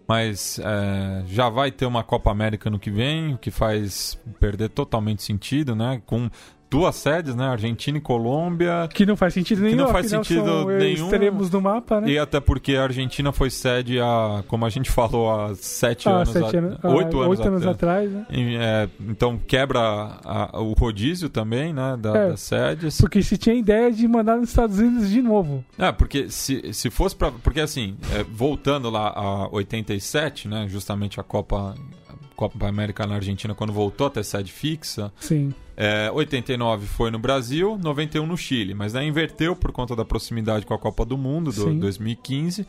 mas 0.07 0.59
é, 0.59 1.23
já 1.25 1.49
vai 1.49 1.71
ter 1.71 1.87
uma 1.87 2.03
Copa 2.03 2.29
América 2.29 2.69
no 2.69 2.77
que 2.77 2.91
vem, 2.91 3.33
o 3.33 3.39
que 3.39 3.49
faz 3.49 4.21
perder 4.39 4.69
totalmente 4.69 5.23
sentido, 5.23 5.75
né? 5.75 5.99
Com 6.05 6.29
duas 6.75 6.95
sedes, 6.95 7.35
né? 7.35 7.45
Argentina 7.47 7.97
e 7.97 8.01
Colômbia. 8.01 8.89
Que 8.93 9.05
não 9.05 9.15
faz 9.15 9.33
sentido 9.33 9.61
nenhum. 9.61 9.77
Que 9.77 9.83
não 9.83 9.89
faz 9.89 10.07
sentido 10.07 10.65
nenhum. 10.67 11.05
extremos 11.05 11.49
no 11.49 11.61
mapa, 11.61 12.01
né? 12.01 12.09
E 12.09 12.17
até 12.19 12.39
porque 12.39 12.75
a 12.75 12.83
Argentina 12.83 13.31
foi 13.31 13.49
sede 13.49 13.99
há, 13.99 14.43
como 14.47 14.65
a 14.65 14.69
gente 14.69 14.89
falou, 14.91 15.31
há 15.31 15.55
sete 15.55 16.09
Ah, 16.09 16.17
anos, 16.17 16.29
sete 16.29 16.55
a- 16.55 16.59
anos- 16.59 16.77
oito 16.83 17.19
ah, 17.21 17.25
anos, 17.25 17.39
oito 17.39 17.47
anos 17.47 17.65
atrás, 17.67 18.11
né? 18.11 18.25
E, 18.29 18.55
é, 18.57 18.89
então 18.99 19.37
quebra 19.47 19.79
a- 20.23 20.59
o 20.61 20.73
rodízio 20.73 21.29
também, 21.29 21.73
né? 21.73 21.97
Da, 21.99 22.15
É. 22.17 22.29
das 22.29 22.41
sedes. 22.41 22.99
Porque 22.99 23.21
se 23.23 23.37
tinha 23.37 23.55
ideia 23.55 23.91
de 23.91 24.07
mandar 24.07 24.37
nos 24.37 24.49
Estados 24.49 24.77
Unidos 24.79 25.09
de 25.09 25.21
novo. 25.21 25.63
É, 25.77 25.91
porque 25.91 26.29
se, 26.29 26.73
se 26.73 26.89
fosse 26.89 27.15
pra. 27.15 27.31
Porque 27.31 27.59
assim, 27.61 27.95
é, 28.13 28.23
voltando 28.23 28.89
lá 28.89 29.07
a 29.15 29.47
87, 29.53 30.47
né? 30.47 30.67
Justamente 30.67 31.19
a 31.19 31.23
Copa, 31.23 31.75
a 32.09 32.13
Copa 32.35 32.67
América 32.67 33.05
na 33.07 33.15
Argentina, 33.15 33.53
quando 33.55 33.71
voltou 33.71 34.07
a 34.07 34.09
ter 34.09 34.23
sede 34.25 34.51
fixa. 34.51 35.11
Sim. 35.19 35.53
É, 35.77 36.09
89 36.11 36.85
foi 36.87 37.11
no 37.11 37.19
Brasil, 37.19 37.77
91 37.81 38.25
no 38.25 38.37
Chile, 38.37 38.73
mas 38.73 38.93
daí 38.93 39.07
inverteu 39.07 39.55
por 39.55 39.71
conta 39.73 39.95
da 39.95 40.05
proximidade 40.05 40.65
com 40.65 40.73
a 40.73 40.79
Copa 40.79 41.03
do 41.05 41.17
Mundo 41.17 41.51
do 41.51 41.63
Sim. 41.69 41.79
2015. 41.79 42.65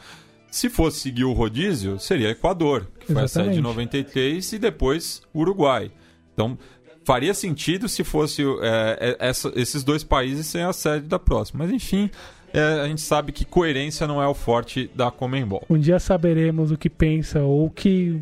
Se 0.51 0.69
fosse 0.69 1.01
seguir 1.01 1.25
o 1.25 1.33
rodízio, 1.33 1.99
seria 1.99 2.31
Equador, 2.31 2.87
que 3.01 3.13
foi 3.13 3.23
a 3.23 3.29
sede 3.29 3.51
de 3.51 3.55
Exatamente. 3.59 3.61
93, 3.61 4.53
e 4.55 4.59
depois 4.59 5.23
Uruguai. 5.35 5.91
Então, 6.33 6.59
faria 7.05 7.33
sentido 7.35 7.89
se 7.89 8.03
fosse 8.03 8.43
é, 8.63 9.17
é, 9.21 9.29
essa- 9.29 9.53
esses 9.55 9.85
dois 9.85 10.03
países 10.03 10.47
sem 10.47 10.63
a 10.63 10.73
sede 10.73 11.07
da 11.07 11.19
próxima. 11.19 11.65
Mas 11.65 11.73
enfim, 11.75 12.11
é, 12.53 12.61
a 12.81 12.89
gente 12.89 13.03
sabe 13.03 13.33
que 13.33 13.45
coerência 13.45 14.07
não 14.07 14.21
é 14.23 14.27
o 14.27 14.35
forte 14.35 14.91
da 14.95 15.11
Comembol. 15.11 15.63
Um 15.71 15.79
dia 15.79 15.99
saberemos 16.01 16.71
o 16.73 16.77
que 16.77 16.89
pensa 16.91 17.41
ou 17.43 17.67
o 17.67 17.71
que 17.71 18.21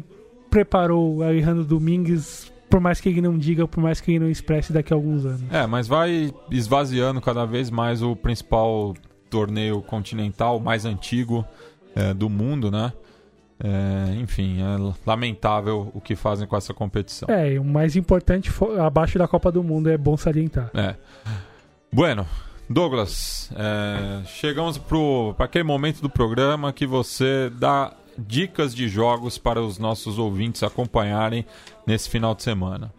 preparou 0.51 1.23
a 1.23 1.33
Errando 1.33 1.65
Domingues, 1.65 2.53
por 2.75 2.81
mais 2.81 3.01
que 3.01 3.09
ele 3.09 3.21
não 3.21 3.39
diga, 3.39 3.69
por 3.69 3.81
mais 3.81 4.01
que 4.01 4.11
ele 4.11 4.19
não 4.19 4.29
expresse 4.29 4.73
daqui 4.73 4.93
a 4.93 4.97
alguns 4.97 5.25
anos. 5.25 5.45
É, 5.49 5.65
mas 5.65 5.87
vai 5.87 6.35
esvaziando 6.51 7.21
cada 7.21 7.45
vez 7.45 7.71
mais 7.71 8.03
o 8.03 8.17
principal 8.17 8.95
torneio 9.31 9.81
continental 9.81 10.59
mais 10.59 10.85
antigo 10.85 11.45
é, 11.95 12.13
do 12.13 12.29
mundo, 12.29 12.73
né? 12.73 12.93
É, 13.63 14.17
enfim, 14.17 14.59
é 14.61 14.93
lamentável 15.07 15.89
o 15.95 16.01
que 16.01 16.17
fazem 16.17 16.49
com 16.49 16.57
essa 16.57 16.75
competição. 16.75 17.29
É, 17.31 17.53
e 17.53 17.61
o 17.61 17.65
mais 17.65 17.95
importante, 17.95 18.51
abaixo 18.85 19.21
da 19.21 19.29
Copa 19.29 19.53
do 19.53 19.63
Mundo, 19.63 19.89
é 19.89 19.97
bom 19.97 20.17
salientar. 20.17 20.73
É. 20.75 20.97
Bueno, 21.93 22.27
Douglas, 22.69 23.53
é, 23.55 24.27
chegamos 24.27 24.79
para 24.79 25.45
aquele 25.45 25.63
momento 25.63 26.03
do 26.03 26.11
programa 26.11 26.73
que 26.73 26.89
você 26.89 27.53
dá 27.57 27.93
dicas 28.19 28.75
de 28.75 28.89
jogos 28.89 29.39
para 29.39 29.61
os 29.63 29.79
nossos 29.79 30.19
ouvintes 30.19 30.63
acompanharem 30.63 31.45
nesse 31.87 32.09
final 32.09 32.35
de 32.35 32.43
semana. 32.43 32.93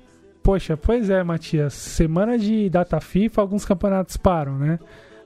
Poxa, 0.44 0.78
pois 0.78 1.10
é, 1.10 1.24
Matias. 1.24 1.74
Semana 1.74 2.38
de 2.38 2.70
data 2.70 3.00
FIFA, 3.00 3.42
alguns 3.42 3.66
campeonatos 3.66 4.16
param, 4.18 4.58
né? 4.58 4.80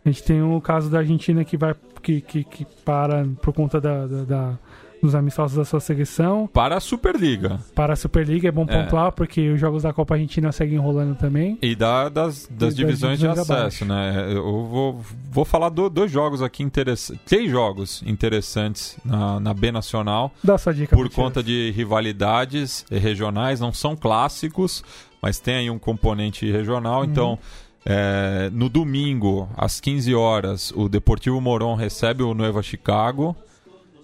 A 0.05 0.09
gente 0.09 0.23
tem 0.23 0.41
o 0.41 0.61
caso 0.61 0.89
da 0.89 0.99
Argentina 0.99 1.43
que 1.43 1.57
vai 1.57 1.75
que, 2.01 2.21
que, 2.21 2.43
que 2.45 2.65
para 2.85 3.25
por 3.41 3.53
conta 3.53 3.81
da, 3.81 4.07
da- 4.07 4.23
da- 4.23 4.59
dos 5.01 5.15
amistosos 5.15 5.57
da 5.57 5.65
sua 5.65 5.79
seleção. 5.79 6.49
Para 6.51 6.77
a 6.77 6.79
Superliga. 6.79 7.59
Para 7.73 7.93
a 7.93 7.95
Superliga 7.95 8.47
é 8.47 8.51
bom 8.51 8.65
É. 8.67 8.83
pontuar, 8.83 9.11
porque 9.11 9.49
os 9.49 9.59
jogos 9.59 9.83
da 9.83 9.93
Copa 9.93 10.15
Argentina 10.15 10.51
seguem 10.51 10.77
rolando 10.77 11.15
também. 11.15 11.57
E 11.61 11.75
da- 11.75 12.09
das, 12.09 12.47
das 12.47 12.57
das 12.69 12.75
divisões 12.75 13.19
de 13.19 13.25
divisões 13.27 13.49
acesso, 13.49 13.85
né? 13.85 14.27
Eu 14.33 14.65
vou, 14.65 15.01
vou 15.31 15.45
falar 15.45 15.69
do- 15.69 15.89
dois 15.89 16.11
jogos 16.11 16.41
aqui 16.41 16.63
interessantes. 16.63 17.23
Três 17.25 17.49
jogos 17.49 18.03
interessantes 18.05 18.97
na, 19.05 19.39
na 19.39 19.53
B 19.53 19.71
Nacional. 19.71 20.31
Dá 20.43 20.57
sua 20.57 20.73
dica, 20.73 20.95
Por 20.95 21.09
conta 21.09 21.41
de 21.41 21.71
rivalidades 21.75 22.85
regionais, 22.91 23.59
não 23.59 23.71
são 23.73 23.95
clássicos, 23.95 24.83
mas 25.21 25.39
tem 25.39 25.55
aí 25.55 25.69
um 25.69 25.79
componente 25.79 26.49
regional. 26.51 27.03
Então, 27.05 27.37
é, 27.85 28.49
no 28.51 28.67
domingo, 28.69 29.47
às 29.55 29.79
15 29.79 30.13
horas, 30.13 30.71
o 30.75 30.89
Deportivo 30.89 31.39
Moron 31.39 31.75
recebe 31.75 32.23
o 32.23 32.33
Nueva 32.33 32.61
Chicago. 32.61 33.35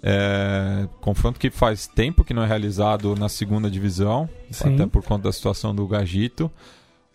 É, 0.07 0.87
confronto 1.01 1.39
que 1.39 1.49
faz 1.49 1.87
tempo 1.87 2.23
que 2.23 2.31
não 2.31 2.43
é 2.43 2.47
realizado 2.47 3.15
na 3.15 3.27
segunda 3.27 3.71
divisão, 3.71 4.29
Sim. 4.51 4.75
até 4.75 4.85
por 4.85 5.03
conta 5.03 5.23
da 5.23 5.31
situação 5.33 5.73
do 5.73 5.87
Gagito. 5.87 6.51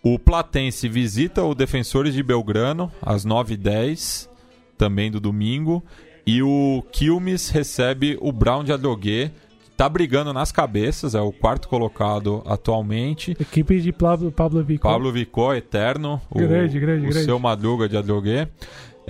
O 0.02 0.18
Platense 0.18 0.88
visita 0.88 1.44
o 1.44 1.54
Defensores 1.54 2.12
de 2.14 2.20
Belgrano 2.22 2.90
às 3.00 3.24
9h10, 3.24 4.28
também 4.76 5.08
do 5.08 5.20
domingo. 5.20 5.84
E 6.26 6.42
o 6.42 6.82
Quilmes 6.90 7.48
recebe 7.50 8.18
o 8.20 8.32
Brown 8.32 8.64
de 8.64 8.72
Adrogué, 8.72 9.30
que 9.62 9.68
está 9.70 9.88
brigando 9.88 10.32
nas 10.32 10.50
cabeças, 10.50 11.14
é 11.14 11.20
o 11.20 11.30
quarto 11.30 11.68
colocado 11.68 12.42
atualmente. 12.44 13.36
Equipe 13.38 13.80
de 13.80 13.92
Pablo, 13.92 14.32
Pablo 14.32 14.64
Vico. 14.64 14.82
Pablo 14.82 15.12
Vicó, 15.12 15.54
eterno. 15.54 16.20
O, 16.28 16.38
Grande, 16.38 16.80
grande, 16.80 17.06
o 17.06 17.10
grande. 17.10 17.24
seu 17.24 17.38
Madruga 17.38 17.88
de 17.88 17.96
Adrogué. 17.96 18.48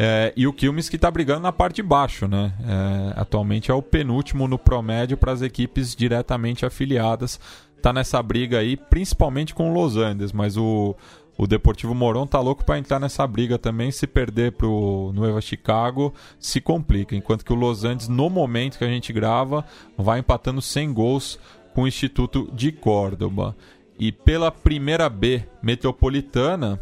É, 0.02 0.32
e 0.34 0.46
o 0.46 0.52
Quilmes 0.54 0.88
que 0.88 0.96
está 0.96 1.10
brigando 1.10 1.42
na 1.42 1.52
parte 1.52 1.76
de 1.76 1.82
baixo, 1.82 2.26
né? 2.26 2.54
É, 2.64 3.20
atualmente 3.20 3.70
é 3.70 3.74
o 3.74 3.82
penúltimo 3.82 4.48
no 4.48 4.58
promédio 4.58 5.18
para 5.18 5.30
as 5.30 5.42
equipes 5.42 5.94
diretamente 5.94 6.64
afiliadas. 6.64 7.38
Tá 7.82 7.92
nessa 7.92 8.22
briga 8.22 8.60
aí, 8.60 8.78
principalmente 8.78 9.54
com 9.54 9.70
o 9.70 9.74
Los 9.74 9.98
Andes, 9.98 10.32
mas 10.32 10.56
o, 10.56 10.96
o 11.36 11.46
Deportivo 11.46 11.94
Moron 11.94 12.26
tá 12.26 12.40
louco 12.40 12.64
para 12.64 12.78
entrar 12.78 12.98
nessa 12.98 13.26
briga 13.26 13.58
também. 13.58 13.90
Se 13.90 14.06
perder 14.06 14.52
pro 14.52 15.12
Nueva 15.14 15.42
Chicago, 15.42 16.14
se 16.38 16.62
complica. 16.62 17.14
Enquanto 17.14 17.44
que 17.44 17.52
o 17.52 17.56
Los 17.56 17.84
Andes, 17.84 18.08
no 18.08 18.30
momento 18.30 18.78
que 18.78 18.84
a 18.84 18.88
gente 18.88 19.12
grava, 19.12 19.66
vai 19.98 20.20
empatando 20.20 20.62
100 20.62 20.94
gols 20.94 21.38
com 21.74 21.82
o 21.82 21.86
Instituto 21.86 22.50
de 22.54 22.72
Córdoba. 22.72 23.54
E 23.98 24.10
pela 24.10 24.50
primeira 24.50 25.10
B 25.10 25.44
metropolitana, 25.62 26.80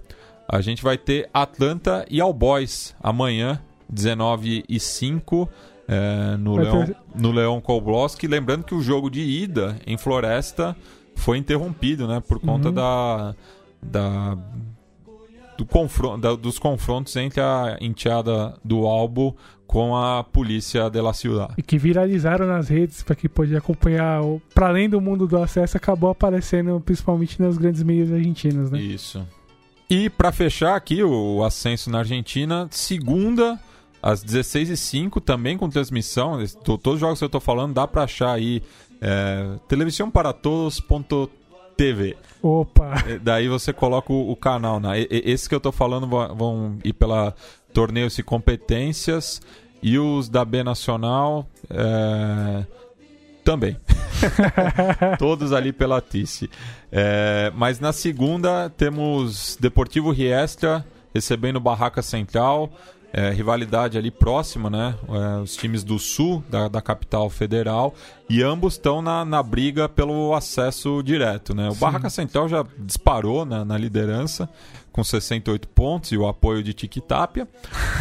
a 0.48 0.60
gente 0.60 0.82
vai 0.82 0.96
ter 0.96 1.28
Atlanta 1.32 2.04
e 2.10 2.20
All 2.20 2.32
Boys 2.32 2.94
amanhã, 3.02 3.60
19 3.88 4.64
e 4.68 4.80
5, 4.80 5.48
é, 5.86 6.36
no, 6.36 6.54
Vai 6.56 6.64
Leão, 6.64 6.86
ter- 6.86 6.96
no 7.14 7.30
Leão 7.32 7.60
Kowalski. 7.60 8.26
Lembrando 8.26 8.64
que 8.64 8.74
o 8.74 8.80
jogo 8.82 9.10
de 9.10 9.20
ida 9.20 9.76
em 9.86 9.96
Floresta 9.98 10.76
foi 11.14 11.38
interrompido, 11.38 12.06
né? 12.06 12.20
Por 12.26 12.38
conta 12.40 12.68
Uhum. 12.68 12.74
da, 12.74 13.34
da, 13.82 14.38
do 15.56 15.64
confron 15.64 16.18
da- 16.18 16.34
dos 16.36 16.58
confrontos 16.58 17.14
entre 17.16 17.40
a 17.40 17.76
enteada 17.80 18.54
do 18.64 18.86
Albo 18.86 19.36
com 19.66 19.94
a 19.96 20.22
polícia 20.24 20.88
de 20.88 21.00
la 21.00 21.12
ciudad. 21.12 21.50
E 21.58 21.62
que 21.62 21.76
viralizaram 21.76 22.46
nas 22.46 22.68
redes 22.68 23.02
para 23.02 23.14
que 23.16 23.28
podia 23.28 23.58
acompanhar. 23.58 24.22
o- 24.22 24.40
Pra 24.54 24.68
além 24.68 24.88
do 24.88 25.00
mundo 25.00 25.26
do 25.26 25.36
acesso, 25.42 25.76
acabou 25.76 26.10
aparecendo 26.10 26.80
principalmente 26.80 27.40
nos 27.42 27.58
grandes 27.58 27.82
meios 27.82 28.10
argentinos, 28.12 28.70
né? 28.70 28.80
Isso. 28.80 29.26
E 29.90 30.10
para 30.10 30.30
fechar 30.32 30.76
aqui 30.76 31.02
o 31.02 31.42
ascenso 31.42 31.88
na 31.90 32.00
Argentina, 32.00 32.68
segunda 32.70 33.58
às 34.02 34.22
16h05, 34.24 35.18
também 35.22 35.56
com 35.56 35.68
transmissão. 35.70 36.38
Todos 36.62 36.94
os 36.94 37.00
jogos 37.00 37.18
que 37.18 37.24
eu 37.24 37.28
tô 37.30 37.40
falando 37.40 37.72
dá 37.74 37.86
para 37.88 38.02
achar 38.04 38.32
aí 38.32 38.62
é, 39.00 39.46
televisionparatodos.tv. 39.66 42.16
Opa! 42.42 43.02
É, 43.08 43.18
Daí 43.18 43.48
você 43.48 43.72
coloca 43.72 44.12
o, 44.12 44.30
o 44.30 44.36
canal. 44.36 44.78
Né? 44.78 45.00
E- 45.00 45.08
e- 45.10 45.22
Esses 45.32 45.48
que 45.48 45.54
eu 45.54 45.60
tô 45.60 45.72
falando 45.72 46.06
vão, 46.06 46.36
vão 46.36 46.78
ir 46.84 46.92
pela 46.92 47.34
torneios 47.72 48.18
e 48.18 48.22
competências 48.22 49.40
e 49.82 49.98
os 49.98 50.28
da 50.28 50.44
B 50.44 50.62
Nacional 50.62 51.46
é, 51.70 52.66
também. 53.42 53.74
Todos 55.18 55.52
ali 55.52 55.72
pela 55.72 56.00
Tice. 56.00 56.50
É, 56.90 57.52
mas 57.54 57.80
na 57.80 57.92
segunda 57.92 58.70
temos 58.70 59.56
Deportivo 59.60 60.10
Riestra 60.10 60.84
recebendo 61.14 61.58
Barraca 61.60 62.02
Central. 62.02 62.70
é, 63.12 63.30
rivalidade 63.30 63.96
ali 63.96 64.10
próxima, 64.10 64.68
né? 64.68 64.94
É, 65.08 65.40
os 65.40 65.56
times 65.56 65.82
do 65.82 65.98
sul 65.98 66.44
da, 66.48 66.68
da 66.68 66.80
capital 66.80 67.30
federal. 67.30 67.94
E 68.28 68.42
ambos 68.42 68.74
estão 68.74 69.00
na, 69.00 69.24
na 69.24 69.42
briga 69.42 69.88
pelo 69.88 70.34
acesso 70.34 71.02
direto, 71.02 71.54
né? 71.54 71.68
O 71.68 71.72
Sim. 71.72 71.80
Barraca 71.80 72.10
Central 72.10 72.48
já 72.48 72.64
disparou 72.78 73.44
na, 73.44 73.64
na 73.64 73.78
liderança 73.78 74.48
com 74.98 75.04
68 75.04 75.68
pontos 75.68 76.10
e 76.10 76.18
o 76.18 76.26
apoio 76.26 76.60
de 76.60 76.74
Tiquitapia. 76.74 77.46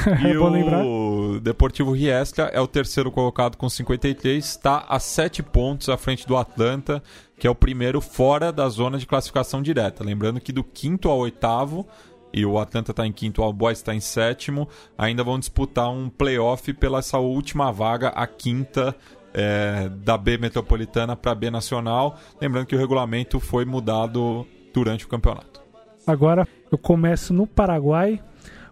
E 0.07 0.31
É 0.31 0.39
lembrar. 0.39 0.83
o 0.83 1.39
Deportivo 1.39 1.91
Riestra 1.91 2.45
é 2.45 2.59
o 2.59 2.65
terceiro 2.65 3.11
colocado 3.11 3.55
com 3.55 3.69
53, 3.69 4.43
está 4.43 4.85
a 4.87 4.99
7 4.99 5.43
pontos 5.43 5.89
à 5.89 5.97
frente 5.97 6.25
do 6.25 6.35
Atlanta, 6.35 7.03
que 7.37 7.45
é 7.45 7.49
o 7.49 7.53
primeiro 7.53 8.01
fora 8.01 8.51
da 8.51 8.67
zona 8.69 8.97
de 8.97 9.05
classificação 9.05 9.61
direta. 9.61 10.03
Lembrando 10.03 10.39
que 10.39 10.51
do 10.51 10.63
quinto 10.63 11.09
ao 11.09 11.19
oitavo, 11.19 11.85
e 12.33 12.43
o 12.45 12.57
Atlanta 12.57 12.91
está 12.91 13.05
em 13.05 13.11
quinto, 13.11 13.43
o 13.43 13.53
Boys 13.53 13.77
está 13.77 13.93
em 13.93 13.99
sétimo, 13.99 14.67
ainda 14.97 15.23
vão 15.23 15.37
disputar 15.37 15.91
um 15.91 16.09
playoff 16.09 16.73
pela 16.73 16.99
essa 16.99 17.19
última 17.19 17.71
vaga, 17.71 18.09
a 18.09 18.25
quinta 18.25 18.95
é, 19.33 19.89
da 19.89 20.17
B 20.17 20.37
Metropolitana 20.37 21.15
para 21.15 21.35
B 21.35 21.51
Nacional. 21.51 22.17
Lembrando 22.41 22.65
que 22.65 22.75
o 22.75 22.79
regulamento 22.79 23.39
foi 23.39 23.65
mudado 23.65 24.47
durante 24.73 25.05
o 25.05 25.07
campeonato. 25.07 25.66
Agora 26.07 26.47
eu 26.71 26.77
começo 26.77 27.33
no 27.33 27.45
Paraguai. 27.45 28.21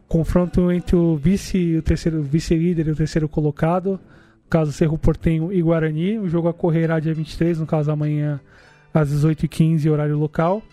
Confronto 0.07 0.71
entre 0.71 0.95
o 0.95 1.17
vice, 1.17 1.75
o 1.75 1.81
terceiro 1.81 2.21
vice-líder 2.23 2.87
e 2.87 2.91
o 2.91 2.95
terceiro 2.95 3.27
colocado. 3.27 3.91
No 3.91 4.49
caso, 4.49 4.71
Cerro 4.71 4.97
Portenho 4.97 5.51
e 5.51 5.61
Guarani. 5.61 6.17
O 6.17 6.29
jogo 6.29 6.47
ocorrerá 6.47 6.97
dia 6.97 7.13
23, 7.13 7.59
no 7.59 7.65
caso 7.65 7.91
amanhã 7.91 8.39
às 8.93 9.11
18h15, 9.11 9.91
horário 9.91 10.17
local. 10.17 10.63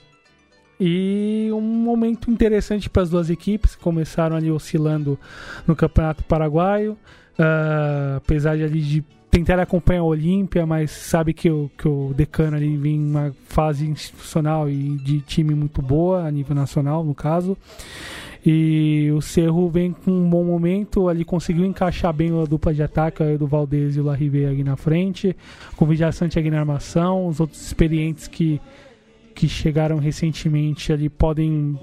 E 0.78 1.48
um 1.52 1.60
momento 1.60 2.30
interessante 2.30 2.89
para 2.89 3.02
as 3.02 3.10
duas 3.10 3.28
equipes, 3.28 3.74
que 3.74 3.82
começaram 3.82 4.36
ali 4.36 4.51
oscilando 4.51 5.18
no 5.66 5.74
Campeonato 5.74 6.22
Paraguaio, 6.24 6.93
uh, 6.93 8.16
apesar 8.16 8.56
de 8.56 8.64
ali 8.64 8.80
de 8.80 9.05
tentar 9.33 9.59
acompanhar 9.59 10.01
a 10.01 10.05
Olímpia, 10.05 10.67
mas 10.67 10.91
sabe 10.91 11.33
que 11.33 11.51
o, 11.51 11.71
que 11.79 11.89
o 11.89 12.13
Decano 12.15 12.55
ali 12.55 12.77
vem 12.77 12.97
em 12.97 13.11
uma 13.11 13.35
fase 13.47 13.87
institucional 13.87 14.69
e 14.69 14.99
de 14.99 15.21
time 15.21 15.55
muito 15.55 15.81
boa, 15.81 16.27
a 16.27 16.31
nível 16.31 16.55
nacional, 16.55 17.03
no 17.03 17.15
caso. 17.15 17.57
E 18.45 19.11
o 19.17 19.23
Cerro 19.23 19.71
vem 19.71 19.93
com 19.93 20.11
um 20.11 20.29
bom 20.29 20.45
momento, 20.45 21.09
ali 21.09 21.25
conseguiu 21.25 21.65
encaixar 21.65 22.13
bem 22.13 22.31
a 22.39 22.45
dupla 22.45 22.75
de 22.75 22.83
ataque 22.83 23.39
do 23.39 23.47
Valdez 23.47 23.97
e 23.97 24.01
o 24.01 24.05
Larribe 24.05 24.45
aqui 24.45 24.63
na 24.63 24.77
frente, 24.77 25.35
com 25.77 25.87
o 25.87 25.89
Vidia 25.89 26.09
aqui 26.09 26.51
na 26.51 26.59
armação, 26.59 27.27
os 27.27 27.41
outros 27.41 27.65
experientes 27.65 28.29
que, 28.29 28.61
que 29.35 29.49
chegaram 29.49 29.97
recentemente 29.97 30.93
ali 30.93 31.09
podem 31.09 31.79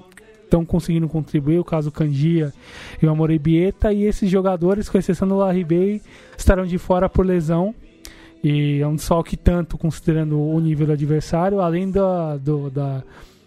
estão 0.50 0.64
conseguindo 0.64 1.08
contribuir, 1.08 1.60
o 1.60 1.64
caso 1.64 1.92
Candia 1.92 2.52
e 3.00 3.06
o 3.06 3.10
Amore 3.10 3.38
Bieta, 3.38 3.92
e 3.92 4.02
esses 4.02 4.28
jogadores, 4.28 4.88
com 4.88 4.98
exceção 4.98 5.28
do 5.28 5.36
Larribey, 5.36 6.02
estarão 6.36 6.66
de 6.66 6.76
fora 6.76 7.08
por 7.08 7.24
lesão. 7.24 7.72
E 8.42 8.80
é 8.80 8.86
um 8.86 8.96
desfalque 8.96 9.36
tanto 9.36 9.78
considerando 9.78 10.40
o 10.40 10.58
nível 10.60 10.86
do 10.86 10.92
adversário, 10.92 11.60
além 11.60 11.90
da, 11.90 12.36
do, 12.38 12.70
da, 12.70 13.04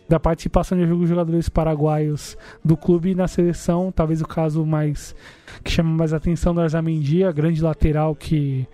da 0.07 0.19
participação 0.19 0.77
de 0.77 0.85
jogadores 1.07 1.49
paraguaios 1.49 2.37
do 2.63 2.77
clube 2.77 3.15
na 3.15 3.27
seleção, 3.27 3.91
talvez 3.91 4.21
o 4.21 4.27
caso 4.27 4.65
mais 4.65 5.15
que 5.63 5.71
chama 5.71 5.89
mais 5.89 6.13
atenção 6.13 6.53
do 6.53 6.61
Arzamendia, 6.61 7.31
grande 7.31 7.61
lateral 7.61 8.15
que 8.15 8.67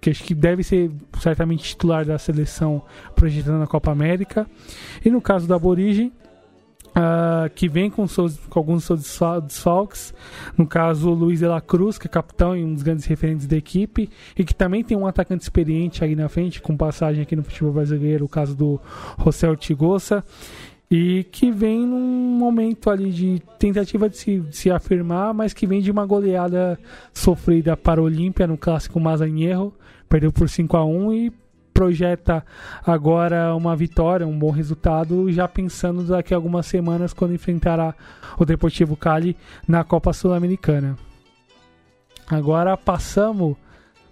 que 0.00 0.10
acho 0.10 0.22
que 0.22 0.34
deve 0.34 0.62
ser 0.62 0.90
certamente 1.18 1.64
titular 1.64 2.04
da 2.04 2.18
seleção 2.18 2.82
projetando 3.16 3.58
na 3.58 3.66
Copa 3.66 3.90
América. 3.90 4.46
E 5.02 5.08
no 5.08 5.18
caso 5.18 5.48
da 5.48 5.56
Aborigen, 5.56 6.12
Uh, 6.96 7.50
que 7.52 7.68
vem 7.68 7.90
com, 7.90 8.06
seus, 8.06 8.36
com 8.46 8.56
alguns 8.56 8.84
seus 8.84 9.00
desfalques. 9.42 10.14
No 10.56 10.64
caso, 10.64 11.10
o 11.10 11.12
Luiz 11.14 11.40
de 11.40 11.46
la 11.46 11.60
Cruz, 11.60 11.98
que 11.98 12.06
é 12.06 12.08
capitão 12.08 12.56
e 12.56 12.64
um 12.64 12.72
dos 12.72 12.84
grandes 12.84 13.04
referentes 13.04 13.48
da 13.48 13.56
equipe, 13.56 14.08
e 14.38 14.44
que 14.44 14.54
também 14.54 14.84
tem 14.84 14.96
um 14.96 15.04
atacante 15.04 15.42
experiente 15.42 16.04
aí 16.04 16.14
na 16.14 16.28
frente, 16.28 16.62
com 16.62 16.76
passagem 16.76 17.22
aqui 17.22 17.34
no 17.34 17.42
futebol 17.42 17.72
brasileiro, 17.72 18.24
o 18.24 18.28
caso 18.28 18.54
do 18.54 18.80
José 19.24 19.48
Ortigosa, 19.48 20.24
e 20.90 21.24
que 21.24 21.50
vem 21.50 21.84
num 21.84 22.38
momento 22.38 22.88
ali 22.88 23.10
de 23.10 23.42
tentativa 23.58 24.08
de 24.08 24.16
se, 24.16 24.38
de 24.38 24.56
se 24.56 24.70
afirmar, 24.70 25.34
mas 25.34 25.52
que 25.52 25.66
vem 25.66 25.80
de 25.80 25.90
uma 25.90 26.06
goleada 26.06 26.78
sofrida 27.12 27.76
para 27.76 28.00
o 28.00 28.04
Olímpia 28.04 28.46
no 28.46 28.56
clássico 28.56 29.00
Mazanheiro, 29.00 29.74
perdeu 30.08 30.32
por 30.32 30.48
5 30.48 30.76
a 30.76 30.84
1 30.84 31.12
e 31.12 31.32
projeta 31.74 32.46
agora 32.86 33.54
uma 33.56 33.74
vitória, 33.74 34.24
um 34.24 34.38
bom 34.38 34.50
resultado, 34.50 35.30
já 35.32 35.48
pensando 35.48 36.04
daqui 36.04 36.32
a 36.32 36.36
algumas 36.36 36.66
semanas 36.66 37.12
quando 37.12 37.34
enfrentará 37.34 37.94
o 38.38 38.44
Deportivo 38.44 38.96
Cali 38.96 39.36
na 39.66 39.82
Copa 39.82 40.12
Sul-Americana. 40.12 40.96
Agora 42.30 42.76
passamos 42.76 43.56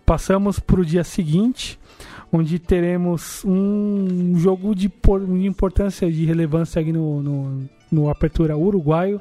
passamos 0.05 0.59
para 0.59 0.81
o 0.81 0.85
dia 0.85 1.05
seguinte, 1.05 1.79
onde 2.33 2.59
teremos 2.59 3.45
um 3.45 4.35
jogo 4.37 4.75
de, 4.75 4.91
importância, 5.47 6.11
de 6.11 6.25
relevância 6.25 6.83
aqui 6.83 6.93
no, 6.93 7.23
no, 7.23 7.69
no 7.91 8.11
Apertura 8.11 8.57
Uruguaio, 8.57 9.21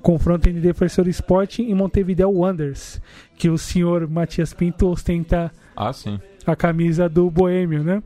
confronto 0.00 0.48
entre 0.48 0.62
Defensor 0.62 1.06
Sporting 1.08 1.68
e 1.68 1.74
Montevideo 1.74 2.30
Wanderers, 2.30 3.00
que 3.36 3.50
o 3.50 3.58
senhor 3.58 4.08
Matias 4.08 4.54
Pinto 4.54 4.88
ostenta 4.88 5.52
ah, 5.76 5.92
sim 5.92 6.18
a 6.52 6.56
camisa 6.56 7.08
do 7.08 7.30
Boêmio, 7.30 7.82
né? 7.82 8.02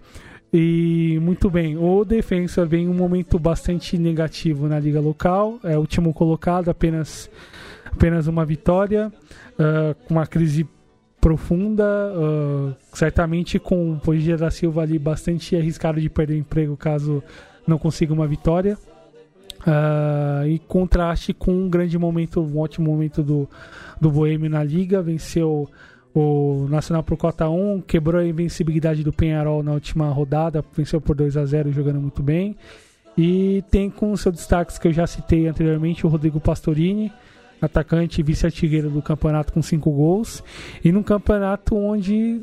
E 0.52 1.18
muito 1.22 1.48
bem, 1.48 1.78
o 1.78 2.04
Defensor 2.04 2.66
vem 2.66 2.86
um 2.86 2.92
momento 2.92 3.38
bastante 3.38 3.96
negativo 3.96 4.68
na 4.68 4.78
liga 4.78 5.00
local, 5.00 5.58
é 5.64 5.76
o 5.78 5.80
último 5.80 6.12
colocado, 6.12 6.68
apenas, 6.68 7.30
apenas 7.86 8.26
uma 8.26 8.44
vitória, 8.44 9.10
uh, 9.54 9.94
com 10.06 10.14
uma 10.14 10.26
crise 10.26 10.68
profunda, 11.18 11.84
uh, 12.14 12.74
certamente 12.92 13.58
com 13.58 13.92
o 13.92 13.98
Pogia 13.98 14.36
da 14.36 14.50
Silva 14.50 14.82
ali 14.82 14.98
bastante 14.98 15.56
arriscado 15.56 15.98
de 15.98 16.10
perder 16.10 16.34
o 16.34 16.38
emprego 16.38 16.76
caso 16.76 17.22
não 17.66 17.78
consiga 17.78 18.12
uma 18.12 18.26
vitória. 18.26 18.76
Uh, 19.60 20.46
e 20.48 20.58
contraste 20.58 21.32
com 21.32 21.52
um 21.52 21.70
grande 21.70 21.96
momento, 21.96 22.42
um 22.42 22.58
ótimo 22.58 22.90
momento 22.90 23.22
do, 23.22 23.48
do 24.00 24.10
Boêmio 24.10 24.50
na 24.50 24.64
liga, 24.64 25.00
venceu 25.00 25.70
o 26.14 26.66
Nacional 26.68 27.02
por 27.02 27.16
cota 27.16 27.48
1 27.48 27.82
quebrou 27.82 28.20
a 28.20 28.26
invencibilidade 28.26 29.02
do 29.02 29.12
Penharol 29.12 29.62
na 29.62 29.72
última 29.72 30.08
rodada, 30.10 30.64
venceu 30.76 31.00
por 31.00 31.16
2 31.16 31.36
a 31.36 31.44
0 31.46 31.72
jogando 31.72 32.00
muito 32.00 32.22
bem. 32.22 32.56
E 33.16 33.62
tem 33.70 33.90
com 33.90 34.14
seus 34.16 34.34
destaques 34.34 34.78
que 34.78 34.88
eu 34.88 34.92
já 34.92 35.06
citei 35.06 35.46
anteriormente 35.46 36.06
o 36.06 36.08
Rodrigo 36.08 36.40
Pastorini, 36.40 37.12
atacante 37.60 38.20
e 38.20 38.24
vice-artilheiro 38.24 38.90
do 38.90 39.02
campeonato 39.02 39.52
com 39.52 39.62
5 39.62 39.90
gols. 39.90 40.42
E 40.84 40.92
num 40.92 41.02
campeonato 41.02 41.76
onde 41.76 42.42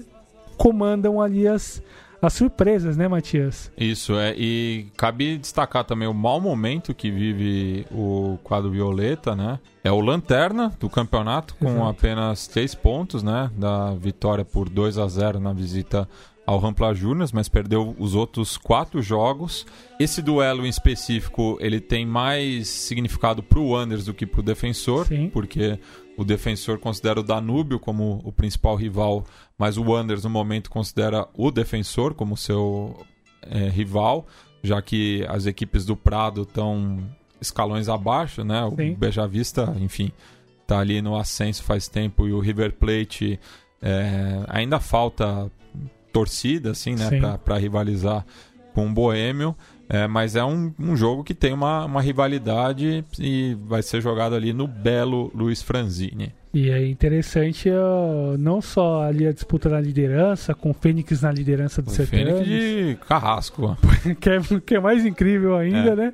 comandam 0.58 1.22
ali 1.22 1.48
as, 1.48 1.82
as 2.22 2.34
surpresas, 2.34 2.98
né, 2.98 3.08
Matias? 3.08 3.72
Isso, 3.78 4.18
é. 4.18 4.34
E 4.38 4.88
cabe 4.98 5.38
destacar 5.38 5.84
também 5.84 6.08
o 6.08 6.14
mau 6.14 6.40
momento 6.40 6.94
que 6.94 7.10
vive 7.10 7.86
o 7.92 8.38
quadro 8.44 8.70
Violeta, 8.70 9.36
né? 9.36 9.60
É 9.84 9.92
o 9.92 10.02
lanterna 10.02 10.74
do 10.80 10.90
campeonato, 10.90 11.56
com 11.56 11.70
Exato. 11.70 11.88
apenas 11.88 12.48
três 12.48 12.76
pontos, 12.76 13.24
né? 13.24 13.50
Da 13.56 13.94
vitória 13.94 14.44
por 14.44 14.70
2 14.70 14.98
a 14.98 15.08
0 15.08 15.40
na 15.40 15.54
visita 15.54 16.08
ao 16.50 16.58
Rampla 16.58 16.96
Juniors, 16.96 17.32
mas 17.32 17.48
perdeu 17.48 17.96
os 18.00 18.16
outros 18.16 18.58
quatro 18.58 19.04
jogos. 19.04 19.68
Esse 20.00 20.20
duelo 20.20 20.66
em 20.66 20.70
específico, 20.70 21.60
ele 21.62 21.80
tem 21.80 22.08
mais 22.08 22.68
significado 22.68 23.44
para 23.44 23.60
o 23.60 23.76
Anders 23.76 24.06
do 24.06 24.16
que 24.16 24.26
para 24.26 24.40
o 24.40 24.44
defensor, 24.44 25.06
Sim. 25.06 25.30
porque 25.30 25.78
o 26.18 26.24
defensor 26.24 26.80
considera 26.80 27.20
o 27.20 27.24
Danúbio 27.24 27.80
como 27.80 28.20
o 28.26 28.32
principal 28.32 28.76
rival, 28.76 29.24
mas 29.60 29.78
o 29.78 29.96
Anders 29.96 30.24
no 30.24 30.30
momento 30.32 30.72
considera 30.72 31.28
o 31.36 31.52
defensor 31.52 32.16
como 32.16 32.36
seu 32.36 33.00
é, 33.44 33.70
rival, 33.70 34.26
já 34.64 34.82
que 34.82 35.24
as 35.30 35.46
equipes 35.46 35.86
do 35.86 35.96
Prado 35.96 36.42
estão 36.42 36.98
escalões 37.40 37.88
abaixo, 37.88 38.44
né? 38.44 38.64
O 38.66 38.76
Sim. 38.76 38.96
Beja 38.96 39.28
Vista, 39.28 39.72
enfim, 39.80 40.12
está 40.64 40.80
ali 40.80 41.00
no 41.00 41.16
ascenso 41.16 41.62
faz 41.62 41.88
tempo 41.88 42.28
e 42.28 42.34
o 42.34 42.40
River 42.40 42.74
Plate 42.74 43.40
é, 43.84 44.46
ainda 44.48 44.80
falta 44.80 45.52
torcida, 46.12 46.72
assim, 46.72 46.96
né, 46.96 47.38
para 47.44 47.58
rivalizar 47.58 48.26
com 48.74 48.88
o 48.88 48.94
Boêmio. 48.94 49.56
É, 49.92 50.08
mas 50.08 50.36
é 50.36 50.44
um, 50.44 50.72
um, 50.80 50.96
jogo 50.96 51.24
que 51.24 51.34
tem 51.34 51.52
uma, 51.52 51.86
uma 51.86 52.00
rivalidade 52.00 53.04
e 53.18 53.58
vai 53.66 53.82
ser 53.82 54.00
jogado 54.02 54.36
ali 54.36 54.54
no 54.54 54.68
belo 54.68 55.32
Luiz 55.34 55.64
Franzini. 55.64 56.32
E 56.54 56.70
é 56.70 56.88
interessante 56.88 57.70
uh, 57.70 58.38
não 58.38 58.62
só 58.62 59.04
ali 59.04 59.26
a 59.26 59.32
disputa 59.32 59.68
na 59.68 59.82
liderança, 59.82 60.54
com 60.54 60.70
o 60.70 60.74
Fênix 60.74 61.22
na 61.22 61.32
liderança 61.32 61.82
do. 61.82 61.90
Fênix 61.90 62.46
de 62.46 62.98
carrasco. 63.08 63.76
que, 64.22 64.30
é, 64.30 64.40
que 64.64 64.76
é 64.76 64.80
mais 64.80 65.04
incrível 65.06 65.56
ainda, 65.56 65.92
é. 65.92 65.96
né? 65.96 66.14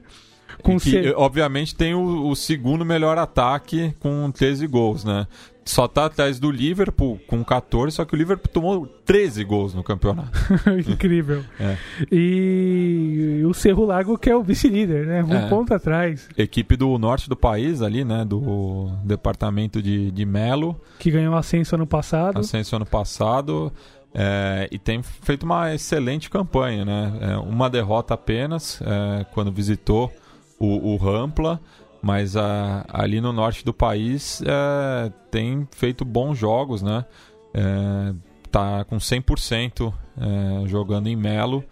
Com 0.61 0.79
que, 0.79 0.91
C... 0.91 1.13
obviamente, 1.15 1.75
tem 1.75 1.93
o, 1.93 2.29
o, 2.29 2.35
segundo 2.35 2.85
melhor 2.85 3.17
ataque 3.17 3.93
com 3.99 4.31
13 4.31 4.67
gols, 4.67 5.03
né? 5.03 5.27
Só 5.65 5.87
tá 5.87 6.05
atrás 6.05 6.39
do 6.39 6.51
Liverpool 6.51 7.19
com 7.25 7.43
14, 7.43 7.95
só 7.95 8.05
que 8.05 8.13
o 8.13 8.17
Liverpool 8.17 8.51
tomou 8.53 8.85
13 8.85 9.43
gols 9.43 9.73
no 9.73 9.83
campeonato. 9.83 10.29
Incrível. 10.87 11.43
É. 11.59 11.75
E 12.11 13.41
o 13.43 13.53
Cerro 13.53 13.83
Lago 13.83 14.15
que 14.15 14.29
é 14.29 14.35
o 14.35 14.43
vice-líder, 14.43 15.07
né? 15.07 15.23
Um 15.23 15.33
é. 15.33 15.49
ponto 15.49 15.73
atrás. 15.73 16.29
Equipe 16.37 16.77
do 16.77 16.95
norte 16.99 17.27
do 17.27 17.35
país 17.35 17.81
ali, 17.81 18.05
né? 18.05 18.23
Do 18.23 18.91
departamento 19.03 19.81
de, 19.81 20.11
de 20.11 20.25
Melo. 20.25 20.79
Que 20.99 21.09
ganhou 21.09 21.35
ascenso 21.35 21.73
ano 21.73 21.87
passado. 21.87 22.39
Ascenso 22.39 22.75
ano 22.75 22.85
passado. 22.85 23.73
É, 24.13 24.69
e 24.71 24.77
tem 24.77 25.01
feito 25.01 25.43
uma 25.43 25.73
excelente 25.73 26.29
campanha, 26.29 26.85
né? 26.85 27.17
É, 27.21 27.37
uma 27.37 27.69
derrota 27.71 28.13
apenas 28.13 28.79
é, 28.81 29.25
quando 29.33 29.51
visitou 29.51 30.13
o, 30.59 30.93
o 30.93 30.97
Rampla 30.97 31.59
mas 32.05 32.37
a, 32.37 32.85
ali 32.87 33.19
no 33.19 33.33
norte 33.33 33.65
do 33.65 33.73
país 33.73 34.39
é, 34.45 35.11
tem 35.31 35.67
feito 35.71 36.05
bons 36.05 36.37
jogos, 36.37 36.83
né? 36.83 37.03
É, 37.51 38.13
tá 38.51 38.85
com 38.85 38.97
100% 38.97 39.91
é, 40.15 40.67
jogando 40.67 41.07
em 41.07 41.15
Melo. 41.15 41.63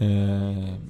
É, 0.00 0.06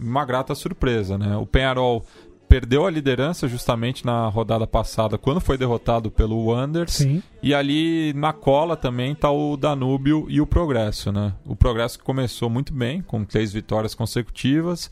uma 0.01 0.25
grata 0.25 0.55
surpresa, 0.55 1.19
né? 1.19 1.37
O 1.37 1.45
Penharol 1.45 2.07
perdeu 2.49 2.87
a 2.87 2.91
liderança 2.91 3.49
justamente 3.49 4.07
na 4.07 4.29
rodada 4.29 4.69
passada, 4.69 5.19
quando 5.19 5.41
foi 5.41 5.59
derrotado 5.59 6.09
pelo 6.09 6.47
Wanderers. 6.47 6.93
Sim. 6.93 7.21
E 7.43 7.53
ali 7.53 8.13
na 8.13 8.33
cola 8.33 8.77
também 8.77 9.15
está 9.15 9.33
o 9.33 9.57
Danúbio 9.57 10.27
e 10.29 10.41
o 10.41 10.47
Progresso, 10.47 11.11
né? 11.11 11.33
O 11.45 11.57
Progresso 11.57 11.99
que 11.99 12.05
começou 12.05 12.49
muito 12.49 12.73
bem, 12.73 13.03
com 13.03 13.25
três 13.25 13.53
vitórias 13.53 13.97
consecutivas. 13.97 14.89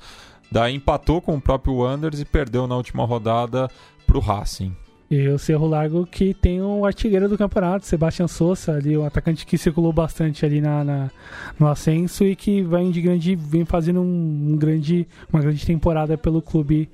Daí 0.55 0.77
empatou 0.77 1.21
com 1.21 1.35
o 1.35 1.41
próprio 1.41 1.79
Wanderers 1.79 2.21
e 2.21 2.25
perdeu 2.25 2.69
na 2.69 2.77
última 2.77 3.05
rodada 3.05 3.69
para 4.07 4.17
o 4.17 4.21
Racing. 4.21 4.73
E 5.11 5.27
o 5.27 5.37
Cerro 5.37 5.67
Largo 5.67 6.07
que 6.07 6.33
tem 6.33 6.63
um 6.63 6.85
artilheiro 6.85 7.29
do 7.29 7.37
campeonato, 7.37 7.85
Sebastião 7.85 8.29
Souza, 8.29 8.77
ali, 8.77 8.97
um 8.97 9.05
atacante 9.05 9.45
que 9.45 9.59
circulou 9.59 9.93
bastante 9.93 10.47
ali 10.47 10.61
na, 10.61 10.85
na 10.85 11.11
no 11.59 11.67
ascenso 11.67 12.25
e 12.25 12.37
que 12.37 12.63
vem 12.63 12.93
de 12.93 13.03
grande, 13.03 13.35
vem 13.35 13.65
fazendo 13.65 14.01
um, 14.01 14.53
um, 14.53 14.57
grande, 14.57 15.09
uma 15.33 15.43
grande 15.43 15.67
temporada 15.67 16.17
pelo 16.17 16.41
clube 16.41 16.89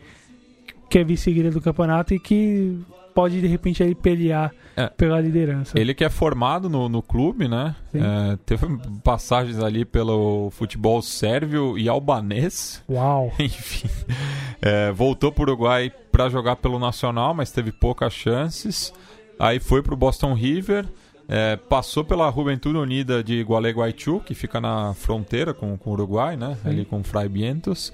que 0.89 0.99
é 0.99 1.05
vice-líder 1.05 1.53
do 1.53 1.61
campeonato 1.61 2.15
e 2.15 2.19
que 2.19 2.79
pode 3.15 3.41
de 3.41 3.47
repente 3.47 3.83
aí 3.83 3.95
pelear 3.95 4.53
É. 4.77 4.87
pela 4.89 5.21
liderança. 5.21 5.79
Ele 5.79 5.93
que 5.95 6.05
é 6.05 6.09
formado 6.09 6.69
no, 6.69 6.89
no 6.89 7.03
clube, 7.03 7.49
né? 7.49 7.75
É, 7.95 8.37
teve 8.47 8.67
passagens 9.05 9.59
ali 9.63 9.85
pelo 9.85 10.51
futebol 10.51 11.03
sérvio 11.03 11.77
e 11.79 11.89
albanês. 11.89 12.83
Uau! 12.89 13.33
Enfim. 13.39 13.89
É, 14.63 14.91
voltou 14.93 15.31
para 15.33 15.43
o 15.43 15.45
Uruguai 15.45 15.91
para 16.13 16.29
jogar 16.29 16.57
pelo 16.57 16.79
Nacional, 16.79 17.35
mas 17.35 17.51
teve 17.51 17.73
poucas 17.73 18.13
chances. 18.13 18.93
Aí 19.39 19.59
foi 19.59 19.83
para 19.83 19.95
o 19.95 19.97
Boston 19.97 20.35
River. 20.35 20.87
é, 21.29 21.57
passou 21.57 22.05
pela 22.05 22.31
Juventude 22.33 22.77
Unida 22.77 23.23
de 23.23 23.41
Gualeguaychú, 23.43 24.21
que 24.21 24.35
fica 24.35 24.61
na 24.61 24.93
fronteira 24.95 25.55
com, 25.55 25.77
com 25.79 25.91
o 25.91 25.93
Uruguai, 25.93 26.37
né? 26.37 26.57
Sim. 26.63 26.69
Ali 26.69 26.85
com 26.85 27.03
Fray 27.05 27.29
Vientos. 27.29 27.93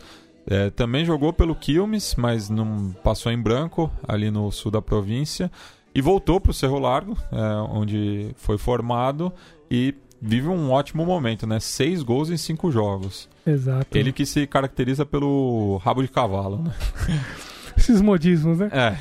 É, 0.49 0.71
também 0.71 1.05
jogou 1.05 1.33
pelo 1.33 1.55
Quilmes, 1.55 2.15
mas 2.17 2.49
não 2.49 2.93
passou 3.03 3.33
em 3.33 3.41
branco 3.41 3.91
ali 4.07 4.31
no 4.31 4.51
sul 4.53 4.71
da 4.71 4.81
província. 4.81 5.51
E 5.95 6.01
voltou 6.01 6.41
para 6.41 6.51
o 6.51 6.55
Cerro 6.55 6.79
Largo, 6.79 7.17
é, 7.33 7.41
onde 7.71 8.31
foi 8.37 8.59
formado 8.59 9.33
e 9.71 9.95
vive 10.21 10.49
um 10.49 10.71
ótimo 10.71 11.05
momento, 11.05 11.47
né? 11.47 11.59
Seis 11.59 12.03
gols 12.03 12.31
em 12.31 12.37
cinco 12.37 12.71
jogos. 12.71 13.29
Exato. 13.47 13.97
Ele 13.97 14.13
que 14.13 14.27
se 14.27 14.47
caracteriza 14.47 15.07
pelo 15.07 15.79
rabo 15.79 16.03
de 16.03 16.09
cavalo, 16.09 16.59
né? 16.59 16.73
Esses 17.77 18.01
modismos, 18.01 18.59
né? 18.59 18.71
É. 18.73 18.97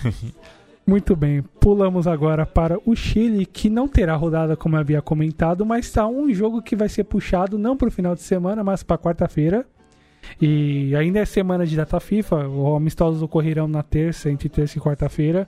Muito 0.88 1.15
bem, 1.15 1.41
pulamos 1.59 2.05
agora 2.05 2.45
para 2.45 2.77
o 2.85 2.95
Chile, 2.95 3.45
que 3.45 3.69
não 3.69 3.88
terá 3.88 4.15
rodada 4.15 4.55
como 4.55 4.76
eu 4.76 4.80
havia 4.80 5.01
comentado, 5.01 5.65
mas 5.65 5.88
está 5.88 6.05
um 6.05 6.31
jogo 6.31 6.61
que 6.61 6.76
vai 6.76 6.88
ser 6.88 7.05
puxado 7.05 7.57
não 7.57 7.76
para 7.76 7.88
o 7.88 7.91
final 7.91 8.13
de 8.13 8.22
semana, 8.22 8.63
mas 8.63 8.84
para 8.84 8.97
quarta-feira. 8.97 9.65
E 10.41 10.95
ainda 10.95 11.19
é 11.19 11.26
semana 11.26 11.65
de 11.65 11.76
data 11.76 11.99
FIFA, 11.99 12.47
os 12.47 12.76
amistosos 12.77 13.22
ocorrerão 13.22 13.68
na 13.68 13.81
terça, 13.84 14.30
entre 14.30 14.49
terça 14.49 14.77
e 14.77 14.81
quarta-feira. 14.81 15.47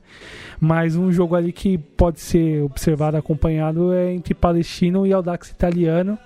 Mas 0.59 0.95
um 0.95 1.11
jogo 1.11 1.35
ali 1.35 1.51
que 1.51 1.77
pode 1.77 2.19
ser 2.19 2.63
observado, 2.63 3.17
acompanhado, 3.17 3.91
é 3.93 4.13
entre 4.13 4.33
Palestino 4.33 5.05
e 5.05 5.11
Audax 5.13 5.49
Italiano, 5.49 6.17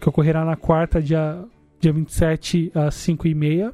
que 0.00 0.08
ocorrerá 0.08 0.44
na 0.44 0.56
quarta, 0.56 1.00
dia, 1.00 1.38
dia 1.80 1.92
27, 1.92 2.70
às 2.74 2.94
5h30. 2.96 3.72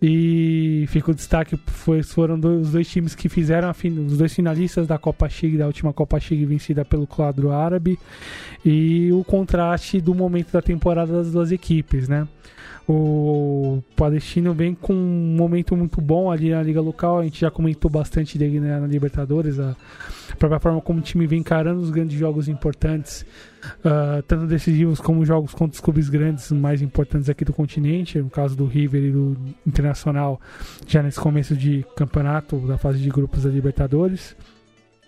E 0.00 0.84
fica 0.88 1.10
o 1.10 1.14
destaque, 1.14 1.56
foi, 1.66 2.02
foram 2.02 2.38
dois, 2.38 2.66
os 2.66 2.72
dois 2.72 2.86
times 2.86 3.14
que 3.14 3.30
fizeram 3.30 3.72
fin- 3.72 3.98
os 4.06 4.18
dois 4.18 4.32
finalistas 4.32 4.86
da 4.86 4.98
Copa 4.98 5.26
Chig, 5.26 5.56
da 5.56 5.66
última 5.66 5.90
Copa 5.90 6.20
Chig 6.20 6.44
vencida 6.44 6.84
pelo 6.84 7.06
quadro 7.06 7.50
árabe, 7.50 7.98
e 8.62 9.10
o 9.10 9.24
contraste 9.24 9.98
do 9.98 10.14
momento 10.14 10.52
da 10.52 10.60
temporada 10.60 11.10
das 11.14 11.32
duas 11.32 11.50
equipes, 11.50 12.08
né? 12.10 12.28
O 12.88 13.82
Palestino 13.96 14.54
vem 14.54 14.72
com 14.72 14.94
um 14.94 15.34
momento 15.36 15.76
muito 15.76 16.00
bom 16.00 16.30
ali 16.30 16.50
na 16.50 16.62
Liga 16.62 16.80
Local, 16.80 17.18
a 17.18 17.24
gente 17.24 17.40
já 17.40 17.50
comentou 17.50 17.90
bastante 17.90 18.38
dele 18.38 18.60
né, 18.60 18.78
na 18.78 18.86
Libertadores, 18.86 19.58
a 19.58 19.74
própria 20.38 20.60
forma 20.60 20.80
como 20.80 21.00
o 21.00 21.02
time 21.02 21.26
vem 21.26 21.40
encarando 21.40 21.80
os 21.80 21.90
grandes 21.90 22.16
jogos 22.16 22.46
importantes, 22.46 23.26
ah, 23.84 24.22
tanto 24.28 24.46
decisivos 24.46 25.00
como 25.00 25.24
jogos 25.24 25.52
contra 25.52 25.74
os 25.74 25.80
clubes 25.80 26.08
grandes 26.08 26.52
mais 26.52 26.80
importantes 26.80 27.28
aqui 27.28 27.44
do 27.44 27.52
continente, 27.52 28.22
no 28.22 28.30
caso 28.30 28.56
do 28.56 28.66
River 28.66 29.02
e 29.02 29.10
do 29.10 29.36
Internacional, 29.66 30.40
já 30.86 31.02
nesse 31.02 31.18
começo 31.18 31.56
de 31.56 31.84
campeonato, 31.96 32.56
da 32.68 32.78
fase 32.78 33.00
de 33.00 33.08
grupos 33.08 33.42
da 33.42 33.50
Libertadores. 33.50 34.36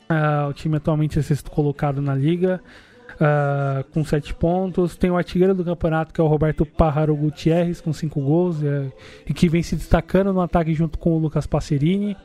Ah, 0.08 0.48
o 0.50 0.52
time 0.52 0.78
atualmente 0.78 1.16
é 1.16 1.22
sexto 1.22 1.48
colocado 1.48 2.02
na 2.02 2.14
liga, 2.14 2.60
ah, 3.20 3.84
com 3.92 4.04
sete 4.04 4.32
pontos. 4.34 4.96
Tem 4.96 5.10
o 5.10 5.16
artilheiro 5.16 5.54
do 5.54 5.64
campeonato, 5.64 6.12
que 6.12 6.20
é 6.20 6.24
o 6.24 6.26
Roberto 6.26 6.64
Pájaro 6.64 7.14
Gutierrez, 7.16 7.80
com 7.80 7.92
cinco 7.92 8.20
gols, 8.20 8.62
é, 8.62 8.90
e 9.26 9.34
que 9.34 9.48
vem 9.48 9.62
se 9.62 9.76
destacando 9.76 10.32
no 10.32 10.40
ataque 10.40 10.74
junto 10.74 10.98
com 10.98 11.16
o 11.16 11.18
Lucas 11.18 11.46
Passerini. 11.46 12.16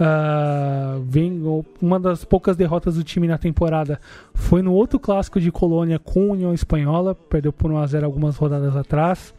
Ah, 0.00 0.98
vem 1.02 1.42
uma 1.82 1.98
das 1.98 2.24
poucas 2.24 2.56
derrotas 2.56 2.94
do 2.94 3.02
time 3.02 3.26
na 3.26 3.36
temporada 3.36 4.00
foi 4.32 4.62
no 4.62 4.72
outro 4.72 4.96
clássico 5.00 5.40
de 5.40 5.50
Colônia 5.50 5.98
com 5.98 6.30
União 6.30 6.54
Espanhola, 6.54 7.16
perdeu 7.16 7.52
por 7.52 7.72
1 7.72 7.78
a 7.78 7.86
0 7.86 8.06
algumas 8.06 8.36
rodadas 8.36 8.76
atrás. 8.76 9.34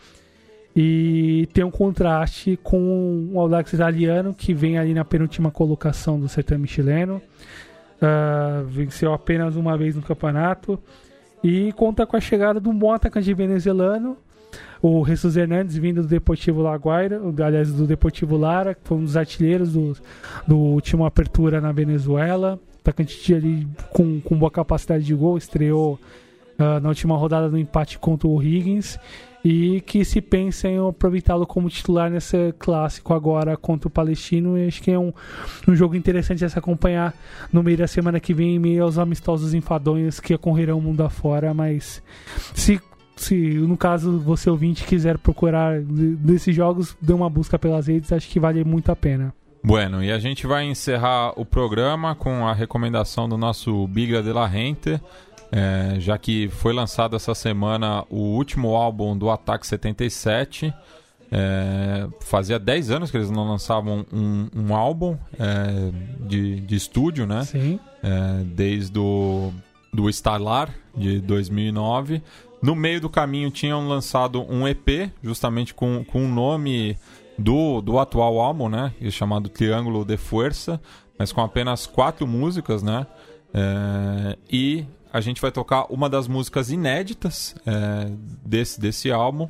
E 0.76 1.48
tem 1.54 1.64
um 1.64 1.72
contraste 1.72 2.58
com 2.62 3.30
o 3.34 3.40
Audax 3.40 3.74
italiano, 3.74 4.34
que 4.34 4.54
vem 4.54 4.78
ali 4.78 4.94
na 4.94 5.04
penúltima 5.04 5.50
colocação 5.50 6.20
do 6.20 6.30
certame 6.30 6.68
chileno. 6.68 7.22
Ah, 8.02 8.64
venceu 8.66 9.14
apenas 9.14 9.56
uma 9.56 9.78
vez 9.78 9.96
no 9.96 10.02
campeonato. 10.02 10.80
E 11.44 11.72
conta 11.74 12.06
com 12.06 12.18
a 12.18 12.20
chegada 12.20 12.62
um 12.70 12.78
bom 12.78 12.92
atacante 12.92 13.34
venezuelano, 13.34 14.18
o 14.82 15.06
Jesus 15.06 15.38
Hernandes, 15.38 15.78
vindo 15.78 16.02
do 16.02 16.08
Deportivo 16.08 16.62
La 16.62 16.76
Guaira, 16.76 17.22
aliás, 17.46 17.72
do 17.72 17.88
Deportivo 17.88 18.36
Lara, 18.36 18.76
que 18.76 18.82
foi 18.84 18.98
um 18.98 19.04
dos 19.04 19.16
artilheiros 19.16 19.74
do, 19.74 19.96
do 20.46 20.58
último 20.58 21.06
Apertura 21.06 21.62
na 21.62 21.72
Venezuela. 21.72 22.60
Atacante 22.82 23.34
ali 23.34 23.68
com, 23.92 24.20
com 24.22 24.38
boa 24.38 24.52
capacidade 24.52 25.04
de 25.04 25.14
gol, 25.14 25.38
estreou 25.38 26.00
ah, 26.58 26.80
na 26.80 26.90
última 26.90 27.16
rodada 27.16 27.48
no 27.48 27.58
empate 27.58 27.98
contra 28.00 28.28
o 28.28 28.42
Higgins 28.42 28.98
e 29.44 29.82
que 29.82 30.04
se 30.04 30.22
pensa 30.22 30.68
em 30.68 30.78
aproveitá-lo 30.86 31.48
como 31.48 31.70
titular 31.70 32.10
nesse 32.10 32.54
clássico 32.60 33.14
agora 33.14 33.56
contra 33.56 33.88
o 33.88 33.92
Palestino. 33.92 34.58
E 34.58 34.68
acho 34.68 34.82
que 34.82 34.92
é 34.92 35.00
um, 35.00 35.14
um 35.68 35.76
jogo 35.76 35.96
interessante 35.96 36.44
a 36.44 36.50
se 36.50 36.60
acompanhar 36.60 37.14
no 37.52 37.64
meio 37.64 37.78
da 37.78 37.88
semana 37.88 38.20
que 38.20 38.34
vem, 38.34 38.56
em 38.56 38.60
meio 38.60 38.84
aos 38.84 38.98
amistosos 38.98 39.54
enfadonhos 39.54 40.20
que 40.20 40.34
ocorrerão 40.34 40.82
mundo 40.82 41.04
afora. 41.04 41.54
Mas 41.54 42.04
se, 42.54 42.82
se 43.16 43.36
no 43.36 43.78
caso 43.78 44.20
você 44.20 44.50
ouvinte 44.50 44.84
quiser 44.84 45.18
procurar 45.18 45.82
de- 45.82 46.16
desses 46.18 46.56
jogos, 46.56 46.98
dê 47.02 47.14
uma 47.14 47.30
busca 47.30 47.58
pelas 47.58 47.88
redes, 47.88 48.12
acho 48.12 48.28
que 48.30 48.40
vale 48.40 48.64
muito 48.64 48.92
a 48.92 48.96
pena. 48.96 49.34
Bueno, 49.62 50.02
e 50.02 50.10
a 50.10 50.18
gente 50.20 50.48
vai 50.48 50.64
encerrar 50.64 51.34
o 51.36 51.46
programa 51.46 52.16
com 52.16 52.48
a 52.48 52.54
recomendação 52.54 53.28
do 53.28 53.38
nosso 53.38 53.86
Bigra 53.90 54.24
de 54.24 54.32
la 54.32 54.48
Rente, 54.48 55.02
é, 55.52 55.96
já 56.00 56.18
que 56.18 56.48
foi 56.50 56.74
lançado 56.74 57.16
essa 57.16 57.34
semana 57.34 58.06
o 58.10 58.18
último 58.18 58.76
álbum 58.76 59.18
do 59.18 59.30
Ataque 59.30 59.66
77. 59.66 60.74
É, 61.32 62.08
fazia 62.22 62.58
10 62.58 62.90
anos 62.90 63.12
que 63.12 63.18
eles 63.18 63.30
não 63.30 63.48
lançavam 63.48 64.06
um, 64.12 64.48
um 64.56 64.76
álbum 64.76 65.16
é, 65.38 65.92
de, 66.28 66.60
de 66.62 66.76
estúdio, 66.76 67.26
né? 67.28 67.44
Sim. 67.44 67.80
É, 68.02 68.44
desde 68.44 68.98
o 68.98 69.54
do 69.92 70.10
Starlar 70.10 70.74
de 70.96 71.20
2009. 71.20 72.22
No 72.62 72.76
meio 72.76 73.02
do 73.02 73.10
caminho 73.10 73.50
tinham 73.50 73.88
lançado 73.88 74.46
um 74.50 74.68
EP, 74.68 75.12
justamente 75.24 75.74
com, 75.74 76.04
com 76.04 76.26
o 76.26 76.28
nome 76.28 76.98
do, 77.38 77.82
do 77.82 77.98
atual 77.98 78.40
álbum, 78.40 78.70
né? 78.70 78.94
Chamado 79.10 79.50
Triângulo 79.50 80.04
de 80.04 80.18
Força, 80.18 80.80
mas 81.18 81.32
com 81.32 81.42
apenas 81.42 81.88
quatro 81.88 82.28
músicas, 82.28 82.84
né? 82.84 83.08
É, 83.54 84.38
e 84.52 84.86
a 85.12 85.22
gente 85.22 85.42
vai 85.42 85.52
tocar 85.52 85.86
uma 85.92 86.10
das 86.10 86.28
músicas 86.28 86.70
inéditas 86.70 87.56
é, 87.66 88.12
desse, 88.44 88.80
desse 88.80 89.12
álbum. 89.12 89.50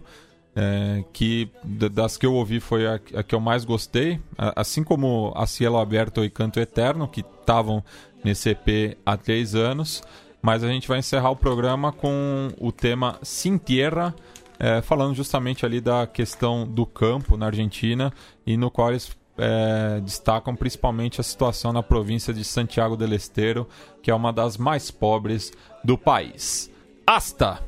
é, 0.56 1.04
que 1.14 1.50
das 1.64 2.18
que 2.18 2.26
eu 2.26 2.34
ouvi 2.34 2.60
foi 2.60 2.86
a, 2.86 3.00
a 3.16 3.24
que 3.24 3.34
eu 3.34 3.40
mais 3.40 3.64
gostei, 3.64 4.20
assim 4.38 4.84
como 4.84 5.32
a 5.36 5.46
Cielo 5.46 5.78
Aberto 5.78 6.24
e 6.24 6.30
Canto 6.30 6.60
Eterno, 6.60 7.08
que 7.08 7.22
estavam 7.22 7.84
nesse 8.24 8.50
EP 8.50 8.98
há 9.06 9.16
três 9.16 9.56
anos. 9.56 10.04
Mas 10.42 10.64
a 10.64 10.68
gente 10.70 10.88
vai 10.88 11.00
encerrar 11.00 11.32
o 11.32 11.36
programa 11.36 11.92
com 11.92 12.50
o 12.58 12.72
tema 12.72 13.20
Sin 13.22 13.58
Tierra, 13.58 14.16
é, 14.58 14.82
falando 14.82 15.14
justamente 15.16 15.66
ali 15.66 15.80
da 15.80 16.08
questão 16.08 16.68
do 16.68 16.86
campo 16.86 17.38
na 17.38 17.46
Argentina 17.48 18.12
e 18.46 18.58
no 18.58 18.72
qual 18.72 18.90
eles 18.90 19.16
é, 19.40 20.00
destacam 20.02 20.56
principalmente 20.56 21.20
a 21.20 21.24
situação 21.24 21.72
na 21.72 21.82
província 21.82 22.34
de 22.34 22.44
Santiago 22.44 22.96
del 22.96 23.14
Estero, 23.14 23.68
que 24.02 24.12
é 24.12 24.16
uma 24.16 24.32
das 24.32 24.58
mais 24.58 24.92
pobres 24.92 25.52
do 25.84 25.98
país. 25.98 26.70
Hasta! 27.06 27.62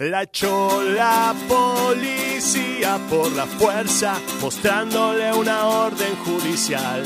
La 0.00 0.22
echó 0.22 0.80
la 0.80 1.34
policía 1.48 3.00
por 3.10 3.32
la 3.32 3.46
fuerza, 3.46 4.14
mostrándole 4.40 5.32
una 5.32 5.66
orden 5.66 6.14
judicial. 6.24 7.02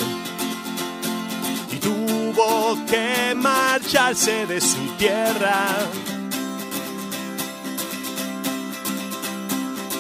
Y 1.73 1.77
tuvo 1.77 2.77
que 2.87 3.35
marcharse 3.35 4.45
de 4.47 4.61
su 4.61 4.87
tierra. 4.99 5.89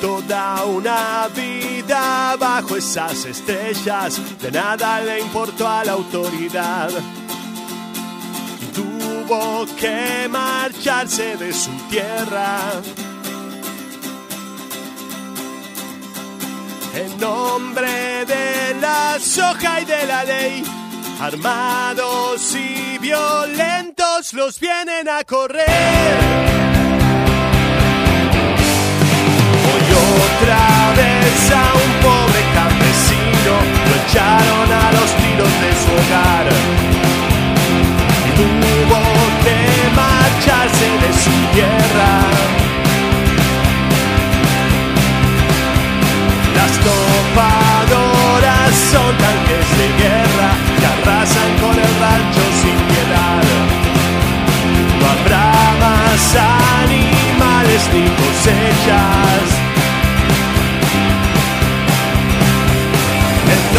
Toda 0.02 0.64
una 0.64 1.28
vida 1.28 2.34
bajo 2.36 2.76
esas 2.76 3.24
estrellas, 3.24 4.20
de 4.40 4.50
nada 4.50 5.00
le 5.00 5.20
importó 5.20 5.68
a 5.68 5.84
la 5.84 5.92
autoridad. 5.92 6.90
Y 8.60 8.66
tuvo 8.74 9.64
que 9.78 10.26
marcharse 10.28 11.36
de 11.36 11.52
su 11.52 11.70
tierra. 11.88 12.58
En 16.96 17.20
nombre 17.20 18.24
de 18.26 18.74
la 18.80 19.20
soja 19.20 19.82
y 19.82 19.84
de 19.84 20.04
la 20.04 20.24
ley, 20.24 20.64
armados 21.20 22.56
y 22.56 22.98
violentos 22.98 24.32
los 24.32 24.58
vienen 24.58 25.08
a 25.08 25.22
correr. 25.22 26.61
Otra 30.42 30.56
a 31.54 31.74
un 31.74 31.92
pobre 32.02 32.42
campesino 32.54 33.54
lo 33.88 33.94
echaron 34.02 34.68
a 34.72 34.92
los 34.92 35.10
tiros 35.16 35.52
de 35.62 35.70
su 35.80 35.90
hogar. 35.92 36.46
Tuvo 38.36 39.02
que 39.44 39.58
marcharse 39.94 40.88
de 41.02 41.10
su 41.24 41.34
tierra. 41.54 42.12
Las 46.56 46.72
topadoras 46.86 48.72
son 48.90 49.12
tanques 49.18 49.66
de 49.78 49.86
guerra 50.02 50.50
que 50.78 50.86
arrasan 50.86 51.50
con 51.60 51.74
el 51.78 51.92
rancho 52.00 52.44
sin 52.62 52.78
piedad. 52.90 53.44
No 54.98 55.04
habrá 55.14 55.50
más 55.80 56.22
animales 56.82 57.82
ni 57.92 58.04
cosechas. 58.22 59.61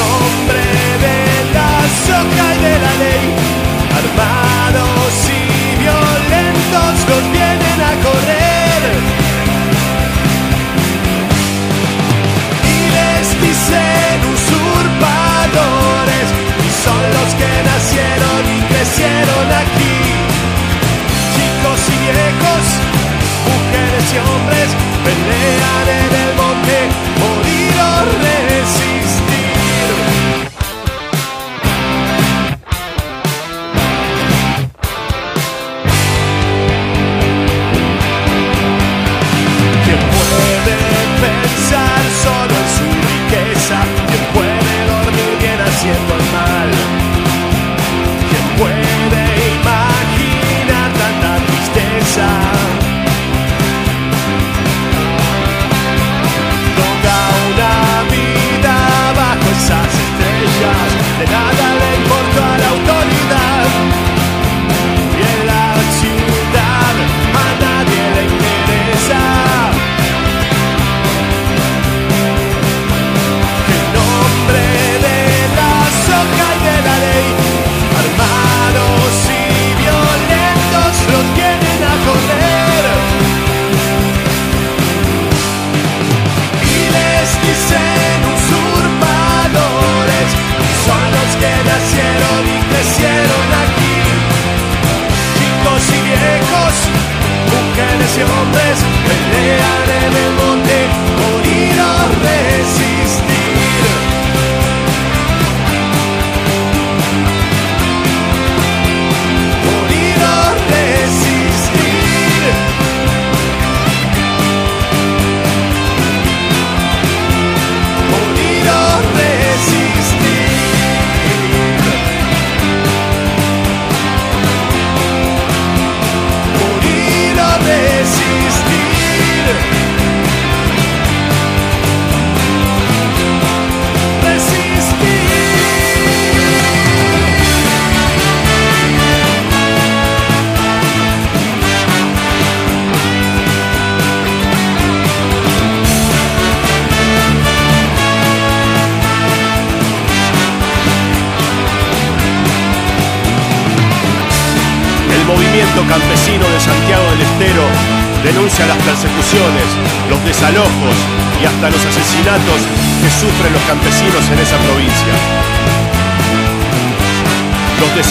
Nombre 0.02 0.66
de 1.06 1.20
la 1.58 1.72
soja 2.08 2.46
y 2.56 2.60
de 2.68 2.76
la 2.86 2.94
ley, 3.04 3.26
armados 4.00 5.14
y 5.30 5.44
violentos 5.84 6.94
los 7.10 7.24
vienen 7.32 7.80
a 7.82 7.94
correr. 8.06 8.82
Y 12.76 12.78
les 12.98 13.26
dicen 13.46 14.18
usurpadores, 14.36 16.28
y 16.66 16.70
son 16.84 17.04
los 17.18 17.30
que 17.40 17.52
nacieron 17.72 18.42
y 18.56 18.60
crecieron 18.72 19.48
aquí. 19.64 19.98
Chicos 21.36 21.82
y 21.90 22.00
viejos, 22.04 22.66
mujeres 23.50 24.06
y 24.14 24.18
hombres, 24.18 24.70
pelean 25.06 26.13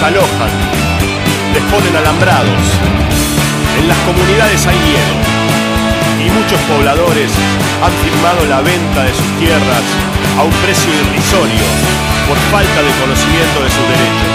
Los 0.02 0.10
desalojan, 0.10 0.50
les 1.54 1.62
ponen 1.70 1.94
alambrados, 1.94 2.64
en 3.78 3.86
las 3.86 3.96
comunidades 4.02 4.66
hay 4.66 4.74
miedo 4.82 5.14
y 6.18 6.26
muchos 6.34 6.58
pobladores 6.66 7.30
han 7.78 7.94
firmado 8.02 8.42
la 8.50 8.66
venta 8.66 9.04
de 9.06 9.14
sus 9.14 9.30
tierras 9.38 9.86
a 10.38 10.42
un 10.42 10.50
precio 10.66 10.90
irrisorio 10.90 11.62
por 12.26 12.34
falta 12.50 12.82
de 12.82 12.90
conocimiento 12.98 13.62
de 13.62 13.70
sus 13.70 13.86
derechos 13.94 14.34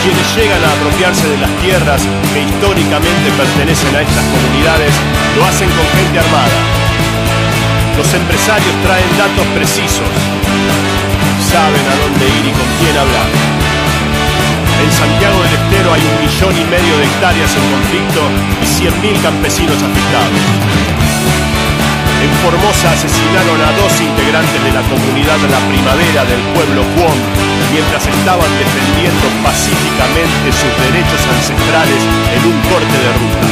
quienes 0.00 0.28
llegan 0.40 0.64
a 0.64 0.72
apropiarse 0.72 1.28
de 1.28 1.38
las 1.44 1.52
tierras 1.60 2.00
que 2.32 2.48
históricamente 2.48 3.28
pertenecen 3.36 3.92
a 3.92 4.00
estas 4.08 4.24
comunidades 4.24 4.94
lo 5.36 5.44
hacen 5.44 5.68
con 5.68 5.84
gente 6.00 6.16
armada. 6.16 6.58
Los 7.92 8.08
empresarios 8.14 8.72
traen 8.88 9.10
datos 9.20 9.44
precisos, 9.52 10.08
saben 11.44 11.84
a 11.92 11.94
dónde 12.08 12.24
ir 12.24 12.44
y 12.48 12.52
con 12.56 12.68
quién 12.80 12.96
hablar. 12.96 13.57
En 14.82 14.92
Santiago 14.92 15.42
del 15.42 15.54
Estero 15.54 15.92
hay 15.92 16.02
un 16.02 16.16
millón 16.22 16.54
y 16.54 16.64
medio 16.70 16.94
de 16.98 17.04
hectáreas 17.04 17.50
en 17.56 17.64
conflicto 17.70 18.22
y 18.62 18.66
100.000 18.66 19.22
campesinos 19.22 19.76
afectados. 19.82 20.42
En 22.22 22.30
Formosa 22.42 22.90
asesinaron 22.90 23.60
a 23.62 23.70
dos 23.78 23.94
integrantes 24.00 24.58
de 24.62 24.72
la 24.72 24.82
comunidad 24.82 25.38
La 25.50 25.62
Primavera 25.70 26.24
del 26.24 26.42
pueblo 26.54 26.82
Cuom 26.94 27.18
mientras 27.70 28.06
estaban 28.06 28.50
defendiendo 28.58 29.26
pacíficamente 29.42 30.46
sus 30.50 30.72
derechos 30.82 31.22
ancestrales 31.26 32.02
en 32.34 32.42
un 32.46 32.58
corte 32.70 32.96
de 32.98 33.10
ruta. 33.18 33.46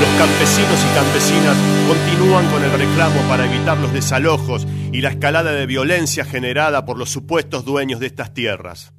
Los 0.00 0.10
campesinos 0.18 0.78
y 0.80 0.94
campesinas 0.94 1.56
continúan 1.86 2.46
con 2.50 2.64
el 2.64 2.72
reclamo 2.72 3.20
para 3.28 3.44
evitar 3.44 3.76
los 3.78 3.92
desalojos 3.92 4.66
y 4.92 5.02
la 5.02 5.10
escalada 5.10 5.52
de 5.52 5.66
violencia 5.66 6.24
generada 6.24 6.84
por 6.84 6.98
los 6.98 7.10
supuestos 7.10 7.64
dueños 7.64 8.00
de 8.00 8.06
estas 8.06 8.32
tierras. 8.32 8.92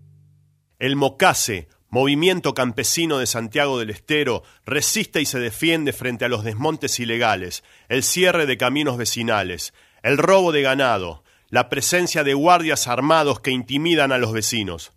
El 0.81 0.95
Mocase, 0.95 1.67
Movimiento 1.89 2.55
Campesino 2.55 3.19
de 3.19 3.27
Santiago 3.27 3.77
del 3.77 3.91
Estero, 3.91 4.41
resiste 4.65 5.21
y 5.21 5.27
se 5.27 5.37
defiende 5.37 5.93
frente 5.93 6.25
a 6.25 6.27
los 6.27 6.43
desmontes 6.43 6.99
ilegales, 6.99 7.63
el 7.87 8.01
cierre 8.01 8.47
de 8.47 8.57
caminos 8.57 8.97
vecinales, 8.97 9.75
el 10.01 10.17
robo 10.17 10.51
de 10.51 10.63
ganado, 10.63 11.23
la 11.49 11.69
presencia 11.69 12.23
de 12.23 12.33
guardias 12.33 12.87
armados 12.87 13.41
que 13.41 13.51
intimidan 13.51 14.11
a 14.11 14.17
los 14.17 14.33
vecinos. 14.33 14.91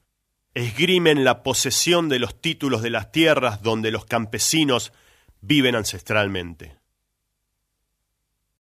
Esgrimen 0.54 1.22
la 1.22 1.42
posesión 1.42 2.08
de 2.08 2.18
los 2.18 2.40
títulos 2.40 2.80
de 2.80 2.88
las 2.88 3.12
tierras 3.12 3.60
donde 3.60 3.90
los 3.90 4.06
campesinos 4.06 4.90
viven 5.42 5.74
ancestralmente. 5.74 6.78